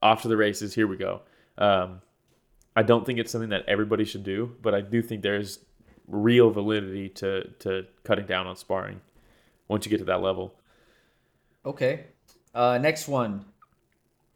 off 0.00 0.22
to 0.22 0.28
the 0.28 0.36
races. 0.36 0.72
Here 0.72 0.86
we 0.86 0.96
go. 0.96 1.22
Um, 1.58 2.02
I 2.76 2.84
don't 2.84 3.04
think 3.04 3.18
it's 3.18 3.32
something 3.32 3.50
that 3.50 3.64
everybody 3.66 4.04
should 4.04 4.22
do, 4.22 4.54
but 4.62 4.76
I 4.76 4.80
do 4.80 5.02
think 5.02 5.22
there's 5.22 5.58
real 6.06 6.50
validity 6.50 7.08
to 7.08 7.50
to 7.58 7.84
cutting 8.04 8.26
down 8.26 8.46
on 8.46 8.54
sparring 8.54 9.00
once 9.68 9.84
you 9.84 9.90
get 9.90 9.98
to 9.98 10.04
that 10.04 10.22
level. 10.22 10.54
Okay. 11.64 12.06
Uh, 12.54 12.78
next 12.78 13.08
one. 13.08 13.44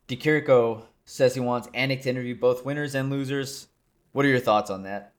Di 0.07 0.17
Chirico 0.17 0.83
says 1.05 1.35
he 1.35 1.41
wants 1.41 1.69
Anik 1.69 2.03
to 2.03 2.11
interview 2.11 2.35
both 2.35 2.65
winners 2.65 2.95
and 2.95 3.11
losers. 3.11 3.69
What 4.13 4.25
are 4.25 4.29
your 4.29 4.41
thoughts 4.41 4.71
on 4.71 4.83
that? 4.83 5.15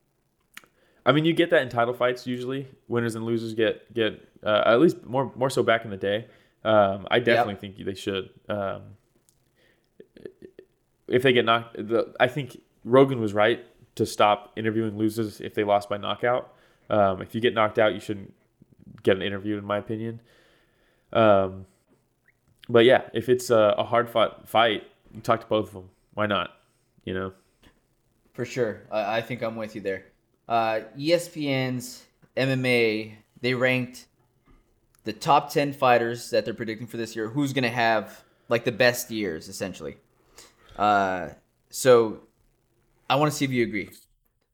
I 1.05 1.11
mean, 1.13 1.25
you 1.25 1.33
get 1.33 1.49
that 1.49 1.61
in 1.61 1.69
title 1.69 1.93
fights 1.93 2.27
usually. 2.27 2.67
Winners 2.87 3.15
and 3.15 3.25
losers 3.25 3.53
get 3.53 3.91
get 3.93 4.27
uh, 4.43 4.63
at 4.65 4.79
least 4.79 5.03
more 5.05 5.31
more 5.35 5.49
so 5.49 5.63
back 5.63 5.83
in 5.85 5.91
the 5.91 5.97
day. 5.97 6.27
Um, 6.63 7.07
I 7.09 7.19
definitely 7.19 7.55
think 7.55 7.83
they 7.83 7.95
should. 7.95 8.29
Um, 8.47 8.81
if 11.07 11.23
they 11.23 11.33
get 11.33 11.45
knocked, 11.45 11.75
the, 11.75 12.13
I 12.19 12.27
think 12.27 12.61
Rogan 12.83 13.19
was 13.19 13.33
right 13.33 13.65
to 13.95 14.05
stop 14.05 14.53
interviewing 14.55 14.97
losers 14.97 15.41
if 15.41 15.55
they 15.55 15.63
lost 15.63 15.89
by 15.89 15.97
knockout. 15.97 16.53
Um, 16.89 17.21
if 17.21 17.33
you 17.33 17.41
get 17.41 17.53
knocked 17.53 17.79
out, 17.79 17.93
you 17.93 17.99
shouldn't 17.99 18.33
get 19.03 19.17
an 19.17 19.21
interview, 19.21 19.57
in 19.57 19.65
my 19.65 19.77
opinion. 19.77 20.21
Um, 21.13 21.65
but 22.69 22.85
yeah, 22.85 23.03
if 23.13 23.29
it's 23.29 23.49
a, 23.49 23.75
a 23.77 23.83
hard 23.83 24.09
fought 24.09 24.47
fight, 24.47 24.83
you 25.13 25.21
talk 25.21 25.41
to 25.41 25.47
both 25.47 25.67
of 25.67 25.73
them. 25.73 25.89
Why 26.13 26.25
not? 26.25 26.51
You 27.03 27.13
know. 27.13 27.33
For 28.33 28.45
sure. 28.45 28.83
I, 28.91 29.17
I 29.17 29.21
think 29.21 29.41
I'm 29.41 29.55
with 29.55 29.75
you 29.75 29.81
there. 29.81 30.05
Uh, 30.47 30.81
ESPN's 30.97 32.03
MMA, 32.37 33.13
they 33.41 33.53
ranked 33.53 34.07
the 35.03 35.13
top 35.13 35.51
10 35.51 35.73
fighters 35.73 36.29
that 36.29 36.45
they're 36.45 36.53
predicting 36.53 36.87
for 36.87 36.97
this 36.97 37.15
year, 37.15 37.27
who's 37.27 37.53
going 37.53 37.63
to 37.63 37.69
have 37.69 38.23
like 38.49 38.63
the 38.65 38.71
best 38.71 39.09
years, 39.11 39.47
essentially. 39.47 39.97
Uh, 40.77 41.29
so 41.69 42.21
I 43.09 43.15
want 43.15 43.31
to 43.31 43.37
see 43.37 43.45
if 43.45 43.51
you 43.51 43.63
agree. 43.63 43.89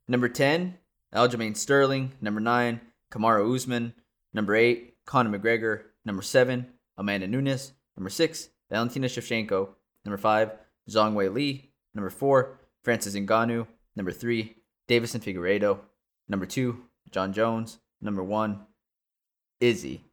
Number 0.07 0.29
10, 0.29 0.77
Aljamain 1.13 1.55
Sterling. 1.55 2.13
Number 2.21 2.39
9, 2.39 2.79
Kamaru 3.11 3.55
Usman. 3.55 3.93
Number 4.37 4.55
8, 4.55 4.93
Conor 5.07 5.39
McGregor. 5.39 5.81
Number 6.05 6.21
7, 6.21 6.67
Amanda 6.95 7.25
Nunes. 7.25 7.71
Number 7.97 8.11
6, 8.11 8.49
Valentina 8.69 9.07
Shevchenko. 9.07 9.69
Number 10.05 10.17
5, 10.19 10.51
Zhang 10.87 11.15
Weili. 11.15 11.69
Number 11.95 12.11
4, 12.11 12.59
Francis 12.83 13.15
Ngannou. 13.15 13.65
Number 13.95 14.11
3, 14.11 14.55
Deiveson 14.87 15.23
Figueiredo. 15.23 15.79
Number 16.29 16.45
2, 16.45 16.77
Jon 17.09 17.33
Jones. 17.33 17.79
Number 17.99 18.21
1, 18.21 18.59
Izzy. 19.59 20.03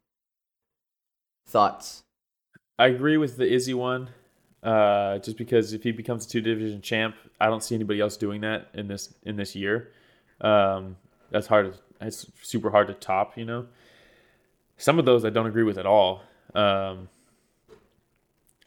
Thoughts? 1.47 2.05
I 2.79 2.87
agree 2.87 3.19
with 3.19 3.37
the 3.37 3.53
Izzy 3.53 3.75
one, 3.75 4.09
uh, 4.63 5.19
just 5.19 5.37
because 5.37 5.75
if 5.75 5.83
he 5.83 5.93
becomes 5.93 6.25
a 6.25 6.29
two 6.31 6.41
division 6.41 6.81
champ, 6.81 7.15
I 7.39 7.49
don't 7.49 7.63
see 7.63 7.75
anybody 7.75 8.01
else 8.01 8.17
doing 8.17 8.41
that 8.41 8.69
in 8.73 8.89
this 8.89 9.13
in 9.25 9.37
this 9.37 9.55
year. 9.55 9.93
Um, 10.41 10.97
that's 11.31 11.47
hard. 11.47 11.75
It's 12.01 12.27
super 12.43 12.71
hard 12.71 12.89
to 12.89 12.95
top. 12.95 13.37
You 13.37 13.45
know, 13.45 13.67
some 14.77 14.99
of 14.99 15.05
those 15.05 15.25
I 15.25 15.31
don't 15.31 15.47
agree 15.47 15.63
with 15.63 15.79
at 15.79 15.87
all. 15.87 16.23
Um, 16.55 17.09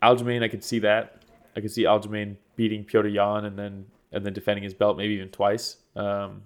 Aljamain, 0.01 0.43
I 0.43 0.47
could 0.47 0.63
see 0.63 0.79
that. 0.79 1.21
I 1.55 1.61
could 1.61 1.71
see 1.71 1.83
Aljamain 1.83 2.35
beating 2.55 2.85
Petr 2.85 3.11
Yan 3.11 3.45
and 3.45 3.57
then 3.57 3.85
and 4.11 4.25
then 4.25 4.33
defending 4.33 4.63
his 4.63 4.73
belt 4.73 4.97
maybe 4.97 5.15
even 5.15 5.29
twice. 5.29 5.77
Um, 5.95 6.43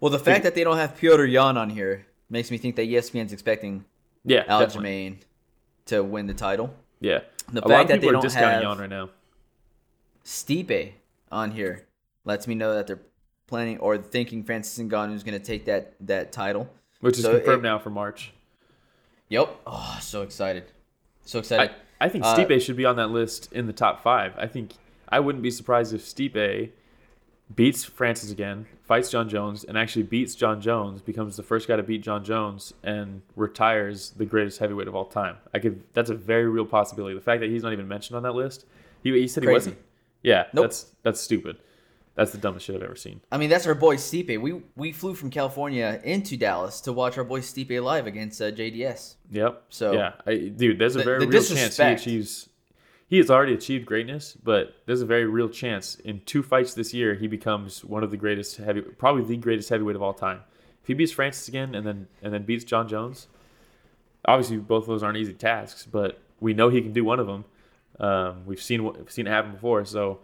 Well, 0.00 0.10
the 0.10 0.18
fact 0.18 0.42
that 0.44 0.54
they 0.54 0.64
don't 0.64 0.78
have 0.78 0.98
Petr 0.98 1.30
Yan 1.30 1.56
on 1.56 1.70
here 1.70 2.06
makes 2.28 2.50
me 2.50 2.58
think 2.58 2.76
that 2.76 2.88
ESPN's 2.88 3.32
expecting 3.32 3.84
yeah, 4.24 4.44
definitely. 4.44 4.90
Aljamain 4.90 5.16
to 5.86 6.02
win 6.02 6.26
the 6.26 6.34
title. 6.34 6.74
Yeah, 7.00 7.20
The 7.52 7.64
a 7.64 7.68
fact 7.68 7.88
that 7.88 8.00
they 8.00 8.10
don't 8.10 8.32
have 8.32 8.62
Yan 8.62 8.78
right 8.78 8.90
now. 8.90 9.10
Stipe 10.24 10.92
on 11.30 11.50
here 11.50 11.86
lets 12.24 12.46
me 12.46 12.54
know 12.54 12.74
that 12.74 12.86
they're 12.86 13.02
planning 13.48 13.78
or 13.78 13.98
thinking 13.98 14.44
Francis 14.44 14.82
Ngannou 14.82 15.14
is 15.14 15.22
going 15.24 15.38
to 15.38 15.44
take 15.44 15.64
that 15.66 15.94
that 16.00 16.32
title. 16.32 16.70
Which 17.02 17.18
is 17.18 17.24
So 17.24 17.32
confirmed 17.36 17.64
it- 17.64 17.68
now 17.68 17.78
for 17.78 17.90
March. 17.90 18.32
Yep. 19.28 19.54
Oh, 19.66 19.98
so 20.00 20.22
excited. 20.22 20.64
So 21.24 21.38
excited. 21.40 21.70
I, 22.00 22.06
I 22.06 22.08
think 22.08 22.24
Uh, 22.24 22.34
Stipe 22.36 22.60
should 22.62 22.76
be 22.76 22.84
on 22.84 22.96
that 22.96 23.08
list 23.10 23.52
in 23.52 23.66
the 23.66 23.72
top 23.72 24.02
five. 24.02 24.32
I 24.38 24.46
think 24.46 24.72
I 25.08 25.20
wouldn't 25.20 25.42
be 25.42 25.50
surprised 25.50 25.92
if 25.94 26.02
Stipe 26.02 26.70
beats 27.54 27.84
Francis 27.84 28.30
again, 28.30 28.66
fights 28.82 29.10
Jon 29.10 29.28
Jones, 29.28 29.64
and 29.64 29.76
actually 29.76 30.04
beats 30.04 30.34
Jon 30.34 30.60
Jones, 30.60 31.00
becomes 31.02 31.36
the 31.36 31.42
first 31.42 31.66
guy 31.68 31.76
to 31.76 31.82
beat 31.82 32.02
Jon 32.02 32.24
Jones, 32.24 32.72
and 32.82 33.22
retires 33.36 34.10
the 34.10 34.24
greatest 34.24 34.58
heavyweight 34.58 34.88
of 34.88 34.94
all 34.94 35.04
time. 35.06 35.36
I 35.52 35.58
could. 35.58 35.82
That's 35.92 36.10
a 36.10 36.14
very 36.14 36.46
real 36.48 36.64
possibility. 36.66 37.14
The 37.14 37.20
fact 37.20 37.40
that 37.40 37.50
he's 37.50 37.62
not 37.62 37.72
even 37.72 37.88
mentioned 37.88 38.16
on 38.16 38.22
that 38.22 38.34
list. 38.34 38.64
He, 39.02 39.10
he 39.12 39.26
said 39.28 39.42
he 39.42 39.48
wasn't. 39.50 39.76
Yeah, 40.22 40.44
Nope. 40.52 40.64
that's 40.64 40.86
that's 41.02 41.20
stupid. 41.20 41.56
That's 42.14 42.30
the 42.30 42.38
dumbest 42.38 42.66
shit 42.66 42.76
I've 42.76 42.82
ever 42.82 42.94
seen. 42.96 43.22
I 43.32 43.38
mean, 43.38 43.48
that's 43.48 43.66
our 43.66 43.74
boy 43.74 43.96
Stipe. 43.96 44.38
We 44.40 44.60
we 44.76 44.92
flew 44.92 45.14
from 45.14 45.30
California 45.30 46.00
into 46.04 46.36
Dallas 46.36 46.80
to 46.82 46.92
watch 46.92 47.16
our 47.16 47.24
boy 47.24 47.40
Stipe 47.40 47.82
live 47.82 48.06
against 48.06 48.40
uh, 48.42 48.50
JDS. 48.52 49.14
Yep. 49.30 49.62
So- 49.70 49.92
yeah, 49.92 50.12
I, 50.26 50.34
dude, 50.54 50.78
there's 50.78 50.94
a 50.96 50.98
The- 50.98 51.04
very 51.04 51.18
the 51.20 51.26
real 51.28 51.42
chance 51.42 51.76
he 51.76 51.82
achieves. 51.84 52.48
He 53.08 53.18
has 53.18 53.30
already 53.30 53.52
achieved 53.52 53.84
greatness, 53.84 54.36
but 54.42 54.74
there's 54.86 55.02
a 55.02 55.06
very 55.06 55.26
real 55.26 55.48
chance 55.50 55.96
in 55.96 56.20
two 56.24 56.42
fights 56.42 56.72
this 56.72 56.94
year 56.94 57.14
he 57.14 57.26
becomes 57.26 57.84
one 57.84 58.02
of 58.02 58.10
the 58.10 58.16
greatest 58.16 58.56
heavy, 58.56 58.80
probably 58.80 59.22
the 59.24 59.36
greatest 59.36 59.68
heavyweight 59.68 59.96
of 59.96 60.02
all 60.02 60.14
time. 60.14 60.40
If 60.82 60.88
he 60.88 60.94
beats 60.94 61.12
Francis 61.12 61.46
again 61.48 61.74
and 61.74 61.86
then 61.86 62.08
and 62.22 62.32
then 62.32 62.44
beats 62.44 62.64
Jon 62.64 62.88
Jones, 62.88 63.28
obviously 64.24 64.56
both 64.58 64.84
of 64.84 64.88
those 64.88 65.02
aren't 65.02 65.18
easy 65.18 65.32
tasks, 65.34 65.86
but 65.90 66.18
we 66.40 66.54
know 66.54 66.68
he 66.68 66.80
can 66.82 66.92
do 66.92 67.04
one 67.04 67.20
of 67.20 67.26
them. 67.26 67.44
Um, 68.00 68.46
we've 68.46 68.62
seen 68.62 68.82
what- 68.84 68.96
we've 68.98 69.10
seen 69.10 69.26
it 69.26 69.30
happen 69.30 69.52
before, 69.52 69.84
so 69.84 70.20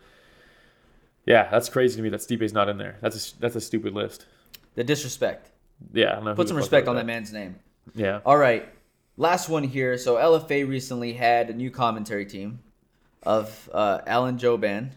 Yeah, 1.27 1.49
that's 1.51 1.69
crazy 1.69 1.97
to 1.97 2.03
me 2.03 2.09
that 2.11 2.21
Stipe's 2.21 2.53
not 2.53 2.69
in 2.69 2.79
there. 2.79 2.97
That's 3.01 3.33
a 3.35 3.41
that's 3.41 3.57
a 3.57 3.61
stupid 3.61 3.93
list. 3.95 4.27
The 4.75 4.85
disrespect. 4.85 5.51
Yeah, 5.93 6.13
I 6.13 6.15
don't 6.17 6.25
know. 6.25 6.35
Put 6.35 6.49
some 6.49 6.57
respect 6.57 6.89
on 6.89 6.97
that 6.97 7.07
man's 7.07 7.33
name. 7.33 7.57
Yeah. 7.95 8.21
All 8.25 8.37
right. 8.37 8.69
Last 9.17 9.49
one 9.49 9.65
here. 9.65 9.99
So 9.99 10.17
LFA 10.17 10.69
recently 10.69 11.13
had 11.13 11.51
a 11.51 11.55
new 11.55 11.71
commentary 11.71 12.25
team 12.25 12.61
of 13.25 13.69
uh, 13.73 14.01
Alan 14.07 14.39
Jouban 14.39 14.91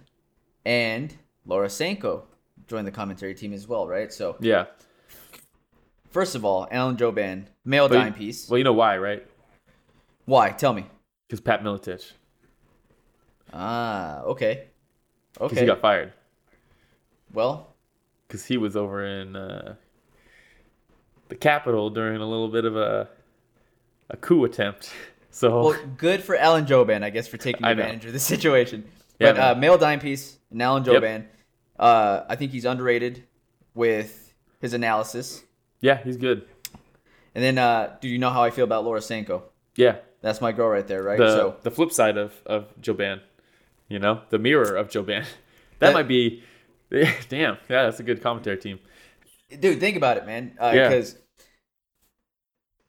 and 0.65 1.13
Laura 1.45 1.69
Sanko 1.69 2.25
joined 2.67 2.85
the 2.87 2.91
commentary 2.91 3.33
team 3.33 3.53
as 3.53 3.67
well, 3.67 3.87
right? 3.87 4.13
So 4.13 4.37
Yeah. 4.39 4.65
first 6.09 6.35
of 6.35 6.45
all, 6.45 6.67
Alan 6.71 6.97
Jouban, 6.97 7.45
male 7.65 7.89
But 7.89 7.95
dime 7.95 8.13
piece. 8.13 8.47
Well, 8.49 8.57
you 8.57 8.63
know 8.63 8.73
why, 8.73 8.97
right? 8.97 9.25
Why? 10.25 10.51
Tell 10.51 10.73
me. 10.73 10.85
Because 11.27 11.41
Pat 11.41 11.63
Miletich. 11.63 12.11
Ah, 13.53 14.21
okay. 14.21 14.67
Because 15.33 15.51
Okay. 15.51 15.61
he 15.61 15.65
got 15.67 15.81
fired. 15.81 16.13
well, 17.33 17.73
Because 18.27 18.45
he 18.45 18.57
was 18.57 18.75
over 18.75 19.03
in 19.05 19.35
uh, 19.35 19.75
the 21.29 21.35
capital 21.35 21.89
during 21.89 22.21
a 22.21 22.25
little 22.27 22.49
bit 22.49 22.65
of 22.65 22.75
a 22.75 23.09
a 24.09 24.17
coup 24.17 24.43
attempt. 24.45 24.91
So 25.33 25.63
well, 25.69 25.79
good 25.97 26.21
for 26.21 26.35
Alan 26.35 26.65
Jouban, 26.65 27.03
I 27.05 27.09
guess, 27.09 27.25
for 27.25 27.37
taking 27.37 27.63
advantage 27.65 28.03
of 28.03 28.11
the 28.11 28.19
situation. 28.19 28.83
Yeah, 29.17 29.31
but 29.31 29.39
uh, 29.39 29.55
male 29.57 29.77
dime 29.77 30.01
piece, 30.01 30.37
and 30.51 30.61
Alan 30.61 30.83
Yep. 30.83 31.01
Jouban. 31.01 31.25
Uh, 31.79 32.25
I 32.27 32.35
think 32.35 32.51
he's 32.51 32.65
underrated 32.65 33.23
with 33.73 34.33
his 34.59 34.73
analysis. 34.73 35.41
yeah, 35.79 36.03
he's 36.03 36.17
good. 36.17 36.45
And 37.33 37.41
then, 37.41 37.57
uh, 37.57 37.95
do 38.01 38.09
you 38.09 38.17
know 38.17 38.29
how 38.29 38.43
I 38.43 38.49
feel 38.49 38.65
about 38.65 38.83
Laura 38.83 39.01
Sanko? 39.01 39.43
Yeah. 39.77 39.99
That's 40.19 40.41
my 40.41 40.51
girl 40.51 40.67
right 40.67 40.85
there, 40.85 41.01
right? 41.01 41.17
The 41.17 41.31
so 41.31 41.55
the 41.61 41.71
flip 41.71 41.93
side 41.93 42.17
of 42.17 42.33
of 42.45 42.65
Jouban, 42.81 43.21
you 43.91 43.99
know, 43.99 44.21
the 44.29 44.39
mirror 44.39 44.75
of 44.75 44.89
Jouban. 44.89 45.23
that, 45.79 45.79
That- 45.79 45.93
might 45.93 46.07
be. 46.07 46.43
Damn. 47.29 47.57
Yeah, 47.69 47.83
that's 47.83 47.99
a 47.99 48.03
good 48.03 48.21
commentary 48.21 48.57
team. 48.57 48.79
dude 49.59 49.79
think 49.79 49.95
about 49.97 50.17
it 50.17 50.25
man 50.25 50.53
Yeah. 50.59 50.87
because 50.89 51.15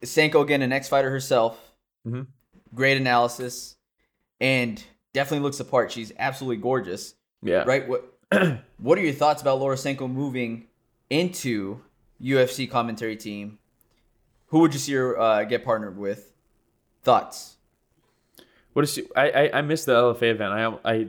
sanko 0.04 0.40
again 0.42 0.62
an 0.62 0.72
ex 0.72 0.88
fighter 0.88 1.10
herself 1.10 1.72
Mhm. 2.06 2.26
great 2.74 2.96
analysis 2.96 3.76
and 4.40 4.82
definitely 5.12 5.42
looks 5.44 5.58
the 5.58 5.64
part 5.64 5.92
she's 5.92 6.12
absolutely 6.18 6.56
gorgeous 6.62 7.14
Yeah. 7.42 7.62
right 7.64 7.86
what 7.88 8.18
what 8.78 8.98
are 8.98 9.02
your 9.02 9.12
thoughts 9.12 9.42
about 9.42 9.60
laura 9.60 9.76
sanko 9.76 10.08
moving 10.08 10.66
into 11.10 11.80
ufc 12.20 12.68
commentary 12.70 13.16
team 13.16 13.58
who 14.46 14.58
would 14.60 14.72
you 14.74 14.80
see 14.80 14.94
her 14.94 15.18
uh, 15.18 15.44
get 15.44 15.64
partnered 15.64 15.96
with 15.96 16.32
thoughts 17.02 17.56
What 18.72 18.84
is 18.84 18.92
she? 18.94 19.06
I 19.16 19.30
I, 19.30 19.58
I 19.58 19.62
missed 19.62 19.86
the 19.86 19.92
LFA 19.94 20.30
event. 20.30 20.52
I 20.52 20.90
I 20.92 21.08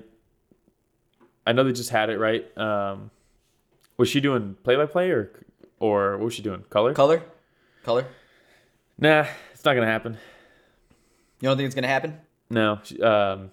I 1.46 1.52
know 1.54 1.64
they 1.64 1.72
just 1.74 1.90
had 1.90 2.10
it 2.10 2.18
right. 2.20 2.46
Um, 2.58 3.12
was 3.98 4.10
she 4.10 4.20
doing 4.22 4.56
play 4.64 4.76
by 4.76 4.86
play 4.86 5.10
or 5.12 5.32
or 5.80 6.18
what 6.18 6.26
was 6.26 6.34
she 6.34 6.42
doing? 6.42 6.64
Color? 6.70 6.94
color 6.94 7.24
color 7.84 8.06
Nah, 8.98 9.26
it's 9.54 9.66
not 9.66 9.74
gonna 9.74 9.86
happen. 9.88 10.18
you 11.42 11.50
don't 11.50 11.58
think 11.58 11.66
it's 11.66 11.76
gonna 11.76 11.88
happen 11.88 12.20
No. 12.50 12.80
She- 12.84 13.02
Um, 13.02 13.52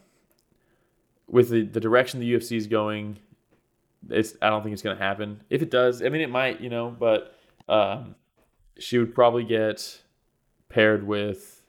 with 1.27 1.51
the 1.51 1.62
the 1.62 1.81
direction 1.81 2.20
the 2.20 2.32
UFC 2.35 2.57
is 2.57 2.66
going, 2.66 3.19
it's 4.09 4.35
I 4.43 4.51
don't 4.51 4.62
think 4.62 4.73
it's 4.73 4.82
gonna 4.82 4.99
happen. 4.99 5.41
If 5.51 5.62
it 5.62 5.70
does, 5.70 6.03
I 6.03 6.09
mean 6.09 6.20
it 6.20 6.31
might, 6.31 6.61
you 6.61 6.69
know, 6.70 6.91
but 6.91 7.35
um, 7.69 8.15
she 8.78 8.99
would 8.99 9.15
probably 9.15 9.45
get 9.45 10.01
paired 10.69 11.07
with. 11.07 11.60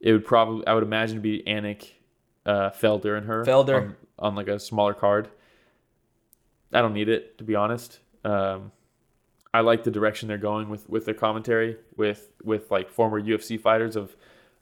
It 0.00 0.12
would 0.12 0.24
probably 0.24 0.66
I 0.66 0.74
would 0.74 0.82
imagine 0.82 1.20
be 1.20 1.42
Anik, 1.46 1.92
uh, 2.44 2.70
Felder 2.70 3.16
and 3.16 3.26
her 3.26 3.44
Felder. 3.44 3.76
on, 3.76 3.96
on 4.18 4.34
like 4.34 4.48
a 4.48 4.58
smaller 4.58 4.94
card. 4.94 5.28
I 6.72 6.82
don't 6.82 6.94
need 6.94 7.08
it 7.08 7.38
to 7.38 7.44
be 7.44 7.54
honest. 7.54 8.00
Um, 8.24 8.72
I 9.54 9.60
like 9.60 9.84
the 9.84 9.90
direction 9.90 10.28
they're 10.28 10.36
going 10.38 10.68
with 10.68 10.88
with 10.88 11.06
their 11.06 11.14
commentary 11.14 11.76
with 11.96 12.28
with 12.44 12.70
like 12.70 12.90
former 12.90 13.20
UFC 13.20 13.58
fighters 13.60 13.96
of 13.96 14.14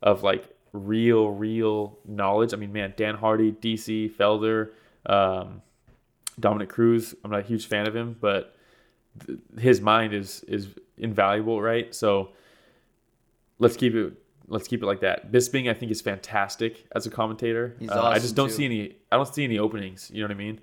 of 0.03 0.23
like 0.23 0.49
real 0.73 1.31
real 1.31 1.99
knowledge. 2.07 2.53
I 2.53 2.57
mean, 2.57 2.73
man, 2.73 2.95
Dan 2.97 3.17
Hardy, 3.17 3.53
DC, 3.53 4.13
Felder, 4.13 4.71
um, 5.07 5.63
Dominick 6.39 6.69
Cruz. 6.69 7.15
I'm 7.25 7.31
not 7.31 7.41
a 7.41 7.45
huge 7.45 7.67
fan 7.67 7.89
of 7.89 7.97
him, 7.97 8.17
but 8.21 8.55
th- 9.27 9.39
his 9.59 9.81
mind 9.81 10.13
is 10.15 10.45
is 10.47 10.69
invaluable, 10.97 11.61
right? 11.61 11.93
So 11.95 12.31
let's 13.59 13.77
keep 13.77 13.95
it 13.95 14.13
let's 14.49 14.69
keep 14.69 14.83
it 14.83 14.87
like 14.87 15.01
that. 15.01 15.33
Bisping, 15.33 15.71
I 15.71 15.75
think, 15.75 15.91
is 15.93 16.01
fantastic 16.01 16.87
as 16.95 17.07
a 17.07 17.11
commentator. 17.11 17.77
He's 17.79 17.91
Uh, 17.91 18.03
I 18.03 18.19
just 18.19 18.35
don't 18.35 18.49
too. 18.49 18.55
see 18.55 18.65
any. 18.65 18.97
I 19.11 19.17
don't 19.17 19.33
see 19.33 19.45
any 19.45 19.59
openings. 19.59 20.11
You 20.13 20.21
know 20.23 20.29
what 20.29 20.35
I 20.35 20.39
mean? 20.39 20.61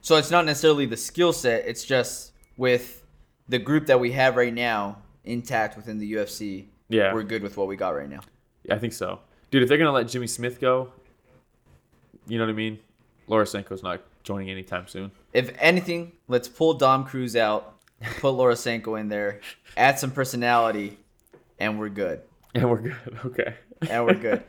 So 0.00 0.16
it's 0.16 0.30
not 0.30 0.44
necessarily 0.46 0.86
the 0.86 0.96
skill 0.96 1.32
set, 1.32 1.66
it's 1.66 1.84
just 1.84 2.32
with 2.56 3.04
the 3.48 3.58
group 3.58 3.86
that 3.86 3.98
we 4.00 4.12
have 4.12 4.36
right 4.36 4.54
now 4.54 4.98
intact 5.24 5.76
within 5.76 5.98
the 5.98 6.12
UFC. 6.14 6.66
Yeah. 6.88 7.12
We're 7.12 7.22
good 7.24 7.42
with 7.42 7.56
what 7.56 7.66
we 7.66 7.76
got 7.76 7.90
right 7.90 8.08
now. 8.08 8.20
Yeah, 8.64 8.74
I 8.74 8.78
think 8.78 8.92
so, 8.92 9.20
dude. 9.50 9.62
If 9.62 9.68
they're 9.68 9.78
gonna 9.78 9.92
let 9.92 10.08
Jimmy 10.08 10.26
Smith 10.26 10.60
go, 10.60 10.92
you 12.26 12.38
know 12.38 12.44
what 12.44 12.50
I 12.50 12.54
mean. 12.54 12.78
Laura 13.26 13.44
Sanko's 13.44 13.82
not 13.82 14.00
joining 14.22 14.50
anytime 14.50 14.86
soon. 14.88 15.10
If 15.32 15.54
anything, 15.58 16.12
let's 16.28 16.48
pull 16.48 16.74
Dom 16.74 17.04
Cruz 17.04 17.36
out, 17.36 17.74
put 18.20 18.30
Laura 18.32 18.56
Sanko 18.56 18.94
in 18.94 19.08
there, 19.08 19.40
add 19.76 19.98
some 19.98 20.10
personality, 20.10 20.98
and 21.58 21.78
we're 21.78 21.88
good. 21.90 22.22
And 22.54 22.70
we're 22.70 22.80
good. 22.80 22.96
Okay. 23.26 23.54
And 23.90 24.04
we're 24.06 24.14
good. 24.14 24.42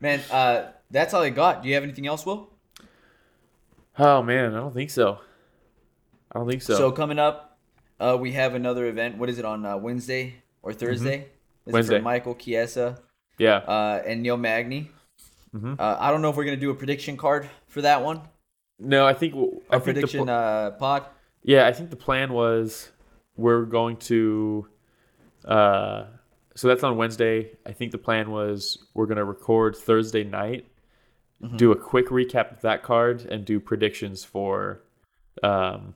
Man, 0.00 0.20
uh, 0.30 0.70
that's 0.90 1.14
all 1.14 1.22
I 1.22 1.30
got. 1.30 1.62
Do 1.62 1.68
you 1.68 1.74
have 1.74 1.82
anything 1.84 2.06
else, 2.06 2.24
Will? 2.26 2.50
Oh 3.98 4.22
man, 4.22 4.54
I 4.54 4.58
don't 4.58 4.74
think 4.74 4.90
so. 4.90 5.18
I 6.32 6.38
don't 6.38 6.48
think 6.48 6.62
so. 6.62 6.76
So, 6.76 6.92
coming 6.92 7.18
up, 7.18 7.58
uh, 7.98 8.16
we 8.20 8.32
have 8.32 8.54
another 8.54 8.86
event. 8.86 9.16
What 9.16 9.30
is 9.30 9.38
it 9.38 9.44
on 9.44 9.64
uh, 9.64 9.76
Wednesday 9.78 10.42
or 10.62 10.72
Thursday? 10.72 11.18
Mm-hmm. 11.66 11.72
Wednesday. 11.72 11.96
for 11.98 12.02
Michael 12.02 12.34
Chiesa 12.34 12.98
yeah. 13.38 13.56
uh, 13.56 14.02
and 14.06 14.22
Neil 14.22 14.36
Magny? 14.36 14.90
Mhm. 15.54 15.80
Uh, 15.80 15.96
I 15.98 16.10
don't 16.10 16.20
know 16.22 16.28
if 16.30 16.36
we're 16.36 16.44
gonna 16.44 16.56
do 16.58 16.70
a 16.70 16.74
prediction 16.74 17.16
card 17.16 17.48
for 17.68 17.80
that 17.82 18.02
one. 18.02 18.20
no, 18.78 19.06
I 19.06 19.14
think 19.14 19.34
A 19.70 19.80
prediction 19.80 20.26
pl- 20.26 20.30
uh, 20.30 20.70
pod. 20.72 21.06
yeah, 21.42 21.66
I 21.66 21.72
think 21.72 21.88
the 21.90 21.96
plan 21.96 22.32
was 22.32 22.90
we're 23.36 23.64
going 23.64 23.96
to. 23.96 24.68
Uh, 25.44 26.04
so 26.56 26.66
that's 26.68 26.82
on 26.82 26.96
Wednesday. 26.96 27.50
I 27.64 27.70
think 27.72 27.92
the 27.92 27.98
plan 27.98 28.30
was 28.32 28.78
we're 28.94 29.06
gonna 29.06 29.24
record 29.24 29.76
Thursday 29.76 30.24
night, 30.24 30.66
Mm-hmm. 31.42 31.58
do 31.58 31.70
a 31.70 31.76
quick 31.76 32.06
recap 32.08 32.50
of 32.52 32.62
that 32.62 32.82
card, 32.82 33.20
and 33.30 33.44
do 33.44 33.60
predictions 33.60 34.24
for, 34.24 34.80
um, 35.42 35.94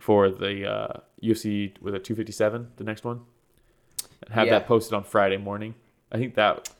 for 0.00 0.30
the 0.30 0.66
uh, 0.66 1.00
UFC 1.22 1.78
with 1.82 1.94
a 1.94 1.98
two 1.98 2.14
fifty 2.14 2.32
seven, 2.32 2.68
the 2.76 2.84
next 2.84 3.04
one, 3.04 3.20
and 4.22 4.32
have 4.34 4.46
Yeah. 4.46 4.58
that 4.58 4.66
posted 4.66 4.94
on 4.94 5.04
Friday 5.04 5.36
morning. 5.36 5.74
I 6.10 6.16
think 6.16 6.34
that 6.36 6.70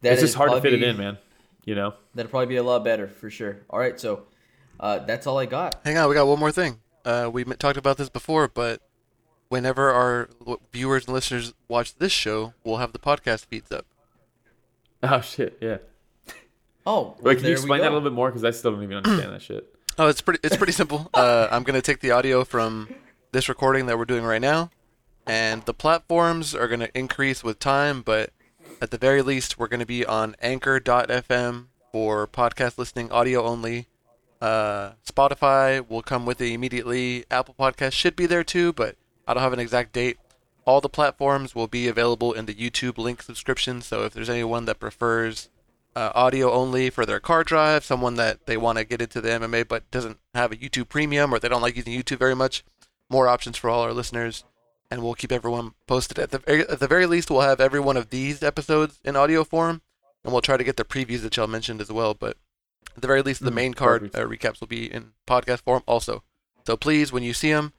That 0.00 0.14
it's 0.14 0.22
just 0.22 0.34
hard 0.36 0.50
to 0.52 0.56
fit 0.62 0.70
probably- 0.70 0.78
it 0.86 0.88
in, 0.90 0.96
man. 0.96 1.18
You 1.66 1.74
know. 1.74 1.92
That'll 2.14 2.30
probably 2.30 2.46
be 2.46 2.56
a 2.56 2.62
lot 2.62 2.82
better 2.82 3.08
for 3.08 3.28
sure. 3.28 3.58
All 3.68 3.78
right, 3.78 4.00
so 4.00 4.24
uh, 4.80 5.00
that's 5.00 5.26
all 5.26 5.38
I 5.38 5.44
got. 5.46 5.80
Hang 5.84 5.98
on, 5.98 6.08
we 6.08 6.14
got 6.14 6.26
one 6.26 6.38
more 6.40 6.50
thing. 6.50 6.78
Uh, 7.04 7.28
we 7.32 7.44
talked 7.44 7.76
about 7.76 7.98
this 7.98 8.08
before, 8.08 8.48
but 8.48 8.80
whenever 9.52 9.90
our 9.90 10.30
viewers 10.72 11.04
and 11.04 11.12
listeners 11.12 11.52
watch 11.68 11.94
this 11.96 12.10
show, 12.10 12.54
we'll 12.64 12.78
have 12.78 12.94
the 12.94 12.98
podcast 12.98 13.44
feeds 13.46 13.70
up. 13.70 13.86
Oh 15.04 15.20
shit! 15.20 15.58
Yeah. 15.60 15.78
Oh, 16.84 17.02
well, 17.02 17.16
Wait, 17.22 17.38
can 17.38 17.46
you 17.46 17.52
explain 17.52 17.80
that 17.80 17.90
a 17.90 17.94
little 17.94 18.08
bit 18.08 18.12
more? 18.12 18.28
Because 18.28 18.44
I 18.44 18.50
still 18.50 18.72
don't 18.72 18.82
even 18.82 18.96
understand 18.96 19.32
that 19.32 19.42
shit. 19.42 19.68
Oh, 19.98 20.08
it's 20.08 20.22
pretty. 20.22 20.40
It's 20.42 20.56
pretty 20.56 20.72
simple. 20.72 21.10
Uh, 21.12 21.48
I'm 21.50 21.64
gonna 21.64 21.82
take 21.82 22.00
the 22.00 22.12
audio 22.12 22.44
from 22.44 22.94
this 23.32 23.46
recording 23.48 23.86
that 23.86 23.98
we're 23.98 24.06
doing 24.06 24.24
right 24.24 24.40
now, 24.40 24.70
and 25.26 25.62
the 25.66 25.74
platforms 25.74 26.54
are 26.54 26.66
gonna 26.66 26.88
increase 26.94 27.44
with 27.44 27.58
time. 27.58 28.00
But 28.00 28.30
at 28.80 28.90
the 28.90 28.96
very 28.96 29.20
least, 29.20 29.58
we're 29.58 29.68
gonna 29.68 29.84
be 29.84 30.06
on 30.06 30.34
Anchor.fm 30.40 31.66
for 31.92 32.26
podcast 32.26 32.78
listening, 32.78 33.12
audio 33.12 33.44
only. 33.44 33.86
Uh, 34.40 34.92
Spotify 35.06 35.86
will 35.86 36.02
come 36.02 36.24
with 36.24 36.40
it 36.40 36.52
immediately. 36.52 37.24
Apple 37.30 37.54
Podcast 37.58 37.92
should 37.92 38.16
be 38.16 38.24
there 38.26 38.44
too, 38.44 38.72
but 38.72 38.96
I 39.26 39.34
don't 39.34 39.42
have 39.42 39.52
an 39.52 39.60
exact 39.60 39.92
date. 39.92 40.18
All 40.64 40.80
the 40.80 40.88
platforms 40.88 41.54
will 41.54 41.66
be 41.66 41.88
available 41.88 42.32
in 42.32 42.46
the 42.46 42.54
YouTube 42.54 42.98
link 42.98 43.22
subscription. 43.22 43.82
So 43.82 44.04
if 44.04 44.14
there's 44.14 44.30
anyone 44.30 44.64
that 44.66 44.78
prefers 44.80 45.48
uh, 45.96 46.10
audio 46.14 46.52
only 46.52 46.88
for 46.90 47.04
their 47.04 47.20
car 47.20 47.44
drive, 47.44 47.84
someone 47.84 48.14
that 48.14 48.46
they 48.46 48.56
want 48.56 48.78
to 48.78 48.84
get 48.84 49.02
into 49.02 49.20
the 49.20 49.28
MMA 49.28 49.66
but 49.68 49.90
doesn't 49.90 50.18
have 50.34 50.52
a 50.52 50.56
YouTube 50.56 50.88
premium 50.88 51.34
or 51.34 51.38
they 51.38 51.48
don't 51.48 51.62
like 51.62 51.76
using 51.76 51.92
YouTube 51.92 52.18
very 52.18 52.36
much, 52.36 52.64
more 53.10 53.28
options 53.28 53.56
for 53.56 53.68
all 53.68 53.82
our 53.82 53.92
listeners, 53.92 54.44
and 54.90 55.02
we'll 55.02 55.14
keep 55.14 55.32
everyone 55.32 55.72
posted. 55.86 56.18
At 56.18 56.30
the 56.30 56.38
very, 56.38 56.60
at 56.68 56.78
the 56.80 56.88
very 56.88 57.06
least, 57.06 57.30
we'll 57.30 57.40
have 57.40 57.60
every 57.60 57.80
one 57.80 57.96
of 57.96 58.10
these 58.10 58.42
episodes 58.42 59.00
in 59.04 59.16
audio 59.16 59.44
form, 59.44 59.82
and 60.24 60.32
we'll 60.32 60.42
try 60.42 60.56
to 60.56 60.64
get 60.64 60.76
the 60.76 60.84
previews 60.84 61.22
that 61.22 61.36
y'all 61.36 61.46
mentioned 61.48 61.80
as 61.80 61.90
well. 61.90 62.14
But 62.14 62.36
at 62.94 63.02
the 63.02 63.08
very 63.08 63.22
least, 63.22 63.44
the 63.44 63.50
Mm, 63.50 63.54
main 63.54 63.74
card 63.74 64.14
uh, 64.14 64.20
recaps 64.20 64.60
will 64.60 64.68
be 64.68 64.90
in 64.90 65.12
podcast 65.26 65.62
form 65.62 65.82
also. 65.86 66.22
So 66.66 66.76
please, 66.76 67.12
when 67.12 67.22
you 67.24 67.34
see 67.34 67.52
them, 67.52 67.72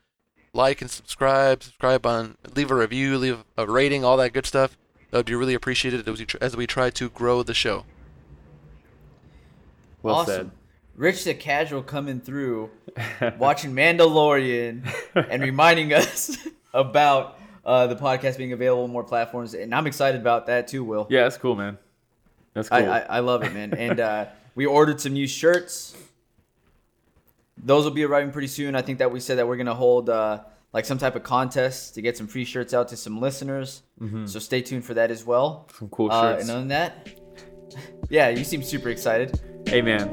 like 0.54 0.80
and 0.80 0.90
subscribe. 0.90 1.62
Subscribe 1.62 2.06
on, 2.06 2.36
leave 2.54 2.70
a 2.70 2.74
review, 2.74 3.18
leave 3.18 3.44
a 3.58 3.66
rating, 3.66 4.04
all 4.04 4.16
that 4.16 4.32
good 4.32 4.46
stuff. 4.46 4.76
That 5.10 5.18
would 5.18 5.26
be 5.26 5.34
really 5.34 5.54
appreciated 5.54 6.08
as 6.08 6.18
we, 6.18 6.24
tr- 6.24 6.36
as 6.40 6.56
we 6.56 6.66
try 6.66 6.90
to 6.90 7.08
grow 7.10 7.42
the 7.42 7.54
show. 7.54 7.84
Well 10.02 10.16
awesome. 10.16 10.34
said. 10.34 10.50
Rich 10.96 11.24
the 11.24 11.34
Casual 11.34 11.82
coming 11.82 12.20
through, 12.20 12.70
watching 13.38 13.72
Mandalorian, 13.72 14.88
and 15.14 15.42
reminding 15.42 15.92
us 15.92 16.36
about 16.74 17.38
uh, 17.64 17.86
the 17.88 17.96
podcast 17.96 18.38
being 18.38 18.52
available 18.52 18.84
on 18.84 18.90
more 18.90 19.02
platforms. 19.02 19.54
And 19.54 19.74
I'm 19.74 19.86
excited 19.86 20.20
about 20.20 20.46
that 20.46 20.68
too, 20.68 20.84
Will. 20.84 21.06
Yeah, 21.10 21.24
that's 21.24 21.36
cool, 21.36 21.56
man. 21.56 21.78
That's 22.52 22.68
cool. 22.68 22.78
I, 22.78 23.00
I, 23.00 23.00
I 23.00 23.18
love 23.20 23.42
it, 23.42 23.52
man. 23.52 23.74
And 23.74 23.98
uh, 23.98 24.26
we 24.54 24.66
ordered 24.66 25.00
some 25.00 25.14
new 25.14 25.26
shirts. 25.26 25.96
Those 27.64 27.84
will 27.84 27.90
be 27.92 28.04
arriving 28.04 28.30
pretty 28.30 28.48
soon. 28.48 28.74
I 28.76 28.82
think 28.82 28.98
that 28.98 29.10
we 29.10 29.18
said 29.20 29.38
that 29.38 29.48
we're 29.48 29.56
gonna 29.56 29.74
hold 29.74 30.10
uh, 30.10 30.40
like 30.72 30.84
some 30.84 30.98
type 30.98 31.16
of 31.16 31.22
contest 31.22 31.94
to 31.94 32.02
get 32.02 32.16
some 32.16 32.26
free 32.26 32.44
shirts 32.44 32.74
out 32.74 32.88
to 32.88 32.96
some 32.96 33.20
listeners. 33.20 33.82
So 34.26 34.38
stay 34.38 34.60
tuned 34.60 34.84
for 34.84 34.94
that 34.94 35.10
as 35.10 35.24
well. 35.24 35.66
Some 35.78 35.88
cool 35.88 36.12
Uh, 36.12 36.32
shirts. 36.34 36.42
and 36.42 36.50
other 36.50 36.60
than 36.60 36.68
that, 36.68 37.08
yeah, 38.10 38.28
you 38.28 38.44
seem 38.44 38.62
super 38.62 38.90
excited. 38.90 39.40
hey, 39.66 39.80
man. 39.82 40.08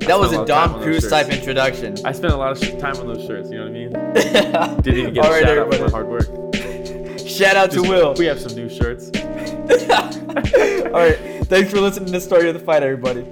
That 0.00 0.18
was 0.18 0.32
a 0.32 0.36
a 0.36 0.38
lot 0.38 0.42
of 0.42 0.48
time 0.48 0.72
Dom 0.72 0.82
Cruz 0.82 1.08
type 1.08 1.28
introduction. 1.28 1.96
I 2.04 2.12
spent 2.12 2.32
a 2.32 2.36
lot 2.36 2.52
of 2.52 2.78
time 2.78 2.96
on 2.96 3.06
those 3.08 3.26
shirts. 3.26 3.50
You 3.50 3.58
know 3.58 3.64
what 3.64 3.74
I 3.74 4.72
mean? 4.74 4.76
Didn't 4.82 4.98
even 5.00 5.14
get 5.14 5.24
All 5.24 5.30
a 5.30 5.34
right, 5.34 5.44
shout 5.44 5.58
out 5.58 5.74
for 5.74 5.84
my 5.84 5.90
hard 5.90 6.06
work. 6.08 7.26
Shout 7.26 7.56
out 7.56 7.70
to 7.72 7.82
Will. 7.82 8.14
We 8.14 8.24
have 8.26 8.40
some 8.40 8.54
new 8.54 8.68
shirts. 8.68 9.10
All 9.18 10.92
right, 10.92 11.18
thanks 11.46 11.70
for 11.70 11.80
listening 11.80 12.06
to 12.06 12.12
the 12.12 12.20
story 12.20 12.48
of 12.48 12.54
the 12.54 12.60
fight, 12.60 12.82
everybody. 12.82 13.24